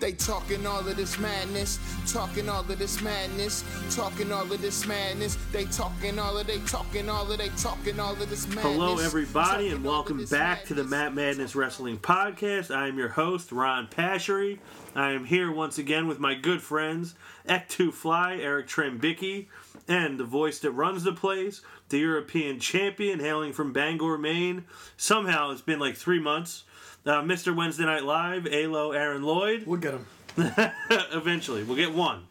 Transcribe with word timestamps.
They 0.00 0.12
talking 0.12 0.64
all 0.64 0.86
of 0.86 0.96
this 0.96 1.18
madness, 1.18 1.80
talking 2.06 2.48
all 2.48 2.60
of 2.60 2.78
this 2.78 3.02
madness, 3.02 3.64
talking 3.90 4.30
all 4.30 4.42
of 4.42 4.62
this 4.62 4.86
madness. 4.86 5.36
They 5.50 5.64
talking 5.64 6.20
all 6.20 6.38
of 6.38 6.46
they 6.46 6.58
talking 6.60 7.08
all 7.08 7.28
of 7.30 7.36
they 7.36 7.48
talking 7.50 7.98
all 7.98 8.12
of 8.12 8.30
this 8.30 8.46
madness. 8.46 8.64
Hello, 8.64 8.98
everybody, 8.98 9.70
and 9.70 9.84
welcome 9.84 10.24
back 10.26 10.64
to 10.66 10.74
the 10.74 10.84
madness. 10.84 10.98
Matt 10.98 11.14
Madness 11.14 11.56
Wrestling 11.56 11.98
Podcast. 11.98 12.72
I 12.72 12.86
am 12.86 12.96
your 12.96 13.08
host, 13.08 13.50
Ron 13.50 13.88
Pashery. 13.88 14.60
I 14.94 15.10
am 15.10 15.24
here 15.24 15.50
once 15.50 15.78
again 15.78 16.06
with 16.06 16.20
my 16.20 16.36
good 16.36 16.62
friends, 16.62 17.16
Ek2 17.48 17.92
Fly, 17.92 18.36
Eric 18.36 18.68
Trembicki, 18.68 19.46
and 19.88 20.18
the 20.18 20.24
voice 20.24 20.60
that 20.60 20.70
runs 20.70 21.02
the 21.02 21.12
place, 21.12 21.60
the 21.88 21.98
European 21.98 22.60
champion 22.60 23.18
hailing 23.18 23.52
from 23.52 23.72
Bangor, 23.72 24.16
Maine. 24.16 24.64
Somehow 24.96 25.50
it's 25.50 25.60
been 25.60 25.80
like 25.80 25.96
three 25.96 26.20
months. 26.20 26.62
Uh, 27.08 27.22
Mr. 27.22 27.56
Wednesday 27.56 27.86
Night 27.86 28.04
Live, 28.04 28.46
Alo 28.46 28.92
Aaron 28.92 29.22
Lloyd. 29.22 29.66
We'll 29.66 29.80
get 29.80 29.94
him. 29.94 30.06
Eventually, 31.10 31.64
we'll 31.64 31.78
get 31.78 31.94
one. 31.94 32.26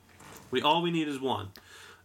We 0.51 0.61
all 0.61 0.83
we 0.83 0.91
need 0.91 1.07
is 1.07 1.19
one. 1.19 1.49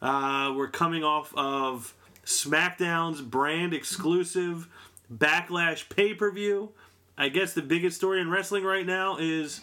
Uh, 0.00 0.54
we're 0.56 0.70
coming 0.70 1.04
off 1.04 1.34
of 1.36 1.92
SmackDown's 2.24 3.20
brand 3.20 3.74
exclusive 3.74 4.68
Backlash 5.12 5.86
pay 5.90 6.14
per 6.14 6.30
view. 6.30 6.70
I 7.18 7.28
guess 7.28 7.52
the 7.52 7.60
biggest 7.60 7.98
story 7.98 8.22
in 8.22 8.30
wrestling 8.30 8.64
right 8.64 8.86
now 8.86 9.18
is 9.20 9.60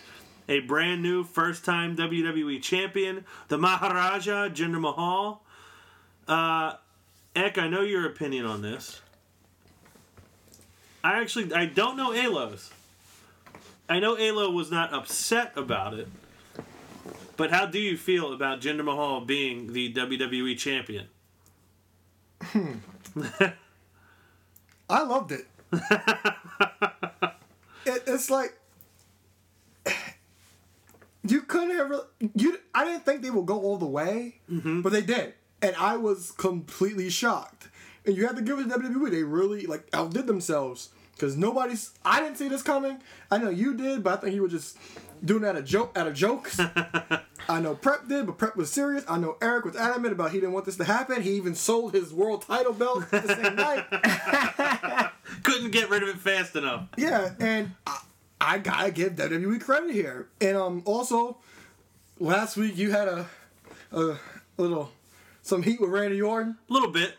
a 0.48 0.60
brand 0.60 1.02
new 1.02 1.24
first 1.24 1.66
time 1.66 1.98
WWE 1.98 2.62
champion, 2.62 3.26
the 3.48 3.58
Maharaja 3.58 4.50
Jinder 4.50 4.80
Mahal. 4.80 5.42
Uh, 6.28 6.76
Ek, 7.36 7.58
I 7.58 7.68
know 7.68 7.82
your 7.82 8.06
opinion 8.06 8.46
on 8.46 8.62
this. 8.62 9.02
I 11.04 11.20
actually 11.20 11.52
I 11.56 11.66
don't 11.66 11.98
know 11.98 12.14
Alo's. 12.14 12.70
I 13.90 14.00
know 14.00 14.16
Alo 14.18 14.52
was 14.52 14.70
not 14.70 14.94
upset 14.94 15.54
about 15.58 15.96
it. 15.96 16.08
But 17.36 17.50
how 17.52 17.66
do 17.66 17.80
you 17.80 17.98
feel 17.98 18.34
about 18.34 18.62
Jinder 18.62 18.84
Mahal 18.84 19.22
being 19.22 19.74
the 19.74 19.92
WWE 19.94 20.58
champion? 20.58 21.08
Hmm. 22.42 22.74
I 24.90 25.04
loved 25.04 25.32
it. 25.32 25.48
it 27.86 28.04
it's 28.08 28.30
like 28.30 28.58
you 31.24 31.42
couldn't 31.42 31.76
have 31.78 31.92
you. 32.36 32.60
I 32.74 32.86
didn't 32.86 33.06
think 33.06 33.22
they 33.22 33.30
would 33.30 33.46
go 33.46 33.62
all 33.62 33.78
the 33.78 33.86
way, 33.86 34.42
mm-hmm. 34.52 34.82
but 34.82 34.92
they 34.92 35.02
did, 35.02 35.34
and 35.62 35.76
I 35.76 35.96
was 35.98 36.32
completely 36.32 37.10
shocked. 37.10 37.70
And 38.06 38.18
you 38.18 38.26
have 38.26 38.36
to 38.36 38.42
give 38.42 38.60
it 38.60 38.70
to 38.70 38.70
WWE; 38.70 39.12
they 39.12 39.24
really 39.24 39.66
like 39.66 39.88
outdid 39.94 40.28
themselves 40.28 40.90
because 41.20 41.36
nobody's. 41.36 41.92
I 42.06 42.22
didn't 42.22 42.38
see 42.38 42.48
this 42.48 42.62
coming. 42.62 43.00
I 43.30 43.38
know 43.38 43.50
you 43.50 43.76
did, 43.76 44.04
but 44.04 44.14
I 44.14 44.22
think 44.22 44.36
you 44.36 44.42
were 44.42 44.48
just 44.48 44.78
doing 45.24 45.42
that 45.42 45.58
a 45.58 45.62
joke 45.62 45.98
out 45.98 46.08
of 46.08 46.14
jokes. 46.14 46.60
I 47.50 47.60
know 47.60 47.76
Prep 47.76 48.08
did, 48.08 48.26
but 48.26 48.38
Prep 48.38 48.56
was 48.56 48.72
serious. 48.72 49.04
I 49.08 49.18
know 49.18 49.36
Eric 49.42 49.66
was 49.66 49.76
adamant 49.76 50.14
about 50.14 50.32
he 50.32 50.40
didn't 50.40 50.54
want 50.54 50.66
this 50.66 50.78
to 50.78 50.86
happen. 50.86 51.22
He 51.22 51.32
even 51.32 51.56
sold 51.56 51.94
his 51.94 52.14
world 52.14 52.44
title 52.44 52.74
belt 52.74 53.10
the 53.12 53.28
same 53.28 53.56
night. 53.56 55.12
Couldn't 55.44 55.72
get 55.72 55.90
rid 55.90 56.04
of 56.04 56.10
it 56.10 56.18
fast 56.18 56.56
enough. 56.56 56.88
Yeah, 56.98 57.34
and 57.40 57.72
I, 57.86 58.00
I 58.40 58.58
gotta 58.60 58.92
give 58.92 59.14
WWE 59.14 59.62
credit 59.62 59.92
here. 59.92 60.28
And 60.40 60.56
um, 60.56 60.84
also, 60.86 61.38
last 62.20 62.56
week 62.56 62.78
you 62.78 62.92
had 62.92 63.08
a, 63.08 63.28
a 63.92 64.18
little 64.58 64.92
some 65.42 65.64
heat 65.64 65.82
with 65.82 65.90
Randy 65.90 66.22
Orton. 66.22 66.58
A 66.70 66.74
little 66.74 66.92
bit. 66.92 67.16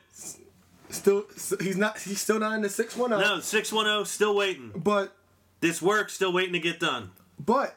Still, 0.91 1.25
he's 1.61 1.77
not. 1.77 1.99
He's 1.99 2.21
still 2.21 2.39
not 2.39 2.55
in 2.55 2.63
the 2.63 2.69
six 2.69 2.97
one 2.97 3.11
zero. 3.11 3.21
No, 3.21 3.41
610, 3.41 4.05
still 4.07 4.35
waiting. 4.35 4.73
But 4.75 5.17
This 5.61 5.81
work, 5.81 6.11
still 6.11 6.33
waiting 6.33 6.53
to 6.55 6.59
get 6.59 6.81
done. 6.81 7.11
but 7.39 7.77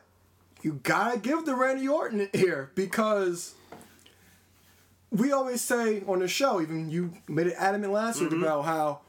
you 0.61 0.79
gotta 0.83 1.19
give 1.19 1.45
the 1.45 1.55
Randy 1.55 1.87
Orton 1.87 2.29
here 2.33 2.71
because 2.73 3.53
we 5.11 5.31
always 5.31 5.61
say 5.61 6.01
on 6.07 6.19
the 6.19 6.27
show. 6.27 6.61
Even 6.61 6.89
you 6.89 7.13
made 7.27 7.47
it 7.47 7.55
adamant 7.57 7.91
last 7.93 8.19
week 8.21 8.29
mm-hmm. 8.29 8.43
about 8.43 8.65
how 8.65 8.99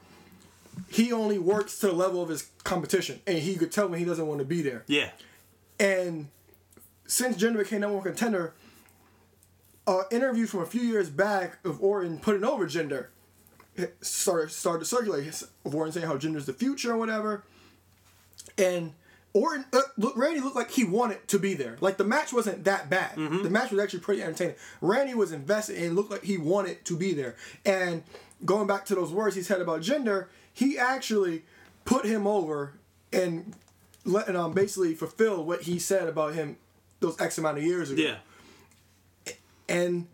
he 0.89 1.13
only 1.13 1.39
works 1.39 1.79
to 1.79 1.87
the 1.87 1.93
level 1.93 2.21
of 2.21 2.29
his 2.29 2.49
competition, 2.63 3.21
and 3.25 3.37
he 3.39 3.55
could 3.55 3.71
tell 3.71 3.87
when 3.87 3.99
he 3.99 4.05
doesn't 4.05 4.27
want 4.27 4.39
to 4.39 4.45
be 4.45 4.61
there. 4.61 4.83
Yeah. 4.87 5.09
And 5.79 6.27
since 7.07 7.37
Jinder 7.37 7.57
became 7.59 7.81
number 7.81 7.95
one 7.95 8.03
contender, 8.03 8.53
uh, 9.87 9.99
an 9.99 10.05
interview 10.11 10.45
from 10.47 10.61
a 10.61 10.65
few 10.65 10.81
years 10.81 11.09
back 11.09 11.57
of 11.65 11.81
Orton 11.81 12.19
putting 12.19 12.43
over 12.43 12.65
Jinder 12.67 13.07
started 14.01 14.51
started 14.51 14.79
to 14.79 14.85
circulate. 14.85 15.43
Orton 15.63 15.91
saying 15.91 16.07
how 16.07 16.17
Jinder's 16.17 16.45
the 16.45 16.53
future 16.53 16.93
or 16.93 16.97
whatever. 16.97 17.43
And 18.57 18.93
Orton, 19.33 19.65
uh, 19.73 19.81
look, 19.97 20.15
Randy 20.15 20.39
looked 20.39 20.55
like 20.55 20.71
he 20.71 20.85
wanted 20.85 21.27
to 21.27 21.39
be 21.39 21.55
there. 21.55 21.75
Like 21.81 21.97
the 21.97 22.05
match 22.05 22.31
wasn't 22.31 22.63
that 22.63 22.89
bad. 22.89 23.15
The 23.15 23.49
match 23.49 23.71
was 23.71 23.81
actually 23.81 23.99
pretty 23.99 24.23
entertaining. 24.23 24.55
Randy 24.79 25.13
was 25.13 25.33
invested 25.33 25.77
and 25.77 25.95
looked 25.95 26.11
like 26.11 26.23
he 26.23 26.37
wanted 26.37 26.85
to 26.85 26.95
be 26.95 27.13
there. 27.13 27.35
And 27.65 28.03
going 28.45 28.67
back 28.67 28.85
to 28.85 28.95
those 28.95 29.11
words 29.11 29.35
he 29.35 29.41
said 29.41 29.59
about 29.59 29.81
Jinder, 29.81 30.27
he 30.53 30.77
actually 30.77 31.43
put 31.83 32.05
him 32.05 32.25
over 32.25 32.73
and 33.11 33.53
let 34.05 34.33
um 34.35 34.53
basically 34.53 34.93
fulfill 34.93 35.43
what 35.43 35.63
he 35.63 35.79
said 35.79 36.07
about 36.07 36.33
him 36.33 36.57
those 37.01 37.19
X 37.19 37.37
amount 37.37 37.57
of 37.57 37.63
years 37.63 37.91
ago. 37.91 38.01
Yeah. 38.01 39.33
And 39.67 40.07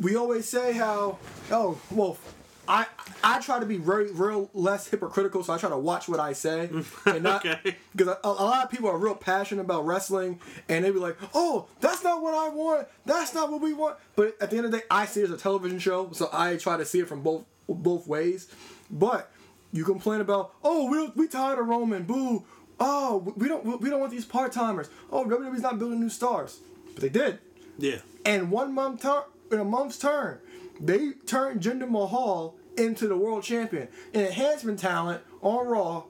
we 0.00 0.16
always 0.16 0.46
say 0.46 0.72
how, 0.72 1.18
oh, 1.50 1.80
well, 1.90 2.18
I 2.68 2.86
I 3.24 3.40
try 3.40 3.58
to 3.58 3.66
be 3.66 3.78
very 3.78 4.12
real 4.12 4.50
less 4.52 4.86
hypocritical, 4.88 5.42
so 5.42 5.54
I 5.54 5.58
try 5.58 5.70
to 5.70 5.78
watch 5.78 6.08
what 6.08 6.20
I 6.20 6.34
say 6.34 6.68
and 7.06 7.22
not 7.22 7.44
Okay. 7.46 7.76
because 7.96 8.08
a, 8.08 8.18
a 8.24 8.30
lot 8.30 8.64
of 8.64 8.70
people 8.70 8.88
are 8.90 8.98
real 8.98 9.14
passionate 9.14 9.62
about 9.62 9.86
wrestling, 9.86 10.38
and 10.68 10.84
they'd 10.84 10.90
be 10.92 10.98
like, 10.98 11.16
"Oh, 11.34 11.66
that's 11.80 12.04
not 12.04 12.20
what 12.22 12.34
I 12.34 12.48
want. 12.54 12.86
That's 13.06 13.34
not 13.34 13.50
what 13.50 13.60
we 13.62 13.72
want." 13.72 13.96
But 14.16 14.36
at 14.40 14.50
the 14.50 14.56
end 14.58 14.66
of 14.66 14.72
the 14.72 14.78
day, 14.78 14.84
I 14.90 15.06
see 15.06 15.20
it 15.22 15.24
as 15.24 15.30
a 15.30 15.36
television 15.38 15.78
show, 15.78 16.10
so 16.12 16.28
I 16.32 16.56
try 16.56 16.76
to 16.76 16.84
see 16.84 17.00
it 17.00 17.08
from 17.08 17.22
both 17.22 17.44
both 17.68 18.06
ways. 18.06 18.48
But 18.90 19.30
you 19.72 19.84
complain 19.84 20.20
about, 20.20 20.52
"Oh, 20.62 20.90
we 20.90 21.10
we 21.16 21.26
tired 21.28 21.58
of 21.58 21.66
Roman, 21.66 22.04
boo." 22.04 22.44
Oh, 22.80 23.32
we 23.36 23.48
don't 23.48 23.80
we 23.80 23.88
don't 23.90 23.98
want 24.00 24.12
these 24.12 24.24
part 24.24 24.52
timers. 24.52 24.88
Oh, 25.10 25.24
WWE's 25.24 25.62
not 25.62 25.78
building 25.78 26.00
new 26.00 26.10
stars, 26.10 26.60
but 26.94 27.02
they 27.02 27.08
did. 27.08 27.38
Yeah. 27.78 27.98
And 28.24 28.50
one 28.50 28.72
month 28.74 29.02
turn 29.02 29.22
in 29.50 29.58
a 29.58 29.64
month's 29.64 29.98
turn, 29.98 30.38
they 30.80 31.12
turned 31.26 31.60
Jinder 31.60 31.88
Mahal 31.88 32.56
into 32.76 33.08
the 33.08 33.16
world 33.16 33.42
champion. 33.42 33.88
An 34.14 34.26
enhancement 34.26 34.78
talent 34.78 35.22
on 35.42 35.66
Raw, 35.66 36.04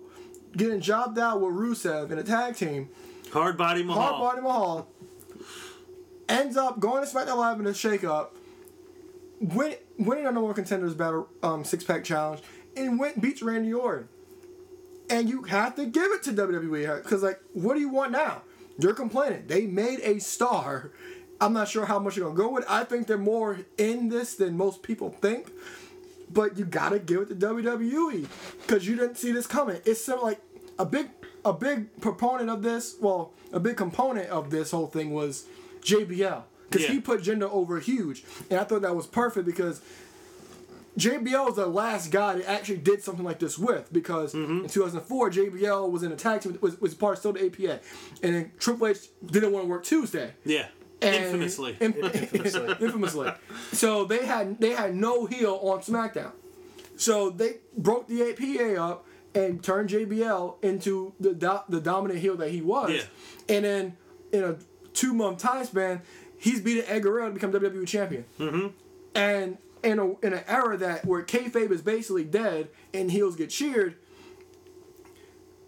getting 0.57 0.81
jobbed 0.81 1.19
out 1.19 1.41
with 1.41 1.55
Rusev 1.55 2.11
in 2.11 2.19
a 2.19 2.23
tag 2.23 2.57
team. 2.57 2.89
Hard 3.33 3.57
body 3.57 3.83
Mahal. 3.83 4.03
Hard 4.03 4.21
Body 4.21 4.43
Mahal 4.43 4.89
ends 6.29 6.57
up 6.57 6.79
going 6.79 7.05
to 7.05 7.11
SmackDown 7.11 7.37
Live 7.37 7.61
in 7.61 7.67
a 7.67 7.71
shakeup, 7.71 8.29
win, 9.41 9.75
winning 9.99 10.25
a 10.25 10.33
number 10.33 10.43
one 10.43 10.55
contenders 10.55 10.95
battle 10.95 11.29
um, 11.43 11.65
six 11.65 11.85
pack 11.85 12.05
challenge, 12.05 12.43
and 12.77 12.99
went 12.99 13.21
beats 13.21 13.43
Randy 13.43 13.73
Orton. 13.73 14.09
And 15.11 15.29
you 15.29 15.43
have 15.45 15.75
to 15.77 15.87
give 15.87 16.11
it 16.13 16.23
to 16.25 16.33
WWE 16.33 17.03
because, 17.03 17.23
like, 17.23 17.41
what 17.55 17.75
do 17.75 17.81
you 17.81 17.89
want 17.89 18.13
now? 18.13 18.43
You're 18.79 18.95
complaining. 18.95 19.45
They 19.47 19.67
made 19.67 20.01
a 20.03 20.19
star. 20.19 20.93
I'm 21.41 21.53
not 21.53 21.69
sure 21.69 21.87
how 21.87 21.99
much 21.99 22.17
you're 22.17 22.27
gonna 22.27 22.37
go 22.39 22.51
with. 22.51 22.65
I 22.69 22.85
think 22.85 23.07
they're 23.07 23.17
more 23.19 23.61
in 23.77 24.09
this 24.09 24.35
than 24.35 24.57
most 24.57 24.83
people 24.83 25.11
think. 25.21 25.51
But 26.31 26.59
you 26.59 26.65
gotta 26.67 26.99
give 26.99 27.23
it 27.23 27.29
to 27.29 27.35
WWE 27.35 28.27
because 28.61 28.87
you 28.87 28.97
didn't 28.97 29.17
see 29.17 29.33
this 29.33 29.47
coming. 29.47 29.81
It's 29.87 30.07
like 30.09 30.41
a 30.79 30.85
big, 30.85 31.09
a 31.45 31.53
big 31.55 32.01
proponent 32.03 32.51
of 32.51 32.63
this. 32.63 32.97
Well, 33.01 33.33
a 33.53 33.59
big 33.61 33.77
component 33.79 34.29
of 34.29 34.51
this 34.51 34.73
whole 34.73 34.89
thing 34.89 35.13
was 35.13 35.47
JBL 35.83 36.43
because 36.69 36.87
Yeah. 36.87 36.93
he 36.93 37.01
put 37.01 37.23
Jinder 37.23 37.51
over 37.51 37.81
huge, 37.81 38.25
and 38.51 38.61
I 38.61 38.65
thought 38.65 38.83
that 38.83 38.95
was 38.95 39.07
perfect 39.07 39.47
because 39.47 39.81
JBL 40.99 41.47
was 41.47 41.55
the 41.57 41.67
last 41.67 42.11
guy 42.11 42.35
that 42.35 42.49
actually 42.49 42.79
did 42.79 43.03
something 43.03 43.25
like 43.25 43.39
this 43.39 43.57
with 43.59 43.91
because 43.93 44.35
Mm-hmm. 44.35 44.65
in 44.65 44.69
2004 44.69 45.31
JBL 45.31 45.91
was 45.91 46.03
in 46.03 46.13
a 46.13 46.17
tag 46.17 46.41
team 46.43 46.59
was, 46.61 46.79
was 46.81 46.95
part 46.95 47.15
of 47.15 47.19
still 47.21 47.33
the 47.33 47.47
APA, 47.47 47.81
and 48.23 48.35
then 48.35 48.53
Triple 48.59 48.89
H 48.89 48.99
didn't 49.25 49.53
want 49.53 49.65
to 49.65 49.69
work 49.71 49.85
Tuesday. 49.85 50.33
Yeah. 50.45 50.67
And- 51.01 51.15
Infamously. 51.27 51.77
Im- 51.81 51.95
infamously. 51.95 53.31
So 53.73 54.05
they 54.05 54.27
had 54.27 54.61
they 54.61 54.71
had 54.71 54.95
no 54.95 55.27
heel 55.27 55.59
on 55.63 55.81
SmackDown. 55.81 56.33
So 56.97 57.31
they 57.31 57.59
broke 57.77 58.09
the 58.09 58.23
APA 58.31 58.81
up 58.83 59.07
and 59.35 59.63
turned 59.63 59.91
JBL 59.91 60.63
into 60.65 61.15
the 61.21 61.35
do- 61.35 61.61
the 61.69 61.81
dominant 61.81 62.21
heel 62.21 62.37
that 62.37 62.51
he 62.51 62.61
was. 62.63 62.91
Yeah. 62.91 63.57
And 63.57 63.65
then 63.65 63.97
in 64.33 64.43
a 64.45 64.57
two 64.93 65.15
month 65.15 65.39
time 65.39 65.65
span, 65.65 66.03
he's 66.39 66.61
beating 66.61 66.85
Ed 66.89 67.01
Guerrero 67.05 67.29
to 67.29 67.35
become 67.35 67.53
WWE 67.53 67.87
champion. 67.87 68.25
Mm-hmm. 68.41 68.67
And 69.15 69.59
in 69.85 69.99
a 70.01 70.11
in 70.27 70.33
an 70.33 70.43
era 70.49 70.77
that 70.79 71.05
where 71.05 71.23
kayfabe 71.23 71.71
is 71.71 71.83
basically 71.83 72.25
dead 72.25 72.69
and 72.93 73.11
heels 73.13 73.37
get 73.37 73.51
cheered, 73.51 73.95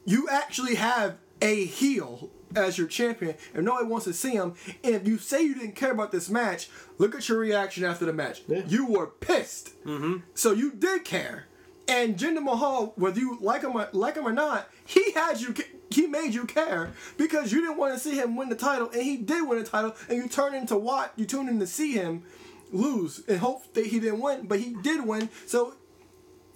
you 0.04 0.28
actually 0.28 0.74
have 0.74 1.18
a 1.40 1.64
heel 1.66 2.30
as 2.56 2.78
your 2.78 2.86
champion, 2.86 3.34
and 3.54 3.64
nobody 3.64 3.86
wants 3.86 4.04
to 4.06 4.12
see 4.12 4.32
him. 4.32 4.54
And 4.82 4.94
if 4.94 5.06
you 5.06 5.18
say 5.18 5.42
you 5.42 5.54
didn't 5.54 5.76
care 5.76 5.92
about 5.92 6.12
this 6.12 6.28
match, 6.28 6.68
look 6.98 7.14
at 7.14 7.28
your 7.28 7.38
reaction 7.38 7.84
after 7.84 8.04
the 8.04 8.12
match. 8.12 8.42
You 8.48 8.86
were 8.86 9.06
pissed. 9.06 9.80
Mm-hmm. 9.84 10.18
So 10.34 10.52
you 10.52 10.72
did 10.72 11.04
care. 11.04 11.46
And 11.88 12.16
Jinder 12.16 12.42
Mahal, 12.42 12.92
whether 12.94 13.18
you 13.18 13.38
like 13.40 13.62
him 13.62 13.74
or, 13.74 13.88
like 13.92 14.14
him 14.14 14.26
or 14.26 14.32
not, 14.32 14.70
he 14.86 15.10
had 15.12 15.40
you 15.40 15.54
he 15.90 16.06
made 16.06 16.32
you 16.32 16.44
care 16.44 16.92
because 17.16 17.50
you 17.50 17.60
didn't 17.60 17.78
want 17.78 17.94
to 17.94 17.98
see 17.98 18.16
him 18.16 18.36
win 18.36 18.48
the 18.48 18.54
title, 18.54 18.88
and 18.90 19.02
he 19.02 19.16
did 19.16 19.46
win 19.48 19.58
the 19.58 19.68
title, 19.68 19.96
and 20.08 20.18
you 20.18 20.28
turn 20.28 20.54
into 20.54 20.76
what 20.76 21.12
you 21.16 21.24
tune 21.24 21.48
in 21.48 21.58
to 21.58 21.66
see 21.66 21.92
him 21.92 22.22
lose 22.70 23.24
and 23.26 23.38
hope 23.40 23.74
that 23.74 23.86
he 23.86 23.98
didn't 23.98 24.20
win, 24.20 24.46
but 24.46 24.60
he 24.60 24.76
did 24.82 25.04
win. 25.04 25.28
So 25.46 25.74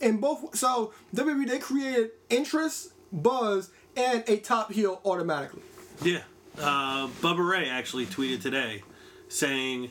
in 0.01 0.19
both, 0.19 0.57
so 0.57 0.93
WWE 1.15 1.49
they 1.49 1.59
created 1.59 2.13
interest, 2.31 2.93
buzz, 3.13 3.71
and 3.97 4.23
a 4.29 4.37
top 4.37 4.73
heel 4.73 5.01
automatically. 5.05 5.63
Yeah. 6.03 6.23
Uh, 6.59 7.09
Bubba 7.21 7.47
Ray 7.49 7.69
actually 7.69 8.07
tweeted 8.07 8.41
today 8.41 8.83
saying 9.29 9.91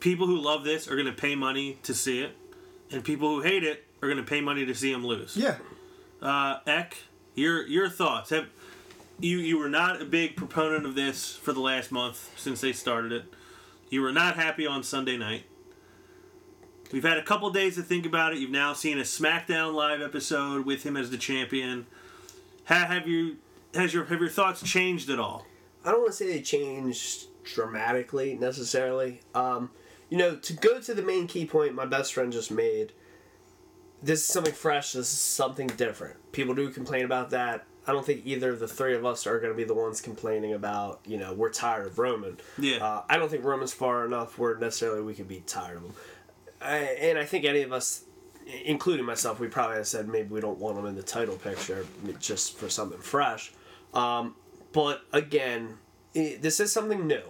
people 0.00 0.26
who 0.26 0.36
love 0.38 0.64
this 0.64 0.86
are 0.88 0.94
going 0.96 1.06
to 1.06 1.12
pay 1.12 1.34
money 1.34 1.78
to 1.84 1.94
see 1.94 2.20
it, 2.20 2.32
and 2.90 3.02
people 3.04 3.28
who 3.36 3.40
hate 3.42 3.64
it 3.64 3.84
are 4.02 4.08
going 4.08 4.22
to 4.22 4.28
pay 4.28 4.40
money 4.40 4.66
to 4.66 4.74
see 4.74 4.92
him 4.92 5.04
lose. 5.06 5.36
Yeah, 5.36 5.56
Uh, 6.20 6.58
Eck, 6.66 6.96
your 7.34 7.66
your 7.66 7.88
thoughts? 7.88 8.30
Have 8.30 8.46
you 9.20 9.38
you 9.38 9.58
were 9.58 9.68
not 9.68 10.00
a 10.00 10.04
big 10.04 10.36
proponent 10.36 10.84
of 10.86 10.94
this 10.94 11.34
for 11.36 11.52
the 11.52 11.60
last 11.60 11.90
month 11.90 12.30
since 12.36 12.60
they 12.60 12.72
started 12.72 13.12
it. 13.12 13.24
You 13.90 14.02
were 14.02 14.12
not 14.12 14.36
happy 14.36 14.66
on 14.66 14.82
Sunday 14.82 15.16
night. 15.16 15.44
We've 16.92 17.02
had 17.04 17.18
a 17.18 17.22
couple 17.22 17.50
days 17.50 17.74
to 17.76 17.82
think 17.82 18.06
about 18.06 18.32
it. 18.32 18.38
You've 18.38 18.50
now 18.50 18.72
seen 18.74 18.98
a 18.98 19.02
SmackDown 19.02 19.74
live 19.74 20.00
episode 20.00 20.64
with 20.64 20.84
him 20.84 20.96
as 20.96 21.10
the 21.10 21.18
champion. 21.18 21.86
Ha, 22.66 22.74
have 22.74 23.06
you 23.08 23.36
has 23.74 23.92
your 23.94 24.04
have 24.04 24.20
your 24.20 24.28
thoughts 24.28 24.62
changed 24.62 25.10
at 25.10 25.18
all? 25.18 25.46
I 25.84 25.90
don't 25.90 26.00
want 26.00 26.12
to 26.12 26.16
say 26.16 26.26
they 26.26 26.42
changed 26.42 27.26
dramatically 27.44 28.34
necessarily. 28.34 29.20
Um, 29.34 29.70
you 30.10 30.18
know, 30.18 30.36
to 30.36 30.52
go 30.54 30.80
to 30.80 30.94
the 30.94 31.02
main 31.02 31.26
key 31.26 31.46
point 31.46 31.74
my 31.74 31.86
best 31.86 32.14
friend 32.14 32.32
just 32.32 32.50
made, 32.50 32.92
this 34.02 34.20
is 34.20 34.26
something 34.26 34.52
fresh, 34.52 34.92
this 34.92 35.12
is 35.12 35.18
something 35.18 35.66
different. 35.66 36.16
People 36.32 36.54
do 36.54 36.70
complain 36.70 37.04
about 37.04 37.30
that. 37.30 37.64
I 37.86 37.92
don't 37.92 38.04
think 38.04 38.26
either 38.26 38.50
of 38.50 38.58
the 38.58 38.68
three 38.68 38.94
of 38.94 39.06
us 39.06 39.26
are 39.26 39.40
going 39.40 39.52
to 39.52 39.56
be 39.56 39.64
the 39.64 39.74
ones 39.74 40.02
complaining 40.02 40.52
about, 40.52 41.00
you 41.06 41.16
know, 41.16 41.32
we're 41.32 41.50
tired 41.50 41.86
of 41.86 41.98
Roman. 41.98 42.38
Yeah. 42.58 42.84
Uh, 42.84 43.02
I 43.08 43.16
don't 43.16 43.30
think 43.30 43.44
Roman's 43.44 43.72
far 43.72 44.04
enough 44.04 44.38
where 44.38 44.56
necessarily 44.56 45.00
we 45.00 45.14
could 45.14 45.28
be 45.28 45.42
tired 45.46 45.78
of 45.78 45.84
him. 45.84 45.92
I, 46.60 46.76
and 46.76 47.18
I 47.18 47.24
think 47.24 47.46
any 47.46 47.62
of 47.62 47.72
us, 47.72 48.04
including 48.64 49.04
myself, 49.04 49.40
we 49.40 49.48
probably 49.48 49.76
have 49.76 49.86
said 49.86 50.08
maybe 50.08 50.28
we 50.28 50.40
don't 50.40 50.58
want 50.58 50.78
him 50.78 50.86
in 50.86 50.94
the 50.94 51.02
title 51.02 51.36
picture 51.36 51.86
just 52.18 52.56
for 52.56 52.68
something 52.68 53.00
fresh. 53.00 53.52
Um, 53.94 54.34
but 54.72 55.02
again, 55.12 55.78
i 56.14 56.38
this 56.40 56.60
is 56.60 56.72
something 56.72 57.06
new, 57.06 57.22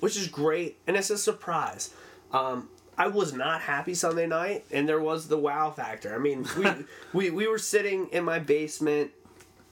which 0.00 0.16
is 0.16 0.28
great, 0.28 0.78
and 0.86 0.96
it's 0.96 1.10
a 1.10 1.18
surprise. 1.18 1.94
Um, 2.32 2.68
I 2.98 3.06
was 3.06 3.32
not 3.32 3.62
happy 3.62 3.94
Sunday 3.94 4.26
night, 4.26 4.64
and 4.70 4.88
there 4.88 5.00
was 5.00 5.28
the 5.28 5.38
wow 5.38 5.70
factor. 5.70 6.14
I 6.14 6.18
mean, 6.18 6.46
we 6.58 6.66
we, 7.12 7.30
we 7.30 7.46
were 7.46 7.58
sitting 7.58 8.08
in 8.08 8.24
my 8.24 8.38
basement, 8.38 9.12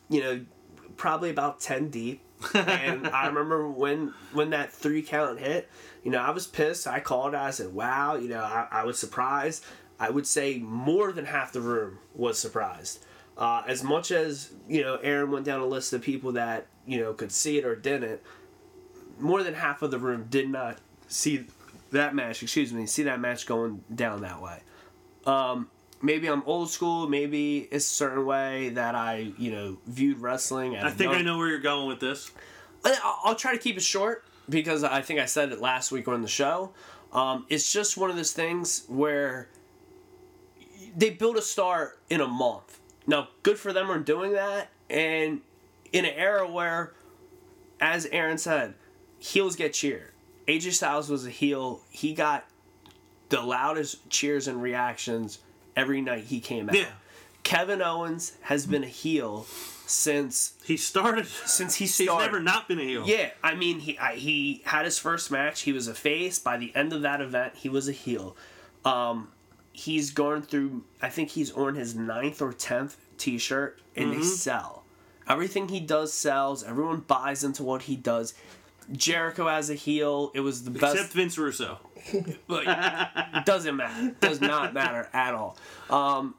you 0.08 0.20
know, 0.20 0.44
probably 0.96 1.30
about 1.30 1.60
ten 1.60 1.90
deep, 1.90 2.20
and 2.54 3.06
I 3.08 3.26
remember 3.28 3.68
when 3.68 4.14
when 4.32 4.50
that 4.50 4.72
three 4.72 5.02
count 5.02 5.40
hit, 5.40 5.68
you 6.04 6.10
know, 6.10 6.18
I 6.18 6.30
was 6.30 6.46
pissed. 6.46 6.86
I 6.86 7.00
called. 7.00 7.34
I 7.34 7.50
said, 7.50 7.74
"Wow!" 7.74 8.14
You 8.16 8.28
know, 8.28 8.40
I, 8.40 8.66
I 8.70 8.84
was 8.84 8.98
surprised. 8.98 9.64
I 10.00 10.10
would 10.10 10.26
say 10.26 10.58
more 10.58 11.12
than 11.12 11.24
half 11.26 11.52
the 11.52 11.60
room 11.60 11.98
was 12.14 12.38
surprised. 12.38 13.04
Uh, 13.36 13.62
as 13.66 13.82
much 13.82 14.10
as 14.10 14.50
you 14.68 14.82
know, 14.82 14.96
Aaron 14.96 15.30
went 15.30 15.44
down 15.44 15.60
a 15.60 15.66
list 15.66 15.92
of 15.92 16.02
people 16.02 16.32
that 16.32 16.66
you 16.86 16.98
know 17.00 17.12
could 17.14 17.32
see 17.32 17.58
it 17.58 17.64
or 17.64 17.76
didn't. 17.76 18.20
More 19.18 19.42
than 19.42 19.54
half 19.54 19.82
of 19.82 19.90
the 19.90 19.98
room 19.98 20.26
did 20.30 20.48
not 20.48 20.78
see 21.08 21.46
that 21.90 22.14
match. 22.14 22.42
Excuse 22.42 22.72
me, 22.72 22.86
see 22.86 23.04
that 23.04 23.20
match 23.20 23.46
going 23.46 23.82
down 23.94 24.22
that 24.22 24.40
way. 24.42 24.60
Um, 25.26 25.68
maybe 26.02 26.28
I'm 26.28 26.42
old 26.46 26.70
school. 26.70 27.08
Maybe 27.08 27.68
it's 27.70 27.86
a 27.86 27.94
certain 27.94 28.24
way 28.26 28.70
that 28.70 28.94
I 28.94 29.32
you 29.38 29.50
know 29.52 29.78
viewed 29.86 30.18
wrestling. 30.18 30.76
I 30.76 30.90
think 30.90 31.12
young- 31.12 31.20
I 31.20 31.22
know 31.22 31.38
where 31.38 31.48
you're 31.48 31.58
going 31.58 31.88
with 31.88 32.00
this. 32.00 32.30
I'll 32.84 33.20
I'll 33.24 33.34
try 33.34 33.52
to 33.52 33.58
keep 33.58 33.76
it 33.76 33.82
short 33.82 34.24
because 34.48 34.82
I 34.84 35.00
think 35.02 35.20
I 35.20 35.26
said 35.26 35.52
it 35.52 35.60
last 35.60 35.92
week 35.92 36.08
on 36.08 36.22
the 36.22 36.28
show. 36.28 36.72
Um, 37.12 37.46
it's 37.48 37.72
just 37.72 37.96
one 37.96 38.10
of 38.10 38.16
those 38.16 38.32
things 38.32 38.84
where 38.88 39.48
they 40.98 41.10
build 41.10 41.36
a 41.36 41.42
star 41.42 41.94
in 42.10 42.20
a 42.20 42.26
month. 42.26 42.80
Now, 43.06 43.28
good 43.42 43.58
for 43.58 43.72
them 43.72 43.88
on 43.88 44.02
doing 44.02 44.32
that, 44.32 44.68
and 44.90 45.40
in 45.92 46.04
an 46.04 46.12
era 46.14 46.50
where, 46.50 46.92
as 47.80 48.04
Aaron 48.06 48.36
said, 48.36 48.74
heels 49.18 49.56
get 49.56 49.72
cheered. 49.72 50.12
AJ 50.46 50.72
Styles 50.72 51.08
was 51.08 51.26
a 51.26 51.30
heel. 51.30 51.80
He 51.90 52.14
got 52.14 52.46
the 53.28 53.40
loudest 53.40 54.10
cheers 54.10 54.48
and 54.48 54.60
reactions 54.60 55.38
every 55.76 56.00
night 56.00 56.24
he 56.24 56.40
came 56.40 56.68
out. 56.68 56.74
Yeah. 56.74 56.86
Kevin 57.44 57.80
Owens 57.80 58.32
has 58.42 58.66
been 58.66 58.82
a 58.82 58.88
heel 58.88 59.46
since 59.86 60.54
He 60.64 60.76
started 60.76 61.26
since 61.26 61.76
he 61.76 61.86
started, 61.86 62.12
He's 62.12 62.26
never 62.26 62.40
not 62.40 62.68
been 62.68 62.78
a 62.78 62.84
heel. 62.84 63.04
Yeah, 63.06 63.30
I 63.42 63.54
mean, 63.54 63.80
he 63.80 63.98
I, 63.98 64.16
he 64.16 64.62
had 64.64 64.84
his 64.84 64.98
first 64.98 65.30
match. 65.30 65.62
He 65.62 65.72
was 65.72 65.86
a 65.86 65.94
face. 65.94 66.38
By 66.38 66.56
the 66.56 66.74
end 66.74 66.92
of 66.92 67.02
that 67.02 67.20
event, 67.20 67.54
he 67.56 67.68
was 67.68 67.88
a 67.88 67.92
heel. 67.92 68.36
Um, 68.84 69.28
he's 69.78 70.10
gone 70.10 70.42
through. 70.42 70.84
I 71.00 71.08
think 71.08 71.30
he's 71.30 71.52
on 71.52 71.74
his 71.76 71.94
ninth 71.94 72.42
or 72.42 72.52
tenth 72.52 72.96
T-shirt, 73.16 73.80
and 73.96 74.10
Mm-hmm. 74.10 74.20
they 74.20 74.26
sell. 74.26 74.84
Everything 75.28 75.68
he 75.68 75.80
does 75.80 76.12
sells. 76.12 76.64
Everyone 76.64 77.00
buys 77.00 77.44
into 77.44 77.62
what 77.62 77.82
he 77.82 77.96
does. 77.96 78.34
Jericho 78.90 79.46
as 79.48 79.68
a 79.68 79.74
heel, 79.74 80.30
it 80.34 80.40
was 80.40 80.64
the 80.64 80.70
best. 80.70 80.94
Except 80.94 81.12
Vince 81.12 81.36
Russo. 81.38 81.78
But 82.46 82.64
doesn't 83.44 83.76
matter. 83.76 84.14
Does 84.20 84.40
not 84.40 84.72
matter 84.72 85.08
at 85.12 85.34
all. 85.34 85.58
Um, 85.90 86.34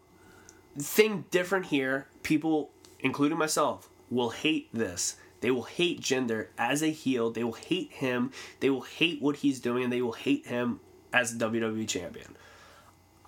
thing 0.77 1.25
different 1.31 1.67
here. 1.67 2.07
People, 2.23 2.71
including 3.01 3.37
myself, 3.37 3.89
will 4.09 4.31
hate 4.31 4.69
this. 4.73 5.17
They 5.41 5.51
will 5.51 5.63
hate 5.63 6.01
Jinder 6.01 6.47
as 6.57 6.81
a 6.81 6.87
heel. 6.87 7.29
They 7.31 7.43
will 7.43 7.53
hate 7.53 7.91
him. 7.91 8.31
They 8.59 8.69
will 8.71 8.81
hate 8.81 9.21
what 9.21 9.37
he's 9.37 9.59
doing, 9.59 9.83
and 9.83 9.93
they 9.93 10.01
will 10.01 10.13
hate 10.13 10.47
him 10.47 10.79
as 11.13 11.33
a 11.33 11.37
WWE 11.37 11.87
champion. 11.87 12.35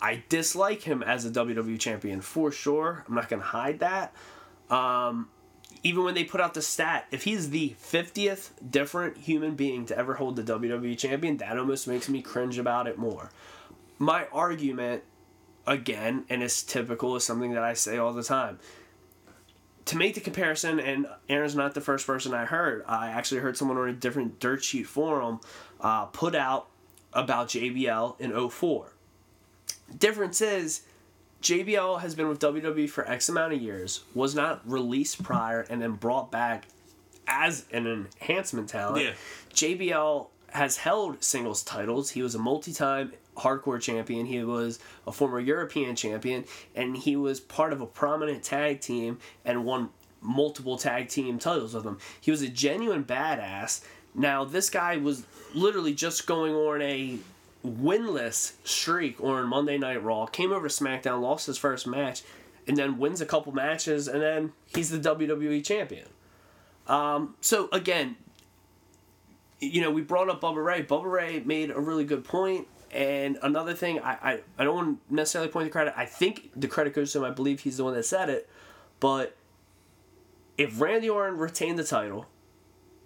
I 0.02 0.24
dislike 0.30 0.82
him 0.82 1.04
as 1.04 1.26
a 1.26 1.30
WWE 1.30 1.80
champion 1.80 2.22
for 2.22 2.52
sure. 2.52 3.06
I'm 3.08 3.14
not 3.14 3.30
gonna 3.30 3.44
hide 3.44 3.80
that. 3.80 4.14
Um, 4.70 5.30
even 5.84 6.04
when 6.04 6.14
they 6.14 6.24
put 6.24 6.42
out 6.42 6.54
the 6.54 6.62
stat, 6.62 7.08
if 7.12 7.24
he's 7.24 7.50
the 7.50 7.76
50th 7.82 8.52
different 8.68 9.18
human 9.18 9.56
being 9.56 9.86
to 9.88 9.98
ever 9.98 10.16
hold 10.16 10.36
the 10.36 10.44
WWE 10.44 10.98
champion, 10.98 11.38
that 11.38 11.58
almost 11.58 11.88
makes 11.88 12.08
me 12.08 12.22
cringe 12.22 12.58
about 12.58 12.88
it 12.88 12.98
more. 12.98 13.32
My 13.98 14.28
argument, 14.32 15.04
again, 15.66 16.26
and 16.30 16.44
it's 16.44 16.64
typical, 16.64 17.16
is 17.16 17.24
something 17.24 17.54
that 17.54 17.64
I 17.64 17.74
say 17.74 17.98
all 17.98 18.14
the 18.14 18.24
time. 18.24 18.60
To 19.86 19.98
make 19.98 20.14
the 20.14 20.22
comparison, 20.22 20.80
and 20.80 21.08
Aaron's 21.28 21.56
not 21.56 21.74
the 21.74 21.82
first 21.82 22.06
person 22.06 22.34
I 22.34 22.46
heard, 22.46 22.84
I 22.88 23.10
actually 23.10 23.42
heard 23.42 23.58
someone 23.58 23.78
on 23.78 23.90
a 23.90 23.94
different 23.94 24.40
dirt 24.40 24.64
sheet 24.64 24.86
forum 24.86 25.42
uh, 25.80 26.06
put 26.06 26.36
out 26.36 26.70
about 27.14 27.50
JBL 27.50 28.20
in 28.20 28.50
04. 28.50 28.94
Difference 29.98 30.42
is, 30.42 30.82
JBL 31.42 32.02
has 32.02 32.16
been 32.16 32.28
with 32.28 32.40
WWE 32.40 32.90
for 32.90 33.08
X 33.10 33.30
amount 33.30 33.54
of 33.54 33.62
years, 33.62 34.04
was 34.14 34.36
not 34.36 34.62
released 34.70 35.24
prior, 35.24 35.62
and 35.70 35.82
then 35.82 35.94
brought 35.94 36.32
back 36.32 36.66
as 37.28 37.66
an 37.72 37.88
enhancement 37.88 38.70
talent. 38.70 39.04
Yeah. 39.04 39.14
JBL 39.54 40.28
has 40.50 40.78
held 40.78 41.24
singles 41.24 41.64
titles. 41.64 42.12
He 42.12 42.22
was 42.22 42.36
a 42.36 42.40
multi-time 42.40 43.14
hardcore 43.38 43.82
champion. 43.82 44.26
He 44.26 44.44
was 44.44 44.80
a 45.08 45.12
former 45.12 45.40
European 45.40 45.96
champion, 45.96 46.46
and 46.76 46.98
he 46.98 47.16
was 47.16 47.40
part 47.40 47.74
of 47.74 47.82
a 47.82 47.86
prominent 47.86 48.44
tag 48.44 48.82
team 48.82 49.20
and 49.46 49.66
won 49.66 49.90
multiple 50.22 50.78
tag 50.78 51.10
team 51.10 51.40
titles 51.40 51.74
with 51.74 51.84
them. 51.84 51.98
He 52.20 52.32
was 52.32 52.42
a 52.42 52.50
genuine 52.50 53.04
badass. 53.04 53.84
Now 54.14 54.44
this 54.44 54.70
guy 54.70 54.98
was 54.98 55.26
literally 55.54 55.94
just 55.94 56.28
going 56.28 56.54
on 56.54 56.82
a 56.82 57.18
winless 57.66 58.54
streak 58.64 59.22
on 59.22 59.48
Monday 59.48 59.78
Night 59.78 60.04
Raw. 60.04 60.26
Came 60.26 60.52
over 60.52 60.68
to 60.68 60.74
SmackDown, 60.84 61.22
lost 61.22 61.48
his 61.48 61.58
first 61.58 61.86
match, 61.88 62.24
and 62.68 62.76
then 62.78 62.98
wins 62.98 63.22
a 63.22 63.26
couple 63.26 63.52
matches, 63.52 64.08
and 64.08 64.22
then 64.22 64.54
he's 64.68 64.90
the 64.90 64.98
WWE 65.00 65.64
champion. 65.64 66.08
Um, 66.88 67.36
so 67.42 67.70
again, 67.72 68.16
you 69.60 69.82
know, 69.82 69.92
we 69.92 70.02
brought 70.02 70.30
up 70.30 70.42
Bubba 70.42 70.64
Ray. 70.64 70.84
Bubba 70.84 71.12
Ray 71.12 71.40
made 71.46 71.70
a 71.72 71.80
really 71.80 72.04
good 72.04 72.24
point. 72.24 72.68
And 72.92 73.38
another 73.42 73.74
thing, 73.74 74.00
I, 74.00 74.12
I, 74.22 74.40
I 74.58 74.64
don't 74.66 74.76
want 74.76 75.08
to 75.10 75.16
necessarily 75.16 75.50
point 75.50 75.68
the 75.68 75.72
credit. 75.72 75.94
I 75.96 76.06
think 76.06 76.50
the 76.56 76.68
credit 76.68 76.94
goes 76.94 77.14
to 77.14 77.20
him. 77.20 77.26
I 77.26 77.30
believe 77.32 77.62
he's 77.62 77.78
the 77.78 77.84
one 77.86 77.94
that 77.94 78.04
said 78.04 78.30
it. 78.30 78.50
But 79.00 79.38
if 80.58 80.82
Randy 80.82 81.10
Orton 81.10 81.38
retained 81.38 81.80
the 81.80 81.84
title, 81.86 82.26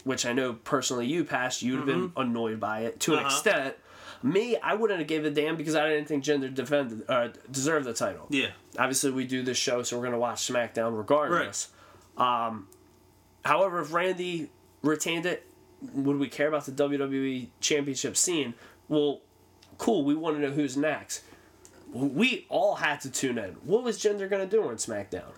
which 0.04 0.26
I 0.26 0.34
know 0.34 0.54
personally 0.54 1.06
you 1.06 1.24
passed, 1.24 1.62
you'd 1.62 1.78
have 1.78 1.86
been 1.86 2.12
annoyed 2.18 2.60
by 2.60 2.82
it 2.82 3.00
to 3.02 3.14
an 3.14 3.20
Uh-huh. 3.20 3.28
extent. 3.28 3.76
Me, 4.24 4.58
I 4.58 4.74
wouldn't 4.74 5.00
have 5.00 5.08
given 5.08 5.32
a 5.32 5.36
damn 5.36 5.56
because 5.56 5.76
I 5.76 5.88
didn't 5.90 6.08
think 6.08 6.24
Jinder 6.24 6.54
defended 6.54 7.04
uh, 7.10 7.30
deserved 7.52 7.86
the 7.86 7.94
title. 7.94 8.28
Yeah. 8.30 8.50
Obviously, 8.78 9.12
we 9.12 9.26
do 9.26 9.44
this 9.44 9.58
show, 9.58 9.84
so 9.84 9.98
we're 9.98 10.06
gonna 10.06 10.20
watch 10.20 10.38
SmackDown 10.48 10.98
regardless. 10.98 11.70
Um, 12.18 12.68
however, 13.44 13.80
if 13.82 13.94
Randy 13.94 14.50
retained 14.82 15.26
it, 15.26 15.46
would 15.94 16.18
we 16.18 16.28
care 16.28 16.48
about 16.48 16.66
the 16.66 16.72
WWE 16.72 17.48
Championship 17.60 18.16
scene? 18.18 18.54
Well, 18.88 19.22
cool. 19.78 20.04
We 20.04 20.16
want 20.16 20.38
to 20.38 20.42
know 20.42 20.52
who's 20.52 20.76
next. 20.78 21.24
We 21.94 22.46
all 22.50 22.76
had 22.76 23.02
to 23.02 23.10
tune 23.12 23.38
in. 23.38 23.52
What 23.64 23.84
was 23.84 23.98
Jinder 24.00 24.30
gonna 24.30 24.46
do 24.46 24.64
on 24.68 24.76
SmackDown? 24.76 25.32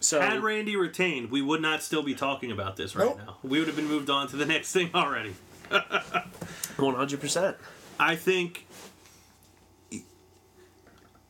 So 0.00 0.20
Had 0.20 0.42
Randy 0.44 0.76
retained, 0.76 1.30
we 1.30 1.42
would 1.42 1.60
not 1.60 1.82
still 1.82 2.02
be 2.04 2.14
talking 2.14 2.52
about 2.52 2.76
this 2.76 2.94
right 2.94 3.08
Nope. 3.08 3.18
now. 3.18 3.36
We 3.42 3.58
would 3.58 3.66
have 3.66 3.76
been 3.76 3.88
moved 3.88 4.08
on 4.10 4.28
to 4.28 4.36
the 4.36 4.46
next 4.46 4.72
thing 4.72 4.90
already. 4.94 5.34
one 6.76 6.94
hundred 6.94 7.20
percent. 7.20 7.56
I 7.98 8.16
think. 8.16 8.66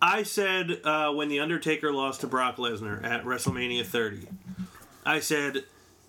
I 0.01 0.23
said 0.23 0.81
uh, 0.85 1.13
when 1.13 1.29
The 1.29 1.41
Undertaker 1.41 1.93
lost 1.93 2.21
to 2.21 2.29
Brock 2.29 2.57
Lesnar 2.57 3.03
at 3.03 3.25
WrestleMania 3.25 3.85
30, 3.85 4.29
I 5.05 5.19
said 5.19 5.65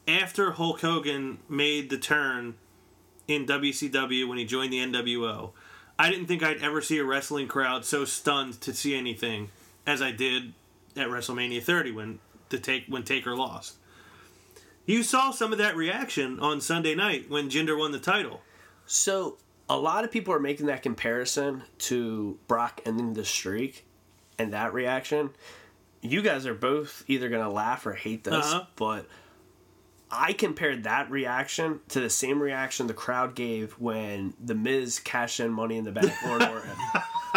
after 0.07 0.51
Hulk 0.51 0.81
Hogan 0.81 1.39
made 1.49 1.89
the 1.89 1.97
turn 1.97 2.55
in 3.27 3.45
WCW 3.45 4.27
when 4.27 4.37
he 4.37 4.45
joined 4.45 4.73
the 4.73 4.79
NWO, 4.79 5.51
I 5.97 6.09
didn't 6.09 6.27
think 6.27 6.43
I'd 6.43 6.61
ever 6.61 6.81
see 6.81 6.97
a 6.97 7.03
wrestling 7.03 7.47
crowd 7.47 7.83
so 7.83 8.05
stunned 8.05 8.61
to 8.61 8.73
see 8.73 8.95
anything 8.95 9.49
as 9.85 10.01
I 10.01 10.11
did 10.11 10.53
at 10.95 11.07
WrestleMania 11.07 11.61
30 11.61 11.91
when 11.91 12.19
the 12.49 12.57
take 12.57 12.85
when 12.87 13.03
Taker 13.03 13.35
lost. 13.35 13.75
You 14.85 15.03
saw 15.03 15.31
some 15.31 15.51
of 15.51 15.59
that 15.59 15.75
reaction 15.75 16.39
on 16.39 16.61
Sunday 16.61 16.95
night 16.95 17.29
when 17.29 17.49
Jinder 17.49 17.77
won 17.77 17.91
the 17.91 17.99
title. 17.99 18.41
So 18.87 19.37
a 19.69 19.77
lot 19.77 20.03
of 20.03 20.11
people 20.11 20.33
are 20.33 20.39
making 20.39 20.65
that 20.65 20.81
comparison 20.83 21.63
to 21.77 22.37
Brock 22.47 22.81
ending 22.85 23.13
the 23.13 23.23
streak 23.25 23.85
and 24.37 24.51
that 24.53 24.73
reaction. 24.73 25.29
You 26.01 26.21
guys 26.21 26.45
are 26.47 26.53
both 26.53 27.03
either 27.07 27.29
gonna 27.29 27.49
laugh 27.51 27.85
or 27.85 27.93
hate 27.93 28.23
this, 28.23 28.33
Uh-huh. 28.45 28.65
but 28.75 29.05
I 30.11 30.33
compared 30.33 30.83
that 30.85 31.11
reaction 31.11 31.81
to 31.89 31.99
the 31.99 32.09
same 32.09 32.41
reaction 32.41 32.87
the 32.87 32.93
crowd 32.95 33.35
gave 33.35 33.73
when 33.73 34.33
the 34.43 34.55
Miz 34.55 34.97
cashed 34.99 35.39
in 35.39 35.51
Money 35.51 35.77
in 35.77 35.83
the 35.85 35.91
Bank 35.91 36.11
Lord 36.25 36.41
Orton. 36.41 36.71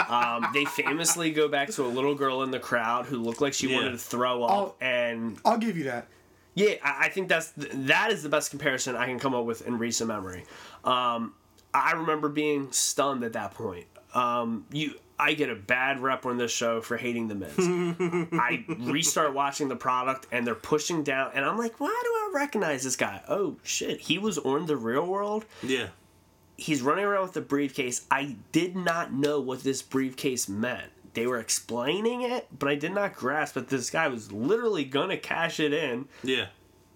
Um, 0.08 0.46
they 0.54 0.64
famously 0.64 1.32
go 1.32 1.48
back 1.48 1.68
to 1.72 1.84
a 1.84 1.88
little 1.88 2.14
girl 2.14 2.42
in 2.42 2.50
the 2.50 2.58
crowd 2.58 3.04
who 3.06 3.18
looked 3.18 3.42
like 3.42 3.52
she 3.52 3.68
Yeah. 3.68 3.76
wanted 3.76 3.90
to 3.90 3.98
throw 3.98 4.42
up, 4.44 4.50
Oh. 4.52 4.74
and 4.80 5.38
I'll 5.44 5.58
give 5.58 5.76
you 5.76 5.84
that. 5.84 6.08
yeah, 6.54 6.74
I 6.82 7.06
I 7.06 7.08
think 7.10 7.28
that's 7.28 7.52
that 7.56 8.10
is 8.10 8.22
the 8.22 8.30
best 8.30 8.50
comparison 8.50 8.96
I 8.96 9.04
can 9.06 9.18
come 9.18 9.34
up 9.34 9.44
with 9.44 9.66
in 9.66 9.76
recent 9.76 10.08
memory. 10.08 10.44
Um, 10.84 11.34
I 11.74 11.92
remember 11.92 12.28
being 12.28 12.70
stunned 12.72 13.24
at 13.24 13.32
that 13.34 13.54
point. 13.54 13.86
Um, 14.14 14.66
you, 14.72 14.94
I 15.18 15.34
get 15.34 15.48
a 15.50 15.54
bad 15.54 16.00
rep 16.00 16.26
on 16.26 16.36
this 16.36 16.52
show 16.52 16.80
for 16.80 16.96
hating 16.96 17.28
the 17.28 17.34
Miz. 17.34 17.54
I 18.32 18.64
restart 18.78 19.32
watching 19.34 19.68
the 19.68 19.76
product 19.76 20.26
and 20.32 20.46
they're 20.46 20.54
pushing 20.54 21.02
down, 21.02 21.30
and 21.34 21.44
I'm 21.44 21.56
like, 21.56 21.80
why 21.80 21.88
do 22.04 22.08
I 22.10 22.30
recognize 22.34 22.82
this 22.84 22.96
guy? 22.96 23.22
Oh 23.28 23.56
shit, 23.62 24.00
he 24.00 24.18
was 24.18 24.36
on 24.38 24.66
the 24.66 24.76
Real 24.76 25.06
World. 25.06 25.44
Yeah. 25.62 25.88
He's 26.56 26.82
running 26.82 27.04
around 27.04 27.22
with 27.22 27.36
a 27.36 27.40
briefcase. 27.40 28.06
I 28.10 28.36
did 28.52 28.76
not 28.76 29.12
know 29.12 29.40
what 29.40 29.62
this 29.64 29.80
briefcase 29.82 30.48
meant. 30.48 30.90
They 31.14 31.26
were 31.26 31.38
explaining 31.38 32.22
it, 32.22 32.46
but 32.56 32.68
I 32.68 32.74
did 32.74 32.92
not 32.92 33.14
grasp 33.14 33.54
that 33.54 33.68
this 33.68 33.90
guy 33.90 34.08
was 34.08 34.30
literally 34.32 34.84
gonna 34.84 35.16
cash 35.16 35.58
it 35.60 35.72
in 35.72 36.06
Yeah. 36.22 36.46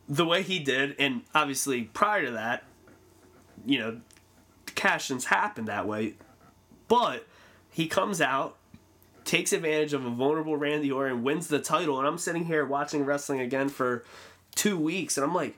the 0.09 0.25
way 0.27 0.43
he 0.43 0.59
did, 0.59 0.95
and 0.99 1.23
obviously 1.35 1.85
prior 1.85 2.27
to 2.27 2.33
that, 2.33 2.65
you 3.65 3.79
know, 3.79 4.01
cash-ins 4.77 5.27
happened 5.27 5.69
that 5.69 5.89
way. 5.89 6.15
But 6.89 7.27
he 7.71 7.89
comes 7.89 8.21
out, 8.21 8.57
takes 9.25 9.53
advantage 9.53 9.93
of 9.93 10.05
a 10.05 10.11
vulnerable 10.11 10.57
Randy 10.57 10.93
Orton, 10.93 11.25
wins 11.25 11.49
the 11.49 11.59
title, 11.59 11.99
and 11.99 12.07
I'm 12.07 12.19
sitting 12.19 12.45
here 12.45 12.65
watching 12.65 13.05
wrestling 13.05 13.41
again 13.41 13.69
for 13.69 14.05
two 14.55 14.79
weeks, 14.79 15.17
and 15.17 15.25
I'm 15.25 15.35
like, 15.35 15.57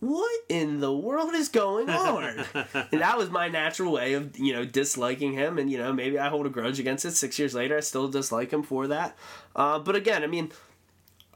what 0.00 0.40
in 0.48 0.80
the 0.80 0.92
world 0.92 1.34
is 1.34 1.48
going 1.48 1.90
on? 1.90 2.44
and 2.90 3.00
that 3.00 3.18
was 3.18 3.30
my 3.30 3.48
natural 3.48 3.92
way 3.92 4.14
of, 4.14 4.38
you 4.38 4.54
know, 4.54 4.64
disliking 4.64 5.34
him. 5.34 5.58
And, 5.58 5.70
you 5.70 5.76
know, 5.76 5.92
maybe 5.92 6.18
I 6.18 6.30
hold 6.30 6.46
a 6.46 6.48
grudge 6.48 6.80
against 6.80 7.04
it. 7.04 7.12
Six 7.12 7.38
years 7.38 7.54
later, 7.54 7.76
I 7.76 7.80
still 7.80 8.08
dislike 8.08 8.50
him 8.50 8.62
for 8.62 8.88
that. 8.88 9.16
Uh, 9.54 9.78
but 9.78 9.96
again, 9.96 10.24
I 10.24 10.26
mean, 10.26 10.52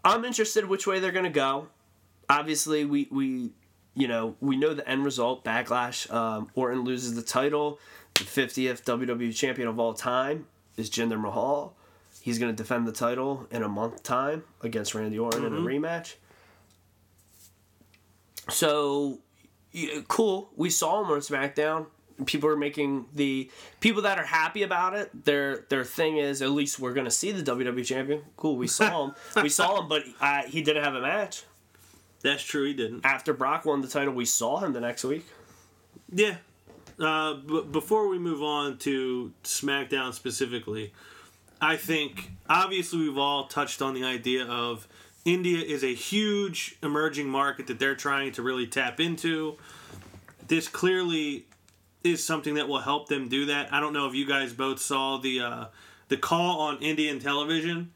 I'm 0.02 0.24
interested 0.24 0.64
which 0.66 0.86
way 0.86 0.98
they're 0.98 1.12
going 1.12 1.24
to 1.24 1.30
go. 1.30 1.68
Obviously, 2.30 2.86
we, 2.86 3.06
we, 3.10 3.50
you 3.94 4.08
know, 4.08 4.36
we 4.40 4.56
know 4.56 4.74
the 4.74 4.88
end 4.88 5.04
result. 5.04 5.44
Backlash. 5.44 6.10
Um, 6.12 6.50
Orton 6.54 6.84
loses 6.84 7.14
the 7.14 7.22
title. 7.22 7.78
The 8.14 8.24
50th 8.24 8.84
WWE 8.84 9.34
champion 9.34 9.68
of 9.68 9.78
all 9.78 9.94
time 9.94 10.46
is 10.76 10.90
Jinder 10.90 11.20
Mahal. 11.20 11.74
He's 12.20 12.38
going 12.38 12.54
to 12.54 12.56
defend 12.56 12.86
the 12.86 12.92
title 12.92 13.46
in 13.50 13.62
a 13.62 13.68
month 13.68 14.02
time 14.02 14.44
against 14.62 14.94
Randy 14.94 15.18
Orton 15.18 15.44
in 15.44 15.52
a 15.52 15.58
rematch. 15.58 16.14
So, 18.48 19.18
yeah, 19.72 20.00
cool. 20.08 20.50
We 20.56 20.70
saw 20.70 21.02
him 21.02 21.10
on 21.10 21.20
SmackDown. 21.20 21.86
People 22.26 22.48
are 22.48 22.56
making 22.56 23.06
the 23.12 23.50
people 23.80 24.02
that 24.02 24.18
are 24.18 24.24
happy 24.24 24.62
about 24.62 24.94
it. 24.94 25.24
Their 25.24 25.66
their 25.68 25.82
thing 25.84 26.18
is 26.18 26.42
at 26.42 26.50
least 26.50 26.78
we're 26.78 26.92
gonna 26.92 27.10
see 27.10 27.32
the 27.32 27.42
WWE 27.42 27.84
champion. 27.84 28.22
Cool. 28.36 28.56
We 28.56 28.68
saw 28.68 29.06
him. 29.06 29.14
we 29.42 29.48
saw 29.48 29.80
him, 29.80 29.88
but 29.88 30.04
uh, 30.20 30.42
he 30.44 30.62
didn't 30.62 30.84
have 30.84 30.94
a 30.94 31.00
match 31.00 31.42
That's 32.24 32.42
true. 32.42 32.64
He 32.64 32.72
didn't. 32.72 33.04
after 33.04 33.34
Brock 33.34 33.66
won 33.66 33.82
the 33.82 33.86
title. 33.86 34.14
We 34.14 34.24
saw 34.24 34.58
him 34.58 34.72
the 34.72 34.80
next 34.80 35.04
week. 35.04 35.26
Yeah. 36.10 36.36
Uh, 36.98 37.34
but 37.34 37.70
before 37.70 38.08
we 38.08 38.18
move 38.18 38.42
on 38.42 38.78
to 38.78 39.30
SmackDown 39.42 40.14
specifically, 40.14 40.94
I 41.60 41.76
think 41.76 42.30
obviously 42.48 43.00
we've 43.00 43.18
all 43.18 43.46
touched 43.46 43.82
on 43.82 43.92
the 43.92 44.04
idea 44.04 44.46
of 44.46 44.88
India 45.26 45.58
is 45.58 45.84
a 45.84 45.92
huge 45.92 46.76
emerging 46.82 47.28
market 47.28 47.66
that 47.66 47.78
they're 47.78 47.94
trying 47.94 48.32
to 48.32 48.42
really 48.42 48.66
tap 48.66 49.00
into. 49.00 49.58
This 50.48 50.66
clearly 50.66 51.46
is 52.02 52.24
something 52.24 52.54
that 52.54 52.68
will 52.68 52.80
help 52.80 53.08
them 53.08 53.28
do 53.28 53.46
that. 53.46 53.70
I 53.70 53.80
don't 53.80 53.92
know 53.92 54.06
if 54.06 54.14
you 54.14 54.26
guys 54.26 54.54
both 54.54 54.80
saw 54.80 55.18
the 55.18 55.40
uh, 55.40 55.64
the 56.08 56.16
call 56.16 56.60
on 56.60 56.78
Indian 56.78 57.20
television 57.20 57.92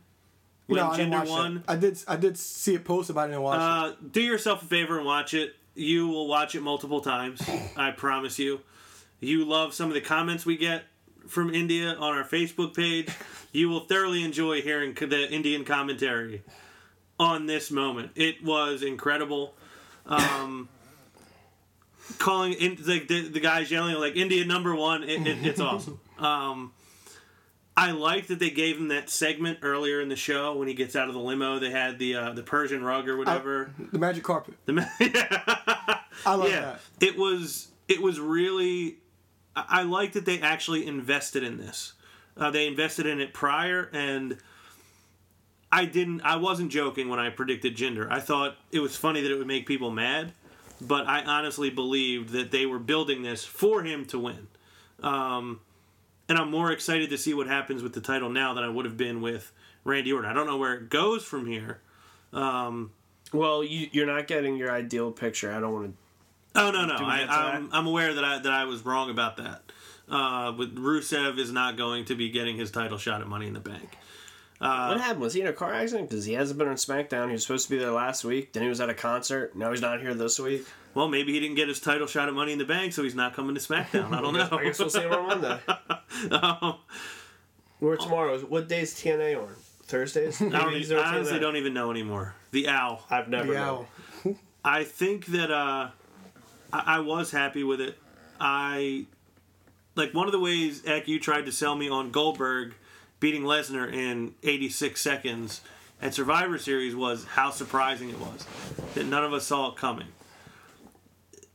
when 0.68 0.76
no, 0.78 0.90
I 0.90 0.96
didn't 0.96 1.12
Jinder 1.12 1.18
watch 1.18 1.28
won. 1.28 1.56
it. 1.56 1.62
I 1.66 1.76
did. 1.76 1.98
I 2.06 2.16
did 2.16 2.38
see 2.38 2.74
it 2.74 2.84
posted, 2.84 3.16
but 3.16 3.22
I 3.22 3.26
didn't 3.28 3.42
watch 3.42 3.56
it. 3.56 3.92
Uh, 3.92 3.96
do 4.12 4.20
yourself 4.20 4.62
a 4.62 4.66
favor 4.66 4.98
and 4.98 5.06
watch 5.06 5.34
it. 5.34 5.56
You 5.74 6.08
will 6.08 6.28
watch 6.28 6.54
it 6.54 6.60
multiple 6.62 7.00
times. 7.00 7.40
I 7.76 7.90
promise 7.90 8.38
you. 8.38 8.60
You 9.20 9.44
love 9.44 9.74
some 9.74 9.88
of 9.88 9.94
the 9.94 10.00
comments 10.00 10.46
we 10.46 10.56
get 10.56 10.84
from 11.26 11.52
India 11.52 11.94
on 11.94 12.14
our 12.16 12.24
Facebook 12.24 12.76
page. 12.76 13.08
You 13.50 13.68
will 13.68 13.80
thoroughly 13.80 14.22
enjoy 14.22 14.60
hearing 14.62 14.94
the 14.94 15.28
Indian 15.30 15.64
commentary 15.64 16.42
on 17.18 17.46
this 17.46 17.70
moment. 17.70 18.12
It 18.14 18.44
was 18.44 18.82
incredible. 18.82 19.54
Um, 20.06 20.68
calling 22.18 22.52
in 22.54 22.76
like 22.86 23.08
the, 23.08 23.28
the 23.28 23.40
guys 23.40 23.70
yelling 23.70 23.96
like 23.96 24.16
India 24.16 24.44
number 24.44 24.74
one. 24.74 25.02
It, 25.02 25.26
it, 25.26 25.46
it's 25.46 25.60
awesome. 25.60 26.00
Um, 26.18 26.72
I 27.78 27.92
like 27.92 28.26
that 28.26 28.40
they 28.40 28.50
gave 28.50 28.76
him 28.76 28.88
that 28.88 29.08
segment 29.08 29.60
earlier 29.62 30.00
in 30.00 30.08
the 30.08 30.16
show 30.16 30.56
when 30.56 30.66
he 30.66 30.74
gets 30.74 30.96
out 30.96 31.06
of 31.06 31.14
the 31.14 31.20
limo. 31.20 31.60
They 31.60 31.70
had 31.70 32.00
the 32.00 32.16
uh, 32.16 32.32
the 32.32 32.42
Persian 32.42 32.82
rug 32.82 33.08
or 33.08 33.16
whatever. 33.16 33.70
the 33.92 34.00
magic 34.00 34.24
carpet. 34.24 34.54
The 34.64 34.72
ma- 34.72 34.86
I 36.26 36.34
love 36.34 36.48
yeah, 36.48 36.78
that. 36.98 37.06
it 37.06 37.16
was 37.16 37.68
it 37.86 38.02
was 38.02 38.18
really. 38.18 38.96
I 39.54 39.64
I 39.68 39.82
like 39.84 40.14
that 40.14 40.24
they 40.24 40.40
actually 40.40 40.88
invested 40.88 41.44
in 41.44 41.56
this. 41.56 41.92
Uh, 42.36 42.50
they 42.50 42.66
invested 42.66 43.06
in 43.06 43.20
it 43.20 43.32
prior, 43.32 43.88
and 43.92 44.38
I 45.70 45.84
didn't. 45.84 46.22
I 46.22 46.34
wasn't 46.34 46.72
joking 46.72 47.08
when 47.08 47.20
I 47.20 47.30
predicted 47.30 47.76
Jinder. 47.76 48.10
I 48.10 48.18
thought 48.18 48.56
it 48.72 48.80
was 48.80 48.96
funny 48.96 49.20
that 49.20 49.30
it 49.30 49.38
would 49.38 49.46
make 49.46 49.66
people 49.66 49.92
mad, 49.92 50.32
but 50.80 51.06
I 51.06 51.22
honestly 51.22 51.70
believed 51.70 52.30
that 52.30 52.50
they 52.50 52.66
were 52.66 52.80
building 52.80 53.22
this 53.22 53.44
for 53.44 53.84
him 53.84 54.04
to 54.06 54.18
win. 54.18 54.48
Um, 55.00 55.60
and 56.28 56.38
I'm 56.38 56.50
more 56.50 56.70
excited 56.72 57.10
to 57.10 57.18
see 57.18 57.34
what 57.34 57.46
happens 57.46 57.82
with 57.82 57.92
the 57.94 58.00
title 58.00 58.28
now 58.28 58.54
than 58.54 58.64
I 58.64 58.68
would 58.68 58.84
have 58.84 58.96
been 58.96 59.20
with 59.20 59.52
Randy 59.84 60.12
Orton. 60.12 60.30
I 60.30 60.34
don't 60.34 60.46
know 60.46 60.56
where 60.56 60.74
it 60.74 60.90
goes 60.90 61.24
from 61.24 61.46
here. 61.46 61.80
Well, 63.32 63.62
you, 63.62 63.88
you're 63.92 64.06
not 64.06 64.26
getting 64.26 64.56
your 64.56 64.70
ideal 64.70 65.10
picture. 65.12 65.52
I 65.52 65.60
don't 65.60 65.72
want 65.72 65.86
to. 65.86 66.60
Oh 66.60 66.70
no 66.70 66.86
no, 66.86 66.94
I, 66.94 67.24
to 67.24 67.30
I'm 67.30 67.68
I'm 67.72 67.86
aware 67.86 68.14
that 68.14 68.24
I 68.24 68.38
that 68.38 68.52
I 68.52 68.64
was 68.64 68.84
wrong 68.84 69.10
about 69.10 69.36
that. 69.36 69.62
Uh, 70.08 70.52
with 70.56 70.74
Rusev 70.76 71.38
is 71.38 71.52
not 71.52 71.76
going 71.76 72.06
to 72.06 72.14
be 72.14 72.30
getting 72.30 72.56
his 72.56 72.70
title 72.70 72.96
shot 72.96 73.20
at 73.20 73.28
Money 73.28 73.46
in 73.46 73.52
the 73.52 73.60
Bank. 73.60 73.98
what 74.88 75.00
happened? 75.00 75.20
Was 75.20 75.34
he 75.34 75.42
in 75.42 75.46
a 75.46 75.52
car 75.52 75.72
accident? 75.72 76.08
Because 76.08 76.24
he 76.24 76.32
hasn't 76.32 76.58
been 76.58 76.66
on 76.66 76.76
SmackDown. 76.76 77.26
He 77.26 77.32
was 77.32 77.42
supposed 77.42 77.66
to 77.68 77.70
be 77.70 77.78
there 77.78 77.92
last 77.92 78.24
week. 78.24 78.54
Then 78.54 78.62
he 78.62 78.68
was 78.70 78.80
at 78.80 78.88
a 78.88 78.94
concert. 78.94 79.54
Now 79.54 79.70
he's 79.70 79.82
not 79.82 80.00
here 80.00 80.14
this 80.14 80.38
week. 80.40 80.66
Well, 80.98 81.06
maybe 81.06 81.32
he 81.32 81.38
didn't 81.38 81.54
get 81.54 81.68
his 81.68 81.78
title 81.78 82.08
shot 82.08 82.26
at 82.26 82.34
Money 82.34 82.50
in 82.50 82.58
the 82.58 82.64
Bank, 82.64 82.92
so 82.92 83.04
he's 83.04 83.14
not 83.14 83.32
coming 83.32 83.54
to 83.54 83.60
SmackDown. 83.60 84.12
I 84.12 84.20
don't 84.20 84.34
know. 84.34 84.48
I 84.50 84.64
guess 84.64 84.80
we'll 84.80 84.90
see 84.90 85.02
him 85.02 85.12
on 85.12 85.26
Monday. 85.28 85.60
Um, 86.32 86.74
Or 87.80 87.96
tomorrow. 87.96 88.36
What 88.40 88.66
day 88.66 88.80
is 88.80 88.94
TNA 88.94 89.40
on? 89.40 89.54
Thursdays? 89.84 90.42
I, 90.42 90.48
don't, 90.48 90.66
Maybe 90.66 90.78
he's 90.78 90.90
even- 90.90 91.04
I 91.04 91.14
honestly 91.14 91.38
TNA. 91.38 91.40
don't 91.40 91.56
even 91.56 91.72
know 91.74 91.92
anymore. 91.92 92.34
The 92.50 92.66
Owl. 92.68 93.04
I've 93.10 93.28
never 93.28 93.46
The 93.52 93.54
known. 93.54 93.86
owl. 94.26 94.34
I 94.64 94.82
think 94.82 95.26
that 95.26 95.52
uh, 95.52 95.90
I, 96.72 96.82
I 96.96 96.98
was 96.98 97.30
happy 97.30 97.62
with 97.62 97.80
it. 97.80 97.96
I 98.40 99.06
like 99.94 100.12
one 100.14 100.26
of 100.26 100.32
the 100.32 100.40
ways 100.40 100.82
Eck 100.84 101.06
you 101.06 101.20
tried 101.20 101.46
to 101.46 101.52
sell 101.52 101.76
me 101.76 101.88
on 101.88 102.10
Goldberg 102.10 102.74
beating 103.20 103.42
Lesnar 103.42 103.92
in 103.92 104.34
86 104.42 105.00
seconds 105.00 105.60
at 106.02 106.12
Survivor 106.12 106.58
Series 106.58 106.96
was 106.96 107.24
how 107.24 107.50
surprising 107.50 108.10
it 108.10 108.18
was 108.18 108.44
that 108.94 109.06
none 109.06 109.22
of 109.24 109.32
us 109.32 109.46
saw 109.46 109.68
it 109.70 109.76
coming. 109.76 110.08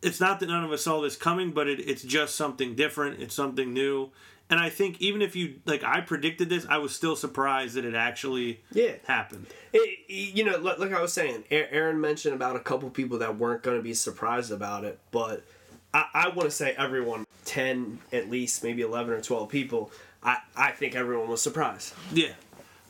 It's 0.04 0.20
not 0.20 0.40
that 0.40 0.48
none 0.48 0.64
of 0.64 0.72
us 0.72 0.84
saw 0.84 1.02
this 1.02 1.16
coming, 1.16 1.52
but 1.52 1.68
it, 1.68 1.80
it's 1.80 2.04
just 2.04 2.36
something 2.36 2.76
different. 2.76 3.22
It's 3.22 3.34
something 3.36 3.74
new. 3.74 4.10
And 4.50 4.60
I 4.60 4.70
think 4.70 5.02
even 5.02 5.22
if 5.22 5.36
you 5.36 5.56
like, 5.66 5.84
I 5.84 6.02
predicted 6.02 6.50
this, 6.50 6.66
I 6.70 6.78
was 6.78 6.94
still 6.94 7.16
surprised 7.16 7.76
that 7.76 7.86
it 7.86 7.96
actually 7.96 8.60
Yeah. 8.72 8.94
happened. 9.08 9.48
It, 9.72 10.00
you 10.08 10.44
know, 10.44 10.58
like, 10.58 10.78
like 10.80 10.94
I 10.94 11.02
was 11.02 11.14
saying, 11.14 11.46
Aaron 11.50 12.00
mentioned 12.02 12.36
about 12.36 12.56
a 12.56 12.60
couple 12.60 12.90
people 12.90 13.18
that 13.20 13.38
weren't 13.38 13.64
going 13.64 13.78
to 13.78 13.84
be 13.84 13.94
surprised 13.94 14.52
about 14.52 14.84
it, 14.84 15.00
but 15.12 15.44
I, 15.94 16.06
I 16.14 16.28
want 16.30 16.42
to 16.50 16.52
say 16.52 16.76
everyone, 16.78 17.26
10 17.46 18.00
at 18.12 18.30
least, 18.30 18.64
maybe 18.64 18.82
11 18.82 19.14
or 19.14 19.22
12 19.22 19.50
people, 19.50 19.92
I, 20.22 20.38
I 20.56 20.72
think 20.72 20.96
everyone 20.96 21.30
was 21.30 21.42
surprised. 21.42 21.94
Yeah. 22.14 22.34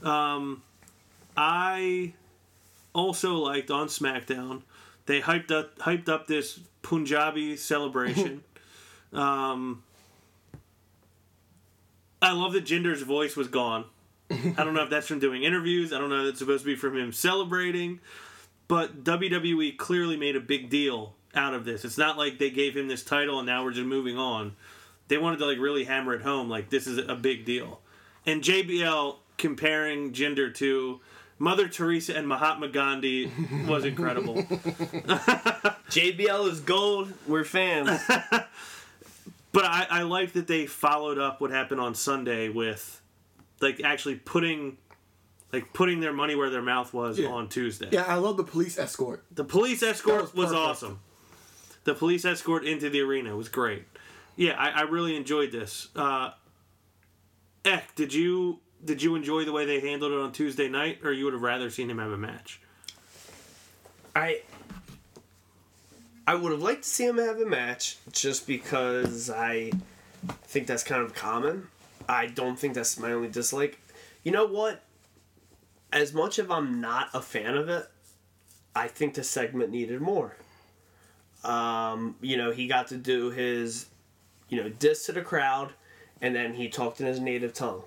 Um, 0.03 0.63
I 1.38 2.13
also 2.93 3.36
liked 3.36 3.72
on 3.72 3.88
SmackDown. 3.88 4.62
They 5.05 5.22
hyped 5.22 5.51
up 5.51 5.77
hyped 5.79 6.10
up 6.10 6.27
this 6.27 6.60
Punjabi 6.81 7.57
celebration. 7.57 8.43
um, 9.13 9.83
I 12.22 12.31
love 12.31 12.53
that 12.53 12.65
Jinder's 12.65 13.01
voice 13.01 13.36
was 13.36 13.48
gone. 13.48 13.86
I 14.31 14.63
don't 14.63 14.74
know 14.74 14.83
if 14.83 14.89
that's 14.89 15.07
from 15.07 15.19
doing 15.19 15.43
interviews. 15.43 15.93
I 15.93 16.00
don't 16.00 16.10
know 16.10 16.22
if 16.22 16.25
that's 16.25 16.39
supposed 16.39 16.63
to 16.63 16.65
be 16.65 16.75
from 16.75 16.98
him 16.98 17.12
celebrating. 17.12 18.00
But 18.67 19.03
WWE 19.03 19.77
clearly 19.77 20.17
made 20.17 20.36
a 20.36 20.39
big 20.39 20.69
deal 20.69 21.15
out 21.36 21.53
of 21.53 21.65
this. 21.65 21.83
It's 21.83 21.98
not 21.98 22.17
like 22.17 22.39
they 22.39 22.50
gave 22.50 22.75
him 22.75 22.88
this 22.88 23.03
title 23.03 23.39
and 23.39 23.45
now 23.45 23.63
we're 23.63 23.74
just 23.74 23.86
moving 23.86 24.17
on. 24.17 24.55
They 25.10 25.17
wanted 25.17 25.39
to 25.39 25.45
like 25.45 25.60
really 25.60 25.83
hammer 25.83 26.13
it 26.13 26.22
home 26.22 26.50
like 26.50 26.69
this 26.69 26.88
is 26.88 26.98
a 26.98 27.15
big 27.15 27.45
deal. 27.45 27.81
And 28.25 28.41
JBL 28.41 29.17
comparing 29.38 30.13
Jinder 30.13 30.53
to 30.55 31.01
Mother 31.43 31.67
Teresa 31.67 32.15
and 32.15 32.25
Mahatma 32.25 32.69
Gandhi 32.69 33.29
was 33.67 33.83
incredible. 33.83 34.35
JBL 35.91 36.50
is 36.50 36.62
gold. 36.62 37.12
We're 37.27 37.43
fans. 37.43 38.00
But 39.51 39.65
I, 39.65 39.85
I 39.88 40.01
like 40.01 40.33
that 40.33 40.47
they 40.47 40.65
followed 40.65 41.19
up 41.19 41.39
what 41.39 41.51
happened 41.51 41.79
on 41.79 41.93
Sunday 41.93 42.50
with 42.50 43.00
like 43.62 43.81
actually 43.83 44.15
putting 44.15 44.77
like 45.51 45.73
putting 45.73 46.00
their 46.00 46.12
money 46.12 46.33
where 46.33 46.50
their 46.50 46.63
mouth 46.63 46.91
was 46.91 47.19
Yeah. 47.19 47.27
on 47.27 47.50
Tuesday. 47.50 47.89
Yeah, 47.91 48.05
I 48.07 48.15
love 48.15 48.38
the 48.38 48.43
police 48.43 48.79
escort. 48.79 49.23
The 49.31 49.43
police 49.43 49.83
escort 49.83 50.21
was 50.21 50.33
was, 50.33 50.45
perfect. 50.47 50.59
awesome. 50.59 51.00
The 51.83 51.93
police 51.93 52.25
escort 52.25 52.65
into 52.65 52.89
the 52.89 53.01
arena 53.01 53.35
was 53.35 53.47
great. 53.47 53.83
Yeah, 54.35 54.53
I, 54.57 54.69
I 54.71 54.81
really 54.83 55.15
enjoyed 55.15 55.51
this. 55.51 55.89
Uh, 55.95 56.31
Eck, 57.63 57.93
did 57.93 58.12
you 58.12 58.59
did 58.83 59.01
you 59.01 59.15
enjoy 59.15 59.45
the 59.45 59.51
way 59.51 59.65
they 59.65 59.79
handled 59.79 60.11
it 60.11 60.19
on 60.19 60.31
Tuesday 60.31 60.67
night, 60.67 60.99
or 61.03 61.11
you 61.11 61.25
would 61.25 61.33
have 61.33 61.41
rather 61.41 61.69
seen 61.69 61.89
him 61.89 61.99
have 61.99 62.11
a 62.11 62.17
match? 62.17 62.59
I 64.15 64.41
I 66.25 66.35
would 66.35 66.51
have 66.51 66.61
liked 66.61 66.83
to 66.83 66.89
see 66.89 67.05
him 67.05 67.17
have 67.17 67.39
a 67.39 67.45
match 67.45 67.97
just 68.11 68.47
because 68.47 69.29
I 69.29 69.71
think 70.43 70.67
that's 70.67 70.83
kind 70.83 71.01
of 71.01 71.13
common. 71.13 71.67
I 72.07 72.27
don't 72.27 72.57
think 72.57 72.73
that's 72.73 72.97
my 72.99 73.11
only 73.11 73.29
dislike. 73.29 73.79
You 74.23 74.31
know 74.31 74.45
what? 74.45 74.83
As 75.91 76.13
much 76.13 76.39
as 76.39 76.49
I'm 76.49 76.81
not 76.81 77.09
a 77.13 77.21
fan 77.21 77.55
of 77.55 77.69
it, 77.69 77.87
I 78.75 78.87
think 78.87 79.13
the 79.13 79.23
segment 79.23 79.71
needed 79.71 80.01
more. 80.01 80.35
Um, 81.43 82.15
you 82.21 82.37
know, 82.37 82.51
he 82.51 82.67
got 82.67 82.87
to 82.87 82.97
do 82.97 83.29
his, 83.29 83.87
you 84.49 84.61
know, 84.61 84.69
diss 84.69 85.05
to 85.07 85.11
the 85.11 85.21
crowd, 85.21 85.73
and 86.21 86.33
then 86.35 86.53
he 86.53 86.69
talked 86.69 87.01
in 87.01 87.05
his 87.05 87.19
native 87.19 87.53
tongue. 87.53 87.83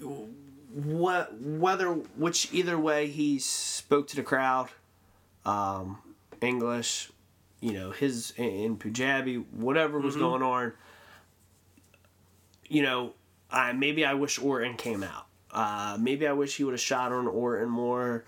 What, 0.00 1.40
whether 1.40 1.90
which 1.92 2.52
either 2.52 2.78
way 2.78 3.06
he 3.06 3.38
spoke 3.38 4.08
to 4.08 4.16
the 4.16 4.22
crowd, 4.22 4.70
um, 5.44 5.98
English, 6.40 7.10
you 7.60 7.72
know, 7.72 7.90
his 7.90 8.32
in, 8.36 8.76
Punjabi, 8.76 9.36
whatever 9.36 9.98
was 9.98 10.16
going 10.16 10.42
on. 10.42 10.72
You 12.68 12.82
know, 12.82 13.12
I 13.50 13.72
maybe 13.72 14.04
I 14.04 14.14
wish 14.14 14.38
Orton 14.38 14.76
came 14.76 15.02
out. 15.02 15.26
Uh, 15.50 15.96
maybe 16.00 16.26
I 16.26 16.32
wish 16.32 16.56
he 16.56 16.64
would 16.64 16.74
have 16.74 16.80
shot 16.80 17.12
on 17.12 17.26
Orton 17.28 17.68
more. 17.68 18.24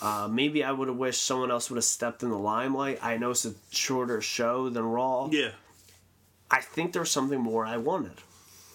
Uh, 0.00 0.28
maybe 0.30 0.62
I 0.62 0.70
would 0.70 0.86
have 0.86 0.96
wished 0.96 1.24
someone 1.24 1.50
else 1.50 1.68
would 1.70 1.76
have 1.76 1.84
stepped 1.84 2.22
in 2.22 2.30
the 2.30 2.38
limelight. 2.38 3.00
I 3.02 3.16
know 3.16 3.32
it's 3.32 3.44
a 3.44 3.54
shorter 3.70 4.20
show 4.20 4.68
than 4.68 4.84
Raw. 4.84 5.28
Yeah, 5.32 5.50
I 6.50 6.60
think 6.60 6.92
there's 6.92 7.10
something 7.10 7.40
more 7.40 7.66
I 7.66 7.78
wanted. 7.78 8.22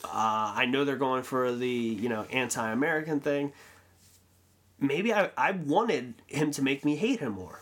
Uh, 0.03 0.53
I 0.55 0.65
know 0.65 0.85
they're 0.85 0.95
going 0.95 1.23
for 1.23 1.51
the 1.53 1.67
you 1.67 2.09
know 2.09 2.23
anti-American 2.23 3.19
thing. 3.19 3.53
Maybe 4.79 5.13
I, 5.13 5.31
I 5.37 5.51
wanted 5.51 6.15
him 6.27 6.51
to 6.51 6.61
make 6.61 6.83
me 6.83 6.95
hate 6.95 7.19
him 7.19 7.33
more. 7.33 7.61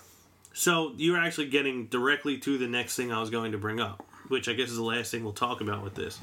So 0.53 0.93
you're 0.97 1.19
actually 1.19 1.47
getting 1.47 1.85
directly 1.87 2.37
to 2.39 2.57
the 2.57 2.67
next 2.67 2.95
thing 2.95 3.11
I 3.11 3.19
was 3.19 3.29
going 3.29 3.51
to 3.53 3.57
bring 3.57 3.79
up, 3.79 4.05
which 4.27 4.49
I 4.49 4.53
guess 4.53 4.69
is 4.69 4.77
the 4.77 4.83
last 4.83 5.11
thing 5.11 5.23
we'll 5.23 5.33
talk 5.33 5.61
about 5.61 5.83
with 5.83 5.95
this. 5.95 6.19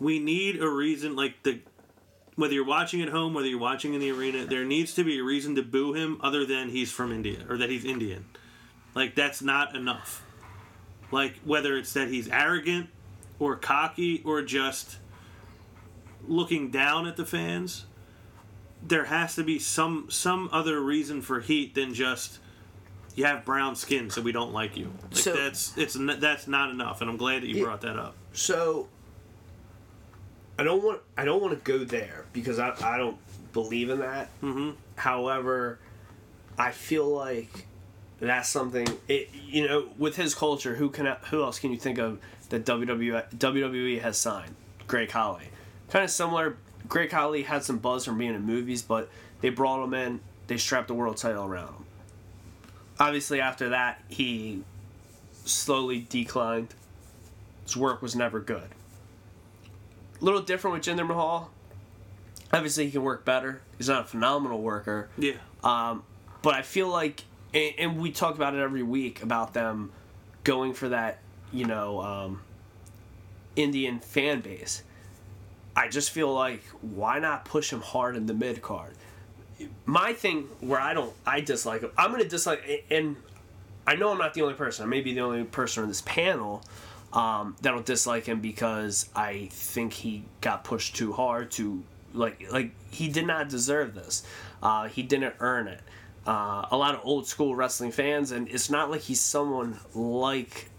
We 0.00 0.18
need 0.18 0.60
a 0.60 0.68
reason, 0.68 1.14
like 1.14 1.42
the 1.42 1.60
whether 2.36 2.54
you're 2.54 2.64
watching 2.64 3.02
at 3.02 3.10
home, 3.10 3.34
whether 3.34 3.46
you're 3.46 3.58
watching 3.58 3.92
in 3.92 4.00
the 4.00 4.10
arena, 4.10 4.46
there 4.46 4.64
needs 4.64 4.94
to 4.94 5.04
be 5.04 5.18
a 5.18 5.22
reason 5.22 5.54
to 5.56 5.62
boo 5.62 5.92
him 5.92 6.18
other 6.22 6.46
than 6.46 6.70
he's 6.70 6.90
from 6.90 7.12
India 7.12 7.44
or 7.48 7.58
that 7.58 7.68
he's 7.68 7.84
Indian. 7.84 8.24
Like 8.94 9.14
that's 9.14 9.42
not 9.42 9.76
enough. 9.76 10.24
Like 11.12 11.38
whether 11.44 11.76
it's 11.76 11.92
that 11.92 12.08
he's 12.08 12.28
arrogant 12.28 12.88
or 13.38 13.56
cocky 13.56 14.22
or 14.24 14.42
just 14.42 14.96
looking 16.26 16.70
down 16.70 17.06
at 17.06 17.16
the 17.16 17.24
fans, 17.26 17.86
there 18.86 19.04
has 19.04 19.34
to 19.36 19.44
be 19.44 19.58
some 19.58 20.06
some 20.10 20.48
other 20.52 20.80
reason 20.80 21.22
for 21.22 21.40
heat 21.40 21.74
than 21.74 21.92
just 21.94 22.38
you 23.14 23.24
have 23.24 23.44
brown 23.44 23.74
skin, 23.76 24.08
so 24.10 24.22
we 24.22 24.32
don't 24.32 24.52
like 24.52 24.76
you. 24.76 24.90
Like 25.02 25.16
So- 25.16 25.32
that's 25.34 25.76
it's 25.76 25.96
that's 26.18 26.46
not 26.46 26.70
enough, 26.70 27.00
and 27.00 27.10
I'm 27.10 27.16
glad 27.16 27.42
that 27.42 27.48
you 27.48 27.56
Yeah. 27.56 27.64
brought 27.64 27.80
that 27.82 27.96
up. 27.98 28.14
So 28.32 28.88
I 30.58 30.62
don't 30.62 30.82
want 30.82 31.00
I 31.16 31.24
don't 31.24 31.40
want 31.40 31.52
to 31.58 31.64
go 31.72 31.84
there 31.84 32.26
because 32.32 32.58
I, 32.58 32.74
I 32.82 32.98
don't 32.98 33.18
believe 33.52 33.90
in 33.90 34.00
that. 34.00 34.28
Mm-hmm. 34.42 34.70
However, 34.96 35.78
I 36.58 36.70
feel 36.70 37.08
like 37.08 37.66
that's 38.20 38.48
something 38.50 38.86
it 39.08 39.30
you 39.46 39.66
know 39.66 39.88
with 39.98 40.16
his 40.16 40.34
culture 40.34 40.74
who 40.74 40.90
can 40.90 41.06
who 41.30 41.42
else 41.42 41.58
can 41.58 41.70
you 41.70 41.78
think 41.78 41.98
of 41.98 42.18
that 42.50 42.66
WWE 42.66 43.30
WWE 43.36 44.00
has 44.02 44.18
signed 44.18 44.54
Great 44.86 45.08
Khali 45.08 45.48
kind 45.90 46.04
of 46.04 46.10
similar. 46.10 46.56
Great 46.88 47.10
Khali 47.10 47.42
had 47.42 47.62
some 47.62 47.78
buzz 47.78 48.04
from 48.04 48.18
being 48.18 48.34
in 48.34 48.42
movies 48.42 48.82
but 48.82 49.08
they 49.40 49.50
brought 49.50 49.84
him 49.84 49.94
in 49.94 50.20
they 50.46 50.56
strapped 50.56 50.88
the 50.88 50.94
world 50.94 51.16
title 51.16 51.44
around 51.44 51.68
him. 51.68 51.84
Obviously 52.98 53.40
after 53.40 53.70
that 53.70 54.02
he 54.08 54.62
slowly 55.44 56.06
declined. 56.08 56.74
His 57.64 57.76
work 57.76 58.02
was 58.02 58.16
never 58.16 58.40
good. 58.40 58.68
A 60.20 60.24
little 60.24 60.42
different 60.42 60.74
with 60.74 60.84
Jinder 60.84 61.06
Mahal. 61.06 61.50
Obviously 62.52 62.86
he 62.86 62.90
can 62.90 63.02
work 63.02 63.24
better. 63.24 63.62
He's 63.78 63.88
not 63.88 64.02
a 64.02 64.04
phenomenal 64.04 64.60
worker. 64.60 65.08
Yeah, 65.16 65.34
um, 65.62 66.02
but 66.42 66.54
I 66.54 66.62
feel 66.62 66.88
like, 66.88 67.22
and, 67.54 67.74
and 67.78 67.98
we 67.98 68.10
talk 68.10 68.34
about 68.34 68.54
it 68.54 68.60
every 68.60 68.82
week 68.82 69.22
about 69.22 69.54
them 69.54 69.92
going 70.44 70.74
for 70.74 70.88
that, 70.88 71.18
you 71.52 71.64
know, 71.64 72.00
um, 72.00 72.42
Indian 73.56 74.00
fan 74.00 74.40
base. 74.40 74.82
I 75.76 75.88
just 75.88 76.10
feel 76.10 76.32
like 76.32 76.62
why 76.80 77.18
not 77.18 77.44
push 77.44 77.72
him 77.72 77.80
hard 77.80 78.16
in 78.16 78.26
the 78.26 78.34
mid 78.34 78.62
card? 78.62 78.94
My 79.84 80.12
thing 80.12 80.48
where 80.60 80.80
I 80.80 80.94
don't, 80.94 81.12
I 81.26 81.40
dislike 81.40 81.82
him. 81.82 81.90
I'm 81.98 82.10
gonna 82.10 82.24
dislike, 82.24 82.86
and 82.90 83.16
I 83.86 83.96
know 83.96 84.10
I'm 84.10 84.18
not 84.18 84.34
the 84.34 84.42
only 84.42 84.54
person. 84.54 84.84
I 84.84 84.88
may 84.88 85.00
be 85.00 85.14
the 85.14 85.20
only 85.20 85.44
person 85.44 85.82
on 85.82 85.88
this 85.88 86.02
panel 86.02 86.62
um, 87.12 87.56
that'll 87.60 87.82
dislike 87.82 88.24
him 88.24 88.40
because 88.40 89.08
I 89.14 89.48
think 89.52 89.92
he 89.92 90.24
got 90.40 90.64
pushed 90.64 90.96
too 90.96 91.12
hard 91.12 91.50
to 91.52 91.82
like 92.14 92.50
like 92.50 92.72
he 92.90 93.08
did 93.08 93.26
not 93.26 93.48
deserve 93.48 93.94
this. 93.94 94.22
Uh, 94.62 94.88
he 94.88 95.02
didn't 95.02 95.34
earn 95.40 95.68
it. 95.68 95.80
Uh, 96.26 96.66
a 96.70 96.76
lot 96.76 96.94
of 96.94 97.00
old 97.04 97.26
school 97.26 97.54
wrestling 97.54 97.92
fans, 97.92 98.30
and 98.30 98.48
it's 98.48 98.70
not 98.70 98.90
like 98.90 99.00
he's 99.02 99.20
someone 99.20 99.78
like 99.94 100.69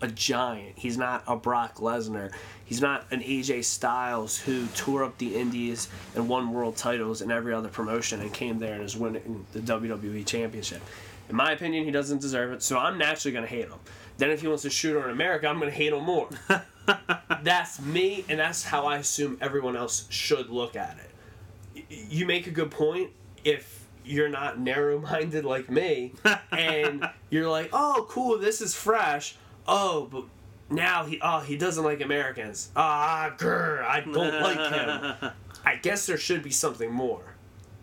a 0.00 0.08
giant. 0.08 0.78
He's 0.78 0.96
not 0.96 1.22
a 1.26 1.36
Brock 1.36 1.76
Lesnar. 1.76 2.32
He's 2.64 2.80
not 2.80 3.06
an 3.10 3.20
AJ 3.20 3.64
Styles 3.64 4.38
who 4.38 4.66
tore 4.68 5.04
up 5.04 5.18
the 5.18 5.36
Indies 5.36 5.88
and 6.14 6.28
won 6.28 6.52
world 6.52 6.76
titles 6.76 7.22
in 7.22 7.30
every 7.30 7.54
other 7.54 7.68
promotion 7.68 8.20
and 8.20 8.32
came 8.32 8.58
there 8.58 8.74
and 8.74 8.82
is 8.82 8.96
winning 8.96 9.46
the 9.52 9.60
WWE 9.60 10.26
Championship. 10.26 10.82
In 11.28 11.36
my 11.36 11.52
opinion, 11.52 11.84
he 11.84 11.90
doesn't 11.90 12.20
deserve 12.20 12.52
it, 12.52 12.62
so 12.62 12.78
I'm 12.78 12.98
naturally 12.98 13.32
going 13.32 13.44
to 13.44 13.50
hate 13.50 13.68
him. 13.68 13.78
Then 14.18 14.30
if 14.30 14.40
he 14.40 14.48
wants 14.48 14.62
to 14.62 14.70
shoot 14.70 15.00
on 15.00 15.10
America, 15.10 15.46
I'm 15.48 15.58
going 15.58 15.70
to 15.70 15.76
hate 15.76 15.92
him 15.92 16.04
more. 16.04 16.28
that's 17.42 17.80
me, 17.80 18.24
and 18.28 18.38
that's 18.38 18.64
how 18.64 18.86
I 18.86 18.98
assume 18.98 19.38
everyone 19.40 19.76
else 19.76 20.06
should 20.08 20.50
look 20.50 20.76
at 20.76 20.98
it. 20.98 21.84
You 21.88 22.26
make 22.26 22.46
a 22.46 22.50
good 22.50 22.70
point. 22.70 23.10
If 23.44 23.84
you're 24.04 24.28
not 24.28 24.58
narrow-minded 24.58 25.44
like 25.44 25.68
me, 25.68 26.14
and 26.52 27.08
you're 27.30 27.48
like, 27.48 27.70
"Oh, 27.72 28.06
cool, 28.08 28.38
this 28.38 28.60
is 28.60 28.74
fresh." 28.74 29.36
Oh, 29.68 30.08
but 30.10 30.24
now 30.70 31.04
he 31.04 31.20
oh 31.22 31.40
he 31.40 31.56
doesn't 31.56 31.82
like 31.84 32.00
Americans. 32.00 32.70
Ah, 32.76 33.34
grr, 33.36 33.84
I 33.84 34.00
don't 34.00 34.14
like 34.42 34.72
him. 34.72 35.30
I 35.64 35.76
guess 35.76 36.06
there 36.06 36.16
should 36.16 36.42
be 36.42 36.50
something 36.50 36.90
more. 36.90 37.34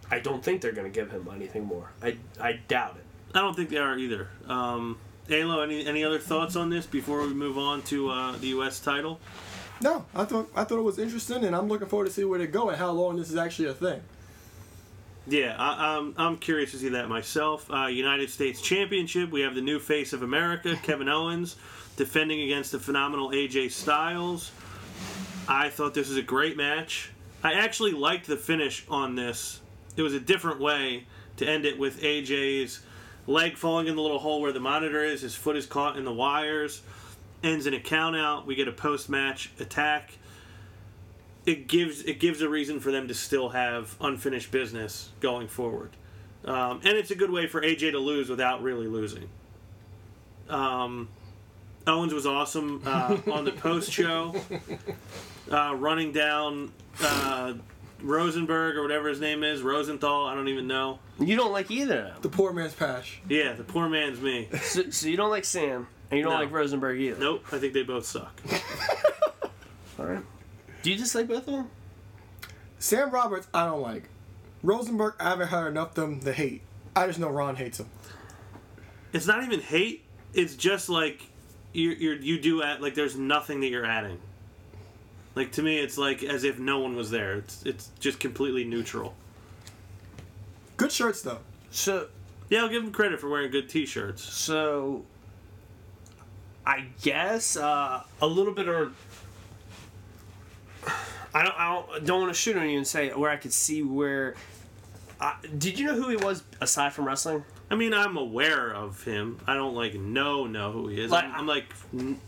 I 0.09 0.19
don't 0.19 0.43
think 0.43 0.61
they're 0.61 0.71
gonna 0.71 0.89
give 0.89 1.11
him 1.11 1.27
anything 1.33 1.65
more. 1.65 1.91
I 2.01 2.17
I 2.39 2.59
doubt 2.67 2.97
it. 2.97 3.03
I 3.35 3.41
don't 3.41 3.55
think 3.55 3.69
they 3.69 3.77
are 3.77 3.97
either. 3.97 4.29
Um, 4.47 4.97
Alo, 5.29 5.61
any 5.61 5.85
any 5.85 6.03
other 6.03 6.19
thoughts 6.19 6.55
on 6.55 6.69
this 6.69 6.85
before 6.85 7.21
we 7.21 7.33
move 7.33 7.57
on 7.57 7.81
to 7.83 8.09
uh, 8.09 8.37
the 8.37 8.47
U.S. 8.47 8.79
title? 8.79 9.19
No, 9.81 10.05
I 10.13 10.25
thought 10.25 10.49
I 10.55 10.63
thought 10.63 10.79
it 10.79 10.83
was 10.83 10.99
interesting, 10.99 11.43
and 11.43 11.55
I'm 11.55 11.67
looking 11.67 11.87
forward 11.87 12.05
to 12.05 12.11
see 12.11 12.23
where 12.23 12.39
they 12.39 12.47
go 12.47 12.69
and 12.69 12.77
how 12.77 12.91
long 12.91 13.17
this 13.17 13.29
is 13.29 13.37
actually 13.37 13.69
a 13.69 13.73
thing. 13.73 14.01
Yeah, 15.27 15.55
I, 15.57 15.97
I'm 15.97 16.13
I'm 16.17 16.37
curious 16.37 16.71
to 16.71 16.77
see 16.77 16.89
that 16.89 17.07
myself. 17.07 17.69
Uh, 17.71 17.87
United 17.87 18.29
States 18.29 18.59
Championship. 18.61 19.31
We 19.31 19.41
have 19.41 19.55
the 19.55 19.61
new 19.61 19.79
face 19.79 20.11
of 20.11 20.21
America, 20.21 20.75
Kevin 20.83 21.07
Owens, 21.07 21.55
defending 21.95 22.41
against 22.41 22.73
the 22.73 22.79
phenomenal 22.79 23.29
AJ 23.29 23.71
Styles. 23.71 24.51
I 25.47 25.69
thought 25.69 25.93
this 25.93 26.09
was 26.09 26.17
a 26.17 26.23
great 26.23 26.57
match. 26.57 27.11
I 27.43 27.53
actually 27.53 27.91
liked 27.91 28.27
the 28.27 28.37
finish 28.37 28.85
on 28.89 29.15
this. 29.15 29.61
It 29.95 30.01
was 30.01 30.13
a 30.13 30.19
different 30.19 30.59
way 30.59 31.05
to 31.37 31.47
end 31.47 31.65
it 31.65 31.77
with 31.77 32.01
AJ's 32.01 32.81
leg 33.27 33.57
falling 33.57 33.87
in 33.87 33.95
the 33.95 34.01
little 34.01 34.19
hole 34.19 34.41
where 34.41 34.51
the 34.51 34.59
monitor 34.59 35.03
is. 35.03 35.21
His 35.21 35.35
foot 35.35 35.55
is 35.55 35.65
caught 35.65 35.97
in 35.97 36.05
the 36.05 36.13
wires. 36.13 36.81
Ends 37.43 37.65
in 37.65 37.73
a 37.73 37.79
count 37.79 38.15
out. 38.15 38.45
We 38.45 38.55
get 38.55 38.67
a 38.67 38.73
post 38.73 39.09
match 39.09 39.51
attack. 39.59 40.13
It 41.45 41.67
gives 41.67 42.01
it 42.03 42.19
gives 42.19 42.41
a 42.41 42.47
reason 42.47 42.79
for 42.79 42.91
them 42.91 43.07
to 43.09 43.13
still 43.13 43.49
have 43.49 43.95
unfinished 43.99 44.49
business 44.51 45.09
going 45.19 45.47
forward, 45.49 45.91
um, 46.45 46.79
and 46.85 46.97
it's 46.97 47.11
a 47.11 47.15
good 47.15 47.31
way 47.31 47.47
for 47.47 47.61
AJ 47.61 47.91
to 47.91 47.99
lose 47.99 48.29
without 48.29 48.63
really 48.63 48.87
losing. 48.87 49.27
Um, 50.49 51.09
Owens 51.85 52.13
was 52.13 52.25
awesome 52.25 52.81
uh, 52.85 53.17
on 53.31 53.43
the 53.43 53.51
post 53.57 53.91
show, 53.91 54.33
uh, 55.51 55.75
running 55.75 56.13
down 56.13 56.71
uh, 57.01 57.55
Rosenberg 58.01 58.77
or 58.77 58.81
whatever 58.81 59.09
his 59.09 59.19
name 59.19 59.43
is, 59.43 59.61
Rosenthal. 59.61 60.25
I 60.27 60.35
don't 60.35 60.47
even 60.47 60.67
know. 60.67 60.99
You 61.19 61.35
don't 61.35 61.51
like 61.51 61.69
either 61.71 61.99
of 61.99 62.13
them. 62.13 62.21
The 62.21 62.29
poor 62.29 62.53
man's 62.53 62.73
Pash. 62.73 63.19
Yeah, 63.27 63.51
the 63.53 63.63
poor 63.65 63.89
man's 63.89 64.21
me. 64.21 64.47
So, 64.61 64.89
so 64.91 65.07
you 65.09 65.17
don't 65.17 65.29
like 65.29 65.43
Sam, 65.45 65.87
and 66.09 66.17
you 66.17 66.23
don't 66.23 66.33
No. 66.33 66.39
like 66.39 66.51
Rosenberg 66.53 66.99
either. 67.01 67.19
Nope, 67.19 67.43
I 67.51 67.57
think 67.59 67.73
they 67.73 67.83
both 67.83 68.05
suck. 68.05 68.41
All 69.99 70.05
right. 70.05 70.23
Do 70.83 70.91
you 70.91 70.97
dislike 70.97 71.27
both 71.27 71.47
of 71.47 71.53
them? 71.53 71.69
Sam 72.77 73.09
Roberts, 73.09 73.47
I 73.53 73.65
don't 73.65 73.81
like. 73.81 74.03
Rosenberg, 74.61 75.15
I 75.19 75.29
haven't 75.29 75.47
heard 75.47 75.69
enough 75.69 75.89
of 75.89 75.95
them 75.95 76.19
to 76.19 76.33
hate. 76.33 76.61
I 76.95 77.07
just 77.07 77.19
know 77.19 77.29
Ron 77.29 77.55
hates 77.55 77.79
him. 77.79 77.89
It's 79.13 79.25
not 79.25 79.43
even 79.43 79.59
hate. 79.59 80.03
It's 80.33 80.55
just 80.55 80.89
like 80.89 81.21
you 81.71 81.89
you're, 81.91 82.15
you 82.15 82.39
do 82.39 82.61
at 82.61 82.81
like 82.81 82.95
there's 82.95 83.15
nothing 83.17 83.61
that 83.61 83.67
you're 83.67 83.85
adding. 83.85 84.19
Like 85.35 85.51
to 85.53 85.63
me, 85.63 85.79
it's 85.79 85.97
like 85.97 86.23
as 86.23 86.43
if 86.43 86.59
no 86.59 86.79
one 86.79 86.95
was 86.95 87.09
there. 87.09 87.35
It's 87.37 87.63
it's 87.65 87.91
just 87.99 88.19
completely 88.19 88.63
neutral. 88.63 89.15
Good 90.77 90.91
shirts 90.91 91.21
though. 91.21 91.39
So, 91.71 92.07
Yeah, 92.49 92.61
I'll 92.61 92.69
give 92.69 92.83
them 92.83 92.91
credit 92.91 93.19
for 93.19 93.29
wearing 93.29 93.49
good 93.51 93.69
T-shirts. 93.69 94.21
so 94.21 95.05
I 96.65 96.85
guess 97.01 97.57
uh, 97.57 98.03
a 98.21 98.27
little 98.27 98.53
bit 98.53 98.67
of. 98.67 98.95
I 101.33 101.43
don't. 101.43 101.55
I 101.59 101.73
don't, 101.73 102.05
don't 102.05 102.21
want 102.21 102.33
to 102.33 102.39
shoot 102.39 102.55
on 102.57 102.69
you 102.69 102.77
and 102.77 102.87
say 102.87 103.09
where 103.09 103.29
I 103.31 103.37
could 103.37 103.53
see 103.53 103.81
where. 103.83 104.35
Uh, 105.19 105.33
did 105.57 105.79
you 105.79 105.85
know 105.87 105.95
who 105.95 106.09
he 106.09 106.15
was 106.17 106.43
aside 106.61 106.93
from 106.93 107.05
wrestling? 107.05 107.43
I 107.71 107.75
mean, 107.75 107.93
I'm 107.93 108.17
aware 108.17 108.71
of 108.73 109.03
him. 109.03 109.39
I 109.47 109.53
don't 109.55 109.73
like 109.73 109.95
know 109.95 110.45
know 110.45 110.71
who 110.71 110.87
he 110.89 111.01
is. 111.01 111.09
Like, 111.11 111.23
I'm, 111.25 111.35
I'm 111.35 111.47
like 111.47 111.65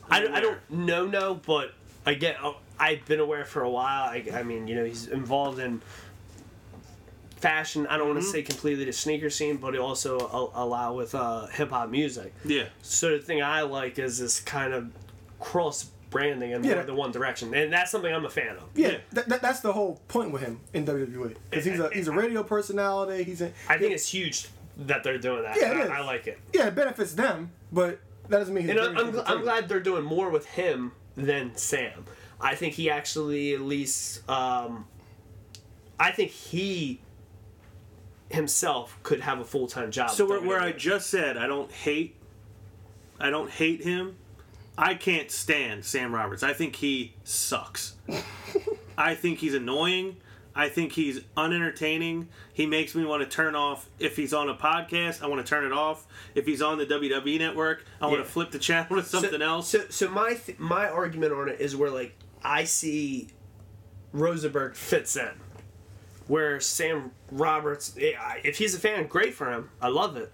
I, 0.10 0.26
I 0.28 0.40
don't 0.40 0.58
know, 0.72 1.06
no, 1.06 1.36
but 1.36 1.74
I 2.06 2.14
get. 2.14 2.38
oh, 2.42 2.58
I've 2.80 3.06
been 3.06 3.20
aware 3.20 3.46
for 3.46 3.62
a 3.64 3.70
while. 3.70 4.04
I, 4.06 4.26
I 4.34 4.44
mean, 4.44 4.68
you 4.68 4.76
know, 4.76 4.84
he's 4.86 5.08
involved 5.08 5.60
in 5.60 5.82
fashion. 7.38 7.86
I 7.88 7.98
don't 7.98 8.08
want 8.10 8.22
to 8.22 8.26
say 8.26 8.42
completely 8.42 8.86
the 8.86 8.92
sneaker 8.94 9.30
scene, 9.30 9.58
but 9.58 9.74
he 9.74 9.80
also 9.80 10.18
a- 10.20 10.64
allow 10.64 10.94
with 10.94 11.14
uh, 11.16 11.48
hip 11.48 11.70
hop 11.70 11.90
music. 11.90 12.34
Yeah, 12.44 12.66
So 12.82 13.12
the 13.18 13.24
thing 13.24 13.42
I 13.42 13.62
like 13.62 14.00
is 14.00 14.18
this 14.18 14.40
kind 14.40 14.74
of 14.74 14.92
cross 15.40 15.86
branding 16.16 16.52
in 16.52 16.62
more 16.62 16.84
than 16.84 16.96
one 16.96 17.12
direction, 17.12 17.54
and 17.54 17.74
that's 17.74 17.92
something 17.92 18.14
I'm 18.14 18.24
a 18.24 18.30
fan 18.30 18.56
of. 18.56 18.70
Yeah, 18.74 18.88
Yeah. 18.88 18.98
That, 19.12 19.28
that, 19.28 19.42
that's 19.42 19.60
the 19.60 19.74
whole 19.74 20.02
point 20.08 20.32
with 20.32 20.42
him 20.42 20.62
in 20.74 20.86
WWE 20.86 21.36
because 21.50 21.66
he's 21.66 21.78
a 21.78 21.90
he's 21.90 22.08
a 22.08 22.12
radio 22.24 22.42
personality. 22.42 23.24
He's 23.24 23.42
a, 23.42 23.52
I 23.68 23.78
think 23.78 23.92
it's 23.92 24.08
huge 24.08 24.48
that 24.78 25.04
they're 25.04 25.18
doing 25.18 25.44
that. 25.44 25.58
Yeah, 25.58 25.72
it 25.72 25.78
I, 25.78 25.84
is. 25.84 25.90
I 25.90 26.00
like 26.00 26.28
it, 26.28 26.40
yeah, 26.54 26.68
it 26.68 26.76
benefits 26.76 27.14
them, 27.16 27.52
but 27.70 28.00
that 28.30 28.40
doesn't 28.40 28.54
mean 28.54 28.64
he's 28.64 28.72
and 28.72 28.80
I'm, 28.80 28.98
I'm, 28.98 29.12
gl- 29.12 29.24
I'm 29.28 29.42
glad 29.42 29.68
they're 29.68 29.82
doing 29.82 30.06
more 30.06 30.30
with 30.30 30.46
him 30.46 30.94
than 31.18 31.54
Sam. 31.58 32.06
I 32.40 32.56
think 32.56 32.76
he 32.76 32.90
actually 32.90 33.54
at 33.54 33.62
least. 33.62 34.28
Um, 34.30 34.86
I 36.00 36.12
think 36.12 36.32
he 36.32 37.02
himself 38.30 38.98
could 39.04 39.20
have 39.20 39.40
a 39.40 39.46
full 39.46 39.68
time 39.68 39.92
job. 39.92 40.12
So 40.12 40.26
where, 40.26 40.40
where 40.40 40.62
I 40.62 40.72
just 40.72 41.10
said 41.10 41.36
I 41.36 41.48
don't 41.48 41.72
hate, 41.72 42.16
I 43.20 43.30
don't 43.30 43.50
hate 43.50 43.84
him. 43.84 44.16
I 44.78 44.96
can't 44.96 45.32
stand 45.32 45.86
Sam 45.86 46.14
Roberts. 46.14 46.44
I 46.44 46.54
think 46.54 46.76
he 46.78 47.14
sucks. 47.24 47.96
I 48.98 49.16
think 49.16 49.40
he's 49.40 49.54
annoying. 49.54 50.18
I 50.58 50.70
think 50.70 50.94
he's 50.94 51.20
unentertaining. 51.36 52.30
He 52.54 52.66
makes 52.66 52.96
me 52.96 53.04
want 53.06 53.22
to 53.24 53.28
turn 53.30 53.56
off. 53.56 53.90
If 54.00 54.16
he's 54.16 54.34
on 54.34 54.48
a 54.50 54.56
podcast, 54.56 55.22
I 55.22 55.28
want 55.28 55.46
to 55.46 55.50
turn 55.50 55.66
it 55.66 55.74
off. 55.74 56.08
If 56.34 56.46
he's 56.46 56.62
on 56.62 56.78
the 56.78 56.86
WWE 56.86 57.40
network, 57.40 57.86
I 58.02 58.06
want 58.08 58.20
Yeah. 58.20 58.24
to 58.24 58.30
flip 58.30 58.52
the 58.52 58.60
channel 58.60 58.96
to 58.96 59.04
something 59.04 59.40
so, 59.40 59.46
else. 59.46 59.68
So, 59.70 59.82
so 59.90 60.10
my 60.10 60.34
th- 60.36 60.58
my 60.60 60.88
argument 60.88 61.34
on 61.34 61.50
it 61.50 61.60
is 61.60 61.76
where 61.76 61.90
like 61.90 62.16
I 62.42 62.64
see 62.64 63.30
Rosenberg 64.14 64.76
fits 64.76 65.18
in, 65.18 65.32
where 66.28 66.62
Sam 66.62 67.12
Roberts, 67.32 67.94
eh, 68.00 68.14
if 68.46 68.58
he's 68.58 68.74
a 68.76 68.80
fan, 68.80 69.08
great 69.08 69.34
for 69.34 69.52
him. 69.52 69.72
I 69.82 69.90
love 69.90 70.16
it. 70.16 70.32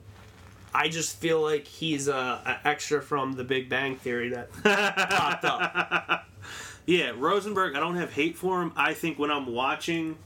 I 0.74 0.88
just 0.88 1.18
feel 1.18 1.42
like 1.42 1.68
he's 1.68 2.08
a, 2.08 2.14
a 2.14 2.68
extra 2.68 3.02
from 3.02 3.34
The 3.34 3.44
Big 3.44 3.70
Bang 3.70 3.96
Theory 3.98 4.30
that 4.30 4.52
popped 4.64 5.46
up. 5.46 6.26
Yeah, 6.86 7.12
Rosenberg, 7.16 7.76
I 7.76 7.80
don't 7.80 7.98
have 7.98 8.14
hate 8.14 8.38
for 8.38 8.62
him. 8.62 8.74
I 8.76 8.94
think 8.94 9.20
when 9.20 9.32
I'm 9.32 9.54
watching 9.54 10.18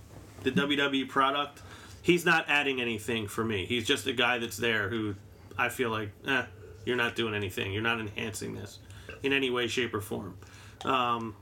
the 0.43 0.51
WWE 0.51 1.09
product, 1.09 1.61
he's 2.01 2.25
not 2.25 2.45
adding 2.47 2.79
anything 2.79 3.27
for 3.27 3.43
me. 3.43 3.65
He's 3.65 3.85
just 3.85 4.07
a 4.07 4.13
guy 4.13 4.37
that's 4.37 4.57
there 4.57 4.89
who 4.89 5.15
I 5.57 5.69
feel 5.69 5.89
like, 5.89 6.11
eh, 6.27 6.45
you're 6.85 6.95
not 6.95 7.15
doing 7.15 7.33
anything. 7.33 7.73
You're 7.73 7.81
not 7.81 7.99
enhancing 7.99 8.55
this 8.55 8.79
in 9.23 9.33
any 9.33 9.49
way, 9.49 9.67
shape, 9.67 9.93
or 9.93 10.01
form. 10.01 10.37
Um, 10.83 11.35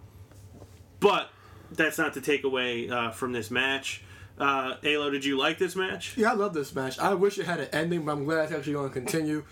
but 0.99 1.29
that's 1.71 1.97
not 1.97 2.13
to 2.13 2.21
take 2.21 2.43
away 2.43 2.89
uh, 2.89 3.11
from 3.11 3.33
this 3.33 3.51
match. 3.51 4.03
Uh, 4.39 4.75
Alo, 4.83 5.09
did 5.09 5.23
you 5.23 5.37
like 5.37 5.57
this 5.57 5.75
match? 5.75 6.17
Yeah, 6.17 6.31
I 6.31 6.33
love 6.33 6.53
this 6.53 6.73
match. 6.73 6.97
I 6.99 7.13
wish 7.13 7.37
it 7.37 7.45
had 7.45 7.59
an 7.59 7.67
ending, 7.71 8.03
but 8.05 8.13
I'm 8.13 8.25
glad 8.25 8.45
it's 8.45 8.51
actually 8.53 8.73
going 8.73 8.89
to 8.89 8.93
continue. 8.93 9.43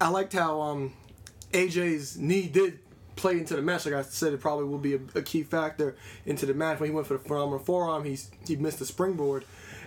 I 0.00 0.08
liked 0.08 0.32
how 0.34 0.60
um, 0.60 0.92
AJ's 1.52 2.18
knee 2.18 2.46
did 2.46 2.78
play 3.16 3.32
into 3.38 3.56
the 3.56 3.62
match. 3.62 3.86
Like 3.86 3.94
I 3.94 4.02
said, 4.02 4.32
it 4.32 4.40
probably 4.40 4.66
will 4.66 4.78
be 4.78 4.94
a, 4.94 5.00
a 5.16 5.22
key 5.22 5.42
factor 5.42 5.96
into 6.26 6.46
the 6.46 6.54
match. 6.54 6.78
When 6.78 6.90
he 6.90 6.94
went 6.94 7.06
for 7.06 7.14
the 7.14 7.20
phenomenal 7.20 7.58
forearm, 7.58 8.04
he's 8.04 8.30
he 8.46 8.56
missed 8.56 8.78
the 8.78 8.86
springboard, 8.86 9.44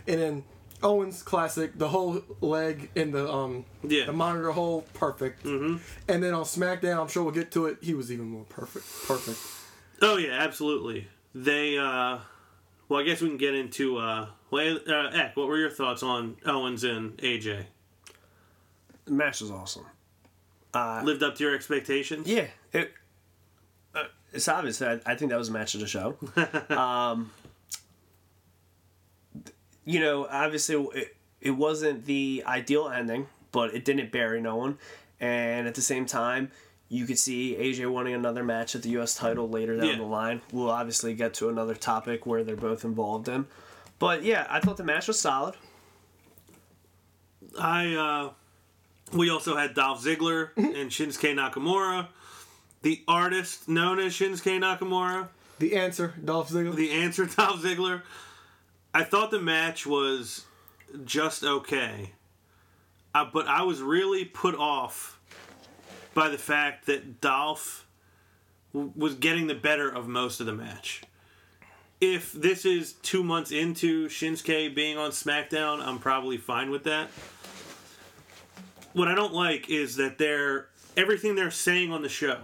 and 0.08 0.20
then 0.20 0.44
Owens 0.84 1.22
classic, 1.22 1.78
the 1.78 1.90
whole 1.90 2.24
leg 2.42 2.90
in 2.96 3.12
the 3.12 3.32
um 3.32 3.64
Yeah. 3.84 4.06
the 4.08 4.12
monitor 4.14 4.52
hole, 4.52 4.86
perfect. 4.96 5.44
Mm-hmm. 5.46 5.78
And 6.08 6.24
then 6.24 6.34
on 6.34 6.44
SmackDown, 6.44 7.00
I'm 7.00 7.08
sure 7.08 7.24
we'll 7.24 7.34
get 7.34 7.52
to 7.52 7.68
it. 7.68 7.78
He 7.82 7.94
was 7.94 8.12
even 8.12 8.26
more 8.26 8.46
perfect. 8.50 8.86
Perfect. 9.08 9.38
Oh 10.02 10.18
yeah, 10.18 10.32
absolutely. 10.32 11.08
They 11.36 11.78
uh 11.78 12.18
well 12.92 13.00
I 13.00 13.04
guess 13.04 13.22
we 13.22 13.30
can 13.30 13.38
get 13.38 13.56
into 13.56 13.98
uh 13.98 14.28
well 14.52 14.80
uh 14.86 15.12
Eck, 15.12 15.38
what 15.38 15.48
were 15.48 15.58
your 15.58 15.70
thoughts 15.70 16.04
on 16.04 16.36
Owens 16.46 16.84
and 16.84 17.18
AJ? 17.20 17.64
The 19.06 19.12
match 19.12 19.40
was 19.40 19.50
awesome. 19.50 19.86
Lived 20.74 21.24
up 21.24 21.36
to 21.36 21.44
your 21.44 21.56
expectations? 21.56 22.28
Yeah, 22.28 22.48
it, 22.74 22.94
uh, 23.96 24.04
it's 24.34 24.48
obvious. 24.48 24.82
I, 24.82 25.00
I 25.06 25.16
think 25.16 25.32
that 25.32 25.38
was 25.38 25.50
a 25.50 25.52
match 25.52 25.74
of 25.74 25.82
the 25.82 25.88
show. 25.88 26.18
um, 26.70 27.32
you 29.84 30.00
know, 30.00 30.28
obviously, 30.30 30.76
it, 30.94 31.16
it 31.42 31.52
wasn't 31.52 32.06
the 32.06 32.44
ideal 32.46 32.88
ending, 32.88 33.28
but 33.52 33.74
it 33.74 33.84
didn't 33.84 34.12
bury 34.12 34.42
no 34.42 34.56
one. 34.56 34.78
And 35.20 35.68
at 35.68 35.76
the 35.76 35.82
same 35.82 36.06
time, 36.06 36.52
you 36.94 37.06
could 37.06 37.18
see 37.18 37.56
AJ 37.58 37.90
winning 37.94 38.14
another 38.16 38.44
match 38.44 38.76
at 38.76 38.84
the 38.84 38.90
U.S. 38.90 39.16
title 39.16 39.48
later 39.48 39.78
down 39.78 39.86
Yeah. 39.86 39.96
the 39.96 40.04
line. 40.04 40.42
We'll 40.52 40.70
obviously 40.70 41.14
get 41.14 41.34
to 41.36 41.48
another 41.48 41.74
topic 41.74 42.26
where 42.26 42.44
they're 42.44 42.58
both 42.58 42.84
involved 42.84 43.30
in. 43.30 43.46
But 43.98 44.24
yeah, 44.24 44.46
I 44.50 44.60
thought 44.60 44.76
the 44.76 44.84
match 44.84 45.08
was 45.08 45.18
solid. 45.18 45.56
I 47.60 47.96
uh 47.96 48.30
we 49.18 49.30
also 49.30 49.56
had 49.58 49.74
Dolph 49.74 50.04
Ziggler 50.04 50.50
and 50.58 50.90
Shinsuke 50.90 51.34
Nakamura. 51.36 52.08
The 52.82 53.02
artist 53.08 53.68
known 53.70 54.00
as 54.00 54.14
Shinsuke 54.14 54.60
Nakamura. 54.60 55.28
The 55.60 55.76
answer, 55.76 56.14
Dolph 56.24 56.50
Ziggler. 56.50 56.76
The 56.76 56.92
answer 56.92 57.26
Dolph 57.38 57.62
Ziggler. 57.62 58.02
I 58.94 59.04
thought 59.04 59.32
the 59.32 59.40
match 59.42 59.86
was 59.86 60.46
just 61.06 61.44
okay. 61.44 62.12
Uh, 63.14 63.26
but 63.32 63.48
I 63.48 63.64
was 63.64 63.82
really 63.82 64.26
put 64.26 64.56
off 64.56 65.20
by 66.14 66.30
the 66.30 66.38
fact 66.38 66.86
that 66.88 67.22
Dolph 67.22 67.88
w- 68.74 68.92
was 68.96 69.16
getting 69.16 69.48
the 69.48 69.56
better 69.56 69.90
of 69.90 70.08
most 70.08 70.40
of 70.40 70.46
the 70.46 70.54
match. 70.54 71.02
If 72.00 72.32
this 72.34 72.66
is 72.66 72.94
two 72.94 73.24
months 73.24 73.52
into 73.52 74.08
Shinsuke 74.08 74.74
being 74.74 74.98
on 74.98 75.12
SmackDown, 75.12 75.86
I'm 75.86 76.00
probably 76.00 76.38
fine 76.38 76.72
with 76.72 76.84
that. 76.86 77.10
What 78.94 79.08
I 79.08 79.16
don't 79.16 79.34
like 79.34 79.70
is 79.70 79.96
that 79.98 80.18
they're 80.18 80.68
everything 80.98 81.36
they're 81.36 81.52
saying 81.52 81.92
on 81.92 82.02
the 82.02 82.10
show 82.10 82.40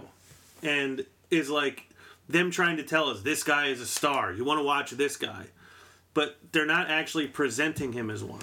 and 0.62 1.04
is 1.30 1.50
like 1.50 1.88
them 2.28 2.50
trying 2.50 2.76
to 2.78 2.82
tell 2.82 3.08
us 3.08 3.20
this 3.22 3.42
guy 3.42 3.66
is 3.66 3.80
a 3.80 3.86
star. 3.86 4.32
You 4.32 4.44
want 4.44 4.58
to 4.60 4.64
watch 4.64 4.92
this 4.92 5.16
guy. 5.16 5.46
But 6.14 6.38
they're 6.52 6.66
not 6.66 6.88
actually 6.90 7.26
presenting 7.26 7.92
him 7.92 8.10
as 8.10 8.24
one. 8.24 8.40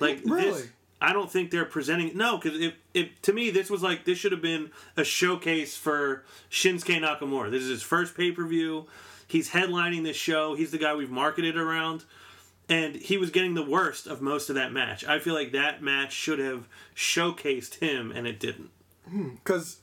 Like 0.00 0.20
Really? 0.24 0.50
this 0.50 0.68
I 1.00 1.12
don't 1.12 1.30
think 1.30 1.50
they're 1.50 1.64
presenting 1.64 2.16
no 2.16 2.38
cuz 2.38 2.72
if, 2.94 3.22
to 3.22 3.32
me 3.32 3.50
this 3.50 3.70
was 3.70 3.82
like 3.82 4.04
this 4.04 4.18
should 4.18 4.32
have 4.32 4.42
been 4.42 4.70
a 4.96 5.04
showcase 5.04 5.76
for 5.76 6.24
Shinsuke 6.50 7.00
Nakamura. 7.00 7.50
This 7.50 7.62
is 7.62 7.68
his 7.68 7.82
first 7.82 8.16
pay-per-view. 8.16 8.86
He's 9.26 9.50
headlining 9.50 10.02
this 10.02 10.16
show. 10.16 10.54
He's 10.54 10.72
the 10.72 10.78
guy 10.78 10.94
we've 10.94 11.10
marketed 11.10 11.56
around 11.56 12.04
and 12.70 12.94
he 12.94 13.18
was 13.18 13.30
getting 13.30 13.54
the 13.54 13.64
worst 13.64 14.06
of 14.06 14.22
most 14.22 14.48
of 14.48 14.54
that 14.54 14.72
match. 14.72 15.04
I 15.04 15.18
feel 15.18 15.34
like 15.34 15.52
that 15.52 15.82
match 15.82 16.12
should 16.12 16.38
have 16.38 16.68
showcased 16.94 17.80
him, 17.80 18.12
and 18.12 18.28
it 18.28 18.38
didn't. 18.38 18.70
Hmm, 19.08 19.30
because 19.30 19.78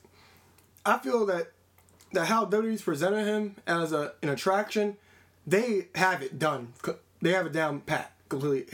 I 0.86 0.98
feel 0.98 1.26
that 1.26 1.52
that 2.14 2.26
how 2.26 2.46
WWE's 2.46 2.80
presented 2.80 3.26
him 3.26 3.56
as 3.66 3.92
a 3.92 4.14
an 4.22 4.30
attraction, 4.30 4.96
they 5.46 5.88
have 5.94 6.22
it 6.22 6.38
done. 6.38 6.72
They 7.20 7.32
have 7.32 7.46
it 7.46 7.52
down 7.52 7.80
pat 7.80 8.12
completely 8.28 8.66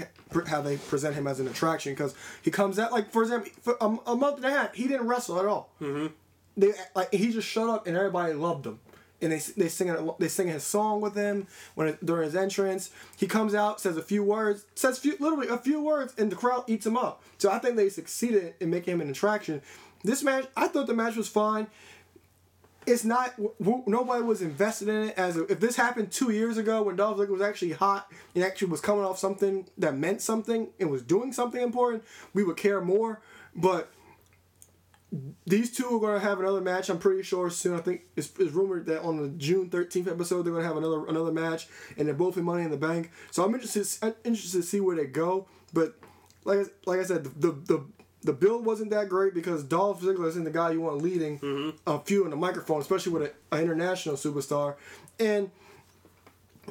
how 0.47 0.61
they 0.61 0.77
present 0.77 1.15
him 1.15 1.27
as 1.27 1.41
an 1.41 1.47
attraction 1.49 1.93
because 1.93 2.15
he 2.43 2.51
comes 2.51 2.79
out 2.79 2.93
like 2.93 3.11
for 3.11 3.23
example 3.23 3.51
for 3.61 3.77
a, 3.81 3.97
a 4.07 4.17
month 4.17 4.37
and 4.37 4.45
a 4.45 4.51
half 4.51 4.75
he 4.75 4.87
didn't 4.87 5.07
wrestle 5.07 5.39
at 5.39 5.47
all. 5.47 5.71
Mm-hmm. 5.81 6.09
They 6.57 6.73
like 6.95 7.13
he 7.13 7.33
just 7.33 7.49
showed 7.49 7.71
up 7.71 7.87
and 7.87 7.97
everybody 7.97 8.33
loved 8.35 8.67
him. 8.67 8.81
And 9.23 9.33
they, 9.33 9.39
they 9.57 9.69
sing 9.69 10.15
they 10.19 10.29
sing 10.29 10.49
his 10.49 10.65
song 10.65 11.01
with 11.01 11.15
him 11.15 11.47
when 11.75 11.97
during 12.05 12.25
his 12.25 12.37
entrance. 12.37 12.91
He 13.17 13.27
comes 13.27 13.55
out, 13.55 13.81
says 13.81 13.97
a 13.97 14.03
few 14.03 14.23
words, 14.23 14.67
says 14.75 14.99
few, 14.99 15.17
literally 15.19 15.49
a 15.49 15.57
few 15.57 15.81
words, 15.81 16.13
and 16.19 16.31
the 16.31 16.37
crowd 16.37 16.65
eats 16.67 16.85
him 16.85 16.97
up. 16.97 17.23
So 17.39 17.51
I 17.51 17.59
think 17.59 17.77
they 17.77 17.89
succeeded 17.89 18.55
in 18.61 18.71
making 18.71 18.95
him 18.95 19.01
an 19.01 19.09
attraction. 19.09 19.63
This 20.03 20.23
match, 20.23 20.47
I 20.55 20.69
thought 20.69 20.87
the 20.87 20.95
match 20.95 21.17
was 21.17 21.29
fine 21.29 21.69
it's 22.87 23.05
not 23.05 23.35
nobody 23.87 24.23
was 24.23 24.43
invested 24.43 24.89
in 24.89 25.09
it 25.09 25.19
as 25.19 25.37
a, 25.37 25.45
if 25.45 25.61
this 25.61 25.77
happened 25.77 26.11
two 26.11 26.31
years 26.31 26.57
ago 26.57 26.83
when 26.83 26.97
Dolph 26.97 27.19
Ziggler 27.19 27.29
was 27.29 27.43
actually 27.43 27.73
hot 27.73 28.11
and 28.35 28.45
actually 28.45 28.69
was 28.69 28.81
coming 28.81 29.05
off 29.05 29.19
something 29.19 29.67
that 29.79 29.97
meant 29.97 30.21
something 30.21 30.69
and 30.81 30.91
was 30.91 31.03
doing 31.03 31.33
something 31.33 31.61
important, 31.61 32.05
we 32.33 32.45
would 32.45 32.57
care 32.57 32.81
more. 32.81 33.21
But 33.55 33.93
these 35.47 35.71
two 35.75 35.87
are 35.87 36.01
going 36.01 36.21
to 36.21 36.27
have 36.27 36.41
another 36.41 36.61
match. 36.61 36.89
I'm 36.89 36.99
pretty 36.99 37.23
sure 37.23 37.51
soon. 37.51 37.75
I 37.79 37.81
think 37.81 38.03
it's, 38.17 38.33
it's 38.39 38.53
rumored 38.53 38.87
that 38.87 39.03
on 39.03 39.23
the 39.23 39.29
June 39.29 39.71
13th 39.71 40.09
episode 40.09 40.43
they're 40.43 40.53
going 40.53 40.63
to 40.63 40.69
have 40.69 40.77
another 40.77 41.07
another 41.07 41.33
match, 41.33 41.69
and 41.97 42.07
they're 42.07 42.15
both 42.15 42.37
in 42.37 42.45
Money 42.45 42.65
in 42.65 42.71
the 42.71 42.77
Bank. 42.77 43.11
So 43.31 43.45
I'm 43.45 43.55
interested 43.55 43.87
I'm 44.03 44.15
interested 44.25 44.63
to 44.63 44.67
see 44.67 44.81
where 44.81 44.97
they 44.97 45.07
go. 45.07 45.47
But 45.73 45.95
like 46.45 46.67
like 46.87 47.01
I 47.01 47.05
said, 47.05 47.25
the 47.25 47.31
the, 47.31 47.53
the 47.53 47.85
the 48.25 48.33
build 48.33 48.65
wasn't 48.65 48.91
that 48.91 49.09
great 49.09 49.35
because 49.35 49.63
Dolph 49.63 50.01
Ziggler 50.01 50.27
isn't 50.29 50.45
the 50.45 50.51
guy 50.51 50.73
you 50.73 50.81
want 50.81 51.03
leading 51.03 51.39
mm-hmm. 51.39 51.77
a 51.87 52.01
few 52.01 52.25
in 52.25 52.31
the 52.31 52.37
microphone, 52.37 52.81
especially 52.81 53.13
with 53.13 53.35
an 53.53 53.61
international 53.61 54.17
superstar. 54.17 54.75
And 55.21 55.51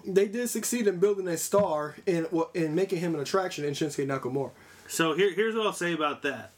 they 0.05 0.27
did 0.27 0.49
succeed 0.49 0.87
in 0.87 0.97
building 0.97 1.27
a 1.27 1.37
star 1.37 1.95
well, 2.31 2.49
in 2.55 2.73
making 2.73 2.99
him 2.99 3.13
an 3.13 3.21
attraction 3.21 3.63
in 3.63 3.73
Shinsuke 3.73 4.07
Nakamura. 4.07 4.49
So 4.87 5.13
here, 5.13 5.31
here's 5.31 5.55
what 5.55 5.67
I'll 5.67 5.73
say 5.73 5.93
about 5.93 6.23
that. 6.23 6.51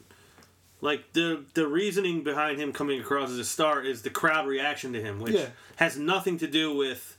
Like 0.80 1.12
the 1.12 1.44
the 1.54 1.66
reasoning 1.66 2.22
behind 2.22 2.58
him 2.58 2.72
coming 2.72 3.00
across 3.00 3.30
as 3.30 3.38
a 3.38 3.44
star 3.44 3.82
is 3.82 4.02
the 4.02 4.10
crowd 4.10 4.46
reaction 4.46 4.92
to 4.94 5.00
him, 5.02 5.20
which 5.20 5.34
Yeah. 5.34 5.46
has 5.76 5.98
nothing 5.98 6.38
to 6.38 6.46
do 6.46 6.74
with 6.74 7.18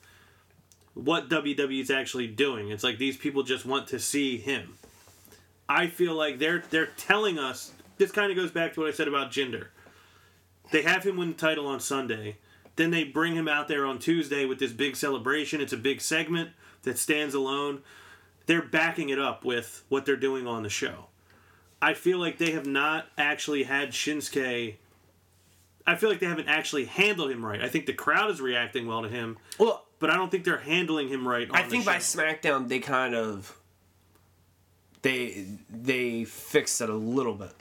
what 0.94 1.30
WWE 1.30 1.82
is 1.82 1.92
actually 1.92 2.28
doing. 2.28 2.70
It's 2.70 2.84
like 2.84 2.98
these 2.98 3.18
people 3.18 3.44
just 3.44 3.66
want 3.66 3.88
to 3.90 4.00
see 4.00 4.38
him. 4.38 4.78
I 5.70 5.88
feel 5.88 6.14
like 6.14 6.40
they're 6.40 6.64
they're 6.70 6.86
telling 6.86 7.38
us 7.38 7.74
this 7.98 8.12
kind 8.12 8.32
of 8.32 8.38
goes 8.38 8.52
back 8.52 8.74
to 8.74 8.80
what 8.82 8.90
I 8.90 8.94
said 8.94 9.08
about 9.08 9.32
Jinder. 9.32 9.68
They 10.72 10.82
have 10.84 11.04
him 11.04 11.18
win 11.18 11.30
the 11.30 11.34
title 11.36 11.68
on 11.68 11.80
Sunday. 11.80 12.38
Then 12.76 12.92
they 12.92 13.04
bring 13.04 13.36
him 13.36 13.48
out 13.48 13.68
there 13.68 13.86
on 13.86 13.98
Tuesday 14.00 14.46
with 14.46 14.60
this 14.60 14.72
big 14.72 14.96
celebration. 14.96 15.62
It's 15.62 15.74
a 15.74 15.78
big 15.78 16.00
segment 16.02 16.52
that 16.84 16.98
stands 16.98 17.34
alone. 17.34 17.82
They're 18.46 18.62
backing 18.62 19.10
it 19.10 19.20
up 19.20 19.44
with 19.44 19.84
what 19.90 20.06
they're 20.06 20.16
doing 20.16 20.46
on 20.46 20.64
the 20.64 20.70
show. 20.70 21.08
I 21.82 21.94
feel 21.94 22.20
like 22.20 22.38
they 22.38 22.52
have 22.52 22.66
not 22.68 23.08
actually 23.18 23.64
had 23.64 23.90
Shinsuke. 23.90 24.76
I 25.86 25.96
feel 25.96 26.10
like 26.10 26.20
they 26.20 26.28
haven't 26.28 26.48
actually 26.50 26.86
handled 26.86 27.32
him 27.32 27.46
right. 27.46 27.62
I 27.62 27.70
think 27.70 27.86
the 27.86 27.94
crowd 27.94 28.30
is 28.30 28.42
reacting 28.42 28.88
well 28.88 29.02
to 29.04 29.10
him, 29.10 29.38
Well, 29.58 29.86
but 30.00 30.10
I 30.10 30.16
don't 30.16 30.30
think 30.30 30.44
they're 30.44 30.58
handling 30.58 31.08
him 31.08 31.28
right. 31.28 31.50
On 31.50 31.56
I 31.56 31.64
think 31.64 31.86
by. 31.86 31.98
SmackDown 31.98 32.68
they 32.68 32.80
kind 32.80 33.16
of 33.16 33.58
they 35.08 35.46
they 35.70 36.24
fixed 36.26 36.82
it 36.82 36.90
a 36.90 36.96
little 36.96 37.34
bit. 37.36 37.54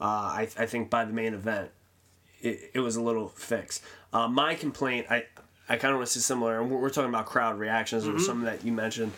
Uh, 0.00 0.04
I 0.40 0.48
I 0.58 0.66
think 0.66 0.90
by 0.90 1.04
the 1.04 1.12
main 1.12 1.34
event, 1.34 1.70
it, 2.40 2.70
it 2.74 2.80
was 2.80 2.96
a 2.96 3.02
little 3.02 3.28
fixed. 3.28 3.82
Uh, 4.12 4.28
my 4.28 4.54
complaint, 4.54 5.06
I 5.10 5.24
I 5.68 5.76
kind 5.76 5.92
of 5.92 5.98
want 5.98 6.08
to 6.08 6.12
see 6.12 6.20
similar. 6.20 6.60
And 6.60 6.70
we're, 6.70 6.78
we're 6.78 6.90
talking 6.90 7.08
about 7.08 7.26
crowd 7.26 7.58
reactions 7.58 8.04
Mm-hmm. 8.04 8.16
or 8.16 8.18
something 8.20 8.44
that 8.44 8.64
you 8.64 8.72
mentioned. 8.72 9.12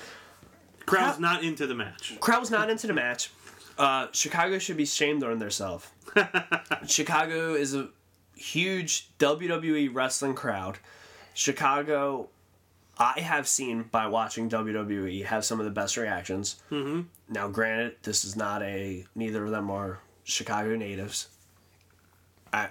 crowd's 0.86 1.18
not 1.18 1.42
into 1.42 1.66
the 1.66 1.74
match. 1.74 2.16
Crowd 2.20 2.40
was 2.40 2.50
not 2.50 2.70
into 2.70 2.86
the 2.86 2.92
match. 2.92 3.30
Uh, 3.78 4.06
Chicago 4.12 4.58
should 4.58 4.76
be 4.76 4.86
shamed 4.86 5.22
on 5.24 5.38
themselves. 5.38 5.86
Chicago 6.86 7.54
is 7.54 7.74
a 7.74 7.88
huge 8.36 9.08
WWE 9.18 9.90
wrestling 9.94 10.34
crowd. 10.34 10.78
Chicago, 11.34 12.28
I 12.98 13.20
have 13.20 13.46
seen 13.46 13.82
by 13.84 14.06
watching 14.06 14.48
WWE 14.48 15.24
have 15.26 15.44
some 15.44 15.58
of 15.60 15.66
the 15.66 15.70
best 15.72 15.96
reactions. 15.96 16.62
Mm-hmm. 16.70 17.02
Now, 17.28 17.48
granted, 17.48 17.96
this 18.02 18.24
is 18.24 18.36
not 18.36 18.62
a 18.62 19.04
neither 19.14 19.44
of 19.44 19.50
them 19.50 19.70
are 19.70 20.00
Chicago 20.24 20.76
natives. 20.76 21.28
I. 22.52 22.68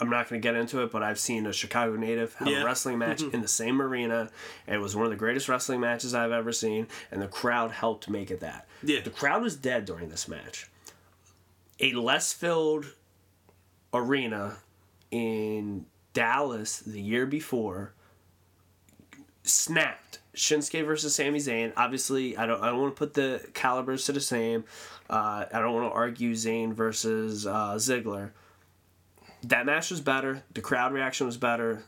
I'm 0.00 0.10
not 0.10 0.28
going 0.28 0.42
to 0.42 0.46
get 0.46 0.56
into 0.56 0.82
it, 0.82 0.90
but 0.90 1.04
I've 1.04 1.20
seen 1.20 1.46
a 1.46 1.52
Chicago 1.52 1.94
native 1.94 2.34
have 2.34 2.48
Yeah. 2.48 2.62
a 2.62 2.64
wrestling 2.64 2.98
match 2.98 3.22
in 3.22 3.40
the 3.40 3.48
same 3.48 3.80
arena, 3.80 4.28
it 4.66 4.78
was 4.78 4.96
one 4.96 5.04
of 5.04 5.10
the 5.12 5.16
greatest 5.16 5.48
wrestling 5.48 5.78
matches 5.78 6.12
I've 6.14 6.32
ever 6.32 6.50
seen, 6.50 6.88
and 7.12 7.22
the 7.22 7.28
crowd 7.28 7.70
helped 7.70 8.10
make 8.10 8.32
it 8.32 8.40
that. 8.40 8.66
Yeah. 8.82 9.00
The 9.02 9.10
crowd 9.10 9.40
was 9.42 9.54
dead 9.54 9.84
during 9.84 10.08
this 10.08 10.26
match. 10.26 10.68
A 11.78 11.92
less 11.92 12.32
filled 12.32 12.86
arena 13.92 14.56
in 15.12 15.86
Dallas 16.12 16.80
the 16.80 17.00
year 17.00 17.24
before 17.24 17.93
snapped. 19.44 20.18
Shinsuke 20.34 20.84
versus 20.84 21.14
Sami 21.14 21.38
Zayn. 21.38 21.72
Obviously, 21.76 22.36
I 22.36 22.46
don't. 22.46 22.60
I 22.60 22.66
don't 22.66 22.80
want 22.80 22.96
to 22.96 22.98
put 22.98 23.14
the 23.14 23.46
calibers 23.54 24.06
to 24.06 24.12
the 24.12 24.20
same. 24.20 24.64
Uh, 25.08 25.44
I 25.52 25.60
don't 25.60 25.72
want 25.72 25.88
to 25.90 25.94
argue 25.94 26.32
Zayn 26.32 26.72
versus 26.72 27.46
uh, 27.46 27.74
Ziggler. 27.76 28.30
That 29.44 29.66
match 29.66 29.90
was 29.90 30.00
better. 30.00 30.42
The 30.54 30.60
crowd 30.60 30.92
reaction 30.92 31.26
was 31.26 31.36
better. 31.36 31.84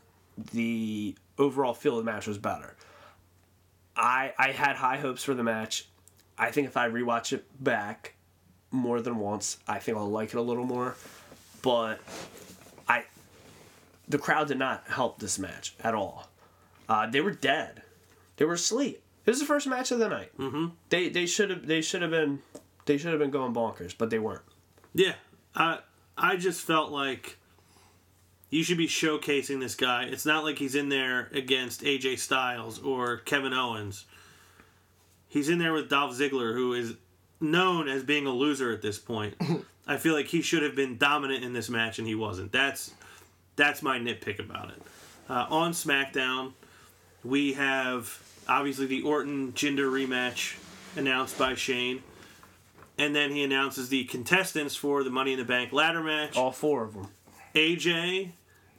The 0.53 1.17
overall 1.39 1.75
feel 1.75 1.99
of 1.99 2.05
the 2.05 2.11
match 2.11 2.27
was 2.27 2.39
better. 2.39 2.77
I 3.97 4.33
I 4.39 4.53
had 4.53 4.77
high 4.77 4.99
hopes 4.99 5.25
for 5.25 5.35
the 5.35 5.43
match. 5.43 5.89
I 6.39 6.51
think 6.51 6.69
if 6.69 6.77
I 6.77 6.89
rewatch 6.89 7.33
it 7.33 7.45
back 7.63 8.15
more 8.71 9.01
than 9.01 9.19
once, 9.19 9.59
I 9.67 9.79
think 9.79 9.97
I'll 9.97 10.11
like 10.11 10.29
it 10.31 10.37
a 10.37 10.43
little 10.43 10.65
more. 10.65 10.95
But 11.63 12.01
I 12.87 13.05
the 14.09 14.19
crowd 14.19 14.49
did 14.49 14.59
not 14.59 14.85
help 14.87 15.19
this 15.19 15.39
match 15.39 15.75
at 15.83 15.95
all. 15.95 16.26
Uh, 16.89 17.07
they 17.07 17.21
were 17.21 17.33
dead. 17.33 17.83
They 18.37 18.45
were 18.45 18.55
asleep. 18.55 19.03
It 19.25 19.31
was 19.31 19.41
the 19.41 19.47
first 19.47 19.67
match 19.67 19.91
of 19.91 19.99
the 19.99 20.09
night. 20.09 20.37
Mm-hmm. 20.39 20.67
They 20.89 21.09
they 21.09 21.27
should 21.27 21.51
have 21.51 21.67
they 21.67 21.81
should 21.81 22.03
have 22.03 22.11
been 22.11 22.41
they 22.85 22.97
should 22.97 23.11
have 23.11 23.19
been 23.19 23.31
going 23.31 23.53
bonkers, 23.53 23.95
but 23.97 24.11
they 24.11 24.19
weren't. 24.19 24.43
Yeah, 24.95 25.15
I 25.55 25.81
I 26.17 26.37
just 26.37 26.63
felt 26.63 26.93
like 26.93 27.39
you 28.51 28.63
should 28.63 28.79
be 28.79 28.87
showcasing 28.87 29.59
this 29.61 29.75
guy. 29.75 30.05
It's 30.05 30.25
not 30.25 30.45
like 30.45 30.59
he's 30.59 30.77
in 30.77 30.89
there 30.89 31.29
against 31.33 31.83
AJ 31.83 32.21
Styles 32.21 32.79
or 32.79 33.19
Kevin 33.19 33.53
Owens. 33.53 34.05
He's 35.29 35.49
in 35.49 35.59
there 35.59 35.73
with 35.73 35.91
Dolph 35.91 36.17
Ziggler, 36.17 36.55
who 36.55 36.73
is 36.73 36.95
known 37.41 37.89
as 37.89 38.05
being 38.05 38.27
a 38.27 38.31
loser 38.31 38.73
at 38.73 38.81
this 38.81 38.99
point. 38.99 39.35
I 39.87 39.97
feel 39.97 40.15
like 40.15 40.27
he 40.27 40.41
should 40.43 40.63
have 40.63 40.75
been 40.75 40.99
dominant 40.99 41.45
in 41.45 41.53
this 41.53 41.69
match, 41.69 41.99
and 41.99 42.07
he 42.07 42.15
wasn't. 42.15 42.53
That's 42.53 42.93
that's 43.57 43.83
my 43.83 43.99
nitpick 43.99 44.39
about 44.39 44.71
it. 44.71 44.83
Uh, 45.29 45.47
on 45.51 45.73
SmackDown, 45.73 46.53
we 47.27 47.55
have 47.55 48.23
obviously 48.49 48.87
the 48.87 49.03
Orton 49.03 49.53
Jinder 49.53 49.91
rematch 49.91 50.57
announced 50.97 51.37
by 51.39 51.55
Shane. 51.55 52.03
And 52.99 53.15
then 53.15 53.31
he 53.31 53.43
announces 53.45 53.91
the 53.91 54.05
contestants 54.05 54.75
for 54.75 55.05
the 55.05 55.11
Money 55.11 55.33
in 55.35 55.39
the 55.39 55.45
Bank 55.45 55.73
ladder 55.73 56.03
match. 56.03 56.37
All 56.37 56.53
four 56.53 56.83
of 56.85 56.95
them. 56.95 57.09
AJ, 57.55 58.31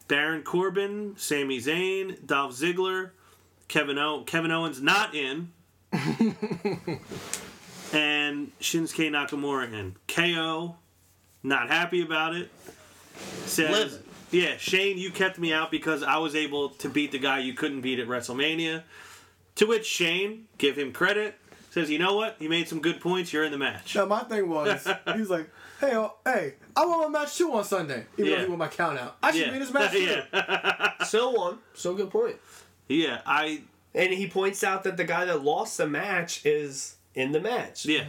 Baron 0.08 0.42
Corbin, 0.44 1.14
Sami 1.18 1.60
Zayn, 1.60 2.26
Dolph 2.26 2.54
Ziggler, 2.54 3.12
Kevin 3.68 3.98
o- 4.00 4.24
Kevin 4.24 4.50
Owens 4.52 4.82
not 4.82 5.14
in, 5.14 5.52
and 7.94 8.52
Shinsuke 8.60 9.10
Nakamura 9.12 9.72
in. 9.72 9.96
KO, 10.08 10.76
not 11.44 11.70
happy 11.70 12.02
about 12.02 12.36
it. 12.36 12.50
Says, 13.46 13.70
Livid. 13.72 14.04
"Yeah, 14.32 14.58
Shane, 14.58 14.98
you 14.98 15.12
kept 15.12 15.38
me 15.40 15.54
out 15.54 15.72
because 15.72 16.04
I 16.04 16.18
was 16.18 16.36
able 16.36 16.70
to 16.70 16.90
beat 16.90 17.12
the 17.12 17.20
guy 17.20 17.40
you 17.40 17.54
couldn't 17.54 17.82
beat 17.82 18.00
at 18.00 18.08
WrestleMania." 18.08 18.84
To 19.56 19.66
which 19.66 19.86
Shane, 19.88 20.48
give 20.58 20.78
him 20.78 20.92
credit, 20.94 21.36
says, 21.72 21.90
"You 21.90 21.98
know 22.00 22.16
what? 22.16 22.36
You 22.40 22.48
made 22.50 22.68
some 22.68 22.80
good 22.82 23.02
points. 23.02 23.34
You're 23.34 23.44
in 23.44 23.52
the 23.52 23.58
match." 23.58 23.96
Now 23.96 24.06
my 24.06 24.24
thing 24.24 24.48
was, 24.50 24.88
he 25.14 25.20
was 25.20 25.30
like, 25.30 25.50
"Hey, 25.80 25.96
oh, 25.96 26.14
hey, 26.26 26.54
I 26.76 26.86
won 26.86 27.12
my 27.12 27.20
match 27.20 27.38
too 27.38 27.52
on 27.54 27.64
Sunday, 27.64 28.06
even 28.18 28.32
Yeah. 28.32 28.38
though 28.38 28.44
he 28.44 28.50
won 28.50 28.60
my 28.60 28.68
count 28.68 29.00
out. 29.00 29.18
I 29.24 29.32
should 29.32 29.42
Yeah, 29.42 29.48
be 29.50 29.54
in 29.56 29.60
this 29.62 29.72
match 29.74 29.92
too." 29.94 30.22
yeah, 30.34 30.94
Still 31.04 31.34
won. 31.34 31.58
So 31.74 31.94
good 31.96 32.12
point. 32.12 32.36
yeah. 32.88 33.22
I 33.26 33.62
And 33.96 34.14
he 34.14 34.28
points 34.28 34.64
out 34.64 34.84
that 34.84 34.96
the 34.98 35.04
guy 35.06 35.26
that 35.26 35.44
lost 35.44 35.78
the 35.78 35.88
match 35.88 36.46
is 36.46 36.98
in 37.16 37.32
the 37.32 37.40
match. 37.40 37.86
yeah, 37.88 38.04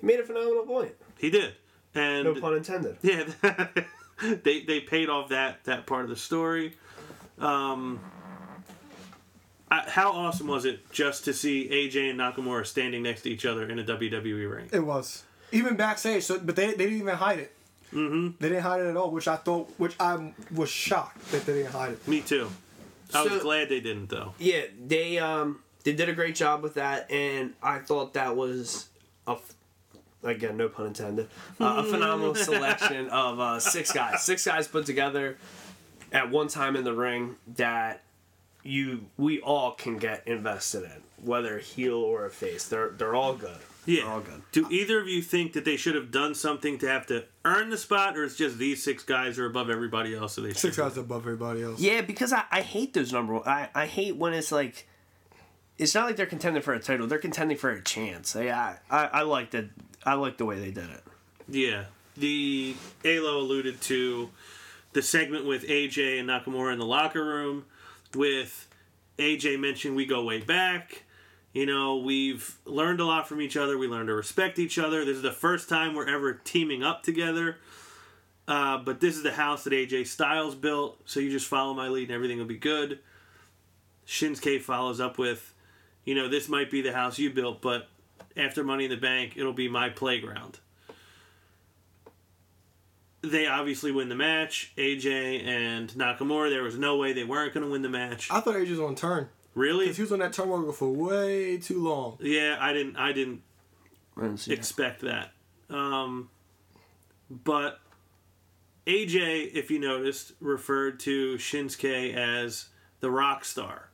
He 0.00 0.06
made 0.06 0.20
a 0.20 0.24
phenomenal 0.24 0.64
point. 0.64 0.92
he 1.18 1.28
did, 1.28 1.52
and 1.94 2.24
No 2.24 2.34
pun 2.40 2.54
intended. 2.56 2.96
Yeah, 3.02 3.24
they 4.42 4.62
they 4.62 4.80
paid 4.80 5.08
off 5.08 5.30
that 5.30 5.64
that 5.64 5.86
part 5.86 6.04
of 6.04 6.10
the 6.10 6.16
story. 6.16 6.74
Um, 7.38 8.00
I, 9.70 9.88
how 9.88 10.12
awesome 10.12 10.46
was 10.46 10.64
it 10.64 10.90
just 10.92 11.24
to 11.24 11.32
see 11.32 11.68
AJ 11.68 12.10
and 12.10 12.20
Nakamura 12.20 12.66
standing 12.66 13.02
next 13.02 13.22
to 13.22 13.30
each 13.30 13.44
other 13.44 13.68
in 13.68 13.78
a 13.78 13.84
WWE 13.84 14.54
ring? 14.54 14.68
It 14.72 14.84
was 14.84 15.24
even 15.52 15.76
backstage, 15.76 16.24
so 16.24 16.38
but 16.38 16.56
they, 16.56 16.68
they 16.68 16.84
didn't 16.84 17.00
even 17.00 17.14
hide 17.14 17.40
it. 17.40 17.56
Mm-hmm. 17.92 18.36
They 18.40 18.48
didn't 18.48 18.62
hide 18.62 18.80
it 18.80 18.86
at 18.86 18.96
all, 18.96 19.10
which 19.10 19.28
I 19.28 19.36
thought, 19.36 19.72
which 19.78 19.94
I 20.00 20.32
was 20.52 20.68
shocked 20.68 21.30
that 21.30 21.46
they 21.46 21.54
didn't 21.54 21.72
hide 21.72 21.92
it. 21.92 22.08
Me 22.08 22.20
too. 22.20 22.50
I 23.12 23.22
was 23.22 23.42
glad 23.42 23.68
they 23.68 23.80
didn't 23.80 24.10
though. 24.10 24.34
Yeah, 24.38 24.62
they 24.84 25.18
um 25.18 25.60
they 25.84 25.92
did 25.92 26.08
a 26.08 26.12
great 26.12 26.34
job 26.34 26.62
with 26.62 26.74
that, 26.74 27.10
and 27.10 27.54
I 27.62 27.78
thought 27.78 28.14
that 28.14 28.36
was 28.36 28.88
a 29.26 29.32
f- 29.32 29.54
again 30.24 30.56
no 30.56 30.68
pun 30.68 30.86
intended 30.86 31.28
uh, 31.60 31.76
a 31.78 31.84
phenomenal 31.84 32.34
selection 32.34 33.08
of 33.10 33.38
uh, 33.38 33.60
six 33.60 33.92
guys, 33.92 34.22
six 34.22 34.44
guys 34.44 34.66
put 34.66 34.86
together 34.86 35.36
at 36.12 36.30
one 36.30 36.48
time 36.48 36.76
in 36.76 36.84
the 36.84 36.92
ring 36.94 37.36
that 37.56 38.02
you 38.62 39.06
we 39.16 39.40
all 39.40 39.72
can 39.72 39.98
get 39.98 40.26
invested 40.26 40.84
in, 40.84 41.02
whether 41.22 41.58
heel 41.58 41.94
or 41.96 42.24
a 42.26 42.30
face. 42.30 42.66
They're 42.66 42.90
they're 42.90 43.14
all 43.14 43.34
good. 43.34 43.58
They're 43.84 43.96
Yeah. 43.96 44.04
all 44.10 44.20
good. 44.20 44.40
Do 44.52 44.66
either 44.70 44.98
of 44.98 45.06
you 45.08 45.20
think 45.20 45.52
that 45.52 45.66
they 45.66 45.76
should 45.76 45.94
have 45.94 46.10
done 46.10 46.34
something 46.34 46.78
to 46.78 46.88
have 46.88 47.06
to 47.08 47.24
earn 47.44 47.68
the 47.68 47.76
spot, 47.76 48.16
or 48.16 48.24
it's 48.24 48.36
just 48.36 48.56
these 48.56 48.82
six 48.82 49.02
guys 49.02 49.38
are 49.38 49.44
above 49.44 49.68
everybody 49.68 50.14
else, 50.14 50.32
so 50.34 50.40
they 50.40 50.54
Six 50.54 50.74
should? 50.76 50.80
guys 50.82 50.96
above 50.96 51.22
everybody 51.24 51.62
else. 51.62 51.78
Yeah, 51.80 52.00
because 52.00 52.32
I, 52.32 52.44
I 52.50 52.62
hate 52.62 52.94
those 52.94 53.12
number 53.12 53.34
one. 53.34 53.42
I, 53.46 53.68
I 53.74 53.84
hate 53.84 54.16
when 54.16 54.32
it's 54.32 54.50
like, 54.50 54.88
it's 55.76 55.94
not 55.94 56.06
like 56.06 56.16
they're 56.16 56.24
contending 56.24 56.62
for 56.62 56.72
a 56.72 56.78
title. 56.80 57.06
They're 57.06 57.18
contending 57.18 57.58
for 57.58 57.70
a 57.70 57.82
chance. 57.82 58.34
I 58.34 58.78
I, 58.90 59.04
I 59.06 59.22
like 59.22 59.50
that. 59.50 59.66
I 60.04 60.14
like 60.14 60.36
the 60.36 60.44
way 60.44 60.58
they 60.58 60.70
did 60.70 60.90
it. 60.90 61.02
Yeah. 61.48 61.84
The 62.16 62.74
Alo 63.04 63.38
alluded 63.38 63.80
to 63.82 64.30
the 64.92 65.02
segment 65.02 65.44
with 65.46 65.64
AJ 65.64 66.20
and 66.20 66.28
Nakamura 66.28 66.72
in 66.72 66.78
the 66.78 66.86
locker 66.86 67.24
room, 67.24 67.64
with 68.14 68.68
AJ 69.18 69.58
mentioning 69.58 69.96
we 69.96 70.06
go 70.06 70.22
way 70.24 70.40
back. 70.40 71.02
You 71.52 71.66
know, 71.66 71.98
we've 71.98 72.56
learned 72.64 73.00
a 73.00 73.04
lot 73.04 73.28
from 73.28 73.40
each 73.40 73.56
other. 73.56 73.78
We 73.78 73.86
learned 73.86 74.08
to 74.08 74.14
respect 74.14 74.58
each 74.58 74.78
other. 74.78 75.04
This 75.04 75.16
is 75.16 75.22
the 75.22 75.32
first 75.32 75.68
time 75.68 75.94
we're 75.94 76.08
ever 76.08 76.32
teaming 76.32 76.82
up 76.82 77.02
together. 77.02 77.58
Uh, 78.46 78.78
but 78.78 79.00
this 79.00 79.16
is 79.16 79.22
the 79.22 79.32
house 79.32 79.64
that 79.64 79.72
AJ 79.72 80.06
Styles 80.06 80.54
built, 80.54 81.00
so 81.06 81.18
you 81.20 81.30
just 81.30 81.46
follow 81.46 81.72
my 81.72 81.88
lead 81.88 82.08
and 82.08 82.14
everything 82.14 82.38
will 82.38 82.44
be 82.44 82.58
good. 82.58 82.98
Shinsuke 84.06 84.60
follows 84.60 85.00
up 85.00 85.16
with, 85.16 85.54
you 86.04 86.14
know, 86.14 86.28
this 86.28 86.48
might 86.48 86.70
be 86.70 86.82
the 86.82 86.92
house 86.92 87.18
you 87.18 87.30
built, 87.30 87.62
but 87.62 87.88
after 88.36 88.64
Money 88.64 88.84
in 88.84 88.90
the 88.90 88.96
Bank, 88.96 89.34
it'll 89.36 89.52
be 89.52 89.68
my 89.68 89.88
playground. 89.88 90.58
They 93.22 93.46
obviously 93.46 93.90
win 93.90 94.08
the 94.10 94.14
match. 94.14 94.72
AJ 94.76 95.46
and 95.46 95.88
Nakamura, 95.90 96.50
there 96.50 96.62
was 96.62 96.76
no 96.76 96.96
way 96.96 97.12
they 97.14 97.24
weren't 97.24 97.54
going 97.54 97.64
to 97.64 97.72
win 97.72 97.80
the 97.82 97.88
match. 97.88 98.30
I 98.30 98.40
thought 98.40 98.54
AJ 98.56 98.70
was 98.70 98.80
on 98.80 98.94
turn 98.94 99.28
Really? 99.54 99.86
because 99.86 99.96
he 99.96 100.02
was 100.02 100.12
on 100.12 100.18
that 100.18 100.32
turn 100.34 100.72
for 100.72 100.90
way 100.90 101.56
too 101.58 101.82
long. 101.82 102.18
Yeah, 102.20 102.58
I 102.60 102.72
didn't. 102.72 102.96
I 102.96 103.12
didn't 103.12 103.42
I 104.16 104.22
didn't 104.22 104.38
see 104.40 104.50
that. 104.50 104.58
expect 104.58 105.00
that. 105.02 105.30
Um, 105.70 106.28
but 107.30 107.78
AJ, 108.86 109.54
if 109.54 109.70
you 109.70 109.78
noticed, 109.78 110.32
referred 110.40 111.00
to 111.00 111.36
Shinsuke 111.36 112.14
as 112.14 112.66
the 113.00 113.10
rock 113.10 113.44
star. 113.46 113.88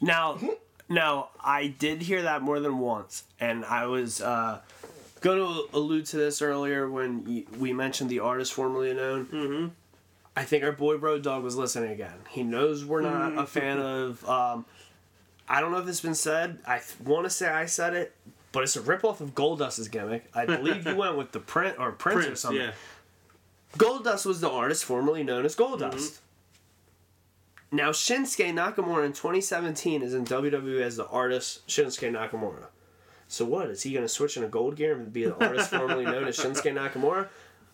Now, 0.00 0.38
now 0.90 1.30
I 1.40 1.68
did 1.68 2.02
hear 2.02 2.22
that 2.22 2.42
more 2.42 2.60
than 2.60 2.78
once, 2.78 3.24
and 3.38 3.64
I 3.64 3.86
was 3.86 4.20
uh, 4.20 4.60
going 5.20 5.38
to 5.38 5.76
allude 5.76 6.04
to 6.06 6.16
this 6.18 6.42
earlier 6.42 6.90
when 6.90 7.46
we 7.58 7.72
mentioned 7.72 8.10
the 8.10 8.18
artist 8.18 8.52
formerly 8.52 8.92
known. 8.92 9.26
Mm-hmm. 9.26 9.68
I 10.36 10.44
think 10.44 10.64
our 10.64 10.72
boy 10.72 10.96
Road 10.96 11.22
Dog 11.22 11.42
was 11.42 11.56
listening 11.56 11.90
again. 11.92 12.18
He 12.28 12.42
knows 12.42 12.84
we're 12.84 13.02
not 13.02 13.38
a 13.38 13.46
fan 13.46 13.78
of. 13.78 14.28
Um, 14.28 14.66
I 15.48 15.60
don't 15.60 15.72
know 15.72 15.78
if 15.78 15.88
it's 15.88 16.00
been 16.00 16.14
said. 16.14 16.58
I 16.66 16.80
want 17.04 17.24
to 17.24 17.30
say 17.30 17.48
I 17.48 17.66
said 17.66 17.94
it, 17.94 18.14
but 18.52 18.62
it's 18.62 18.76
a 18.76 18.80
ripoff 18.80 19.20
of 19.20 19.34
Goldust's 19.34 19.88
gimmick. 19.88 20.30
I 20.34 20.46
believe 20.46 20.86
you 20.86 20.96
went 21.04 21.16
with 21.16 21.32
the 21.32 21.40
print 21.40 21.76
or 21.78 21.92
Prince, 21.92 22.26
or 22.26 22.36
something. 22.36 22.62
yeah. 22.62 22.72
Goldust 23.76 24.26
was 24.26 24.40
the 24.40 24.50
artist 24.50 24.84
formerly 24.84 25.22
known 25.22 25.44
as 25.44 25.54
Goldust. 25.56 25.94
Mm-hmm. 25.94 26.24
Now 27.72 27.90
Shinsuke 27.90 28.52
Nakamura 28.52 29.06
in 29.06 29.12
2017 29.12 30.02
is 30.02 30.14
in 30.14 30.24
WWE 30.24 30.80
as 30.80 30.96
the 30.96 31.06
artist 31.06 31.66
Shinsuke 31.68 32.10
Nakamura. 32.10 32.66
So 33.28 33.44
what 33.44 33.70
is 33.70 33.82
he 33.82 33.92
going 33.92 34.04
to 34.04 34.08
switch 34.08 34.36
into 34.36 34.48
gold 34.48 34.74
gear 34.74 34.96
and 34.96 35.12
be 35.12 35.24
the 35.24 35.36
artist 35.36 35.70
formerly 35.70 36.04
known 36.04 36.26
as 36.26 36.36
Shinsuke 36.36 36.74
Nakamura? 36.92 37.28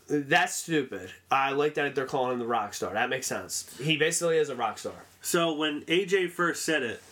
That's 0.08 0.54
stupid. 0.54 1.10
I 1.30 1.52
like 1.52 1.74
that 1.74 1.94
they're 1.94 2.04
calling 2.04 2.34
him 2.34 2.38
the 2.40 2.46
rock 2.46 2.74
star. 2.74 2.92
That 2.92 3.08
makes 3.08 3.26
sense. 3.26 3.74
He 3.82 3.96
basically 3.96 4.36
is 4.36 4.50
a 4.50 4.54
rock 4.54 4.78
star. 4.78 4.92
So 5.22 5.54
when 5.54 5.80
AJ 5.82 6.30
first 6.30 6.64
said 6.64 6.82
it, 6.82 7.02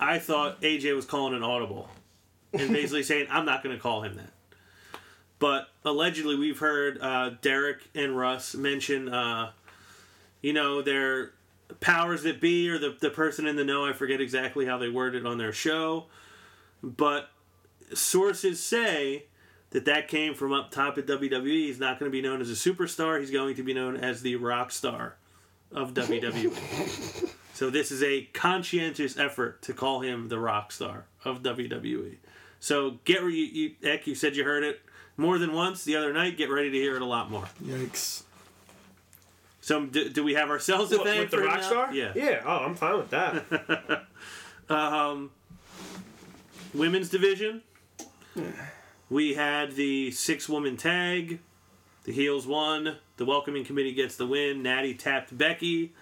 I 0.00 0.18
thought 0.18 0.60
AJ 0.60 0.94
was 0.96 1.06
calling 1.06 1.34
an 1.34 1.42
audible 1.42 1.88
and 2.52 2.72
basically 2.72 3.02
saying, 3.04 3.28
I'm 3.30 3.46
not 3.46 3.62
going 3.62 3.76
to 3.76 3.80
call 3.80 4.02
him 4.02 4.16
that. 4.16 4.30
But 5.38 5.68
allegedly, 5.84 6.36
we've 6.36 6.58
heard 6.58 6.98
uh, 7.00 7.30
Derek 7.42 7.78
and 7.94 8.16
Russ 8.16 8.54
mention, 8.54 9.08
uh, 9.08 9.52
you 10.42 10.52
know, 10.52 10.82
their 10.82 11.32
powers 11.84 12.22
that 12.22 12.40
be 12.40 12.70
or 12.70 12.78
the, 12.78 12.96
the 12.98 13.10
person 13.10 13.46
in 13.46 13.56
the 13.56 13.64
know. 13.64 13.84
I 13.84 13.92
forget 13.92 14.18
exactly 14.18 14.64
how 14.64 14.78
they 14.78 14.88
worded 14.88 15.26
on 15.26 15.36
their 15.36 15.52
show. 15.52 16.06
But 16.82 17.28
sources 17.92 18.58
say 18.58 19.26
that 19.68 19.84
that 19.84 20.08
came 20.08 20.34
from 20.34 20.54
up 20.54 20.70
top 20.70 20.96
at 20.96 21.06
WWE. 21.06 21.46
He's 21.46 21.78
not 21.78 22.00
going 22.00 22.10
to 22.10 22.12
be 22.12 22.22
known 22.22 22.40
as 22.40 22.48
a 22.48 22.54
superstar. 22.54 23.20
He's 23.20 23.30
going 23.30 23.54
to 23.56 23.62
be 23.62 23.74
known 23.74 23.98
as 23.98 24.22
the 24.22 24.36
rock 24.36 24.72
star 24.72 25.16
of 25.72 25.92
WWE. 25.94 27.28
So 27.52 27.68
this 27.68 27.92
is 27.92 28.02
a 28.02 28.22
conscientious 28.32 29.18
effort 29.18 29.60
to 29.62 29.74
call 29.74 30.00
him 30.00 30.28
the 30.28 30.38
rock 30.38 30.72
star 30.72 31.04
of 31.22 31.42
WWE. 31.42 32.16
So 32.60 32.98
get 33.04 33.22
re- 33.22 33.34
you, 33.36 33.44
you 33.44 33.90
Eck, 33.90 34.06
you 34.06 34.14
said 34.14 34.36
you 34.36 34.44
heard 34.44 34.64
it 34.64 34.80
more 35.18 35.36
than 35.36 35.52
once 35.52 35.84
the 35.84 35.96
other 35.96 36.14
night. 36.14 36.38
Get 36.38 36.48
ready 36.48 36.70
to 36.70 36.78
hear 36.78 36.96
it 36.96 37.02
a 37.02 37.06
lot 37.06 37.30
more. 37.30 37.46
Yikes! 37.62 38.22
So 39.64 39.86
do, 39.86 40.10
do 40.10 40.22
we 40.22 40.34
have 40.34 40.50
ourselves 40.50 40.92
a 40.92 40.98
What, 40.98 41.06
thing 41.06 41.20
with 41.20 41.30
the 41.30 41.38
for 41.38 41.44
rock 41.44 41.60
now? 41.60 41.66
star? 41.66 41.94
Yeah. 41.94 42.12
Yeah. 42.14 42.42
Oh, 42.44 42.58
I'm 42.58 42.74
fine 42.74 42.98
with 42.98 43.08
that. 43.08 44.04
Women's 46.74 47.08
division. 47.08 47.62
We 49.08 49.32
had 49.32 49.72
the 49.72 50.10
six 50.10 50.50
woman 50.50 50.76
tag. 50.76 51.38
The 52.02 52.12
heels 52.12 52.46
won. 52.46 52.98
The 53.16 53.24
welcoming 53.24 53.64
committee 53.64 53.94
gets 53.94 54.16
the 54.16 54.26
win. 54.26 54.62
Natty 54.62 54.92
tapped 54.92 55.36
Becky 55.38 55.94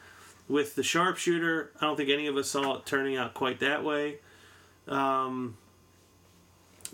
with 0.48 0.74
the 0.74 0.82
sharpshooter. 0.82 1.70
I 1.80 1.86
don't 1.86 1.96
think 1.96 2.10
any 2.10 2.26
of 2.26 2.36
us 2.36 2.50
saw 2.50 2.78
it 2.78 2.84
turning 2.84 3.16
out 3.16 3.32
quite 3.32 3.60
that 3.60 3.84
way. 3.84 4.18
Um, 4.88 5.56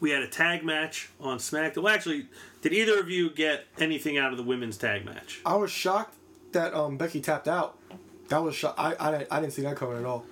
we 0.00 0.10
had 0.10 0.22
a 0.22 0.28
tag 0.28 0.64
match 0.64 1.08
on 1.18 1.38
SmackDown. 1.38 1.82
Well, 1.84 1.94
actually, 1.94 2.26
did 2.60 2.74
either 2.74 3.00
of 3.00 3.08
you 3.08 3.30
get 3.30 3.64
anything 3.78 4.18
out 4.18 4.32
of 4.32 4.36
the 4.36 4.44
women's 4.44 4.76
tag 4.76 5.06
match? 5.06 5.40
I 5.46 5.54
was 5.56 5.70
shocked 5.70 6.17
that 6.52 6.74
um, 6.74 6.96
Becky 6.96 7.20
tapped 7.20 7.48
out. 7.48 7.78
That 8.28 8.42
was 8.42 8.54
shock. 8.54 8.74
I, 8.76 8.94
I 8.98 9.10
didn't 9.10 9.28
I 9.32 9.40
didn't 9.40 9.52
see 9.52 9.62
that 9.62 9.76
coming 9.76 9.98
at 9.98 10.04
all. 10.04 10.24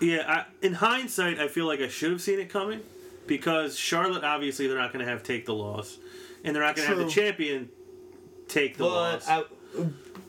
Yeah, 0.00 0.24
I, 0.26 0.66
in 0.66 0.74
hindsight, 0.74 1.38
I 1.38 1.48
feel 1.48 1.66
like 1.66 1.80
I 1.80 1.88
should 1.88 2.10
have 2.10 2.20
seen 2.20 2.40
it 2.40 2.48
coming 2.48 2.80
because 3.26 3.78
Charlotte, 3.78 4.24
obviously, 4.24 4.66
they're 4.66 4.78
not 4.78 4.92
going 4.92 5.04
to 5.04 5.10
have 5.10 5.22
take 5.22 5.46
the 5.46 5.54
loss, 5.54 5.98
and 6.42 6.54
they're 6.54 6.62
not 6.62 6.74
going 6.76 6.88
to 6.88 6.96
have 6.96 7.04
the 7.04 7.10
champion 7.10 7.68
take 8.48 8.76
the 8.76 8.84
but 8.84 8.90
loss. 8.90 9.28
I, 9.28 9.44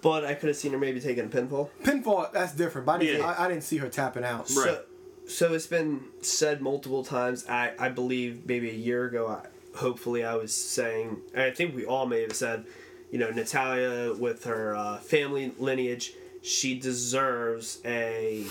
but 0.01 0.25
I 0.25 0.33
could 0.35 0.49
have 0.49 0.57
seen 0.57 0.73
her 0.73 0.77
maybe 0.77 0.99
taking 0.99 1.25
a 1.25 1.27
pinfall. 1.27 1.69
Pinfall, 1.83 2.31
that's 2.31 2.53
different. 2.53 2.85
But 2.85 2.93
I 2.93 2.97
didn't, 2.99 3.21
Yeah. 3.21 3.27
I, 3.27 3.45
I 3.45 3.47
didn't 3.47 3.63
see 3.63 3.77
her 3.77 3.89
tapping 3.89 4.23
out. 4.23 4.41
Right. 4.41 4.47
So, 4.47 4.83
so 5.27 5.53
it's 5.53 5.67
been 5.67 6.01
said 6.21 6.61
multiple 6.61 7.03
times. 7.03 7.47
I, 7.47 7.73
I 7.79 7.89
believe 7.89 8.45
maybe 8.45 8.69
a 8.69 8.75
year 8.75 9.05
ago, 9.05 9.27
I, 9.27 9.47
hopefully, 9.77 10.23
I 10.23 10.35
was 10.35 10.53
saying, 10.53 11.17
I 11.35 11.51
think 11.51 11.75
we 11.75 11.85
all 11.85 12.05
may 12.05 12.21
have 12.21 12.35
said, 12.35 12.65
you 13.13 13.19
know, 13.19 13.29
Natalya 13.29 14.15
with 14.15 14.45
her 14.45 14.75
uh, 14.75 14.97
family 14.97 15.53
lineage, 15.59 16.13
she 16.41 16.79
deserves 16.79 17.79
a 17.85 18.43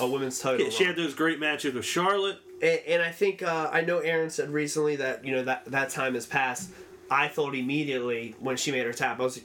a 0.00 0.06
women's 0.08 0.40
title. 0.40 0.66
Yeah, 0.66 0.70
she 0.70 0.82
had 0.82 0.96
those 0.96 1.14
great 1.14 1.38
matches 1.38 1.72
with 1.72 1.84
Charlotte. 1.84 2.38
and, 2.60 2.80
and 2.88 3.00
I 3.00 3.12
think 3.12 3.44
uh, 3.44 3.70
I 3.72 3.82
know 3.82 4.00
Aaron 4.00 4.28
said 4.28 4.50
recently 4.50 4.96
that 4.96 5.24
you 5.24 5.36
know 5.36 5.44
that 5.44 5.66
that 5.66 5.90
time 5.90 6.14
has 6.14 6.26
passed. 6.26 6.70
I 7.08 7.28
thought 7.28 7.54
immediately 7.54 8.34
when 8.40 8.56
she 8.56 8.72
made 8.72 8.84
her 8.86 8.92
tap, 8.92 9.20
I 9.20 9.22
was 9.22 9.40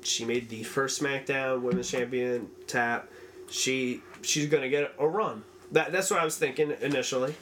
she 0.00 0.24
made 0.24 0.48
the 0.48 0.62
first 0.62 1.02
SmackDown 1.02 1.60
Women's 1.60 1.90
Champion 1.90 2.48
tap. 2.66 3.06
She 3.50 4.00
she's 4.22 4.46
gonna 4.46 4.70
get 4.70 4.94
a 4.98 5.06
run. 5.06 5.44
That 5.72 5.92
that's 5.92 6.10
what 6.10 6.20
I 6.20 6.24
was 6.24 6.38
thinking 6.38 6.74
initially. 6.80 7.34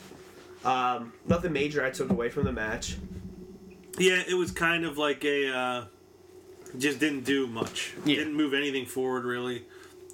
Um, 0.65 1.13
nothing 1.25 1.53
major 1.53 1.85
I 1.85 1.91
took 1.91 2.11
away 2.11 2.31
from 2.31 2.47
the 2.47 2.53
match. 2.53 2.97
Yeah, 3.97 4.25
it 4.29 4.35
was 4.35 4.51
kind 4.51 4.85
of 4.85 4.99
like 4.99 5.25
a 5.25 5.57
uh, 5.57 5.85
just 6.77 6.99
didn't 7.01 7.25
do 7.25 7.47
much. 7.47 7.95
Yeah. 8.05 8.17
Didn't 8.17 8.35
move 8.35 8.53
anything 8.55 8.87
forward 8.87 9.25
really. 9.25 9.65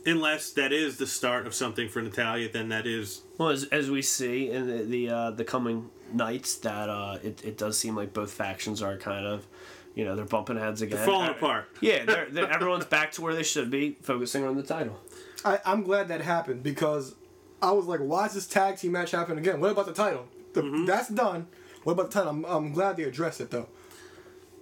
Unless 0.06 0.52
that 0.52 0.70
is 0.72 0.98
the 0.98 1.06
start 1.06 1.46
of 1.46 1.54
something 1.54 1.88
for 1.88 2.02
Natalya, 2.02 2.50
then 2.52 2.68
that 2.68 2.86
is 2.86 3.22
Well, 3.38 3.48
as, 3.48 3.64
as 3.64 3.90
we 3.90 4.02
see 4.02 4.50
in 4.50 4.66
the 4.66 4.82
the, 4.84 5.08
uh, 5.08 5.30
the 5.30 5.44
coming 5.44 5.88
nights, 6.12 6.56
that 6.56 6.90
uh, 6.90 7.18
it, 7.22 7.42
it 7.42 7.56
does 7.56 7.78
seem 7.78 7.96
like 7.96 8.12
both 8.12 8.30
factions 8.30 8.82
are 8.82 8.98
kind 8.98 9.24
of, 9.26 9.46
you 9.94 10.04
know, 10.04 10.14
they're 10.14 10.26
bumping 10.26 10.58
heads 10.58 10.82
again. 10.82 11.04
falling 11.06 11.30
Uh, 11.30 11.32
apart. 11.32 11.64
Yeah, 11.80 12.04
they're, 12.04 12.28
they're, 12.30 12.50
everyone's 12.52 12.84
back 12.84 13.12
to 13.12 13.22
where 13.22 13.34
they 13.34 13.42
should 13.42 13.70
be, 13.70 13.96
focusing 14.02 14.44
on 14.44 14.56
the 14.56 14.62
title. 14.62 15.00
I, 15.42 15.58
I'm 15.64 15.82
glad 15.82 16.08
that 16.08 16.20
happened 16.20 16.62
because 16.62 17.14
I 17.62 17.72
was 17.72 17.86
like, 17.86 18.00
why 18.00 18.26
is 18.26 18.34
this 18.34 18.46
tag 18.46 18.76
team 18.76 18.92
match 18.92 19.12
happening 19.12 19.38
again? 19.38 19.58
What 19.58 19.70
about 19.70 19.86
the 19.86 19.94
title? 19.94 20.26
The, 20.52 20.60
Mm-hmm. 20.62 20.84
That's 20.84 21.08
done. 21.08 21.46
What 21.84 21.94
about 21.94 22.10
the 22.10 22.18
title? 22.18 22.30
I'm, 22.30 22.44
I'm 22.44 22.72
glad 22.72 22.96
they 22.98 23.04
addressed 23.04 23.40
it 23.40 23.50
though. 23.50 23.68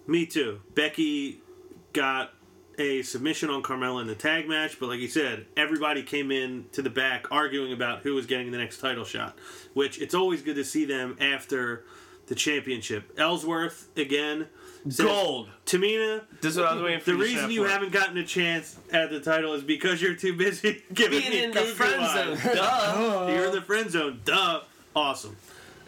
Me 0.07 0.25
too. 0.25 0.61
Becky 0.75 1.42
got 1.93 2.33
a 2.79 3.03
submission 3.03 3.51
on 3.51 3.63
Carmella 3.63 4.01
in 4.01 4.07
the 4.07 4.15
tag 4.15 4.49
match, 4.49 4.81
but 4.81 4.89
like 4.89 5.01
you 5.01 5.09
said, 5.09 5.47
everybody 5.57 6.03
came 6.03 6.31
in 6.31 6.67
to 6.73 6.83
the 6.83 6.91
back 6.91 7.31
arguing 7.31 7.73
about 7.73 8.01
who 8.01 8.15
was 8.15 8.27
getting 8.27 8.51
the 8.51 8.59
next 8.59 8.79
title 8.79 9.05
shot. 9.05 9.39
Which 9.75 10.01
it's 10.01 10.15
always 10.15 10.43
good 10.43 10.57
to 10.57 10.65
see 10.65 10.85
them 10.85 11.17
after 11.21 11.85
the 12.27 12.35
championship. 12.35 13.13
Ellsworth 13.19 13.89
again. 13.97 14.49
says, 14.89 15.05
Gold. 15.05 15.49
Tamina. 15.67 16.25
This 16.41 16.53
is 16.53 16.59
what 16.59 16.69
I 16.69 16.75
was 16.75 16.83
waiting 16.83 17.01
for. 17.01 17.11
The 17.13 17.17
reason 17.17 17.51
you 17.51 17.65
havening 17.65 17.91
gotten 17.91 18.17
a 18.17 18.25
chance 18.25 18.79
at 18.91 19.11
the 19.11 19.21
title 19.21 19.55
is 19.55 19.63
because 19.63 20.01
you're 20.01 20.15
too 20.15 20.37
busy 20.37 20.83
giving 20.95 21.21
being 21.21 21.31
me 21.31 21.45
in 21.45 21.51
the 21.51 21.61
friend 21.61 22.39
zone, 22.39 22.55
duh. 22.55 23.27
You're 23.31 23.47
in 23.47 23.53
the 23.53 23.63
friend 23.63 23.91
zone. 23.91 24.21
Duh. 24.25 24.63
Awesome. 24.95 25.37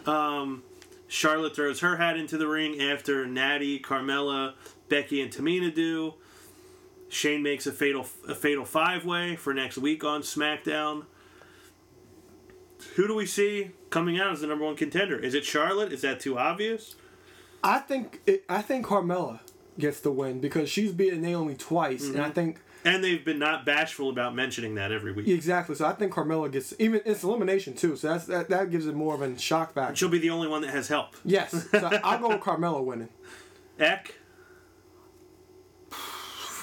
Um, 0.05 0.63
Charlotte 1.07 1.55
throws 1.55 1.79
her 1.79 1.97
hat 1.97 2.17
into 2.17 2.37
the 2.37 2.47
ring 2.47 2.81
after 2.81 3.25
Natty, 3.25 3.79
Carmella, 3.79 4.53
Becky, 4.89 5.21
and 5.21 5.31
Tamina 5.31 5.73
do. 5.73 6.15
Shane 7.09 7.43
makes 7.43 7.67
a 7.67 7.71
fatal 7.71 8.05
a 8.27 8.35
fatal 8.35 8.65
five 8.65 9.05
way 9.05 9.35
for 9.35 9.53
next 9.53 9.77
week 9.77 10.03
on 10.03 10.21
SmackDown. 10.21 11.05
Who 12.95 13.07
do 13.07 13.15
we 13.15 13.25
see 13.25 13.71
coming 13.89 14.19
out 14.19 14.31
as 14.31 14.41
the 14.41 14.47
number 14.47 14.65
one 14.65 14.75
contender? 14.75 15.17
Is 15.17 15.33
it 15.33 15.45
Charlotte? 15.45 15.91
Is 15.91 16.01
that 16.01 16.19
too 16.19 16.37
obvious? 16.37 16.95
I 17.63 17.79
think 17.79 18.21
it, 18.25 18.43
I 18.47 18.61
think 18.61 18.85
Carmella 18.85 19.39
gets 19.79 19.99
the 19.99 20.11
win 20.11 20.39
because 20.39 20.69
she's 20.69 20.91
beaten 20.91 21.21
Naomi 21.21 21.55
twice, 21.55 22.07
and 22.07 22.19
I 22.19 22.25
mm-hmm. 22.25 22.33
think 22.33 22.61
And 22.83 23.03
they've 23.03 23.23
been 23.23 23.39
not 23.39 23.65
bashful 23.65 24.09
about 24.09 24.35
mentioning 24.35 24.75
that 24.75 24.91
every 24.91 25.11
week. 25.11 25.27
exactly. 25.27 25.75
So 25.75 25.85
I 25.85 25.93
think 25.93 26.13
Carmella 26.13 26.51
gets 26.51 26.73
even 26.79 27.01
it's 27.05 27.23
elimination 27.23 27.73
too. 27.73 27.95
So 27.95 28.09
that's 28.09 28.25
that, 28.25 28.49
that 28.49 28.69
gives 28.69 28.87
it 28.87 28.95
more 28.95 29.15
of 29.15 29.21
a 29.21 29.37
shock 29.39 29.73
factor. 29.73 29.95
She'll 29.95 30.09
be 30.09 30.19
the 30.19 30.29
only 30.29 30.47
one 30.47 30.61
that 30.61 30.71
has 30.71 30.87
help. 30.87 31.15
Yes, 31.23 31.67
so 31.71 31.99
I'll 32.03 32.19
go 32.19 32.29
with 32.29 32.41
Carmella 32.41 32.83
winning. 32.83 33.09
Eck, 33.79 34.15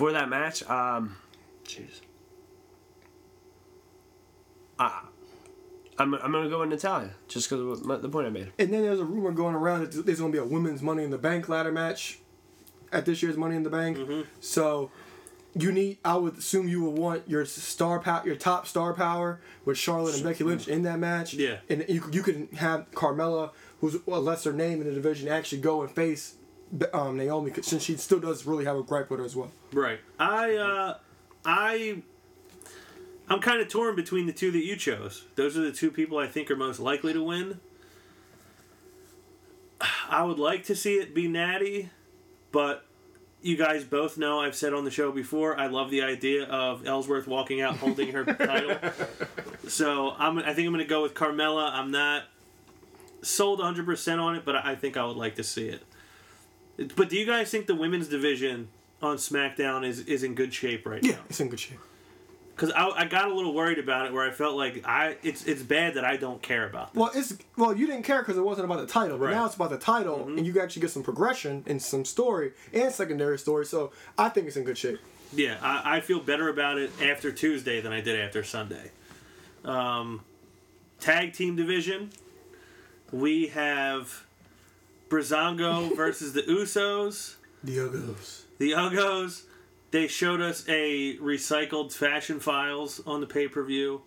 for 0.02 0.10
that 0.10 0.28
match, 0.28 0.68
um, 0.68 1.16
jeez. 1.64 2.00
Ah, 4.76 5.06
I'm, 5.96 6.12
I'm 6.14 6.32
gonna 6.32 6.48
go 6.48 6.58
with 6.58 6.70
Natalya 6.70 7.10
just 7.28 7.48
because 7.48 7.80
of 7.80 8.02
the 8.02 8.08
point 8.08 8.26
I 8.26 8.30
made. 8.30 8.52
And 8.58 8.72
then 8.72 8.82
there's 8.82 8.98
a 8.98 9.04
rumor 9.04 9.30
going 9.30 9.54
around 9.54 9.82
that 9.82 10.04
there's 10.04 10.18
going 10.18 10.32
to 10.32 10.36
be 10.36 10.42
a 10.42 10.44
women's 10.44 10.82
Money 10.82 11.04
in 11.04 11.10
the 11.10 11.18
Bank 11.18 11.48
ladder 11.48 11.70
match 11.70 12.18
at 12.90 13.06
this 13.06 13.22
year's 13.22 13.36
Money 13.36 13.54
in 13.54 13.62
the 13.62 13.70
Bank. 13.70 13.96
Mm-hmm. 13.96 14.22
So 14.40 14.90
you 15.54 15.70
need, 15.70 15.98
I 16.04 16.16
would 16.16 16.38
assume 16.38 16.66
you 16.66 16.82
would 16.82 16.98
want 16.98 17.28
your 17.28 17.44
star 17.44 18.00
power, 18.00 18.26
your 18.26 18.34
top 18.34 18.66
star 18.66 18.94
power 18.94 19.40
with 19.64 19.78
Charlotte 19.78 20.16
and 20.16 20.24
Becky 20.24 20.42
Lynch 20.42 20.66
in 20.66 20.82
that 20.82 20.98
match. 20.98 21.32
Yeah. 21.34 21.58
And 21.68 21.84
you 21.88 22.02
you 22.10 22.24
can 22.24 22.48
have 22.56 22.90
Carmella, 22.90 23.52
who's 23.80 23.94
a 23.94 24.18
lesser 24.18 24.52
name 24.52 24.80
in 24.80 24.88
the 24.88 24.94
division, 24.94 25.28
actually 25.28 25.60
go 25.60 25.80
and 25.80 25.92
face 25.92 26.34
um, 26.92 27.16
Naomi 27.16 27.52
since 27.62 27.82
she 27.82 27.96
still 27.96 28.20
does 28.20 28.46
really 28.46 28.64
have 28.64 28.76
a 28.76 28.82
gripe 28.82 29.10
with 29.10 29.20
her 29.20 29.26
as 29.26 29.36
well. 29.36 29.50
Right. 29.72 30.00
I 30.18 30.56
uh 30.56 30.98
I 31.44 32.02
I'm 33.28 33.40
kind 33.40 33.60
of 33.60 33.68
torn 33.68 33.96
between 33.96 34.26
the 34.26 34.32
two 34.32 34.50
that 34.52 34.64
you 34.64 34.76
chose. 34.76 35.24
Those 35.36 35.56
are 35.56 35.62
the 35.62 35.72
two 35.72 35.90
people 35.90 36.18
I 36.18 36.26
think 36.26 36.50
are 36.50 36.56
most 36.56 36.80
likely 36.80 37.12
to 37.12 37.22
win. 37.22 37.60
I 40.08 40.22
would 40.22 40.38
like 40.38 40.64
to 40.66 40.76
see 40.76 40.94
it 40.94 41.14
be 41.14 41.26
Natty, 41.28 41.90
but 42.52 42.84
you 43.40 43.56
guys 43.56 43.82
both 43.82 44.16
know 44.16 44.40
I've 44.40 44.54
said 44.54 44.72
on 44.72 44.84
the 44.84 44.90
show 44.90 45.10
before 45.10 45.58
I 45.58 45.66
love 45.66 45.90
the 45.90 46.02
idea 46.02 46.44
of 46.44 46.86
Ellsworth 46.86 47.26
walking 47.26 47.60
out 47.60 47.76
holding 47.76 48.12
her 48.12 48.24
title. 48.34 48.76
So 49.66 50.14
I'm 50.16 50.38
I 50.38 50.54
think 50.54 50.66
I'm 50.66 50.72
going 50.72 50.84
to 50.84 50.88
go 50.88 51.02
with 51.02 51.14
Carmella. 51.14 51.72
I'm 51.72 51.90
not 51.90 52.24
sold 53.22 53.60
100% 53.60 54.20
on 54.20 54.36
it, 54.36 54.44
but 54.44 54.56
I 54.56 54.74
think 54.74 54.96
I 54.96 55.04
would 55.04 55.16
like 55.16 55.36
to 55.36 55.44
see 55.44 55.68
it. 55.68 55.82
But 56.96 57.08
do 57.08 57.16
you 57.16 57.26
guys 57.26 57.50
think 57.50 57.66
the 57.66 57.74
women's 57.74 58.08
division 58.08 58.68
on 59.00 59.16
SmackDown 59.16 59.84
is, 59.86 60.00
is 60.00 60.22
in 60.22 60.34
good 60.34 60.52
shape 60.54 60.86
right 60.86 61.02
now? 61.02 61.10
Yeah, 61.10 61.16
it's 61.28 61.40
in 61.40 61.48
good 61.48 61.60
shape. 61.60 61.78
Because 62.54 62.70
I, 62.72 62.86
I 62.90 63.04
got 63.06 63.30
a 63.30 63.34
little 63.34 63.54
worried 63.54 63.78
about 63.78 64.06
it, 64.06 64.12
where 64.12 64.28
I 64.28 64.30
felt 64.30 64.56
like 64.56 64.84
I 64.86 65.16
it's 65.22 65.46
it's 65.46 65.62
bad 65.62 65.94
that 65.94 66.04
I 66.04 66.16
don't 66.18 66.42
care 66.42 66.66
about. 66.68 66.92
This. 66.92 67.00
Well, 67.00 67.10
it's 67.14 67.38
well, 67.56 67.74
you 67.76 67.86
didn't 67.86 68.02
care 68.04 68.20
because 68.20 68.36
it 68.36 68.44
wasn't 68.44 68.66
about 68.66 68.80
the 68.80 68.86
title, 68.92 69.16
but 69.16 69.24
Right. 69.24 69.30
Mm-hmm. 69.32 69.40
now 69.40 69.46
it's 69.46 69.54
about 69.56 69.70
the 69.70 69.78
title, 69.78 70.28
and 70.28 70.46
you 70.46 70.60
actually 70.60 70.82
get 70.82 70.90
some 70.90 71.02
progression 71.02 71.64
and 71.66 71.80
some 71.80 72.04
story 72.04 72.52
and 72.72 72.92
secondary 72.92 73.38
story. 73.38 73.64
So 73.64 73.90
I 74.18 74.28
think 74.28 74.46
it's 74.48 74.56
in 74.56 74.64
good 74.64 74.76
shape. 74.78 75.00
Yeah, 75.34 75.56
I, 75.62 75.96
I 75.96 76.00
feel 76.00 76.20
better 76.20 76.50
about 76.50 76.76
it 76.76 76.90
after 77.02 77.32
Tuesday 77.32 77.80
than 77.80 77.90
I 77.90 78.02
did 78.02 78.20
after 78.20 78.44
Sunday. 78.44 78.90
Um, 79.64 80.20
tag 81.00 81.32
team 81.32 81.56
division, 81.56 82.10
we 83.10 83.46
have 83.48 84.26
Breezango 85.12 85.94
versus 85.94 86.32
the 86.32 86.42
Usos. 86.42 87.34
The 87.62 87.76
Usos. 87.76 88.42
The 88.58 88.70
Uggos, 88.70 89.42
they 89.90 90.06
showed 90.06 90.40
us 90.40 90.64
a 90.68 91.18
recycled 91.18 91.92
Fashion 91.92 92.40
Files 92.40 93.02
on 93.06 93.20
the 93.20 93.26
pay 93.26 93.46
per 93.46 93.62
view. 93.62 94.02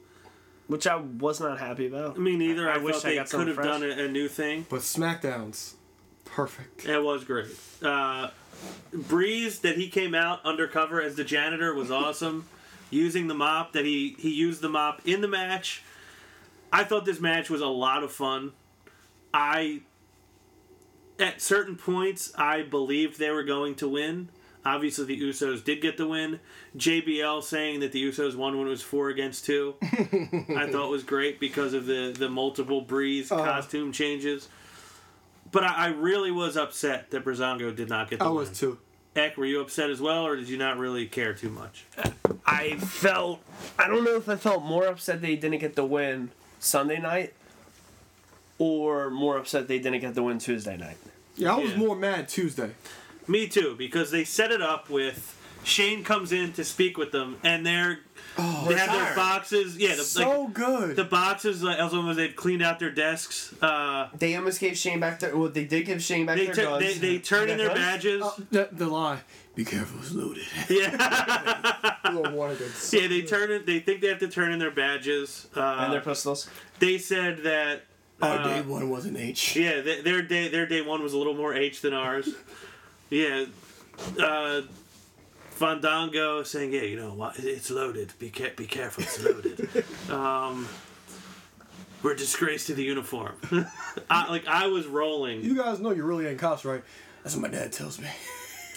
Which 0.67 0.87
I 0.87 0.95
was 0.95 1.39
not 1.39 1.59
happy 1.59 1.85
about. 1.85 2.17
Me 2.17 2.35
neither. 2.35 2.67
I, 2.67 2.75
I 2.75 2.77
wish 2.79 2.95
thought 2.95 3.03
they 3.03 3.15
got 3.15 3.29
could 3.29 3.47
have 3.47 3.57
fresh. 3.57 3.67
done 3.67 3.83
a, 3.83 4.05
a 4.05 4.07
new 4.07 4.27
thing. 4.27 4.65
But 4.67 4.79
SmackDown's 4.79 5.75
perfect. 6.23 6.85
It 6.87 7.03
was 7.03 7.23
great. 7.23 7.47
Uh, 7.83 8.29
Breeze 8.91 9.59
that 9.59 9.77
he 9.77 9.89
came 9.89 10.15
out 10.15 10.43
undercover 10.43 10.99
as 11.01 11.15
the 11.15 11.23
janitor 11.23 11.75
was 11.75 11.91
awesome. 11.91 12.45
Using 12.89 13.27
the 13.27 13.35
mop 13.35 13.73
that 13.73 13.85
he 13.85 14.15
he 14.17 14.31
used 14.31 14.61
the 14.61 14.69
mop 14.69 15.01
in 15.05 15.21
the 15.21 15.27
match. 15.27 15.83
I 16.73 16.83
thought 16.83 17.05
this 17.05 17.19
match 17.19 17.49
was 17.49 17.61
a 17.61 17.67
lot 17.67 18.03
of 18.03 18.11
fun. 18.11 18.53
I 19.33 19.81
at 21.19 21.41
certain 21.41 21.75
points 21.75 22.33
I 22.37 22.63
believed 22.63 23.19
they 23.19 23.31
were 23.31 23.43
going 23.43 23.75
to 23.75 23.87
win. 23.87 24.29
Obviously, 24.65 25.05
the 25.05 25.21
Usos 25.21 25.63
did 25.63 25.79
get 25.79 25.97
the 25.97 26.07
win. 26.07 26.39
JBL 26.75 27.43
saying 27.43 27.81
that 27.81 27.91
the 27.91 28.03
Usos 28.03 28.35
won 28.35 28.57
when 28.57 28.65
it 28.65 28.71
was 28.71 28.81
four 28.81 29.09
against 29.09 29.45
two, 29.45 29.75
I 29.83 30.67
thought 30.71 30.89
was 30.89 31.03
great 31.03 31.39
because 31.39 31.73
of 31.73 31.85
the 31.85 32.15
the 32.17 32.29
multiple 32.29 32.81
Breeze 32.81 33.31
oh. 33.31 33.37
costume 33.37 33.91
changes. 33.91 34.49
But 35.51 35.63
I, 35.63 35.73
I 35.75 35.87
really 35.89 36.31
was 36.31 36.57
upset 36.57 37.11
that 37.11 37.23
Breezango 37.23 37.75
did 37.75 37.89
not 37.89 38.09
get 38.09 38.19
the 38.19 38.25
I 38.25 38.29
win. 38.29 38.37
was 38.37 38.57
too. 38.57 38.79
Eck, 39.15 39.37
were 39.37 39.45
you 39.45 39.61
upset 39.61 39.89
as 39.89 40.01
well, 40.01 40.25
or 40.25 40.35
did 40.35 40.49
you 40.49 40.57
not 40.57 40.77
really 40.77 41.05
care 41.05 41.33
too 41.33 41.49
much? 41.49 41.85
I 42.45 42.75
felt. 42.77 43.39
I 43.79 43.87
don't 43.87 44.03
know 44.03 44.15
if 44.17 44.27
I 44.27 44.35
felt 44.35 44.63
more 44.63 44.87
upset 44.87 45.21
they 45.21 45.35
didn't 45.35 45.59
get 45.59 45.75
the 45.75 45.85
win 45.85 46.31
Sunday 46.59 46.99
night, 46.99 47.33
or 48.57 49.09
more 49.09 49.37
upset 49.37 49.67
they 49.67 49.79
didn't 49.79 49.99
get 50.01 50.15
the 50.15 50.23
win 50.23 50.39
Tuesday 50.39 50.77
night. 50.77 50.97
Yeah, 51.35 51.55
I 51.55 51.59
was 51.59 51.71
Yeah. 51.71 51.77
more 51.77 51.95
mad 51.95 52.27
Tuesday. 52.29 52.71
Me 53.27 53.47
too, 53.47 53.75
because 53.77 54.11
they 54.11 54.23
set 54.23 54.51
it 54.51 54.61
up 54.61 54.89
with 54.89 55.33
Shane 55.63 56.03
comes 56.03 56.31
in 56.31 56.53
to 56.53 56.63
speak 56.63 56.95
with 56.97 57.11
them, 57.11 57.37
and 57.43 57.65
they're 57.65 57.99
they 58.37 58.75
have 58.75 58.91
their 58.91 59.15
boxes. 59.15 59.77
Yeah, 59.77 59.95
the, 59.95 60.03
so 60.03 60.41
like, 60.43 60.53
good. 60.53 60.95
the 60.95 61.03
boxes. 61.05 61.63
Like, 61.63 61.79
as 61.79 61.91
long 61.91 62.07
as 62.09 62.17
they've 62.17 62.35
cleaned 62.35 62.61
out 62.61 62.79
their 62.79 62.91
desks, 62.91 63.51
uh, 63.63 64.09
They 64.17 64.35
almost 64.35 64.59
gave 64.59 64.77
Shane 64.77 64.99
back 64.99 65.19
their. 65.21 65.35
Well, 65.35 65.49
they 65.49 65.65
did 65.65 65.85
give 65.87 66.03
Shane 66.03 66.25
back 66.27 66.37
they, 66.37 66.45
their 66.45 66.53
tur- 66.55 66.63
guns. 66.65 66.81
they 66.83 66.93
they 67.13 67.19
turn 67.19 67.49
in 67.49 67.57
their 67.57 67.67
Guns? 67.69 67.79
badges. 67.79 68.21
Uh, 68.21 68.31
the, 68.51 68.69
the 68.71 68.87
lie. 68.87 69.19
Be 69.55 69.65
careful, 69.65 69.99
it's 70.01 70.11
loaded. 70.11 70.43
Yeah, 70.69 71.95
Little 72.13 72.33
water 72.33 72.57
yeah. 72.91 73.07
They 73.07 73.21
turn 73.23 73.51
it. 73.51 73.65
They 73.65 73.79
think 73.79 74.01
they 74.01 74.07
have 74.09 74.19
to 74.19 74.27
turn 74.27 74.51
in 74.51 74.59
their 74.59 74.69
badges. 74.71 75.47
Uh, 75.55 75.61
and 75.79 75.93
their 75.93 76.01
pistols. 76.01 76.47
they 76.79 76.97
said 76.99 77.39
that. 77.43 77.83
Our 78.21 78.39
uh, 78.39 78.43
day 78.43 78.61
one 78.61 78.89
was 78.89 79.05
an 79.05 79.17
H. 79.17 79.55
Yeah, 79.55 79.81
th- 79.81 80.03
their 80.03 80.21
day 80.21 80.47
their 80.47 80.65
day 80.65 80.81
one 80.81 81.03
was 81.03 81.13
a 81.13 81.17
little 81.17 81.33
more 81.33 81.53
H 81.53 81.81
than 81.81 81.93
ours. 81.93 82.29
yeah, 83.09 83.45
uh, 84.19 84.61
Fandango 85.51 86.43
saying, 86.43 86.73
"Yeah, 86.73 86.81
you 86.81 86.95
know 86.97 87.13
what? 87.13 87.37
It's 87.39 87.69
loaded. 87.69 88.13
Be 88.19 88.29
ca- 88.29 88.53
be 88.55 88.65
careful. 88.65 89.03
It's 89.03 89.23
loaded." 89.23 89.85
um, 90.09 90.67
we're 92.03 92.13
a 92.13 92.17
disgrace 92.17 92.67
to 92.67 92.73
the 92.73 92.83
uniform. 92.83 93.33
I, 94.09 94.29
like 94.29 94.47
I 94.47 94.67
was 94.67 94.85
rolling. 94.85 95.43
You 95.43 95.55
guys 95.55 95.79
know 95.79 95.91
you're 95.91 96.05
really 96.05 96.27
in 96.27 96.37
cops, 96.37 96.63
right? 96.63 96.83
That's 97.23 97.35
what 97.35 97.51
my 97.51 97.57
dad 97.57 97.73
tells 97.73 97.99
me. 97.99 98.07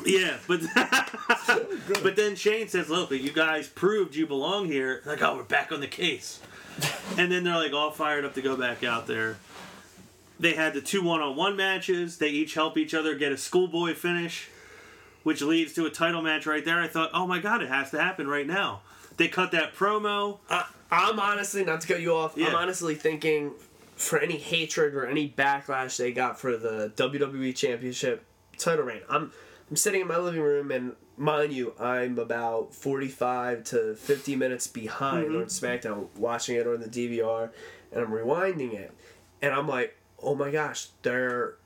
Yeah, 0.05 0.37
but 0.47 0.61
but 2.03 2.17
then 2.17 2.37
Shane 2.37 2.69
says, 2.69 2.89
"Look, 2.89 3.11
you 3.11 3.33
guys 3.33 3.69
proved 3.69 4.15
you 4.15 4.27
belong 4.27 4.67
here." 4.67 5.03
Like, 5.05 5.23
oh, 5.23 5.37
we're 5.37 5.43
back 5.43 5.73
on 5.73 5.81
the 5.81 5.89
case, 5.89 6.41
and 7.19 7.31
then 7.33 7.45
they're 7.45 7.57
like 7.57 7.73
all 7.73 7.91
fired 7.91 8.25
up 8.25 8.35
to 8.35 8.43
go 8.43 8.57
back 8.57 8.85
out 8.85 9.07
there. 9.07 9.37
they 10.39 10.55
had 10.55 10.75
the 10.75 10.81
two 10.81 11.03
one-on-one 11.03 11.57
matches. 11.57 12.19
They 12.19 12.29
each 12.29 12.55
help 12.55 12.77
each 12.79 12.95
other 12.95 13.15
get 13.17 13.33
a 13.33 13.37
schoolboy 13.37 13.95
finish, 13.95 14.49
which 15.25 15.43
leads 15.43 15.73
to 15.75 15.87
a 15.87 15.91
title 15.91 16.23
match 16.23 16.47
right 16.47 16.65
there. 16.65 16.81
I 16.81 16.87
thought, 16.89 17.11
oh 17.13 17.27
my 17.27 17.41
god, 17.41 17.63
it 17.63 17.69
has 17.69 17.91
to 17.91 18.01
happen 18.01 18.29
right 18.29 18.47
now. 18.47 18.83
They 19.17 19.27
cut 19.29 19.51
that 19.51 19.75
promo. 19.75 20.39
I, 20.49 20.67
I'm 20.93 21.19
honestly 21.19 21.65
not 21.65 21.81
to 21.81 21.89
cut 21.89 22.01
you 22.01 22.15
off. 22.15 22.35
Yeah. 22.37 22.49
I'm 22.49 22.55
honestly 22.55 22.95
thinking 22.95 23.53
for 23.97 24.19
any 24.21 24.37
hatred 24.37 24.95
or 24.95 25.07
any 25.07 25.29
backlash 25.29 25.97
they 25.97 26.13
got 26.13 26.39
for 26.39 26.57
the 26.57 26.93
WWE 26.97 27.55
Championship 27.57 28.25
title 28.59 28.85
reign. 28.85 29.01
I'm 29.11 29.33
I'm 29.71 29.77
sitting 29.77 30.01
in 30.01 30.09
my 30.09 30.17
living 30.19 30.41
room 30.41 30.71
and 30.71 30.93
mind 31.17 31.53
you, 31.53 31.75
I'm 31.79 32.19
about 32.19 32.75
45 32.75 33.65
to 33.65 33.95
50 33.95 34.37
minutes 34.37 34.67
behind 34.67 35.27
on 35.37 35.45
SmackDown, 35.45 36.07
watching 36.17 36.57
it 36.57 36.67
on 36.67 36.81
the 36.81 36.89
DVR, 36.89 37.51
and 37.93 38.03
I'm 38.03 38.11
rewinding 38.11 38.73
it, 38.75 38.93
and 39.43 39.53
I'm 39.53 39.69
like, 39.69 39.97
oh 40.23 40.35
my 40.35 40.51
gosh, 40.51 40.89
they're 41.03 41.57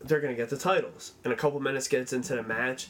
they're 0.00 0.20
gonna 0.20 0.34
get 0.34 0.50
the 0.50 0.56
titles. 0.56 1.12
And 1.24 1.32
a 1.32 1.36
couple 1.36 1.58
minutes 1.58 1.88
gets 1.88 2.12
into 2.12 2.36
the 2.36 2.42
match, 2.42 2.88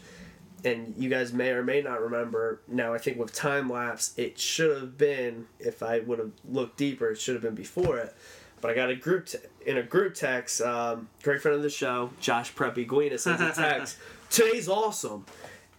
and 0.64 0.94
you 0.98 1.08
guys 1.08 1.32
may 1.32 1.50
or 1.50 1.62
may 1.62 1.80
not 1.80 2.02
remember. 2.02 2.60
Now 2.68 2.92
I 2.92 2.98
think 2.98 3.18
with 3.18 3.32
time 3.32 3.70
lapse, 3.70 4.12
it 4.18 4.38
should 4.38 4.76
have 4.78 4.98
been 4.98 5.46
if 5.58 5.82
I 5.82 6.00
would 6.00 6.18
have 6.18 6.32
looked 6.48 6.76
deeper, 6.76 7.10
it 7.10 7.20
should 7.20 7.34
have 7.34 7.42
been 7.42 7.54
before 7.54 7.96
it. 7.98 8.14
But 8.60 8.72
I 8.72 8.74
got 8.74 8.90
a 8.90 8.96
group 8.96 9.26
te- 9.26 9.38
in 9.64 9.78
a 9.78 9.82
group 9.82 10.14
text. 10.14 10.60
Um, 10.60 11.08
great 11.22 11.40
friend 11.40 11.56
of 11.56 11.62
the 11.62 11.70
show, 11.70 12.10
Josh 12.20 12.52
Preppy 12.54 12.86
Guina 12.86 13.18
sends 13.18 13.40
a 13.40 13.52
text. 13.54 13.96
Today's 14.30 14.68
awesome, 14.68 15.26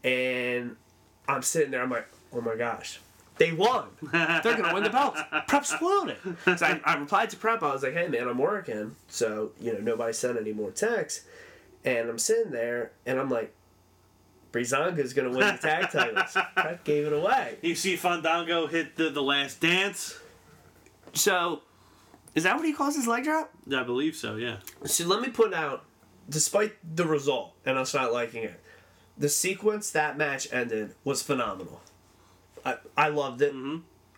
and 0.04 0.76
I'm 1.28 1.41
sitting 1.41 1.72
there. 1.72 1.82
I'm 1.82 1.89
like, 1.89 2.08
oh 2.34 2.41
my 2.41 2.56
gosh. 2.56 3.00
They 3.38 3.54
won. 3.54 3.86
They're 4.12 4.41
gonna 4.43 4.74
win 4.74 4.84
the 4.84 4.89
belts. 4.89 5.22
Prep's 5.47 5.72
floating. 5.72 6.18
So 6.58 6.66
I, 6.66 6.82
I 6.84 6.97
replied 6.97 7.30
to 7.30 7.38
Prep. 7.38 7.64
I 7.64 7.72
was 7.72 7.84
like, 7.84 7.93
"Hey 7.93 8.10
man, 8.10 8.28
I'm 8.28 8.38
working." 8.38 8.97
So 9.08 9.52
you 9.62 9.72
know, 9.74 9.80
nobody 9.80 10.12
sent 10.12 10.38
any 10.38 10.52
more 10.52 10.72
texts, 10.72 11.26
and 11.86 12.10
I'm 12.10 12.20
sitting 12.20 12.52
there, 12.52 12.91
and 13.06 13.18
I'm 13.18 13.30
like, 13.30 13.56
Breezango's 14.52 15.14
gonna 15.14 15.30
win 15.30 15.39
the 15.39 15.58
tag 15.62 15.89
titles. 15.91 16.36
Prep 16.54 16.84
gave 16.84 17.06
it 17.08 17.14
away. 17.14 17.58
You 17.62 17.76
see 17.76 17.95
Fandango 17.95 18.68
hit 18.68 18.97
the, 18.97 19.10
the 19.10 19.24
last 19.24 19.62
dance. 19.62 20.20
So, 21.14 21.62
is 22.36 22.43
that 22.43 22.58
what 22.58 22.66
he 22.66 22.74
calls 22.74 22.95
his 22.95 23.08
leg 23.08 23.24
drop? 23.24 23.52
I 23.74 23.84
believe 23.84 24.16
so. 24.18 24.36
Yeah. 24.36 24.58
So 24.84 25.06
let 25.06 25.22
me 25.22 25.30
put 25.30 25.54
out, 25.54 25.86
despite 26.30 26.73
the 26.95 27.05
result 27.05 27.53
and 27.65 27.77
us 27.77 27.93
not 27.93 28.13
liking 28.13 28.43
it, 28.43 28.59
the 29.17 29.30
sequence 29.30 29.91
that 29.91 30.17
match 30.17 30.47
ended 30.51 30.95
was 31.03 31.21
phenomenal. 31.21 31.82
I, 32.65 32.77
I 32.95 33.09
loved 33.09 33.41
it. 33.41 33.53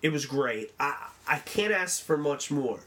It 0.02 0.12
was 0.12 0.26
great. 0.26 0.72
I 0.80 1.10
I 1.28 1.38
can't 1.40 1.74
ask 1.74 2.04
for 2.04 2.18
much 2.18 2.52
more. 2.52 2.80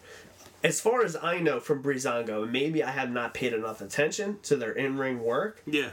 As 0.63 0.81
far 0.81 1.05
as 1.05 1.17
I 1.17 1.41
know 1.41 1.61
from 1.61 1.83
Breezango, 1.83 2.45
and 2.45 2.53
maybe 2.53 2.83
I 2.83 2.91
have 2.91 3.11
not 3.11 3.35
paid 3.35 3.53
enough 3.53 3.81
attention 3.81 4.39
to 4.45 4.57
their 4.57 4.73
in 4.73 4.97
ring 4.99 5.23
work. 5.23 5.63
Yeah. 5.67 5.91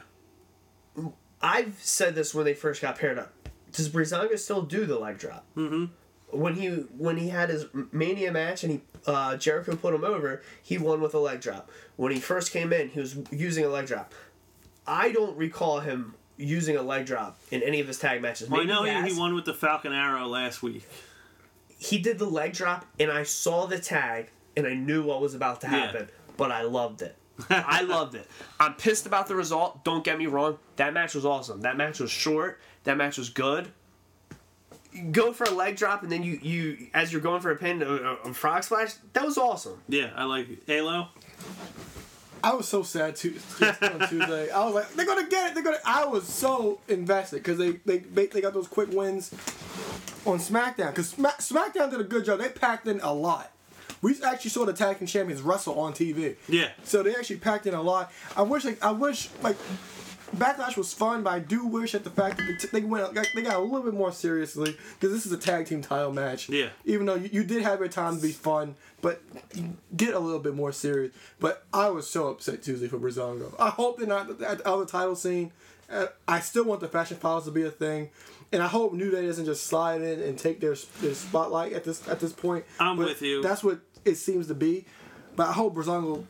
I've 1.41 1.77
said 1.81 2.15
this 2.15 2.33
when 2.33 2.45
they 2.45 2.53
first 2.53 2.81
got 2.81 2.97
paired 2.97 3.19
up. 3.19 3.33
Does 3.71 3.89
Breezango 3.89 4.37
still 4.37 4.61
do 4.61 4.85
the 4.85 4.97
leg 4.99 5.17
drop? 5.17 5.45
Mm-hmm. 5.55 5.85
When 6.37 6.55
he 6.55 6.67
when 6.69 7.17
he 7.17 7.29
had 7.29 7.49
his 7.49 7.65
Mania 7.91 8.31
match 8.31 8.63
and 8.63 8.71
he 8.71 8.81
uh, 9.07 9.37
Jericho 9.37 9.75
put 9.75 9.93
him 9.93 10.03
over, 10.03 10.41
he 10.61 10.77
won 10.77 11.01
with 11.01 11.13
a 11.13 11.19
leg 11.19 11.41
drop. 11.41 11.69
When 11.95 12.11
he 12.11 12.19
first 12.19 12.51
came 12.51 12.71
in, 12.73 12.89
he 12.89 12.99
was 12.99 13.17
using 13.31 13.65
a 13.65 13.69
leg 13.69 13.87
drop. 13.87 14.13
I 14.87 15.11
don't 15.11 15.35
recall 15.37 15.79
him 15.79 16.15
using 16.37 16.75
a 16.75 16.81
leg 16.81 17.05
drop 17.05 17.37
in 17.51 17.61
any 17.63 17.79
of 17.79 17.87
his 17.87 17.99
tag 17.99 18.21
matches. 18.21 18.49
Well, 18.49 18.61
I 18.61 18.63
know 18.65 18.83
he, 18.83 18.91
he, 19.09 19.13
he 19.13 19.19
won 19.19 19.35
with 19.35 19.45
the 19.45 19.53
Falcon 19.53 19.93
Arrow 19.93 20.25
last 20.27 20.63
week. 20.63 20.87
He 21.77 21.97
did 21.99 22.19
the 22.19 22.25
leg 22.25 22.53
drop, 22.53 22.85
and 22.99 23.11
I 23.11 23.23
saw 23.23 23.65
the 23.65 23.79
tag, 23.79 24.29
and 24.55 24.65
I 24.67 24.73
knew 24.73 25.03
what 25.03 25.21
was 25.21 25.33
about 25.35 25.61
to 25.61 25.67
Yeah. 25.67 25.85
happen. 25.87 26.09
But 26.37 26.51
I 26.51 26.63
loved 26.63 27.01
it. 27.01 27.15
I 27.49 27.81
loved 27.81 28.15
it. 28.15 28.27
I'm 28.59 28.73
pissed 28.75 29.05
about 29.05 29.27
the 29.27 29.35
result. 29.35 29.83
Don't 29.83 30.03
get 30.03 30.17
me 30.17 30.27
wrong. 30.27 30.57
That 30.75 30.93
match 30.93 31.15
was 31.15 31.25
awesome. 31.25 31.61
That 31.61 31.77
match 31.77 31.99
was 31.99 32.11
short. 32.11 32.59
That 32.83 32.97
match 32.97 33.17
was 33.17 33.29
good. 33.29 33.71
Go 35.11 35.31
for 35.31 35.45
a 35.45 35.51
leg 35.51 35.77
drop, 35.77 36.03
and 36.03 36.11
then 36.11 36.23
you 36.23 36.39
you 36.41 36.87
as 36.93 37.11
you're 37.11 37.21
going 37.21 37.41
for 37.41 37.51
a 37.51 37.55
pin, 37.55 37.81
a, 37.81 37.85
a, 37.85 38.13
a 38.15 38.33
frog 38.33 38.63
splash. 38.63 38.93
That 39.13 39.25
was 39.25 39.37
awesome. 39.37 39.81
Yeah, 39.87 40.09
I 40.15 40.25
like 40.25 40.49
it. 40.49 40.63
Halo. 40.67 41.07
I 42.43 42.53
was 42.55 42.67
so 42.67 42.83
sad 42.83 43.15
too 43.15 43.35
on 43.61 43.99
Tuesday. 44.09 44.49
I 44.49 44.65
was 44.65 44.73
like, 44.73 44.93
they're 44.93 45.05
gonna 45.05 45.29
get 45.29 45.51
it. 45.51 45.53
They're 45.53 45.63
gonna. 45.63 45.77
I 45.85 46.05
was 46.05 46.27
so 46.27 46.79
invested 46.87 47.37
because 47.37 47.57
they, 47.57 47.73
they 47.85 47.99
they 47.99 48.25
they 48.27 48.41
got 48.41 48.53
those 48.53 48.67
quick 48.67 48.89
wins 48.91 49.31
on 50.25 50.39
SmackDown. 50.39 50.89
Because 50.89 51.09
Smack, 51.09 51.39
SmackDown 51.39 51.91
did 51.91 52.01
a 52.01 52.05
good 52.05 52.25
job. 52.25 52.39
They 52.39 52.49
packed 52.49 52.87
in 52.87 52.99
a 53.01 53.13
lot. 53.13 53.51
We 54.01 54.15
actually 54.23 54.49
saw 54.49 54.65
the 54.65 54.73
tag 54.73 54.97
team 54.97 55.07
champions 55.07 55.41
wrestle 55.43 55.79
on 55.79 55.93
TV. 55.93 56.35
Yeah. 56.49 56.69
So 56.83 57.03
they 57.03 57.13
actually 57.15 57.37
packed 57.37 57.67
in 57.67 57.75
a 57.75 57.81
lot. 57.81 58.11
I 58.35 58.41
wish 58.41 58.65
like 58.65 58.83
I 58.83 58.91
wish 58.91 59.29
like 59.43 59.57
Backlash 60.35 60.77
was 60.77 60.93
fun, 60.93 61.23
but 61.23 61.33
I 61.33 61.39
do 61.39 61.65
wish 61.65 61.93
at 61.93 62.03
the 62.03 62.09
fact 62.09 62.37
that 62.37 62.67
they, 62.71 62.79
they 62.79 62.85
went 62.85 63.13
like, 63.15 63.27
they 63.33 63.41
got 63.41 63.55
a 63.55 63.59
little 63.59 63.81
bit 63.81 63.93
more 63.93 64.11
seriously 64.11 64.75
because 64.93 65.11
this 65.11 65.25
is 65.25 65.31
a 65.31 65.37
tag 65.37 65.65
team 65.65 65.81
title 65.81 66.11
match. 66.13 66.49
Yeah. 66.49 66.69
Even 66.85 67.05
though 67.05 67.15
you, 67.15 67.29
you 67.31 67.43
did 67.43 67.63
have 67.63 67.79
your 67.79 67.89
time 67.89 68.15
to 68.15 68.21
be 68.21 68.31
fun, 68.31 68.75
but 69.01 69.21
get 69.95 70.13
a 70.13 70.19
little 70.19 70.39
bit 70.39 70.55
more 70.55 70.71
serious. 70.71 71.13
But 71.39 71.65
I 71.73 71.89
was 71.89 72.09
so 72.09 72.29
upset 72.29 72.63
Tuesday 72.63 72.87
for 72.87 72.97
Breezango. 72.97 73.53
I 73.59 73.69
hope 73.69 73.97
they're 73.97 74.07
not 74.07 74.29
at 74.41 74.59
the 74.59 74.67
other 74.67 74.85
title 74.85 75.15
scene. 75.15 75.51
Uh, 75.89 76.07
I 76.27 76.39
still 76.39 76.63
want 76.63 76.79
the 76.79 76.87
fashion 76.87 77.17
files 77.17 77.43
to 77.45 77.51
be 77.51 77.63
a 77.63 77.69
thing, 77.69 78.09
and 78.53 78.63
I 78.63 78.67
hope 78.67 78.93
New 78.93 79.11
Day 79.11 79.25
doesn't 79.25 79.43
just 79.43 79.65
slide 79.65 80.01
in 80.01 80.21
and 80.21 80.39
take 80.39 80.61
their 80.61 80.75
their 81.01 81.13
spotlight 81.13 81.73
at 81.73 81.83
this 81.83 82.07
at 82.07 82.21
this 82.21 82.31
point. 82.31 82.63
I'm 82.79 82.95
But 82.95 83.07
with 83.07 83.21
you. 83.21 83.41
That's 83.41 83.61
what 83.61 83.79
it 84.05 84.15
seems 84.15 84.47
to 84.47 84.55
be. 84.55 84.85
But 85.35 85.49
I 85.49 85.51
hope 85.53 85.75
Breezango 85.75 86.23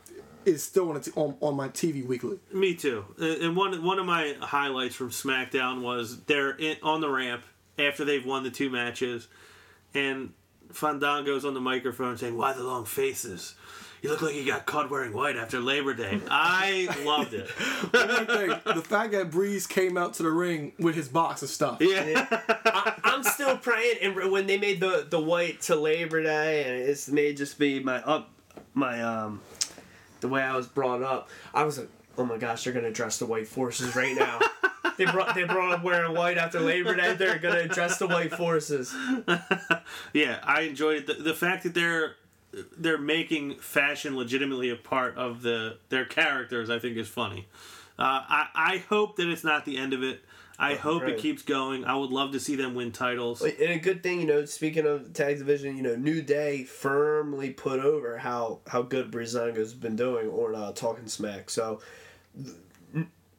is 0.46 0.64
still 0.64 0.90
on, 0.90 0.98
it 0.98 1.10
on 1.16 1.36
on 1.42 1.56
my 1.56 1.70
TV 1.70 2.06
weekly. 2.06 2.40
Me 2.52 2.74
too. 2.74 3.06
And 3.20 3.56
one 3.56 3.84
one 3.84 4.00
of 4.00 4.06
my 4.06 4.36
highlights 4.40 4.96
from 4.96 5.10
SmackDown 5.10 5.82
was 5.82 6.22
they're 6.22 6.52
in, 6.52 6.78
on 6.84 7.02
the 7.02 7.10
ramp 7.10 7.44
after 7.78 8.06
they've 8.06 8.26
won 8.26 8.44
the 8.44 8.52
two 8.52 8.70
matches, 8.70 9.28
and 9.94 10.34
Fandango's 10.72 11.46
on 11.46 11.54
the 11.54 11.62
microphone 11.62 12.18
saying, 12.18 12.38
"Why 12.38 12.54
the 12.54 12.64
long 12.64 12.86
faces? 12.86 13.56
You 14.02 14.10
look 14.10 14.24
like 14.24 14.34
you 14.34 14.46
got 14.46 14.66
caught 14.66 14.90
wearing 14.90 15.14
white 15.14 15.36
after 15.36 15.60
Labor 15.60 15.94
Day." 15.94 16.20
I 16.30 16.90
loved 17.06 17.34
it. 17.34 17.48
Thing, 17.50 18.74
the 18.76 18.82
fact 18.82 19.12
that 19.12 19.30
Breeze 19.32 19.68
came 19.68 19.98
out 19.98 20.16
to 20.16 20.24
the 20.24 20.32
ring 20.32 20.74
with 20.80 20.96
his 20.96 21.08
box 21.08 21.44
of 21.44 21.50
stuff. 21.50 21.78
Yeah. 21.82 22.26
I, 22.66 22.94
I'm 23.04 23.24
still 23.24 23.58
praying. 23.58 23.98
And 24.02 24.32
when 24.32 24.48
they 24.48 24.58
made 24.58 24.80
the 24.80 25.06
the 25.10 25.20
white 25.20 25.62
to 25.64 25.76
Labor 25.76 26.24
Day, 26.24 26.64
and 26.64 26.90
it's 26.90 27.08
may 27.10 27.34
just 27.34 27.60
be 27.60 27.80
my 27.80 28.02
up 28.04 28.32
my 28.74 29.02
um 29.02 29.42
the 30.22 30.28
way 30.28 30.42
I 30.42 30.56
was 30.56 30.68
brought 30.68 31.04
up. 31.04 31.30
I 31.54 31.64
was 31.64 31.78
like, 31.78 31.90
oh 32.18 32.26
my 32.26 32.38
gosh, 32.38 32.64
they're 32.64 32.74
gonna 32.74 32.92
dress 32.92 33.18
the 33.20 33.26
white 33.26 33.48
forces 33.48 33.96
right 33.96 34.16
now. 34.16 34.40
they 34.98 35.06
brought 35.06 35.36
they 35.36 35.44
brought 35.44 35.74
up 35.74 35.84
wearing 35.84 36.14
white 36.14 36.38
after 36.38 36.60
Labor 36.60 36.96
Day. 36.96 37.14
They're 37.16 37.40
gonna 37.40 37.60
address 37.62 37.98
the 37.98 38.08
white 38.08 38.34
forces. 38.34 38.96
Yeah, 40.14 40.40
I 40.44 40.62
enjoyed 40.62 40.98
it. 40.98 41.08
The, 41.08 41.14
the 41.16 41.34
fact 41.34 41.64
that 41.64 41.74
they're 41.74 42.16
they're 42.78 42.98
making 42.98 43.56
fashion 43.56 44.16
legitimately 44.16 44.70
a 44.70 44.76
part 44.76 45.18
of 45.18 45.42
the 45.42 45.78
their 45.90 46.06
characters, 46.06 46.70
I 46.70 46.80
think, 46.80 46.98
is 46.98 47.08
funny. 47.08 47.48
Uh, 48.00 48.24
I 48.28 48.48
I 48.56 48.78
hope 48.90 49.18
that 49.18 49.28
it's 49.28 49.44
not 49.44 49.66
the 49.66 49.78
end 49.78 49.94
of 49.94 50.04
it. 50.04 50.22
I 50.62 50.76
hope 50.76 51.02
right. 51.02 51.14
it 51.14 51.20
keeps 51.20 51.42
going. 51.42 51.86
I 51.86 51.96
would 51.96 52.12
love 52.12 52.34
to 52.34 52.40
see 52.40 52.56
them 52.56 52.76
win 52.76 52.92
titles. 52.92 53.42
And 53.42 53.60
a 53.60 53.80
good 53.80 54.04
thing, 54.04 54.20
you 54.22 54.28
know, 54.28 54.46
speaking 54.46 54.86
of 54.86 55.12
tag 55.14 55.40
division, 55.40 55.76
you 55.76 55.82
know, 55.82 55.96
New 55.96 56.22
Day 56.22 56.64
firmly 56.64 57.50
put 57.50 57.80
over 57.80 58.18
how 58.20 58.60
how 58.68 58.84
good 58.84 59.10
Breezango's 59.10 59.74
been 59.74 59.96
doing 59.96 60.30
on 60.30 60.56
uh, 60.56 60.72
Talking 60.74 61.08
Smack. 61.08 61.50
So, 61.50 61.82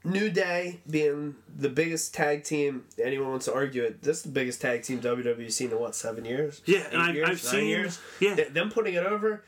New 0.04 0.30
Day 0.30 0.80
being 0.90 1.36
the 1.56 1.68
biggest 1.68 2.12
tag 2.12 2.42
team, 2.42 2.84
anyone 3.02 3.30
wants 3.30 3.44
to 3.44 3.54
argue 3.54 3.84
it, 3.84 4.02
this 4.02 4.16
is 4.18 4.22
the 4.24 4.30
biggest 4.30 4.60
tag 4.60 4.82
team 4.82 5.00
WWE's 5.00 5.54
seen 5.54 5.70
in 5.70 5.78
what 5.78 5.94
seven 5.94 6.24
years? 6.24 6.60
Yeah, 6.66 6.88
and 6.90 7.00
I've- 7.00 7.18
years? 7.18 7.28
I've 7.28 7.40
seen- 7.40 7.68
years. 7.68 8.00
yeah. 8.18 8.34
Th- 8.34 8.48
them 8.48 8.70
putting 8.70 8.94
it 8.94 9.06
over. 9.06 9.44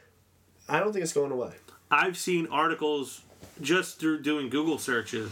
I 0.69 0.79
don't 0.79 0.93
think 0.93 1.03
it's 1.03 1.13
going 1.13 1.33
away. 1.33 1.53
I've 1.91 2.17
seen 2.17 2.47
articles 2.51 3.23
just 3.61 3.99
through 3.99 4.23
doing 4.23 4.49
Google 4.49 4.79
searches 4.79 5.31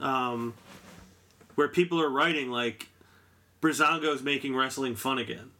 um, 0.00 0.54
where 1.62 1.68
people 1.68 2.00
are 2.00 2.10
writing 2.10 2.50
like 2.50 2.88
Breezango's 3.60 4.20
making 4.20 4.56
wrestling 4.56 4.96
fun 4.96 5.18
again. 5.18 5.50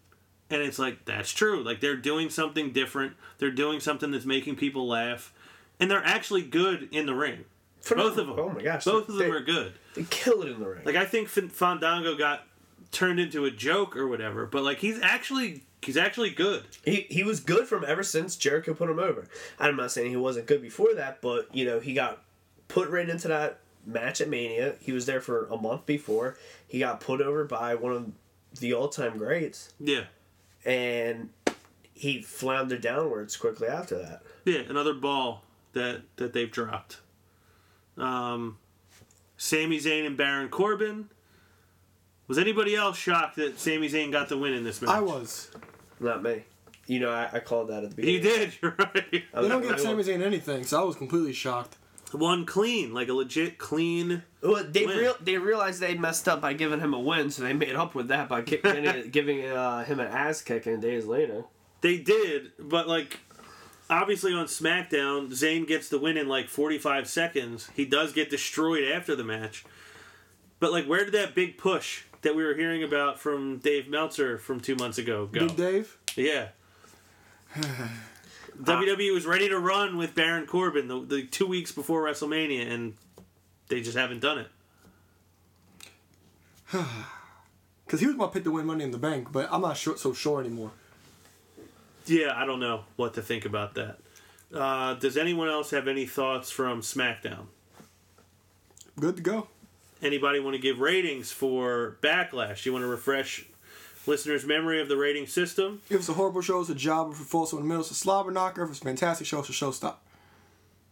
And 0.51 0.61
it's 0.61 0.77
like, 0.79 1.05
that's 1.05 1.31
true. 1.31 1.63
Like 1.63 1.81
they're 1.81 1.97
doing 1.97 2.29
something 2.29 2.73
different. 2.73 3.15
They're 3.39 3.53
doing 3.53 3.79
something 3.79 4.11
that's 4.11 4.25
making 4.25 4.57
people 4.57 4.89
laugh. 4.89 5.33
And 5.79 5.89
they're 5.89 6.05
actually 6.05 6.43
good 6.43 6.89
in 6.91 7.07
the 7.07 7.15
ring. 7.15 7.45
Both 7.89 8.19
of 8.19 8.27
them. 8.27 8.35
Oh 8.37 8.49
my 8.49 8.63
gosh, 8.63 8.85
Both 8.85 9.09
of 9.09 9.15
them 9.15 9.31
they- 9.31 9.37
are 9.37 9.41
good. 9.41 9.75
They 9.95 10.03
kill 10.11 10.43
it 10.43 10.49
in 10.51 10.59
the 10.59 10.67
ring. 10.69 10.83
Like 10.85 10.97
I 10.97 11.05
think 11.05 11.29
Fandango 11.29 12.17
got 12.17 12.47
turned 12.91 13.21
into 13.21 13.45
a 13.45 13.51
joke 13.53 13.97
or 13.97 14.09
whatever, 14.09 14.45
but 14.47 14.65
like 14.65 14.79
he's 14.79 15.01
actually 15.01 15.63
he's 15.83 15.97
actually 15.97 16.31
good. 16.31 16.65
He, 16.85 17.07
he 17.11 17.23
was 17.23 17.39
good 17.41 17.69
from 17.69 17.85
ever 17.87 18.03
since 18.03 18.35
Jericho 18.35 18.75
put 18.75 18.91
him 18.91 18.99
over. 18.99 19.27
I'm 19.61 19.77
not 19.77 19.93
saying 19.93 20.11
he 20.11 20.17
wasn't 20.17 20.47
good 20.47 20.63
before 20.63 20.95
that, 20.95 21.21
but 21.23 21.55
you 21.55 21.65
know 21.65 21.79
he 21.79 21.95
got 21.95 22.23
put 22.69 22.89
right 22.91 23.09
into 23.09 23.29
that 23.29 23.59
match 23.87 24.21
at 24.21 24.29
Mania. 24.29 24.75
He 24.81 24.93
was 24.93 25.07
there 25.07 25.21
for 25.21 25.47
a 25.47 25.57
month 25.57 25.87
before. 25.87 26.37
He 26.67 26.79
got 26.79 27.01
put 27.01 27.21
over 27.21 27.45
by 27.45 27.75
one 27.75 27.93
of 27.93 28.13
the 28.61 28.73
all-time 28.75 29.19
greats, 29.19 29.73
Yeah. 29.81 30.05
and 30.65 31.31
he 31.95 32.23
floundered 32.23 32.81
downwards 32.83 33.37
quickly 33.37 33.69
after 33.69 33.97
that. 33.99 34.23
Yeah, 34.45 34.61
another 34.69 34.95
ball 34.95 35.45
that 35.73 36.03
that 36.17 36.33
they've 36.33 36.51
dropped. 36.51 36.99
Um, 37.97 38.59
Sami 39.37 39.79
Zayn 39.79 40.07
and 40.07 40.17
Baron 40.17 40.49
Corbin. 40.49 41.09
Was 42.29 42.39
anybody 42.39 42.75
else 42.75 42.97
shocked 42.97 43.37
that 43.37 43.59
Sami 43.59 43.89
Zayn 43.89 44.11
got 44.13 44.29
the 44.29 44.39
win 44.39 44.55
in 44.55 44.65
this 44.65 44.81
match? 44.81 44.91
I 44.91 45.01
was. 45.01 45.51
Not 46.01 46.23
me. 46.23 46.45
You 46.87 47.01
know, 47.01 47.11
I, 47.11 47.29
I 47.35 47.39
called 47.41 47.69
that 47.69 47.85
at 47.85 47.95
the 47.97 48.03
You 48.11 48.21
beginning. 48.21 48.49
did. 48.51 48.59
You're 48.63 48.75
right. 48.79 49.11
They 49.11 49.49
don't 49.49 49.63
give 49.63 49.79
Sami 49.81 50.03
Zayn 50.03 50.23
anything, 50.23 50.65
so 50.65 50.81
I 50.81 50.85
was 50.85 50.97
completely 50.97 51.33
shocked. 51.33 51.77
One 52.13 52.45
clean, 52.45 52.93
like 52.93 53.09
a 53.09 53.13
legit 53.13 53.59
clean. 53.59 54.23
Well, 54.43 54.65
they 54.65 54.87
Win. 54.87 54.99
real 54.99 55.15
they 55.21 55.39
realized 55.39 55.81
they 55.81 55.97
messed 55.97 56.29
up 56.29 56.41
by 56.41 56.53
giving 56.53 56.81
him 56.81 56.95
a 56.95 57.01
win, 57.01 57.31
so 57.31 57.43
they 57.43 57.53
made 57.53 57.75
up 57.75 57.95
with 57.95 58.09
that 58.09 58.29
by 58.29 58.43
kick, 58.43 58.63
giving, 58.63 59.11
giving 59.11 59.47
uh, 59.47 59.85
him 59.85 60.01
an 60.01 60.09
ass 60.09 60.43
kicking 60.43 60.81
days 60.81 61.07
later. 61.07 61.45
They 61.81 61.99
did, 61.99 62.53
but 62.59 62.89
like 62.89 63.21
obviously 63.89 64.33
on 64.35 64.47
SmackDown, 64.47 65.31
Zayn 65.31 65.67
gets 65.67 65.89
the 65.89 65.99
win 65.99 66.17
in 66.17 66.29
like 66.29 66.49
45 66.49 67.09
seconds. 67.09 67.71
He 67.75 67.85
does 67.85 68.13
get 68.13 68.31
destroyed 68.31 68.85
after 68.85 69.17
the 69.17 69.25
match. 69.25 69.65
But 70.61 70.73
like 70.73 70.87
where 70.87 71.05
did 71.05 71.15
that 71.15 71.35
big 71.35 71.59
push 71.59 72.05
that 72.23 72.37
we 72.37 72.45
were 72.45 72.55
hearing 72.55 72.83
about 72.83 73.19
from 73.19 73.59
Dave 73.59 73.89
Meltzer 73.89 74.39
from 74.39 74.61
2 74.61 74.77
months 74.77 74.99
ago 74.99 75.27
go? 75.27 75.47
Big 75.47 75.57
Dave. 75.57 75.99
Yeah. 76.17 76.49
WWE 78.61 79.15
was 79.15 79.27
ready 79.27 79.49
to 79.49 79.59
run 79.59 79.97
with 79.97 80.15
Baron 80.15 80.47
Corbin 80.47 80.89
the, 80.89 81.01
the 81.01 81.27
2 81.27 81.47
weeks 81.47 81.73
before 81.73 82.03
WrestleMania 82.03 82.71
and 82.71 82.95
they 83.69 83.81
just 83.81 83.97
haven't 83.97 84.21
done 84.21 84.39
it. 84.39 84.49
Because 87.85 88.01
he 88.01 88.07
was 88.07 88.17
my 88.17 88.27
pick 88.27 88.45
to 88.45 88.51
win 88.51 88.65
Money 88.65 88.85
in 88.85 88.91
the 88.91 88.97
Bank, 88.97 89.33
but 89.33 89.49
I'm 89.53 89.61
not 89.61 89.77
sure, 89.77 89.99
so 89.99 90.15
sure 90.15 90.41
anymore. 90.41 90.71
Yeah, 92.07 92.33
I 92.35 92.47
don't 92.47 92.59
know 92.59 92.85
what 92.97 93.13
to 93.15 93.23
think 93.23 93.45
about 93.45 93.75
that. 93.75 93.99
Uh, 94.55 94.95
does 94.95 95.19
anyone 95.19 95.49
else 95.49 95.73
have 95.73 95.89
any 95.89 96.07
thoughts 96.07 96.51
from 96.51 96.81
SmackDown? 96.81 97.49
Good 98.99 99.17
to 99.17 99.23
go. 99.23 99.49
Anybody 100.01 100.41
want 100.41 100.57
to 100.57 100.63
give 100.63 100.81
ratings 100.81 101.33
for 101.33 101.99
Backlash? 102.01 102.65
You 102.65 102.73
want 102.73 102.83
to 102.83 102.89
refresh 102.89 103.45
listeners' 104.07 104.45
memory 104.45 104.81
of 104.81 104.89
the 104.89 104.97
rating 104.97 105.27
system? 105.27 105.81
If 105.89 106.01
it's 106.01 106.09
a 106.09 106.15
horrible 106.15 106.41
show, 106.43 106.61
it's 106.61 106.71
a 106.71 106.75
job. 106.75 107.13
If 107.13 107.21
it 107.21 107.27
falls 107.27 107.53
in 107.53 107.59
the 107.61 107.65
middle, 107.65 107.83
it's 107.83 107.91
a 107.91 107.95
slobber 107.95 108.31
knocker. 108.31 108.63
If 108.65 108.71
it's 108.71 108.81
a 108.81 108.85
fantastic 108.85 109.27
show, 109.27 109.41
it's 109.41 109.49
a 109.49 109.53
showstopper. 109.53 109.97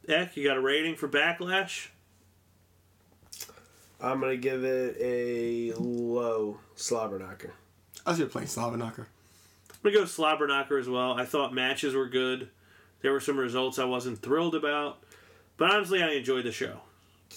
Eck, 0.08 0.36
you 0.36 0.44
got 0.44 0.56
a 0.56 0.60
rating 0.60 0.96
for 0.96 1.08
Backlash? 1.08 1.88
I'm 4.00 4.20
gonna 4.20 4.36
give 4.36 4.64
it 4.64 4.96
a 5.00 5.72
low 5.78 6.58
slobber 6.74 7.18
knocker. 7.18 7.52
I 8.06 8.12
should 8.12 8.22
have 8.22 8.32
played 8.32 8.48
slobber 8.48 8.76
knocker. 8.76 9.06
I'm 9.72 9.76
gonna 9.92 9.94
go 9.96 10.04
slobber 10.06 10.46
knocker 10.46 10.78
as 10.78 10.88
well. 10.88 11.12
I 11.12 11.24
thought 11.26 11.52
matches 11.52 11.94
were 11.94 12.08
good. 12.08 12.48
There 13.02 13.12
were 13.12 13.20
some 13.20 13.36
results 13.38 13.78
I 13.78 13.84
wasn't 13.84 14.20
thrilled 14.22 14.54
about, 14.54 14.98
but 15.56 15.70
honestly, 15.70 16.02
I 16.02 16.10
enjoyed 16.12 16.44
the 16.44 16.52
show. 16.52 16.80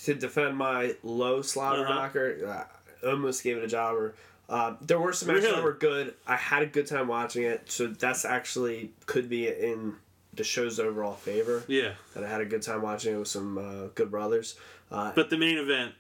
To 0.06 0.14
defend 0.14 0.58
my 0.58 0.96
low 1.04 1.42
slobber 1.42 1.84
Uh-huh. 1.86 1.94
knocker, 1.94 2.68
I 3.04 3.08
almost 3.08 3.44
gave 3.44 3.58
it 3.58 3.64
a 3.64 3.68
jobber. 3.68 4.16
Uh, 4.54 4.76
there 4.82 5.00
were 5.00 5.12
some 5.14 5.30
matches 5.30 5.46
Really? 5.46 5.56
that 5.56 5.64
were 5.64 5.74
good. 5.74 6.14
I 6.28 6.36
had 6.36 6.62
a 6.62 6.68
good 6.68 6.86
time 6.86 7.08
watching 7.08 7.44
it, 7.44 7.72
so 7.72 7.88
that's 7.88 8.24
actually 8.24 8.92
could 9.08 9.28
be 9.28 9.48
in 9.48 9.96
the 10.36 10.44
show's 10.44 10.80
overall 10.80 11.16
favor. 11.16 11.64
Yeah, 11.68 11.94
That 12.14 12.24
I 12.24 12.30
had 12.30 12.42
a 12.42 12.46
good 12.46 12.62
time 12.62 12.82
watching 12.84 13.16
it 13.16 13.18
with 13.18 13.28
some 13.28 13.58
uh, 13.58 13.88
good 13.96 14.12
brothers. 14.12 14.56
Uh, 14.92 15.12
but 15.16 15.32
the 15.32 15.38
main 15.38 15.58
event, 15.58 15.94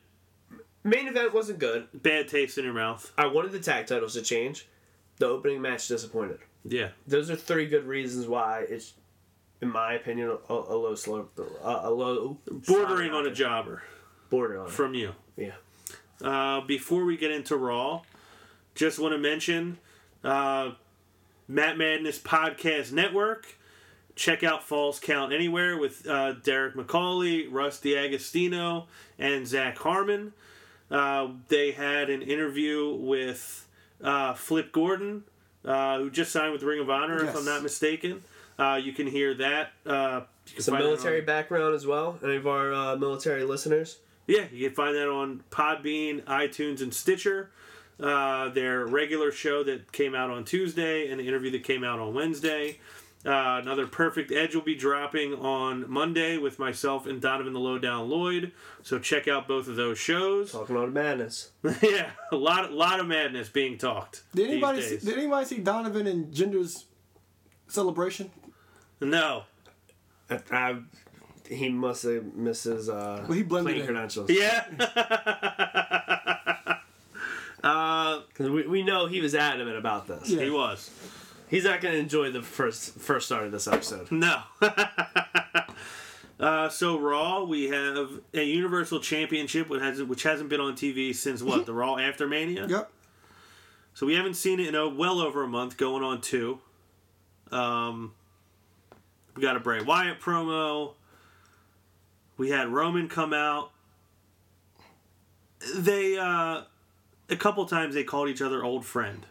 main 0.83 1.07
event 1.07 1.33
wasn't 1.33 1.57
good. 1.57 1.87
bad 1.93 2.27
taste 2.27 2.57
in 2.59 2.63
your 2.65 2.73
mouth. 2.75 3.11
I 3.17 3.25
wanted 3.25 3.53
the 3.53 3.59
tag 3.59 3.87
titles 3.87 4.13
to 4.13 4.21
change. 4.21 4.67
The 5.17 5.25
opening 5.27 5.59
match 5.61 5.87
disappointed. 5.87 6.39
Yeah, 6.65 6.89
Those 7.07 7.29
are 7.31 7.35
three 7.35 7.65
good 7.67 7.85
reasons 7.85 8.27
why 8.27 8.65
it's, 8.69 8.93
in 9.61 9.69
my 9.71 9.93
opinion, 9.93 10.37
a, 10.49 10.53
a 10.53 10.75
low 10.77 10.93
slow, 10.95 11.27
a, 11.63 11.81
a 11.85 11.91
low 11.91 12.37
bordering 12.67 13.11
on 13.13 13.25
a 13.25 13.31
jobber 13.33 13.81
border 14.29 14.59
on 14.59 14.67
it. 14.67 14.71
from 14.71 14.93
you. 14.93 15.13
Yeah. 15.37 15.53
Uh, 16.23 16.61
before 16.61 17.03
we 17.05 17.17
get 17.17 17.31
into 17.31 17.57
Raw, 17.57 18.01
just 18.75 18.99
want 18.99 19.13
to 19.13 19.17
mention 19.17 19.77
uh, 20.23 20.71
Matt 21.47 21.77
Madness 21.77 22.19
Podcast 22.19 22.91
Network. 22.91 23.57
Check 24.15 24.43
out 24.43 24.63
Falls 24.63 24.99
Count 24.99 25.33
Anywhere 25.33 25.77
with 25.77 26.07
uh, 26.07 26.33
Derek 26.33 26.75
McCauley, 26.75 27.47
Russ 27.49 27.79
D'Agostino, 27.79 28.87
and 29.17 29.47
Zach 29.47 29.77
Harmon. 29.79 30.33
Uh, 30.91 31.29
they 31.47 31.71
had 31.71 32.09
an 32.11 32.21
interview 32.21 32.93
with 32.93 33.67
uh, 34.03 34.33
Flip 34.35 34.71
Gordon, 34.71 35.23
uh, 35.65 35.97
who 35.97 36.11
just 36.11 36.31
signed 36.31 36.53
with 36.53 36.61
Ring 36.61 36.79
of 36.79 36.89
Honor, 36.89 37.25
if 37.25 37.35
I'm 37.35 37.45
not 37.45 37.63
mistaken. 37.63 38.23
Uh, 38.59 38.79
you 38.83 38.93
can 38.93 39.07
hear 39.07 39.33
that. 39.35 39.71
Uh, 39.85 40.21
can 40.51 40.61
Some 40.61 40.77
military 40.77 41.21
background 41.21 41.73
as 41.73 41.87
well. 41.87 42.19
Any 42.23 42.35
of 42.35 42.45
our 42.45 42.73
uh, 42.73 42.95
military 42.95 43.43
listeners? 43.43 43.97
Yeah, 44.27 44.45
you 44.51 44.67
can 44.67 44.75
find 44.75 44.95
that 44.95 45.09
on 45.09 45.43
Podbean, 45.49 46.21
iTunes, 46.23 46.81
and 46.81 46.93
Stitcher. 46.93 47.49
Uh, 47.99 48.49
their 48.49 48.85
regular 48.85 49.31
show 49.31 49.63
that 49.63 49.91
came 49.91 50.15
out 50.15 50.29
on 50.29 50.43
Tuesday 50.43 51.09
and 51.09 51.19
the 51.19 51.27
interview 51.27 51.51
that 51.51 51.63
came 51.63 51.83
out 51.83 51.99
on 51.99 52.13
Wednesday. 52.13 52.79
Uh, 53.25 53.59
another 53.61 53.87
Perfect 53.87 54.31
Edge 54.33 54.53
will 54.53 54.63
be 54.63 54.75
dropping 54.75 55.33
on 55.35 55.89
Monday 55.89 56.37
with 56.37 56.59
myself 56.59 57.05
and 57.05 57.21
Donovan 57.21 57.53
the 57.53 57.59
Lowdown 57.59 58.09
Lloyd. 58.09 58.51
So 58.81 58.99
check 58.99 59.29
out 59.29 59.47
both 59.47 59.69
of 59.69 59.77
those 59.77 59.97
shows. 59.97 60.51
Talking 60.51 60.75
on 60.75 60.91
madness. 60.91 61.51
yeah, 61.81 62.09
a 62.31 62.35
lot, 62.35 62.73
lot 62.73 62.99
of 62.99 63.05
madness 63.07 63.47
being 63.47 63.77
talked. 63.77 64.23
Did 64.35 64.49
anybody 64.49 64.81
these 64.81 65.01
see, 65.01 65.05
did 65.09 65.17
anybody 65.17 65.45
see 65.45 65.59
Donovan 65.59 66.05
and 66.07 66.33
Jinder's 66.33 66.85
celebration? 67.67 68.29
No. 68.99 69.43
I, 70.29 70.39
I, 70.51 70.79
he 71.47 71.69
must 71.69 72.03
have 72.03 72.33
missed 72.33 72.65
his 72.65 72.89
uh, 72.89 73.23
Well, 73.27 73.37
he 73.37 73.43
blended 73.43 73.71
playing 73.73 73.79
in. 73.81 73.85
credentials. 73.85 74.29
Yeah. 74.29 74.65
uh, 77.63 78.21
'Cause 78.33 78.49
we, 78.49 78.67
we 78.67 78.83
know 78.83 79.07
he 79.07 79.21
was 79.21 79.33
adamant 79.35 79.77
about 79.77 80.07
this. 80.07 80.29
Yeah. 80.29 80.43
he 80.43 80.49
was. 80.49 80.89
He's 81.47 81.63
not 81.65 81.81
going 81.81 81.93
to 81.93 81.99
enjoy 81.99 82.31
the 82.31 82.41
first 82.41 82.93
first 82.95 83.27
start 83.27 83.45
of 83.45 83.51
this 83.51 83.67
episode. 83.67 84.11
No. 84.11 84.41
uh, 86.39 86.69
so 86.69 86.99
Raw, 86.99 87.43
we 87.43 87.69
have 87.69 88.19
a 88.33 88.43
Universal 88.43 88.99
Championship, 89.01 89.69
which 89.69 89.81
hasn't 89.81 90.09
which 90.09 90.23
hasn't 90.23 90.49
been 90.49 90.59
on 90.59 90.73
TV 90.73 91.13
since 91.15 91.41
what 91.43 91.65
the 91.65 91.73
Raw 91.73 91.97
after 91.97 92.27
Mania. 92.27 92.67
Yep. 92.67 92.91
So 93.93 94.07
we 94.07 94.15
haven't 94.15 94.33
seen 94.33 94.59
it 94.59 94.67
in 94.69 94.75
a 94.75 94.89
well 94.89 95.19
over 95.19 95.43
a 95.43 95.47
month, 95.47 95.77
going 95.77 96.03
on 96.03 96.21
two. 96.21 96.59
Um, 97.51 98.13
we 99.35 99.43
got 99.43 99.55
a 99.55 99.59
Bray 99.59 99.81
Wyatt 99.83 100.19
promo. 100.19 100.93
We 102.37 102.49
had 102.49 102.67
Roman 102.69 103.07
come 103.07 103.31
out. 103.33 103.71
They 105.75 106.17
uh, 106.17 106.63
a 107.29 107.35
couple 107.35 107.65
times 107.65 107.95
they 107.95 108.03
called 108.03 108.29
each 108.29 108.41
other 108.41 108.63
old 108.63 108.85
friend. 108.85 109.25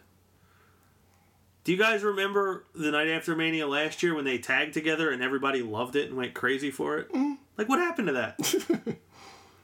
Do 1.63 1.71
you 1.71 1.77
guys 1.77 2.03
remember 2.03 2.65
the 2.75 2.91
night 2.91 3.07
after 3.07 3.35
Mania 3.35 3.67
last 3.67 4.03
year 4.03 4.13
when 4.13 4.25
they 4.25 4.37
tagged 4.37 4.73
together 4.73 5.11
and 5.11 5.23
everybody 5.23 5.61
loved 5.61 5.95
it 5.95 6.09
and 6.09 6.17
went 6.17 6.33
crazy 6.33 6.71
for 6.71 6.97
it? 6.97 7.09
Mm-hmm. 7.13 7.33
Like, 7.57 7.69
what 7.69 7.79
happened 7.79 8.07
to 8.07 8.13
that? 8.13 8.97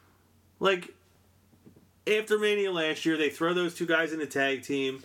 like, 0.59 0.93
after 2.07 2.39
Mania 2.39 2.71
last 2.71 3.05
year, 3.05 3.17
they 3.17 3.29
throw 3.29 3.53
those 3.53 3.75
two 3.75 3.85
guys 3.85 4.13
in 4.13 4.21
a 4.21 4.25
tag 4.25 4.63
team. 4.63 5.03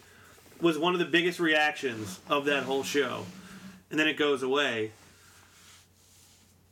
Was 0.61 0.79
one 0.79 0.93
of 0.93 1.01
the 1.01 1.07
biggest 1.07 1.41
reactions 1.41 2.21
of 2.29 2.45
that 2.45 2.63
whole 2.63 2.85
show, 2.85 3.27
and 3.91 3.99
then 3.99 4.07
it 4.07 4.17
goes 4.17 4.43
away. 4.43 4.93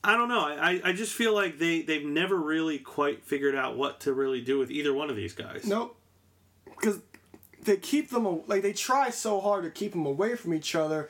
I 0.04 0.16
don't 0.16 0.28
know. 0.28 0.40
I, 0.40 0.80
I 0.84 0.92
just 0.92 1.12
feel 1.12 1.34
like 1.34 1.58
they 1.58 1.82
they've 1.82 2.04
never 2.04 2.36
really 2.36 2.78
quite 2.78 3.24
figured 3.24 3.56
out 3.56 3.76
what 3.76 4.00
to 4.00 4.12
really 4.12 4.40
do 4.40 4.58
with 4.58 4.70
either 4.70 4.94
one 4.94 5.10
of 5.10 5.16
these 5.16 5.34
guys. 5.34 5.66
Nope. 5.66 5.96
Because 6.78 7.00
they 7.62 7.76
keep 7.76 8.10
them 8.10 8.26
a- 8.26 8.40
like 8.46 8.62
they 8.62 8.72
try 8.72 9.10
so 9.10 9.40
hard 9.40 9.64
to 9.64 9.70
keep 9.70 9.92
them 9.92 10.04
away 10.06 10.34
from 10.36 10.52
each 10.54 10.74
other, 10.74 11.08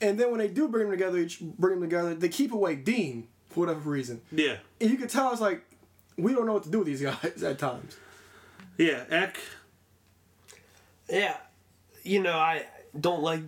and 0.00 0.18
then 0.18 0.30
when 0.30 0.38
they 0.38 0.48
do 0.48 0.68
bring 0.68 0.88
them 0.88 0.98
together, 0.98 1.26
bring 1.58 1.80
them 1.80 1.88
together, 1.88 2.14
they 2.14 2.28
keep 2.28 2.52
away 2.52 2.76
Dean 2.76 3.26
for 3.48 3.60
whatever 3.60 3.88
reason, 3.90 4.20
Yeah, 4.32 4.56
and 4.80 4.90
you 4.90 4.96
can 4.96 5.08
tell 5.08 5.30
it's 5.32 5.40
like 5.40 5.64
we 6.18 6.32
don't 6.34 6.46
know 6.46 6.54
what 6.54 6.64
to 6.64 6.70
do 6.70 6.78
with 6.78 6.86
these 6.88 7.00
guys 7.02 7.42
at 7.42 7.58
times. 7.58 7.96
yeah. 8.76 9.04
Eck. 9.10 9.38
Yeah, 11.08 11.36
you 12.02 12.22
know 12.22 12.36
I 12.38 12.64
don't 12.98 13.22
like 13.22 13.40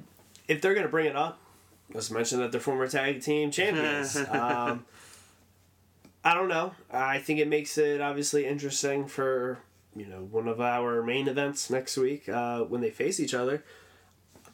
if 0.48 0.60
they're 0.60 0.74
going 0.74 0.86
to 0.86 0.90
bring 0.90 1.06
it 1.06 1.16
up. 1.16 1.38
Let's 1.92 2.10
mention 2.10 2.40
that 2.40 2.52
they're 2.52 2.60
former 2.60 2.86
tag 2.88 3.22
team 3.22 3.50
champions. 3.50 4.16
um, 4.30 4.84
I 6.24 6.34
don't 6.34 6.48
know. 6.48 6.74
I 6.90 7.18
think 7.18 7.38
it 7.38 7.48
makes 7.48 7.78
it 7.78 8.00
obviously 8.00 8.44
interesting 8.46 9.06
for 9.06 9.58
you 9.96 10.06
know 10.06 10.20
one 10.30 10.48
of 10.48 10.60
our 10.60 11.02
main 11.02 11.28
events 11.28 11.70
next 11.70 11.96
week 11.96 12.28
uh, 12.28 12.60
when 12.60 12.80
they 12.80 12.90
face 12.90 13.20
each 13.20 13.34
other. 13.34 13.64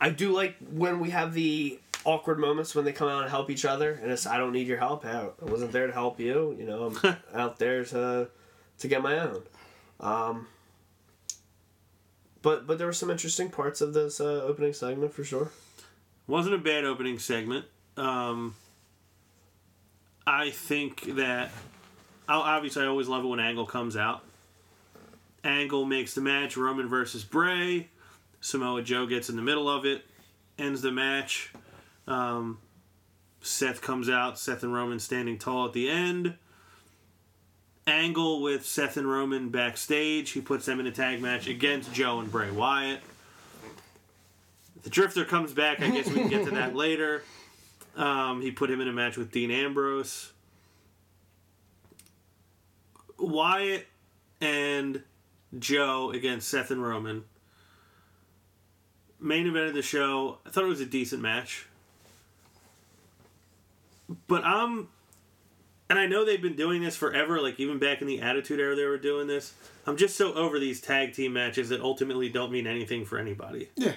I 0.01 0.11
do 0.11 0.33
like 0.33 0.57
when 0.71 1.01
we 1.01 1.11
have 1.11 1.35
the 1.35 1.79
awkward 2.05 2.39
moments 2.39 2.75
when 2.75 2.85
they 2.85 2.93
come 2.93 3.09
out 3.09 3.23
and 3.23 3.31
help 3.31 3.51
each 3.51 3.65
other, 3.65 3.93
and 4.03 4.11
it's 4.11 4.27
I 4.27 4.39
don't 4.39 4.53
need 4.53 4.67
your 4.67 4.79
help. 4.79 5.05
I 5.05 5.27
I 5.27 5.45
wasn't 5.45 5.73
there 5.73 5.87
to 5.87 5.93
help 5.93 6.19
you. 6.19 6.57
You 6.59 6.67
know, 6.67 6.93
I'm 7.05 7.17
out 7.35 7.59
there 7.59 7.85
to 7.87 8.29
to 8.79 8.89
get 8.89 9.03
my 9.03 9.19
own. 9.19 9.43
Um, 10.01 10.47
but 12.43 12.67
but 12.67 12.79
there 12.79 12.87
were 12.87 12.93
some 12.93 13.11
interesting 13.11 13.51
parts 13.51 13.81
of 13.81 13.95
this 13.95 14.21
uh, 14.21 14.43
opening 14.45 14.73
segment 14.73 15.15
for 15.15 15.25
sure. 15.25 15.51
Wasn't 16.27 16.55
a 16.55 16.59
bad 16.59 16.85
opening 16.85 17.19
segment. 17.19 17.67
Um, 17.97 18.55
I 20.27 20.51
think 20.51 21.17
that 21.17 21.51
I'll, 22.29 22.41
obviously 22.41 22.83
I 22.83 22.87
always 22.87 23.09
love 23.09 23.25
it 23.25 23.29
when 23.29 23.41
Angle 23.41 23.67
comes 23.67 23.97
out. 23.97 24.25
Angle 25.45 25.85
makes 25.85 26.15
the 26.15 26.21
match 26.21 26.57
Roman 26.57 26.89
versus 26.89 27.25
Bray. 27.25 27.89
Samoa 28.41 28.83
Joe 28.83 29.07
gets 29.07 29.29
in 29.29 29.37
the 29.37 29.43
middle 29.43 29.69
of 29.69 29.85
it, 29.85 30.05
ends 30.59 30.83
the 30.83 30.93
match. 30.93 31.53
Um, 32.07 32.59
Seth 33.41 33.81
comes 33.81 34.09
out. 34.09 34.39
Seth 34.39 34.63
and 34.63 34.73
Roman 34.73 34.99
standing 34.99 35.39
tall 35.39 35.67
at 35.67 35.73
the 35.73 35.89
end. 35.89 36.35
Angle 37.87 38.43
with 38.43 38.65
Seth 38.65 38.97
and 38.97 39.11
Roman 39.11 39.49
backstage. 39.49 40.31
He 40.31 40.41
puts 40.41 40.67
them 40.67 40.79
in 40.79 40.87
a 40.87 40.93
tag 40.93 41.21
match 41.21 41.49
against 41.49 41.93
Joe 41.93 42.21
and 42.21 42.31
Bray 42.31 42.51
Wyatt. 42.51 43.01
The 44.85 44.91
Drifter 44.91 45.25
comes 45.25 45.53
back. 45.53 45.81
I 45.81 45.91
guess 45.91 46.09
we 46.09 46.21
can 46.21 46.29
get 46.29 46.45
to 46.45 46.53
that 46.53 46.75
later. 46.77 47.23
Um, 47.97 48.41
he 48.41 48.51
put 48.51 48.71
him 48.71 48.81
in 48.81 48.89
a 48.89 48.93
match 48.93 49.17
with 49.17 49.33
Dean 49.33 49.51
Ambrose. 49.51 50.33
Wyatt 53.19 53.87
and 54.41 55.03
Joe 55.59 56.11
against 56.11 56.49
Seth 56.49 56.71
and 56.71 56.83
Roman. 56.83 57.25
Main 59.21 59.47
event 59.47 59.69
of 59.69 59.75
the 59.75 59.83
show. 59.83 60.39
I 60.47 60.51
thought 60.51 60.65
it 60.65 60.69
was 60.69 60.81
a 60.81 60.87
decent 60.87 61.23
match. 61.23 61.67
But 64.27 64.45
I'm. 64.45 64.89
And 65.89 65.99
I 65.99 66.07
know 66.07 66.25
they've 66.25 66.41
been 66.41 66.57
doing 66.57 66.81
this 66.83 66.97
forever, 66.97 67.39
like 67.41 67.61
even 67.61 67.79
back 67.79 68.01
in 68.01 68.07
the 68.07 68.23
Attitude 68.23 68.59
Era, 68.59 68.75
they 68.75 68.87
were 68.87 68.97
doing 68.97 69.27
this. 69.27 69.53
I'm 69.87 69.99
just 69.99 70.17
so 70.17 70.33
over 70.33 70.59
these 70.59 70.81
tag 70.81 71.13
team 71.13 71.35
matches 71.35 71.69
that 71.69 71.83
ultimately 71.83 72.31
don't 72.31 72.51
mean 72.51 72.67
anything 72.67 73.05
for 73.05 73.19
anybody. 73.19 73.69
Yeah. 73.77 73.93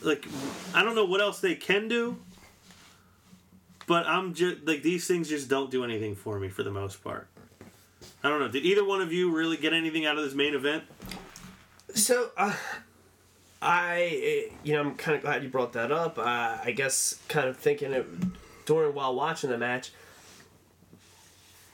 Like, 0.00 0.26
I 0.74 0.82
don't 0.82 0.94
know 0.94 1.04
what 1.04 1.20
else 1.20 1.40
they 1.40 1.54
can 1.54 1.88
do, 1.88 2.16
but 3.86 4.06
I'm 4.06 4.32
just 4.32 4.66
like 4.66 4.82
these 4.82 5.06
things 5.06 5.28
just 5.28 5.50
don't 5.50 5.70
do 5.70 5.84
anything 5.84 6.14
for 6.14 6.38
me 6.38 6.48
for 6.48 6.62
the 6.62 6.70
most 6.70 7.04
part. 7.04 7.28
I 8.22 8.28
don't 8.28 8.40
know. 8.40 8.48
Did 8.48 8.64
either 8.64 8.84
one 8.84 9.00
of 9.00 9.12
you 9.12 9.34
really 9.34 9.56
get 9.56 9.72
anything 9.72 10.06
out 10.06 10.16
of 10.16 10.24
this 10.24 10.34
main 10.34 10.54
event? 10.54 10.84
So, 11.94 12.30
uh, 12.36 12.54
I, 13.60 14.50
you 14.62 14.74
know, 14.74 14.80
I'm 14.80 14.94
kind 14.94 15.16
of 15.16 15.22
glad 15.22 15.42
you 15.42 15.48
brought 15.48 15.72
that 15.74 15.92
up. 15.92 16.18
Uh, 16.18 16.58
I 16.62 16.72
guess 16.74 17.20
kind 17.28 17.48
of 17.48 17.56
thinking 17.56 17.92
it 17.92 18.06
during 18.66 18.94
while 18.94 19.14
watching 19.14 19.50
the 19.50 19.58
match, 19.58 19.92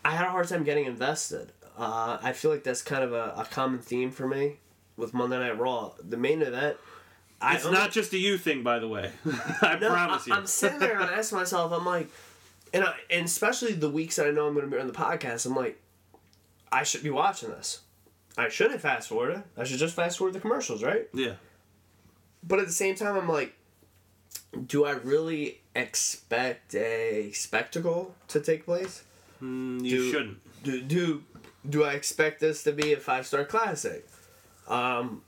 I 0.05 0.11
had 0.11 0.27
a 0.27 0.31
hard 0.31 0.49
time 0.49 0.65
getting 0.65 0.87
invested. 0.87 1.53
Uh, 1.77 2.19
I 2.23 2.33
feel 2.33 2.51
like 2.51 2.65
that's 2.65 2.83
kind 2.83 3.03
of 3.03 3.13
a, 3.13 3.35
a 3.37 3.47
common 3.51 3.81
theme 3.81 4.11
for 4.11 4.27
me 4.27 4.59
with 4.97 5.15
Monday 5.15 5.39
Night 5.39 5.59
Raw. 5.59 5.93
The 6.07 6.17
main 6.17 6.43
event, 6.43 6.77
I 7.41 7.57
It's 7.57 7.65
not 7.65 7.91
just 7.91 8.13
a 8.13 8.19
you 8.19 8.37
thing, 8.39 8.63
by 8.63 8.79
the 8.79 8.89
way. 8.89 9.11
I 9.63 9.79
no, 9.81 9.89
promise 9.89 10.27
you. 10.27 10.35
I, 10.35 10.39
am 10.39 10.47
sitting 10.47 10.79
there 10.79 11.01
and 11.01 11.11
I 11.11 11.15
ask 11.15 11.33
myself, 11.33 11.73
I'm 11.73 11.87
like, 11.87 12.09
and 12.73 12.85
I, 12.85 12.95
and 13.11 13.25
especially 13.25 13.73
the 13.73 13.91
weeks 13.91 14.17
that 14.17 14.27
I 14.27 14.31
know 14.31 14.47
I'm 14.47 14.55
going 14.55 14.69
to 14.69 14.75
be 14.75 14.81
on 14.81 14.87
the 14.87 14.93
podcast, 14.93 15.47
I'm 15.47 15.57
like, 15.57 15.81
I 16.73 16.83
should 16.85 17.03
be 17.03 17.11
watching 17.11 17.51
this. 17.51 17.81
I 18.39 18.49
shouldn't 18.49 18.81
fast 18.81 19.09
forward 19.09 19.31
it. 19.37 19.43
I 19.57 19.65
should 19.65 19.79
just 19.79 19.95
fast 19.95 20.19
forward 20.19 20.35
the 20.35 20.41
commercials, 20.41 20.83
right? 20.83 21.09
yeah. 21.13 21.35
But 22.43 22.59
at 22.59 22.67
the 22.67 22.73
same 22.73 22.95
time, 22.95 23.17
I'm 23.17 23.29
like, 23.29 23.55
do 24.67 24.85
I 24.87 24.93
really 24.93 25.61
expect 25.75 26.75
a 26.75 27.31
spectacle 27.33 28.15
to 28.29 28.41
take 28.41 28.65
place? 28.65 29.03
Mm, 29.43 29.85
you 29.85 29.97
Do- 29.99 30.11
shouldn't. 30.13 30.39
Do 30.63 30.81
do 30.83 31.25
do 31.69 31.85
I 31.85 31.93
expect 31.93 32.41
this 32.41 32.63
to 32.65 32.73
be 32.73 32.93
a 32.93 32.97
five 32.99 33.27
star 33.27 33.45
classic? 33.45 34.07
Um, 34.69 35.23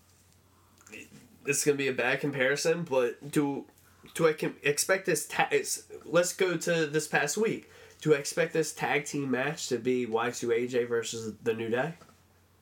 this 1.45 1.59
is 1.59 1.64
gonna 1.64 1.76
be 1.76 1.88
a 1.88 1.93
bad 1.93 2.20
comparison, 2.20 2.84
but 2.84 3.30
do 3.30 3.66
do 4.14 4.28
I 4.28 4.32
com- 4.32 4.57
expect 4.62 5.07
this? 5.07 5.26
Ta- 5.26 5.49
it's, 5.51 5.84
let's 6.05 6.32
go 6.32 6.57
to 6.57 6.86
this 6.86 7.07
past 7.09 7.36
week. 7.36 7.70
Do 8.03 8.14
I 8.14 8.18
expect 8.18 8.53
this 8.53 8.72
tag 8.72 9.07
team 9.07 9.30
match 9.30 9.68
to 9.68 9.78
be 9.78 10.07
Y2AJ 10.07 10.88
versus 10.88 11.34
the 11.42 11.55
New 11.55 11.70
Day? 11.70 11.94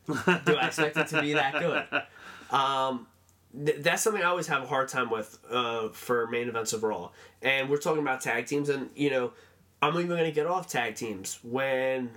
do 0.07 0.57
I 0.57 0.67
expect 0.67 0.97
it 0.97 1.09
to 1.09 1.21
be 1.21 1.33
that 1.33 1.59
good? 1.59 2.03
Um, 2.57 3.07
th- 3.65 3.79
that's 3.79 4.03
something 4.03 4.23
I 4.23 4.27
always 4.27 4.49
have 4.49 4.65
a 4.65 4.67
hard 4.67 4.89
time 4.89 5.09
with 5.09 5.39
uh, 5.51 5.91
for 5.91 6.27
main 6.27 6.49
events 6.49 6.73
of 6.73 6.83
Raw. 6.83 7.11
And 7.43 7.69
we're 7.71 7.79
talking 7.79 8.03
about 8.03 8.21
tag 8.21 8.47
teams, 8.47 8.69
and 8.69 8.91
you 8.97 9.09
know, 9.09 9.33
I'm 9.81 9.95
even 9.95 10.09
going 10.09 10.25
to 10.25 10.33
get 10.33 10.47
off 10.47 10.67
tag 10.69 10.97
teams 10.97 11.39
when 11.43 12.11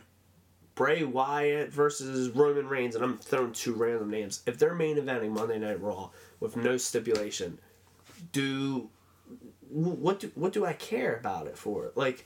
Bray 0.75 1.03
Wyatt 1.03 1.71
versus 1.71 2.29
Roman 2.29 2.67
Reigns, 2.67 2.95
and 2.95 3.03
I'm 3.03 3.19
throwing 3.19 3.53
two 3.53 3.73
random 3.73 4.09
names. 4.09 4.41
If 4.47 4.57
they're 4.57 4.73
main 4.73 4.97
eventing 4.97 5.29
Monday 5.29 5.59
Night 5.59 5.79
Raw 5.81 6.09
with 6.39 6.57
no 6.57 6.77
stipulation, 6.77 7.59
do 8.31 8.89
what 9.69 10.19
do 10.19 10.31
what 10.35 10.51
do 10.51 10.65
I 10.65 10.73
care 10.73 11.15
about 11.15 11.47
it 11.47 11.57
for? 11.57 11.91
Like, 11.95 12.25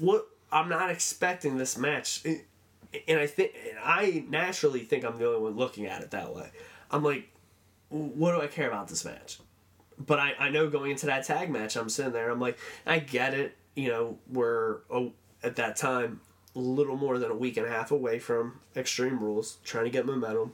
what 0.00 0.26
I'm 0.52 0.68
not 0.68 0.90
expecting 0.90 1.56
this 1.56 1.76
match, 1.76 2.24
and 2.24 3.18
I 3.18 3.26
think 3.26 3.52
and 3.68 3.78
I 3.82 4.24
naturally 4.28 4.80
think 4.80 5.04
I'm 5.04 5.18
the 5.18 5.26
only 5.26 5.40
one 5.40 5.56
looking 5.56 5.86
at 5.86 6.02
it 6.02 6.10
that 6.12 6.34
way. 6.34 6.50
I'm 6.90 7.02
like, 7.02 7.28
what 7.88 8.32
do 8.32 8.40
I 8.40 8.46
care 8.46 8.68
about 8.68 8.88
this 8.88 9.04
match? 9.04 9.38
But 9.98 10.18
I, 10.18 10.34
I 10.38 10.50
know 10.50 10.68
going 10.68 10.90
into 10.90 11.06
that 11.06 11.24
tag 11.24 11.50
match, 11.50 11.76
I'm 11.76 11.88
sitting 11.88 12.12
there. 12.12 12.30
I'm 12.30 12.40
like, 12.40 12.58
I 12.86 12.98
get 12.98 13.34
it. 13.34 13.56
You 13.76 13.88
know, 13.88 14.18
we're 14.28 14.78
oh, 14.90 15.12
at 15.42 15.56
that 15.56 15.76
time 15.76 16.20
a 16.56 16.58
little 16.58 16.96
more 16.96 17.18
than 17.18 17.30
a 17.30 17.34
week 17.34 17.56
and 17.56 17.66
a 17.66 17.70
half 17.70 17.90
away 17.90 18.18
from 18.18 18.60
Extreme 18.76 19.18
Rules, 19.20 19.58
trying 19.64 19.84
to 19.84 19.90
get 19.90 20.06
momentum. 20.06 20.52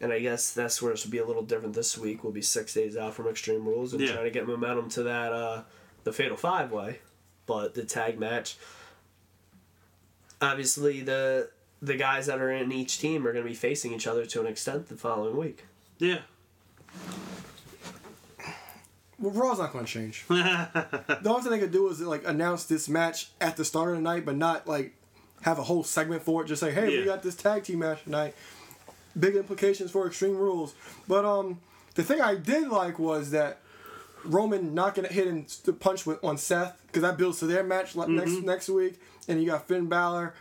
And 0.00 0.12
I 0.12 0.20
guess 0.20 0.52
that's 0.52 0.80
where 0.80 0.92
it 0.92 0.98
should 0.98 1.10
be 1.10 1.18
a 1.18 1.26
little 1.26 1.42
different 1.42 1.74
this 1.74 1.98
week. 1.98 2.22
We'll 2.22 2.32
be 2.32 2.42
six 2.42 2.74
days 2.74 2.96
out 2.96 3.14
from 3.14 3.26
Extreme 3.26 3.64
Rules 3.66 3.92
and 3.92 4.00
Yeah. 4.02 4.12
trying 4.12 4.24
to 4.24 4.30
get 4.30 4.46
momentum 4.46 4.88
to 4.90 5.02
that 5.04 5.32
uh, 5.32 5.62
the 6.04 6.12
Fatal 6.12 6.36
Five 6.36 6.70
Way. 6.70 7.00
But 7.48 7.74
the 7.74 7.82
tag 7.84 8.20
match, 8.20 8.56
obviously 10.40 11.00
the 11.00 11.50
the 11.82 11.96
guys 11.96 12.26
that 12.26 12.38
are 12.40 12.52
in 12.52 12.70
each 12.70 12.98
team 13.00 13.26
are 13.26 13.32
going 13.32 13.44
to 13.44 13.48
be 13.48 13.54
facing 13.56 13.92
each 13.92 14.06
other 14.06 14.26
to 14.26 14.40
an 14.40 14.46
extent 14.46 14.88
the 14.88 14.96
following 14.96 15.36
week. 15.36 15.64
Yeah. 15.98 16.18
Well, 19.20 19.32
Raw's 19.32 19.58
not 19.58 19.72
going 19.72 19.84
to 19.84 19.90
change. 19.90 20.24
the 20.28 21.20
only 21.26 21.42
thing 21.42 21.50
they 21.50 21.58
could 21.58 21.72
do 21.72 21.88
is 21.88 22.00
like 22.00 22.22
announce 22.26 22.64
this 22.64 22.88
match 22.88 23.30
at 23.40 23.56
the 23.56 23.64
start 23.64 23.90
of 23.90 23.96
the 23.96 24.02
night, 24.02 24.24
but 24.24 24.36
not 24.36 24.68
like 24.68 24.94
have 25.42 25.58
a 25.58 25.64
whole 25.64 25.82
segment 25.82 26.22
for 26.22 26.42
it. 26.42 26.46
Just 26.48 26.60
say, 26.60 26.70
hey, 26.72 26.92
Yeah. 26.92 27.00
we 27.00 27.04
got 27.04 27.22
this 27.22 27.34
tag 27.34 27.64
team 27.64 27.80
match 27.80 28.04
tonight. 28.04 28.34
Big 29.18 29.34
implications 29.34 29.90
for 29.90 30.06
Extreme 30.06 30.36
Rules. 30.36 30.74
But 31.08 31.24
um, 31.24 31.60
the 31.94 32.04
thing 32.04 32.20
I 32.20 32.36
did 32.36 32.68
like 32.68 32.98
was 33.00 33.30
that 33.32 33.58
Roman 34.24 34.74
not 34.74 34.94
gonna 34.94 35.08
hit 35.08 35.26
and 35.26 35.46
punch 35.80 36.06
with 36.06 36.22
on 36.24 36.38
Seth 36.38 36.80
because 36.86 37.02
that 37.02 37.16
builds 37.16 37.38
to 37.40 37.46
their 37.46 37.62
match 37.62 37.96
like, 37.96 38.08
next 38.08 38.42
next 38.42 38.68
week, 38.68 39.00
and 39.26 39.40
you 39.40 39.46
got 39.46 39.68
Finn 39.68 39.86
Balor. 39.86 40.34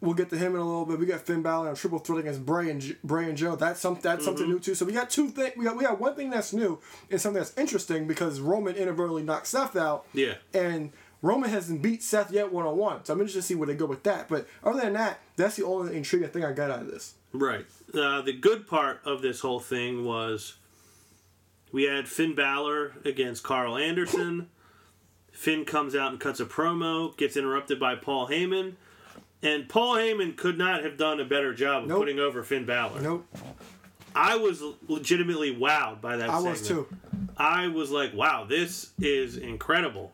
We'll 0.00 0.14
get 0.14 0.30
to 0.30 0.38
him 0.38 0.54
in 0.54 0.60
a 0.60 0.64
little 0.64 0.86
bit. 0.86 0.98
We 0.98 1.04
got 1.04 1.20
Finn 1.20 1.42
Balor 1.42 1.68
on 1.68 1.74
triple 1.74 1.98
threat 1.98 2.20
against 2.20 2.46
Bray 2.46 2.70
and 2.70 2.96
Bray 3.04 3.28
and 3.28 3.36
Joe. 3.36 3.54
That's 3.56 3.80
some 3.80 3.98
that's 4.00 4.24
something 4.24 4.48
new 4.48 4.58
too. 4.58 4.74
So 4.74 4.86
we 4.86 4.92
got 4.92 5.10
two 5.10 5.28
things. 5.28 5.52
We 5.56 5.64
got 5.64 5.76
we 5.76 5.84
got 5.84 6.00
one 6.00 6.14
thing 6.14 6.30
that's 6.30 6.52
new 6.52 6.78
and 7.10 7.20
something 7.20 7.40
that's 7.40 7.56
interesting 7.58 8.06
because 8.06 8.40
Roman 8.40 8.76
inadvertently 8.76 9.22
knocked 9.22 9.48
Seth 9.48 9.76
out. 9.76 10.06
Yeah. 10.14 10.34
And 10.54 10.92
Roman 11.22 11.50
hasn't 11.50 11.82
beat 11.82 12.02
Seth 12.02 12.32
yet 12.32 12.50
one 12.50 12.64
on 12.66 12.76
one. 12.76 13.04
So 13.04 13.12
I'm 13.12 13.20
interested 13.20 13.40
to 13.40 13.46
see 13.46 13.54
where 13.54 13.66
they 13.66 13.74
go 13.74 13.86
with 13.86 14.02
that. 14.04 14.28
But 14.28 14.46
other 14.64 14.80
than 14.80 14.94
that, 14.94 15.20
that's 15.36 15.56
the 15.56 15.64
only 15.64 15.94
intriguing 15.96 16.30
thing 16.30 16.44
I 16.44 16.52
got 16.52 16.70
out 16.70 16.80
of 16.80 16.90
this. 16.90 17.14
Right. 17.32 17.66
Uh, 17.92 18.22
the 18.22 18.32
good 18.32 18.66
part 18.66 19.02
of 19.04 19.22
this 19.22 19.40
whole 19.40 19.60
thing 19.60 20.04
was 20.04 20.54
we 21.72 21.84
had 21.84 22.08
Finn 22.08 22.34
Balor 22.34 22.94
against 23.04 23.42
Karl 23.42 23.76
Anderson. 23.76 24.48
Finn 25.32 25.64
comes 25.64 25.94
out 25.94 26.10
and 26.12 26.20
cuts 26.20 26.40
a 26.40 26.44
promo, 26.46 27.16
gets 27.16 27.36
interrupted 27.36 27.78
by 27.80 27.94
Paul 27.94 28.28
Heyman. 28.28 28.74
And 29.42 29.68
Paul 29.68 29.94
Heyman 29.96 30.36
could 30.36 30.58
not 30.58 30.82
have 30.84 30.98
done 30.98 31.18
a 31.20 31.24
better 31.24 31.54
job 31.54 31.84
of 31.84 31.88
Nope. 31.88 31.98
putting 32.00 32.18
over 32.18 32.42
Finn 32.42 32.66
Balor. 32.66 33.00
Nope. 33.00 33.26
I 34.14 34.36
was 34.36 34.62
legitimately 34.88 35.54
wowed 35.54 36.00
by 36.00 36.16
that 36.16 36.28
I 36.28 36.34
segment. 36.34 36.58
was 36.58 36.68
too. 36.68 36.86
I 37.36 37.68
was 37.68 37.90
like, 37.90 38.12
wow, 38.12 38.44
this 38.44 38.90
is 38.98 39.36
incredible. 39.36 40.10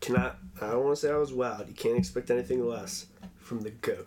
Cannot. 0.00 0.38
I 0.60 0.70
don't 0.72 0.84
want 0.84 0.96
to 0.98 1.06
say 1.06 1.12
I 1.12 1.16
was 1.16 1.30
wowed. 1.32 1.68
You 1.68 1.74
can't 1.74 1.96
expect 1.96 2.30
anything 2.30 2.66
less 2.66 3.06
from 3.38 3.60
the 3.60 3.70
goat. 3.70 4.06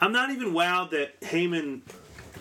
I'm 0.00 0.12
not 0.12 0.30
even 0.30 0.52
wowed 0.52 0.90
that 0.90 1.20
Heyman 1.20 1.82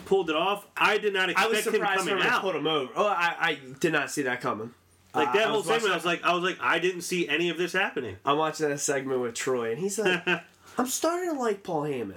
pulled 0.06 0.30
it 0.30 0.36
off. 0.36 0.66
I 0.78 0.98
did 0.98 1.14
not 1.14 1.30
I 1.30 1.32
expect 1.34 1.50
was 1.50 1.68
him 1.68 1.74
surprised 1.74 2.08
coming 2.08 2.24
out. 2.24 2.42
put 2.42 2.56
him 2.56 2.68
over. 2.68 2.92
Oh, 2.96 3.06
I, 3.08 3.36
I 3.39 3.60
did 3.80 3.92
not 3.94 4.12
see 4.12 4.24
that 4.24 4.42
coming. 4.42 4.74
Like 5.14 5.34
that 5.34 5.48
I 5.48 5.50
whole 5.50 5.58
was 5.58 5.66
segment, 5.66 5.84
watching- 5.84 5.92
I 5.92 5.96
was 5.96 6.06
like, 6.06 6.24
I 6.24 6.34
was 6.34 6.44
like, 6.44 6.58
I 6.62 6.80
didn't 6.80 7.02
see 7.02 7.28
any 7.28 7.50
of 7.50 7.58
this 7.58 7.74
happening. 7.74 8.16
I'm 8.26 8.38
watching 8.38 8.70
that 8.70 8.80
segment 8.80 9.20
with 9.22 9.34
Troy, 9.36 9.72
and 9.72 9.80
he's 9.80 10.00
like, 10.00 10.26
"I'm 10.78 10.88
starting 10.88 11.34
to 11.34 11.38
like 11.39 11.64
Paul 11.64 11.82
Heyman. 11.84 12.16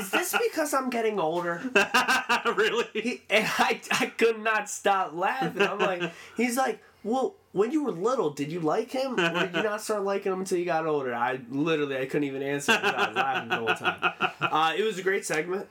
Is 0.00 0.10
this 0.10 0.34
because 0.50 0.74
I'm 0.74 0.90
getting 0.90 1.20
older?" 1.20 1.62
really? 2.56 2.86
He, 2.94 3.22
and 3.30 3.46
I, 3.58 3.80
I 3.92 4.06
could 4.06 4.40
not 4.40 4.68
stop 4.68 5.14
laughing. 5.14 5.62
I'm 5.62 5.78
like, 5.78 6.10
he's 6.36 6.56
like, 6.56 6.82
well, 7.04 7.36
when 7.52 7.70
you 7.70 7.84
were 7.84 7.92
little, 7.92 8.30
did 8.30 8.50
you 8.50 8.58
like 8.58 8.90
him, 8.90 9.12
or 9.20 9.46
did 9.46 9.54
you 9.54 9.62
not 9.62 9.80
start 9.80 10.02
liking 10.02 10.32
him 10.32 10.40
until 10.40 10.58
you 10.58 10.64
got 10.64 10.86
older? 10.86 11.14
I 11.14 11.38
literally, 11.48 11.96
I 11.98 12.06
couldn't 12.06 12.24
even 12.24 12.42
answer 12.42 12.72
because 12.72 12.92
I 12.94 13.06
was 13.08 13.16
laughing 13.16 13.48
the 13.50 13.56
whole 13.56 13.66
time. 13.74 14.14
Uh, 14.40 14.72
it 14.76 14.82
was 14.82 14.98
a 14.98 15.02
great 15.02 15.24
segment, 15.24 15.68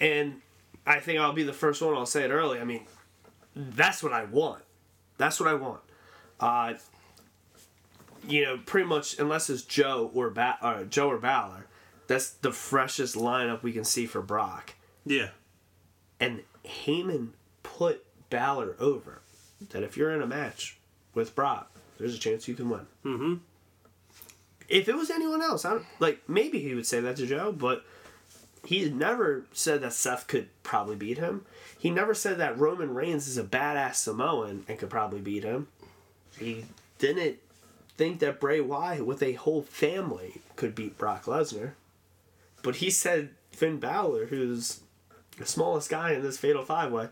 and 0.00 0.40
I 0.86 1.00
think 1.00 1.18
I'll 1.20 1.32
be 1.32 1.42
the 1.42 1.52
first 1.52 1.80
one. 1.80 1.94
I'll 1.94 2.06
say 2.06 2.24
it 2.24 2.30
early. 2.30 2.60
I 2.60 2.64
mean, 2.64 2.84
that's 3.54 4.02
what 4.02 4.12
I 4.12 4.24
want. 4.24 4.62
That's 5.18 5.40
what 5.40 5.48
I 5.48 5.54
want. 5.54 5.80
Uh, 6.40 6.74
you 8.26 8.44
know, 8.44 8.58
pretty 8.64 8.88
much 8.88 9.18
unless 9.18 9.48
it's 9.50 9.62
Joe 9.62 10.10
or 10.14 10.30
ba- 10.30 10.58
or 10.62 10.84
Joe 10.84 11.08
or 11.10 11.18
Balor, 11.18 11.66
that's 12.06 12.30
the 12.30 12.52
freshest 12.52 13.14
lineup 13.14 13.62
we 13.62 13.72
can 13.72 13.84
see 13.84 14.06
for 14.06 14.20
Brock. 14.20 14.74
Yeah. 15.06 15.28
And 16.20 16.42
Heyman 16.64 17.30
put 17.62 18.04
Balor 18.30 18.76
over. 18.78 19.20
That 19.70 19.82
if 19.82 19.96
you're 19.96 20.10
in 20.10 20.20
a 20.20 20.26
match 20.26 20.78
with 21.14 21.34
Brock, 21.34 21.70
there's 21.98 22.14
a 22.14 22.18
chance 22.18 22.48
you 22.48 22.54
can 22.54 22.68
win. 22.68 22.86
Mm-hmm. 23.04 23.34
If 24.68 24.88
it 24.88 24.94
was 24.94 25.10
anyone 25.10 25.42
else, 25.42 25.64
I 25.64 25.70
don't, 25.70 25.86
like 26.00 26.28
maybe 26.28 26.58
he 26.58 26.74
would 26.74 26.86
say 26.86 27.00
that 27.00 27.16
to 27.16 27.26
Joe, 27.26 27.52
but 27.52 27.84
he 28.66 28.88
never 28.90 29.44
said 29.52 29.80
that 29.82 29.92
Seth 29.92 30.26
could 30.26 30.48
probably 30.62 30.96
beat 30.96 31.18
him. 31.18 31.44
He 31.78 31.90
never 31.90 32.14
said 32.14 32.38
that 32.38 32.58
Roman 32.58 32.94
Reigns 32.94 33.28
is 33.28 33.36
a 33.38 33.44
badass 33.44 33.96
Samoan 33.96 34.64
and 34.68 34.78
could 34.78 34.90
probably 34.90 35.20
beat 35.20 35.44
him. 35.44 35.68
He 36.38 36.64
didn't 36.98 37.38
think 37.96 38.20
that 38.20 38.40
Bray 38.40 38.60
Wyatt 38.60 39.06
with 39.06 39.22
a 39.22 39.34
whole 39.34 39.62
family 39.62 40.40
could 40.56 40.74
beat 40.74 40.96
Brock 40.98 41.24
Lesnar. 41.24 41.72
But 42.62 42.76
he 42.76 42.90
said 42.90 43.30
Finn 43.52 43.78
Balor, 43.78 44.26
who's 44.26 44.80
the 45.38 45.46
smallest 45.46 45.90
guy 45.90 46.12
in 46.12 46.22
this 46.22 46.38
Fatal 46.38 46.64
Five 46.64 46.90
Way, 46.90 47.08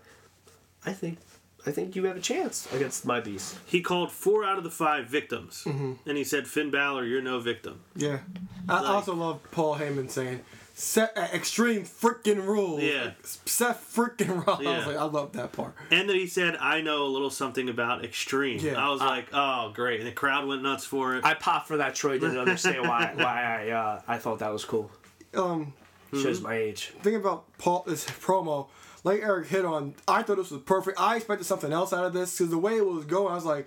I 0.86 0.92
think 0.92 1.18
I 1.66 1.70
think 1.70 1.94
you 1.94 2.04
have 2.06 2.16
a 2.16 2.20
chance 2.20 2.66
against 2.72 3.04
my 3.06 3.20
beast. 3.20 3.56
He 3.66 3.82
called 3.82 4.10
four 4.10 4.44
out 4.44 4.58
of 4.58 4.64
the 4.64 4.70
five 4.70 5.06
victims, 5.06 5.62
Mm-hmm. 5.64 6.08
and 6.08 6.18
he 6.18 6.24
said, 6.24 6.48
"Finn 6.48 6.70
Balor, 6.72 7.04
you're 7.04 7.22
no 7.22 7.38
victim." 7.38 7.82
Yeah. 7.94 8.20
I 8.68 8.80
Like- 8.80 8.88
also 8.90 9.14
love 9.14 9.40
Paul 9.52 9.76
Heyman 9.76 10.10
saying, 10.10 10.40
Set 10.82 11.16
uh, 11.16 11.28
extreme 11.32 11.84
freaking 11.84 12.44
rules. 12.44 12.82
Yeah. 12.92 13.04
Like, 13.04 13.16
Seth 13.24 13.92
freaking 13.94 14.44
Rollins. 14.44 14.66
I 14.66 14.70
Yeah. 14.70 14.76
was 14.78 14.86
like, 14.88 14.96
I 14.96 15.04
love 15.04 15.32
that 15.34 15.52
part. 15.52 15.74
And 15.92 16.08
then 16.08 16.16
he 16.16 16.26
said, 16.26 16.56
"I 16.60 16.80
know 16.80 17.06
a 17.06 17.08
little 17.08 17.30
something 17.30 17.68
about 17.68 18.04
extreme." 18.04 18.58
Yeah. 18.58 18.84
I 18.84 18.90
was 18.90 19.00
like, 19.00 19.26
"Oh, 19.32 19.70
great!" 19.72 20.00
And 20.00 20.08
the 20.08 20.12
crowd 20.12 20.46
went 20.48 20.62
nuts 20.62 20.84
for 20.84 21.14
it. 21.16 21.24
I 21.24 21.34
popped 21.34 21.68
for 21.68 21.76
that. 21.76 21.94
Troy 21.94 22.18
didn't 22.18 22.36
understand 22.38 22.82
why 22.82 23.12
why 23.16 23.66
I 23.66 23.70
uh, 23.70 24.00
I 24.08 24.18
thought 24.18 24.40
that 24.40 24.52
was 24.52 24.64
cool. 24.64 24.90
Um, 25.34 25.72
Shows 26.12 26.40
my 26.40 26.54
age. 26.56 26.92
thing 27.02 27.14
about 27.14 27.44
Paul 27.58 27.84
this 27.86 28.04
promo, 28.04 28.66
like 29.04 29.20
Eric 29.22 29.46
hit 29.48 29.64
on, 29.64 29.94
I 30.08 30.22
thought 30.22 30.36
this 30.36 30.50
was 30.50 30.62
perfect. 30.62 31.00
I 31.00 31.16
expected 31.16 31.44
something 31.44 31.72
else 31.72 31.92
out 31.92 32.04
of 32.04 32.12
this 32.12 32.36
because 32.36 32.50
the 32.50 32.58
way 32.58 32.76
it 32.76 32.84
was 32.84 33.04
going, 33.06 33.30
I 33.32 33.34
was 33.36 33.44
like, 33.46 33.66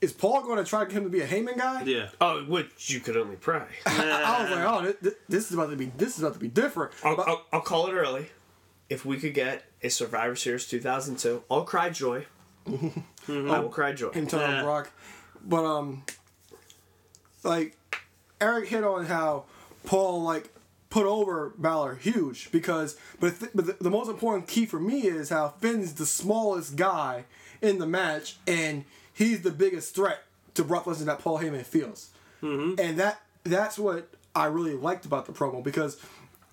is 0.00 0.12
Paul 0.12 0.42
going 0.42 0.58
to 0.58 0.64
try 0.64 0.80
to 0.80 0.86
get 0.86 0.96
him 0.96 1.04
to 1.04 1.10
be 1.10 1.20
a 1.20 1.26
Heyman 1.26 1.56
guy? 1.56 1.82
yeah. 1.84 2.08
Oh, 2.20 2.44
which 2.44 2.90
you 2.90 3.00
could 3.00 3.16
only 3.16 3.36
pray. 3.36 3.62
I 3.86 4.42
was 4.42 4.50
like, 4.50 4.64
oh, 4.68 4.82
this, 4.82 4.96
this, 5.00 5.14
this 5.28 5.46
is 5.48 5.54
about 5.54 5.70
to 5.70 5.76
be 5.76 5.86
this 5.96 6.16
is 6.16 6.22
about 6.22 6.34
to 6.34 6.40
be 6.40 6.48
different. 6.48 6.92
I'll, 7.04 7.16
But- 7.16 7.28
I'll, 7.28 7.46
I'll 7.52 7.60
call 7.62 7.86
it 7.88 7.92
early. 7.94 8.30
If 8.88 9.04
we 9.04 9.16
could 9.18 9.34
get 9.34 9.64
a 9.82 9.88
Survivor 9.88 10.36
Series 10.36 10.66
2002, 10.68 11.42
I'll 11.50 11.64
cry 11.64 11.90
joy. 11.90 12.26
I 12.68 12.80
will 13.26 13.68
cry 13.68 13.92
joy. 13.92 14.10
him 14.10 14.26
telling 14.26 14.50
Yeah. 14.50 14.62
Brock. 14.62 14.90
But 15.44 15.64
um, 15.64 16.04
like 17.42 17.76
Eric 18.40 18.68
hit 18.68 18.84
on 18.84 19.06
how 19.06 19.44
Paul 19.84 20.22
like 20.22 20.50
put 20.90 21.06
over 21.06 21.52
Balor 21.58 21.96
huge 21.96 22.50
because 22.52 22.96
but 23.20 23.38
th- 23.40 23.52
but 23.54 23.66
the, 23.66 23.76
the 23.80 23.90
most 23.90 24.08
important 24.08 24.46
key 24.48 24.66
for 24.66 24.78
me 24.80 25.02
is 25.02 25.30
how 25.30 25.48
Finn's 25.48 25.94
the 25.94 26.06
smallest 26.06 26.76
guy 26.76 27.24
in 27.60 27.78
the 27.78 27.86
match 27.86 28.36
and 28.46 28.84
he's 29.16 29.42
the 29.42 29.50
biggest 29.50 29.94
threat 29.94 30.20
to 30.54 30.64
Brock 30.64 30.84
Lesnar 30.84 31.06
that 31.06 31.18
Paul 31.18 31.38
Heyman 31.38 31.64
feels, 31.64 32.10
mm-hmm. 32.42 32.78
and 32.80 32.98
that 32.98 33.20
that's 33.44 33.78
what 33.78 34.08
I 34.34 34.46
really 34.46 34.74
liked 34.74 35.04
about 35.06 35.26
the 35.26 35.32
promo 35.32 35.62
because. 35.62 35.98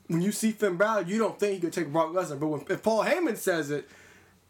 When 0.08 0.22
you 0.22 0.34
see 0.34 0.52
Finn 0.52 0.76
Balor, 0.76 1.04
you 1.04 1.18
don't 1.18 1.40
think 1.40 1.54
he 1.54 1.60
could 1.62 1.72
take 1.72 1.92
Brock 1.92 2.12
Lesnar, 2.12 2.38
but 2.38 2.48
when 2.48 2.66
if 2.70 2.84
Paul 2.84 3.06
Heyman 3.06 3.38
says 3.38 3.72
it, 3.72 3.90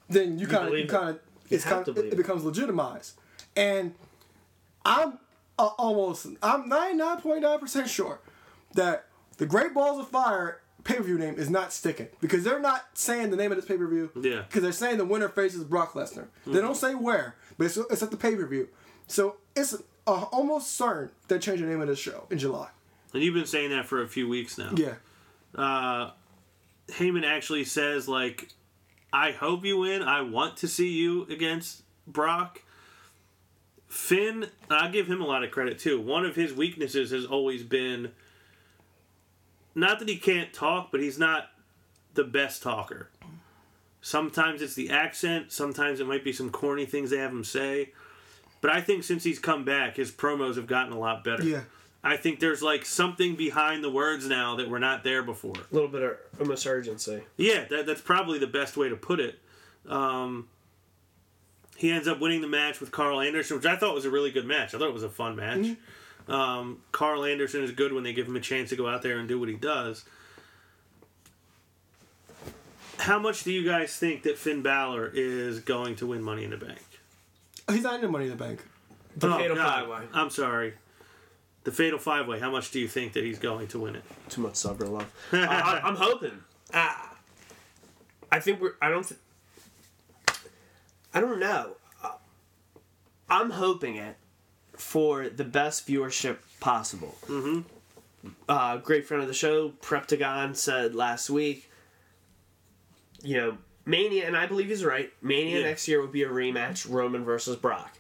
then 0.09 0.39
you 0.39 0.47
kind 0.47 0.68
of 0.68 0.74
you 0.74 0.86
it. 0.86 0.89
kind 0.89 1.09
of 1.09 1.20
it's 1.47 1.64
kind 1.64 1.86
to 1.86 1.91
of 1.91 1.95
believe 1.95 2.11
it 2.11 2.16
it. 2.16 2.18
becomes 2.18 2.43
legitimized, 2.43 3.14
and 3.55 3.93
I'm 4.84 5.20
uh, 5.59 5.70
almost 5.78 6.28
I'm 6.41 6.70
99.9% 6.70 7.88
sure 7.88 8.20
that 8.74 9.05
the 9.38 9.45
Great 9.45 9.74
Balls 9.74 9.99
of 9.99 10.07
Fire 10.07 10.61
pay 10.84 10.95
per 10.95 11.03
view 11.03 11.18
name 11.18 11.36
is 11.36 11.49
not 11.49 11.72
sticking 11.72 12.07
because 12.20 12.43
they're 12.43 12.59
not 12.59 12.86
saying 12.93 13.30
the 13.30 13.38
name 13.38 13.51
of 13.51 13.57
this 13.57 13.66
pay 13.66 13.78
per 13.78 13.88
view. 13.88 14.11
Yeah. 14.20 14.41
Because 14.41 14.64
they're 14.64 14.72
saying 14.72 14.97
the 14.97 15.05
winner 15.05 15.30
faces 15.30 15.64
Brock 15.64 15.93
Lesnar. 15.93 16.28
They 16.45 16.59
don't 16.59 16.76
say 16.76 16.95
where, 16.95 17.36
but 17.58 17.66
it's, 17.66 17.78
it's 17.78 18.04
at 18.04 18.12
the 18.12 18.18
pay 18.18 18.36
per 18.36 18.45
view. 18.45 18.70
So 19.08 19.38
it's 19.56 19.74
uh, 20.08 20.26
almost 20.32 20.76
certain 20.76 21.12
they're 21.28 21.39
changing 21.39 21.68
the 21.68 21.72
name 21.72 21.82
of 21.82 21.88
the 21.88 21.95
show 21.95 22.28
in 22.30 22.38
July. 22.38 22.70
And 23.14 23.22
you've 23.24 23.36
been 23.36 23.45
saying 23.45 23.70
that 23.70 23.86
for 23.86 24.01
a 24.01 24.08
few 24.08 24.28
weeks 24.28 24.58
now. 24.58 24.72
Yeah. 24.76 24.95
uh, 25.56 26.12
Heyman 26.89 27.24
actually 27.24 27.64
says 27.64 28.08
like, 28.08 28.49
"I 29.12 29.32
hope 29.32 29.64
you 29.66 29.78
win. 29.80 30.01
I 30.01 30.22
want 30.22 30.58
to 30.58 30.68
see 30.68 30.89
you 30.89 31.24
against 31.30 31.84
Brock." 32.08 32.62
Finn, 33.88 34.47
I 34.72 34.88
give 34.88 35.06
him 35.06 35.22
a 35.22 35.26
lot 35.26 35.43
of 35.43 35.51
credit 35.51 35.78
too. 35.78 36.01
One 36.01 36.26
of 36.26 36.36
his 36.36 36.51
weaknesses 36.51 37.12
has 37.12 37.26
always 37.26 37.62
been 37.62 38.12
not 39.76 39.99
that 39.99 40.08
he 40.10 40.18
can't 40.18 40.51
talk, 40.51 40.91
but 40.91 40.99
he's 40.99 41.20
not 41.20 41.49
the 42.16 42.24
best 42.24 42.64
talker. 42.64 43.10
Sometimes 44.06 44.62
it's 44.62 44.74
the 44.74 44.89
accent, 44.89 45.54
sometimes 45.54 46.01
it 46.01 46.06
might 46.06 46.26
be 46.26 46.34
some 46.34 46.49
corny 46.49 46.86
things 46.86 47.10
they 47.10 47.20
have 47.20 47.32
him 47.32 47.45
say. 47.45 47.93
But 48.60 48.70
I 48.70 48.82
think 48.82 49.06
since 49.06 49.24
he's 49.24 49.39
come 49.39 49.64
back, 49.64 49.95
his 49.95 50.12
promos 50.12 50.58
have 50.58 50.68
gotten 50.68 50.91
a 50.91 50.99
lot 50.99 51.24
better. 51.24 51.41
Yeah. 51.41 51.62
I 52.04 52.18
think 52.18 52.41
there's 52.41 52.62
like 52.62 52.86
something 52.86 53.36
behind 53.36 53.82
the 53.82 53.89
words 53.89 54.28
now 54.28 54.58
that 54.58 54.70
were 54.70 54.78
not 54.78 55.06
there 55.06 55.24
before. 55.24 55.54
A 55.56 55.74
little 55.74 55.88
bit 55.88 56.04
of 56.04 56.18
almost 56.38 56.68
urgency. 56.68 57.24
Yeah, 57.38 57.64
that, 57.70 57.86
that's 57.86 58.01
probably 58.01 58.39
the 58.39 58.47
best 58.47 58.76
way 58.76 58.89
to 58.89 58.97
put 58.97 59.22
it. 59.22 59.39
Um, 59.88 60.49
he 61.78 61.89
ends 61.89 62.10
up 62.10 62.20
winning 62.20 62.41
the 62.41 62.49
match 62.49 62.82
with 62.82 62.91
Karl 62.91 63.22
Anderson, 63.22 63.56
which 63.56 63.66
I 63.66 63.78
thought 63.78 63.95
was 63.95 64.04
a 64.04 64.12
really 64.12 64.32
good 64.32 64.45
match. 64.45 64.76
I 64.76 64.80
thought 64.80 64.89
it 64.89 64.93
was 64.93 65.04
a 65.04 65.10
fun 65.10 65.38
match. 65.38 65.78
Um, 66.28 66.82
Karl 66.91 67.24
Anderson 67.24 67.64
is 67.64 67.72
good 67.72 67.93
when 67.93 68.04
they 68.04 68.12
give 68.12 68.28
him 68.28 68.36
a 68.36 68.41
chance 68.41 68.70
to 68.72 68.76
go 68.76 68.86
out 68.86 69.01
there 69.01 69.18
and 69.18 69.30
do 69.30 69.39
what 69.39 69.47
he 69.47 69.56
does. 69.56 70.04
How 73.04 73.20
much 73.20 73.43
do 73.43 73.51
you 73.51 73.66
guys 73.66 73.95
think 73.97 74.24
that 74.24 74.38
Finn 74.38 74.62
Balor 74.62 75.12
is 75.14 75.60
going 75.60 75.95
to 75.97 76.08
win 76.08 76.24
Money 76.24 76.45
in 76.45 76.51
the 76.51 76.58
Bank? 76.58 76.80
He's 77.70 77.84
not 77.84 77.95
in 77.95 78.01
the 78.01 78.08
Money 78.08 78.26
in 78.26 78.32
the 78.32 78.38
Bank. 78.38 78.64
The 79.18 79.28
Oh, 79.28 79.38
Fatal 79.38 79.56
God. 79.58 79.80
Five-Way. 79.89 80.08
I'm 80.14 80.30
sorry. 80.30 80.74
The 81.66 81.72
Fatal 81.74 81.99
Five 81.99 82.28
Way. 82.28 82.39
How 82.39 82.49
much 82.49 82.72
do 82.72 82.80
you 82.80 82.88
think 82.88 83.12
that 83.14 83.26
he's 83.26 83.39
going 83.39 83.68
to 83.68 83.80
win 83.80 83.97
it? 83.97 84.04
Too 84.30 84.39
much 84.41 84.56
sober 84.56 84.86
love. 84.86 85.12
uh, 85.34 85.38
I, 85.38 85.82
I'm 85.84 85.95
hoping. 85.97 86.39
Uh, 86.74 86.93
I 88.32 88.39
think 88.39 88.62
we're. 88.62 88.76
I 88.82 88.89
don't. 88.89 89.06
Th- 89.06 89.20
I 91.14 91.20
don't 91.20 91.39
know. 91.39 91.76
Uh, 92.01 92.12
I'm 93.30 93.49
hoping 93.49 93.97
it 93.97 94.16
for 94.78 95.28
the 95.28 95.43
best 95.43 95.86
viewership 95.88 96.38
possible. 96.62 97.16
Mm-hmm. 97.28 98.30
Uh, 98.47 98.78
great 98.78 99.06
friend 99.06 99.22
of 99.22 99.28
the 99.28 99.34
show, 99.34 99.70
Preptagon, 99.82 100.56
said 100.56 100.95
last 100.95 101.30
week. 101.30 101.70
You 103.24 103.38
know, 103.38 103.57
Mania, 103.86 104.28
and 104.28 104.38
I 104.38 104.45
believe 104.45 104.67
he's 104.69 104.86
right. 104.86 105.11
Mania 105.21 105.59
Yeah. 105.59 105.65
next 105.65 105.88
year 105.88 106.01
would 106.01 106.11
be 106.11 106.24
a 106.24 106.30
rematch, 106.30 106.88
Roman 106.89 107.24
versus 107.26 107.55
Brock. 107.55 107.97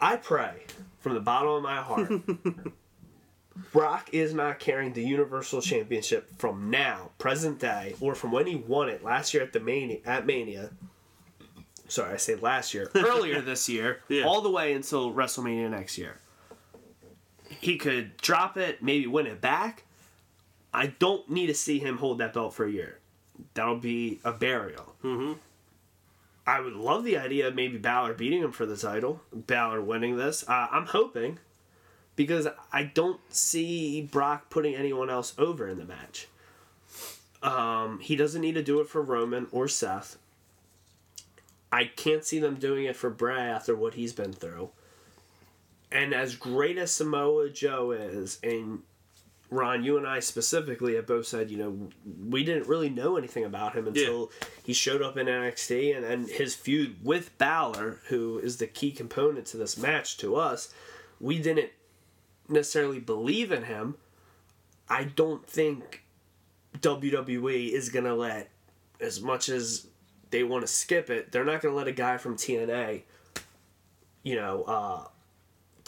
I 0.00 0.16
pray 0.16 0.64
from 1.00 1.14
the 1.14 1.20
bottom 1.20 1.48
of 1.50 1.62
my 1.62 1.76
heart 1.82 2.10
Brock 3.72 4.08
is 4.12 4.32
not 4.32 4.58
carrying 4.58 4.92
the 4.92 5.02
Universal 5.04 5.60
Championship 5.60 6.30
from 6.38 6.70
now, 6.70 7.10
present 7.18 7.58
day, 7.58 7.94
or 8.00 8.14
from 8.14 8.32
when 8.32 8.46
he 8.46 8.54
won 8.56 8.88
it 8.88 9.04
last 9.04 9.34
year 9.34 9.42
at 9.42 9.52
the 9.52 9.60
Mania 9.60 9.98
at 10.06 10.24
Mania. 10.24 10.70
Sorry, 11.88 12.14
I 12.14 12.16
say 12.16 12.36
last 12.36 12.72
year, 12.72 12.90
earlier 12.94 13.40
this 13.42 13.68
year, 13.68 14.00
Yeah. 14.08 14.24
all 14.24 14.40
the 14.40 14.50
way 14.50 14.72
until 14.72 15.12
WrestleMania 15.12 15.68
next 15.68 15.98
year. 15.98 16.18
He 17.60 17.76
could 17.76 18.16
drop 18.18 18.56
it, 18.56 18.82
maybe 18.82 19.06
win 19.08 19.26
it 19.26 19.40
back. 19.40 19.82
I 20.72 20.86
don't 20.86 21.28
need 21.28 21.48
to 21.48 21.54
see 21.54 21.80
him 21.80 21.98
hold 21.98 22.18
that 22.18 22.32
belt 22.32 22.54
for 22.54 22.64
a 22.64 22.70
year. 22.70 22.99
That'll 23.54 23.76
be 23.76 24.20
a 24.24 24.32
burial. 24.32 24.94
Mm-hmm. 25.04 25.32
I 26.46 26.60
would 26.60 26.74
love 26.74 27.04
the 27.04 27.16
idea 27.16 27.48
of 27.48 27.54
maybe 27.54 27.78
Balor 27.78 28.14
beating 28.14 28.42
him 28.42 28.52
for 28.52 28.66
the 28.66 28.76
title, 28.76 29.20
Balor 29.32 29.82
winning 29.82 30.16
this. 30.16 30.48
Uh, 30.48 30.68
I'm 30.70 30.86
hoping 30.86 31.38
because 32.16 32.48
I 32.72 32.84
don't 32.84 33.20
see 33.32 34.02
Brock 34.02 34.50
putting 34.50 34.74
anyone 34.74 35.10
else 35.10 35.32
over 35.38 35.68
in 35.68 35.78
the 35.78 35.84
match. 35.84 36.28
Um, 37.42 38.00
he 38.00 38.16
doesn't 38.16 38.40
need 38.40 38.54
to 38.54 38.62
do 38.62 38.80
it 38.80 38.88
for 38.88 39.00
Roman 39.00 39.46
or 39.52 39.68
Seth. 39.68 40.18
I 41.72 41.84
can't 41.84 42.24
see 42.24 42.38
them 42.38 42.56
doing 42.56 42.84
it 42.84 42.96
for 42.96 43.10
Bray 43.10 43.40
after 43.40 43.76
what 43.76 43.94
he's 43.94 44.12
been 44.12 44.32
through. 44.32 44.70
And 45.92 46.12
as 46.12 46.36
great 46.36 46.78
as 46.78 46.90
Samoa 46.90 47.48
Joe 47.50 47.92
is, 47.92 48.38
and 48.42 48.82
Ron, 49.50 49.82
you 49.82 49.96
and 49.98 50.06
I 50.06 50.20
specifically 50.20 50.94
have 50.94 51.06
both 51.06 51.26
said, 51.26 51.50
you 51.50 51.58
know, 51.58 51.88
we 52.28 52.44
didn't 52.44 52.68
really 52.68 52.88
know 52.88 53.16
anything 53.16 53.44
about 53.44 53.74
him 53.74 53.88
until 53.88 54.30
he 54.62 54.72
showed 54.72 55.02
up 55.02 55.16
in 55.16 55.26
NXT 55.26 55.96
and, 55.96 56.04
and 56.04 56.28
his 56.28 56.54
feud 56.54 56.96
with 57.02 57.36
Balor, 57.36 57.98
who 58.08 58.38
is 58.38 58.58
the 58.58 58.68
key 58.68 58.92
component 58.92 59.46
to 59.46 59.56
this 59.56 59.76
match 59.76 60.16
to 60.18 60.36
us. 60.36 60.72
We 61.20 61.40
didn't 61.40 61.70
necessarily 62.48 63.00
believe 63.00 63.50
in 63.50 63.64
him. 63.64 63.96
I 64.88 65.04
don't 65.04 65.44
think 65.46 66.04
WWE 66.78 67.72
is 67.72 67.88
going 67.88 68.04
to 68.04 68.14
let, 68.14 68.50
as 69.00 69.20
much 69.20 69.48
as 69.48 69.88
they 70.30 70.44
want 70.44 70.62
to 70.62 70.68
skip 70.68 71.10
it, 71.10 71.32
they're 71.32 71.44
not 71.44 71.60
going 71.60 71.72
to 71.72 71.76
let 71.76 71.88
a 71.88 71.92
guy 71.92 72.18
from 72.18 72.36
TNA, 72.36 73.02
you 74.22 74.36
know, 74.36 74.62
uh, 74.62 75.04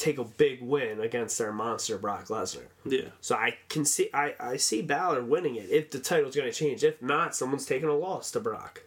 take 0.02 0.18
a 0.18 0.24
big 0.24 0.60
win 0.60 1.00
against 1.00 1.38
their 1.38 1.52
monster 1.52 1.96
Brock 1.96 2.26
Lesnar. 2.26 2.66
Yeah. 2.84 3.08
So 3.20 3.36
I 3.36 3.56
can 3.68 3.84
see 3.84 4.10
I, 4.12 4.34
I 4.40 4.56
see 4.56 4.82
Balor 4.82 5.22
winning 5.22 5.54
it 5.54 5.70
if 5.70 5.90
the 5.90 5.98
title's 5.98 6.34
going 6.34 6.50
to 6.50 6.56
change. 6.56 6.82
If 6.82 7.00
not, 7.00 7.34
someone's 7.36 7.66
taking 7.66 7.88
a 7.88 7.94
loss 7.94 8.30
to 8.32 8.40
Brock. 8.40 8.82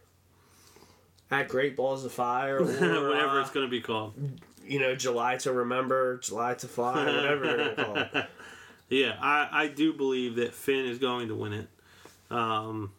At 1.31 1.47
Great 1.47 1.75
Balls 1.75 2.05
of 2.05 2.11
Fire, 2.11 2.57
or 2.59 2.65
Whatever 2.65 3.39
uh, 3.39 3.41
it's 3.41 3.49
going 3.49 3.65
to 3.65 3.71
be 3.71 3.81
called. 3.81 4.13
you 4.63 4.79
know, 4.79 4.95
July 4.95 5.37
to 5.37 5.51
Remember, 5.51 6.17
July 6.17 6.53
to 6.55 6.67
Fly, 6.67 7.05
whatever 7.05 7.45
they're 7.45 7.57
going 7.57 7.75
to 7.75 7.83
call 7.83 7.97
it. 7.97 8.29
Yeah, 8.87 9.17
I, 9.19 9.49
I 9.51 9.67
do 9.67 9.93
believe 9.93 10.35
that 10.35 10.53
Finn 10.53 10.85
is 10.85 10.99
going 10.99 11.29
to 11.29 11.35
win 11.35 11.53
it. 11.53 11.67
Um, 12.29 12.91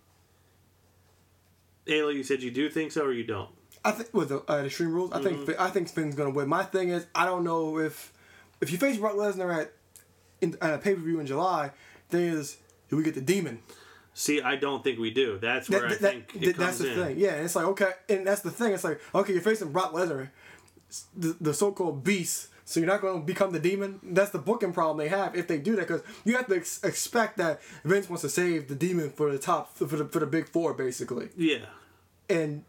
Ayla, 1.86 2.12
you 2.12 2.24
said 2.24 2.42
you 2.42 2.50
do 2.50 2.68
think 2.68 2.90
so 2.90 3.04
or 3.04 3.12
you 3.12 3.22
don't? 3.22 3.50
I 3.86 3.90
think 3.92 4.12
with 4.14 4.28
the 4.30 4.42
uh, 4.52 4.64
Extreme 4.64 4.92
Rules, 4.92 5.12
I 5.12 5.22
think 5.22 5.58
I 5.58 5.68
think 5.70 5.88
Finn's 5.88 6.14
gonna 6.14 6.30
win. 6.30 6.48
My 6.48 6.62
thing 6.64 6.88
is, 6.90 7.06
I 7.14 7.24
don't 7.24 7.44
know 7.44 7.78
if 7.78 8.12
if 8.60 8.70
you 8.72 8.78
face 8.78 8.96
Brock 8.98 9.14
Lesnar 9.14 9.62
at 9.62 9.72
in, 10.40 10.56
at 10.60 10.74
a 10.74 10.78
pay 10.78 10.94
per 10.94 11.00
view 11.00 11.20
in 11.20 11.26
July, 11.26 11.70
thing 12.10 12.24
is, 12.24 12.56
do 12.88 12.96
we 12.96 13.02
get 13.02 13.14
the 13.14 13.20
Demon? 13.20 13.60
See, 14.14 14.40
I 14.40 14.56
don't 14.56 14.82
think 14.82 14.98
we 14.98 15.10
do. 15.10 15.38
That's 15.38 15.68
where 15.68 15.80
That- 15.80 15.86
I 15.86 15.94
that- 15.96 16.00
think 16.00 16.32
that- 16.32 16.42
it 16.42 16.56
that's 16.56 16.78
comes 16.78 16.78
the 16.78 16.92
in. 17.00 17.06
thing. 17.06 17.18
Yeah, 17.18 17.34
and 17.34 17.44
it's 17.44 17.54
like 17.56 17.66
okay, 17.66 17.92
and 18.08 18.26
that's 18.26 18.40
the 18.42 18.50
thing. 18.50 18.72
It's 18.72 18.84
like 18.84 19.00
okay, 19.14 19.32
you're 19.32 19.42
facing 19.42 19.72
Brock 19.72 19.92
Lesnar, 19.92 20.30
the, 21.16 21.36
the 21.40 21.54
so-called 21.54 22.02
beast. 22.04 22.48
So 22.68 22.80
you're 22.80 22.88
not 22.88 23.00
going 23.00 23.20
to 23.20 23.24
become 23.24 23.52
the 23.52 23.60
demon. 23.60 24.00
That's 24.02 24.30
the 24.32 24.40
booking 24.40 24.72
problem 24.72 24.96
they 24.98 25.06
have 25.08 25.36
if 25.36 25.46
they 25.46 25.56
do 25.58 25.76
that 25.76 25.86
because 25.86 26.02
you 26.24 26.34
have 26.36 26.48
to 26.48 26.56
ex- 26.56 26.82
expect 26.82 27.36
that 27.36 27.62
Vince 27.84 28.08
wants 28.08 28.22
to 28.22 28.28
save 28.28 28.66
the 28.66 28.74
demon 28.74 29.10
for 29.10 29.30
the 29.30 29.38
top 29.38 29.76
for 29.78 29.84
the 29.84 30.04
for 30.06 30.18
the 30.18 30.26
big 30.26 30.48
four 30.48 30.74
basically. 30.74 31.28
Yeah. 31.36 31.66
And 32.28 32.64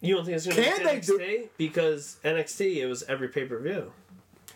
You 0.00 0.14
don't 0.14 0.24
think 0.24 0.36
it's 0.36 0.46
going 0.46 0.56
to 0.56 0.62
Can 0.62 0.78
be 0.78 0.84
they 0.84 1.00
do- 1.00 1.18
NXT? 1.18 1.48
Because 1.58 2.16
NXT, 2.24 2.76
it 2.76 2.86
was 2.86 3.02
every 3.04 3.28
pay 3.28 3.44
per 3.46 3.58
view. 3.58 3.92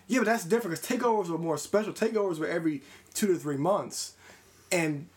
yeah, 0.07 0.20
but 0.20 0.26
that's 0.26 0.45
different 0.45 0.80
because 0.80 1.01
takeovers 1.01 1.28
were 1.28 1.38
more 1.38 1.59
special. 1.59 1.93
Takeovers 1.93 2.38
were 2.38 2.47
every 2.47 2.82
two 3.14 3.26
to 3.28 3.36
three 3.36 3.57
months, 3.57 4.14
and 4.70 5.09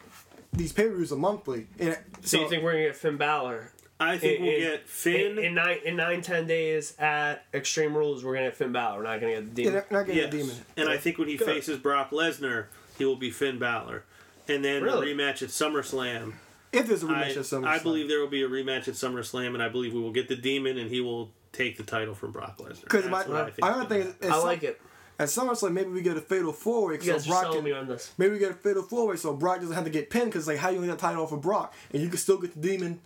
these 0.51 0.71
pay 0.73 0.88
per 0.88 0.95
views 0.95 1.11
are 1.11 1.17
monthly. 1.17 1.67
And 1.80 1.97
So, 2.23 2.41
you 2.41 2.49
think 2.49 2.63
we're 2.63 2.71
going 2.73 2.84
to 2.86 2.89
get 2.89 2.95
Finn 2.97 3.17
Balor? 3.17 3.71
I 3.99 4.17
think 4.17 4.39
In- 4.39 4.45
we'll 4.45 4.53
in- 4.55 4.59
get 4.61 4.89
Finn. 4.89 5.38
In, 5.38 5.39
in 5.45 5.53
nine 5.53 5.78
in 5.86 5.95
nine 5.95 6.21
ten 6.21 6.47
days 6.47 6.97
at 6.99 7.45
Extreme 7.53 7.95
Rules, 7.95 8.26
we're 8.26 8.34
gonna 8.34 8.47
get 8.47 8.57
Finn 8.57 8.73
Balor. 8.73 8.97
We're 8.97 9.03
not 9.03 9.21
gonna 9.21 9.34
get 9.36 9.45
the 9.55 9.63
Demon. 9.63 9.73
they're 9.73 9.86
not 9.89 10.05
getting 10.05 10.21
yes. 10.23 10.32
the 10.32 10.38
demon. 10.39 10.55
And 10.76 10.89
I 10.89 10.97
think 10.97 11.17
when 11.17 11.30
he 11.30 11.38
Good. 11.38 11.47
faces 11.47 11.78
Brock 11.80 12.09
Lesnar, 12.11 12.65
he 12.97 13.05
will 13.05 13.15
be 13.15 13.32
Finn 13.32 13.57
Balor. 13.57 14.03
And 14.49 14.65
then 14.65 14.84
Really? 14.84 15.13
a 15.13 15.15
rematch 15.15 15.41
at 15.43 15.47
SummerSlam. 15.49 16.34
If 16.76 16.88
there's 16.88 17.03
a 17.03 17.07
I, 17.07 17.09
rematch 17.09 17.30
at 17.38 17.43
SummerSlam, 17.43 17.67
I 17.67 17.80
believe 17.80 18.07
there 18.07 18.19
will 18.19 18.28
be 18.28 18.43
a 18.43 18.49
rematch 18.49 18.88
at 18.88 18.95
SummerSlam, 18.95 19.53
and 19.53 19.63
I 19.63 19.69
believe 19.69 19.93
we 19.93 20.01
will 20.01 20.11
get 20.11 20.28
the 20.28 20.36
Demon, 20.36 20.78
and 20.78 20.89
he 20.89 21.01
will 21.01 21.32
take 21.51 21.78
the 21.78 21.84
title 21.84 22.13
from 22.13 22.32
Brock 22.32 22.57
Lesnar. 22.57 22.82
because 22.84 23.05
my 23.05 23.23
what 23.23 23.30
I 23.38 23.43
think 23.49 23.63
I 23.63 23.69
don't 23.73 23.88
think 23.89 24.15
I 24.23 24.28
Sum- 24.30 24.43
like 24.43 24.63
it. 24.63 24.82
At 25.17 25.30
SummerSlam, 25.30 25.71
maybe 25.71 25.89
we 25.91 26.01
get 26.01 26.17
a 26.17 26.21
fatal 26.21 26.51
four 26.51 26.88
way 26.89 26.95
You 26.95 27.01
so 27.01 27.11
guys 27.13 27.26
are 27.26 27.30
Brock 27.30 27.41
selling 27.43 27.57
can, 27.59 27.63
me 27.65 27.71
on 27.71 27.88
this. 27.88 28.11
maybe 28.17 28.34
we 28.34 28.39
get 28.39 28.51
a 28.51 28.55
fatal 28.55 28.84
four 28.84 29.07
way 29.07 29.15
so 29.15 29.34
Brock 29.34 29.61
doesn't 29.61 29.73
have 29.73 29.86
to 29.86 29.89
get 29.89 30.09
pinned 30.09 30.26
because 30.26 30.45
like 30.47 30.57
how 30.57 30.67
you 30.69 30.76
gonna 30.76 30.88
get 30.88 30.97
the 30.97 31.01
title 31.01 31.23
off 31.23 31.32
of 31.32 31.39
Brock 31.41 31.73
and 31.93 32.01
you 32.01 32.09
can 32.09 32.17
still 32.17 32.38
get 32.38 32.53
the 32.53 32.67
demon 32.67 32.99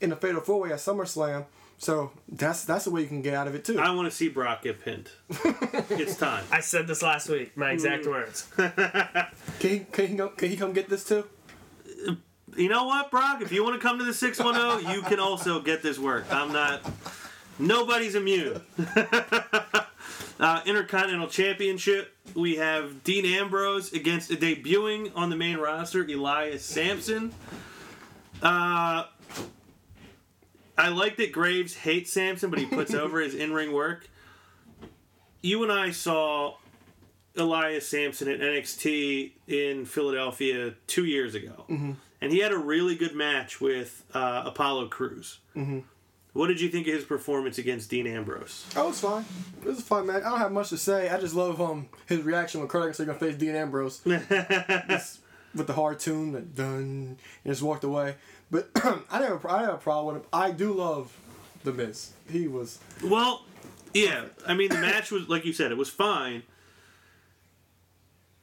in 0.00 0.08
the 0.10 0.16
fatal 0.16 0.40
four 0.40 0.60
way 0.60 0.72
at 0.72 0.78
SummerSlam. 0.78 1.44
So 1.76 2.10
that's 2.26 2.64
that's 2.64 2.86
the 2.86 2.90
way 2.90 3.02
you 3.02 3.06
can 3.06 3.20
get 3.20 3.34
out 3.34 3.46
of 3.48 3.54
it 3.54 3.66
too. 3.66 3.78
I 3.78 3.90
want 3.90 4.10
to 4.10 4.16
see 4.16 4.30
Brock 4.30 4.62
get 4.62 4.82
pinned. 4.82 5.10
it's 5.90 6.16
time. 6.16 6.42
I 6.50 6.60
said 6.60 6.86
this 6.86 7.02
last 7.02 7.28
week. 7.28 7.54
My 7.54 7.72
exact 7.72 8.04
Mm. 8.06 8.10
words. 8.12 8.48
Can 9.60 9.70
he 9.70 9.80
can 9.92 10.06
he, 10.06 10.16
come, 10.16 10.30
can 10.36 10.48
he 10.50 10.56
come 10.56 10.72
get 10.72 10.88
this 10.88 11.04
too? 11.04 11.24
You 12.54 12.68
know 12.68 12.84
what, 12.84 13.10
Brock? 13.10 13.42
If 13.42 13.50
you 13.50 13.64
want 13.64 13.80
to 13.80 13.86
come 13.86 13.98
to 13.98 14.04
the 14.04 14.14
610, 14.14 14.94
you 14.94 15.02
can 15.02 15.18
also 15.18 15.60
get 15.60 15.82
this 15.82 15.98
work. 15.98 16.26
I'm 16.30 16.52
not. 16.52 16.88
Nobody's 17.58 18.14
immune. 18.14 18.60
uh, 20.40 20.60
Intercontinental 20.64 21.28
Championship. 21.28 22.14
We 22.34 22.56
have 22.56 23.02
Dean 23.02 23.24
Ambrose 23.24 23.92
against 23.92 24.30
a 24.30 24.36
debuting 24.36 25.10
on 25.16 25.30
the 25.30 25.36
main 25.36 25.56
roster, 25.56 26.04
Elias 26.04 26.64
Samson. 26.64 27.34
Uh, 28.42 29.04
I 30.78 30.88
like 30.88 31.16
that 31.16 31.32
Graves 31.32 31.74
hates 31.74 32.12
Samson, 32.12 32.50
but 32.50 32.58
he 32.58 32.66
puts 32.66 32.94
over 32.94 33.20
his 33.20 33.34
in 33.34 33.52
ring 33.52 33.72
work. 33.72 34.08
You 35.42 35.62
and 35.62 35.72
I 35.72 35.90
saw 35.90 36.56
Elias 37.36 37.88
Samson 37.88 38.28
at 38.28 38.40
NXT 38.40 39.32
in 39.46 39.84
Philadelphia 39.86 40.74
two 40.86 41.04
years 41.04 41.34
ago, 41.34 41.64
and 42.26 42.32
he 42.34 42.40
had 42.40 42.50
a 42.50 42.58
really 42.58 42.96
good 42.96 43.14
match 43.14 43.60
with 43.60 44.02
uh, 44.12 44.42
Apollo 44.46 44.88
Crews. 44.88 45.38
What 46.32 46.48
did 46.48 46.60
you 46.60 46.68
think 46.68 46.88
of 46.88 46.94
his 46.94 47.04
performance 47.04 47.56
against 47.56 47.88
Dean 47.88 48.04
Ambrose? 48.04 48.66
Oh, 48.74 48.88
it's 48.88 48.98
fine. 49.00 49.24
It 49.62 49.68
was 49.68 49.78
a 49.78 49.82
fun 49.82 50.08
match. 50.08 50.24
I 50.24 50.30
don't 50.30 50.40
have 50.40 50.50
much 50.50 50.70
to 50.70 50.76
say. 50.76 51.08
I 51.08 51.20
just 51.20 51.36
love 51.36 51.60
um 51.60 51.88
his 52.06 52.22
reaction 52.22 52.58
when 52.58 52.68
Kurt 52.68 52.82
Angle 52.82 52.94
said 52.94 53.06
gonna 53.06 53.20
face 53.20 53.36
Dean 53.36 53.54
Ambrose. 53.54 54.04
With 54.04 55.68
the 55.68 55.72
hard 55.72 56.00
tune, 56.00 56.32
that 56.32 56.56
done, 56.56 57.16
and 57.44 57.52
just 57.54 57.62
walked 57.62 57.84
away. 57.84 58.16
But 58.50 58.70
I 58.74 58.80
didn't 59.20 59.30
have 59.40 59.44
a, 59.44 59.48
I 59.48 59.58
didn't 59.58 59.70
have 59.70 59.74
a 59.74 59.78
problem 59.78 60.14
with 60.16 60.24
him. 60.24 60.28
I 60.32 60.50
do 60.50 60.72
love 60.72 61.16
the 61.62 61.72
Miz. 61.72 62.10
He 62.28 62.48
was 62.48 62.80
Well, 63.04 63.44
yeah, 63.94 64.24
I 64.48 64.54
mean 64.54 64.68
the 64.70 64.78
match 64.80 65.12
was 65.12 65.28
like 65.28 65.44
you 65.44 65.52
said, 65.52 65.70
it 65.70 65.78
was 65.78 65.88
fine. 65.90 66.42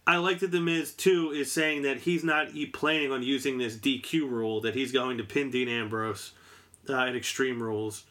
I 0.06 0.18
like 0.18 0.40
that 0.40 0.52
the 0.52 0.60
Miz 0.60 0.92
too 0.94 1.32
is 1.32 1.52
saying 1.52 1.84
that 1.84 1.98
he's 2.00 2.24
not 2.24 2.54
e- 2.54 2.66
planning 2.66 3.12
on 3.12 3.24
using 3.24 3.58
this 3.58 3.76
DQ 3.78 4.30
rule 4.30 4.60
that 4.62 4.76
he's 4.76 4.92
going 4.92 5.18
to 5.18 5.24
pin 5.24 5.50
Dean 5.50 5.70
Ambrose 5.70 6.32
uh, 6.90 6.94
at 6.94 7.16
Extreme 7.16 7.64
Rules. 7.64 8.04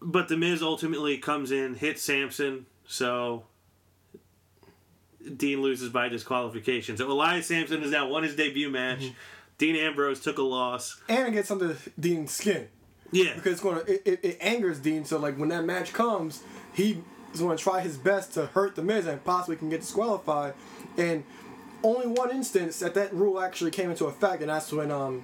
But 0.00 0.28
the 0.28 0.36
Miz 0.36 0.62
ultimately 0.62 1.18
comes 1.18 1.50
in, 1.52 1.74
hits 1.74 2.02
Samson, 2.02 2.66
so 2.86 3.44
Dean 5.36 5.62
loses 5.62 5.88
by 5.90 6.08
disqualification. 6.08 6.96
So 6.96 7.10
Elias 7.10 7.46
Samson 7.46 7.82
has 7.82 7.90
now 7.90 8.08
won 8.08 8.22
his 8.22 8.36
debut 8.36 8.70
match. 8.70 9.12
Dean 9.58 9.74
Ambrose 9.76 10.20
took 10.20 10.38
a 10.38 10.42
loss. 10.42 11.00
and 11.08 11.28
it 11.28 11.30
gets 11.32 11.50
under 11.50 11.76
Dean's 11.98 12.30
skin 12.30 12.68
Yeah, 13.10 13.34
because 13.34 13.52
it's 13.52 13.60
gonna 13.62 13.80
it, 13.86 14.02
it, 14.04 14.20
it 14.22 14.38
angers 14.40 14.80
Dean. 14.80 15.04
So 15.04 15.18
like 15.18 15.38
when 15.38 15.48
that 15.48 15.64
match 15.64 15.92
comes, 15.92 16.42
he 16.74 16.98
is 17.40 17.42
gonna 17.42 17.56
try 17.56 17.80
his 17.80 17.96
best 17.96 18.34
to 18.34 18.46
hurt 18.46 18.76
the 18.76 18.82
Miz 18.82 19.06
and 19.06 19.22
possibly 19.24 19.56
can 19.56 19.68
get 19.70 19.80
disqualified. 19.80 20.54
And 20.96 21.24
only 21.82 22.06
one 22.06 22.30
instance 22.30 22.78
that 22.80 22.94
that 22.94 23.12
rule 23.14 23.40
actually 23.40 23.70
came 23.70 23.90
into 23.90 24.06
effect, 24.06 24.40
and 24.42 24.50
that's 24.50 24.72
when 24.72 24.90
um 24.90 25.22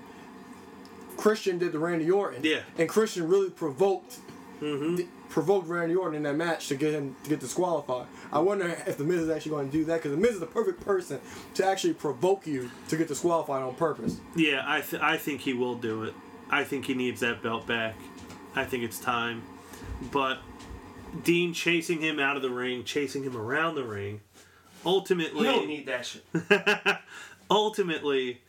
Christian 1.16 1.58
did 1.58 1.72
the 1.72 1.78
Randy 1.78 2.10
Orton. 2.10 2.40
Yeah. 2.42 2.60
And 2.78 2.88
Christian 2.88 3.28
really 3.28 3.50
provoked 3.50 4.18
d- 4.60 5.08
provoked 5.28 5.66
Randy 5.68 5.94
Orton 5.94 6.16
in 6.16 6.22
that 6.24 6.36
match 6.36 6.68
to 6.68 6.74
get 6.76 6.92
him 6.94 7.16
to 7.24 7.30
get 7.30 7.40
disqualified. 7.40 8.06
I 8.32 8.38
wonder 8.40 8.68
if 8.86 8.96
the 8.96 9.04
Miz 9.04 9.22
is 9.22 9.30
actually 9.30 9.50
going 9.50 9.70
to 9.70 9.72
do 9.72 9.84
that 9.86 9.96
because 9.96 10.10
the 10.12 10.16
Miz 10.16 10.32
is 10.32 10.40
the 10.40 10.46
perfect 10.46 10.84
person 10.84 11.20
to 11.54 11.66
actually 11.66 11.94
provoke 11.94 12.46
you 12.46 12.70
to 12.88 12.96
get 12.96 13.08
disqualified 13.08 13.62
on 13.62 13.74
purpose. 13.74 14.18
Yeah, 14.36 14.62
I 14.66 14.80
th- 14.80 15.02
I 15.02 15.16
think 15.16 15.40
he 15.42 15.52
will 15.52 15.74
do 15.74 16.04
it. 16.04 16.14
I 16.50 16.64
think 16.64 16.84
he 16.86 16.94
needs 16.94 17.20
that 17.20 17.42
belt 17.42 17.66
back. 17.66 17.94
I 18.54 18.64
think 18.64 18.84
it's 18.84 18.98
time. 18.98 19.42
But 20.10 20.38
Dean 21.24 21.52
chasing 21.52 22.00
him 22.00 22.18
out 22.18 22.36
of 22.36 22.42
the 22.42 22.50
ring, 22.50 22.84
chasing 22.84 23.22
him 23.22 23.36
around 23.36 23.74
the 23.74 23.84
ring, 23.84 24.20
ultimately, 24.86 25.46
You 25.46 25.52
don't 25.52 25.68
need 25.68 25.86
that 25.86 26.06
shit. 26.06 26.24
ultimately, 27.50 28.40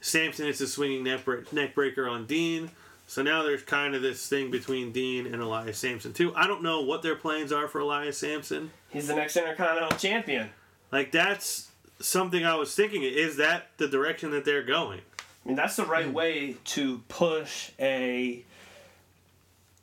Samson 0.00 0.46
is 0.46 0.60
a 0.60 0.66
swinging 0.66 1.04
neck, 1.04 1.24
break- 1.24 1.52
neck 1.52 1.74
breaker 1.74 2.08
on 2.08 2.26
Dean. 2.26 2.70
So 3.06 3.22
now 3.22 3.42
there's 3.42 3.62
kind 3.62 3.94
of 3.94 4.02
this 4.02 4.26
thing 4.28 4.50
between 4.50 4.90
Dean 4.90 5.26
and 5.26 5.36
Elias 5.42 5.78
Samson 5.78 6.12
too. 6.14 6.34
I 6.34 6.46
don't 6.46 6.62
know 6.62 6.80
what 6.80 7.02
their 7.02 7.14
plans 7.16 7.52
are 7.52 7.68
for 7.68 7.80
Elias 7.80 8.18
Samson. 8.18 8.70
He's 8.88 9.08
the 9.08 9.14
next 9.14 9.36
Intercontinental 9.36 9.96
Champion. 9.98 10.48
Like 10.90 11.12
that's 11.12 11.70
something 12.00 12.44
I 12.46 12.54
was 12.54 12.74
thinking. 12.74 13.02
Is 13.02 13.36
that 13.36 13.68
the 13.76 13.88
direction 13.88 14.30
that 14.30 14.44
they're 14.46 14.62
going? 14.62 15.00
I 15.20 15.48
mean, 15.48 15.56
that's 15.56 15.76
the 15.76 15.84
right 15.84 16.06
Hmm. 16.06 16.12
way 16.14 16.56
to 16.64 17.02
push 17.08 17.70
a 17.78 18.42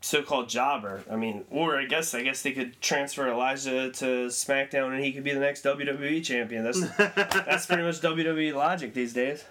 so-called 0.02 0.50
jobber. 0.50 1.04
I 1.10 1.16
mean, 1.16 1.46
or 1.50 1.78
I 1.78 1.86
guess 1.86 2.14
I 2.14 2.24
guess 2.24 2.42
they 2.42 2.52
could 2.52 2.82
transfer 2.82 3.28
Elijah 3.28 3.92
to 3.92 4.06
SmackDown 4.28 4.94
and 4.96 5.04
he 5.04 5.12
could 5.14 5.24
be 5.24 5.34
the 5.34 5.40
next 5.40 5.64
WWE 5.64 6.24
champion. 6.24 6.64
That's 6.64 6.82
that's 6.98 7.66
pretty 7.68 7.84
much 7.84 8.02
WWE 8.02 8.54
logic 8.54 8.94
these 8.94 9.14
days. 9.14 9.46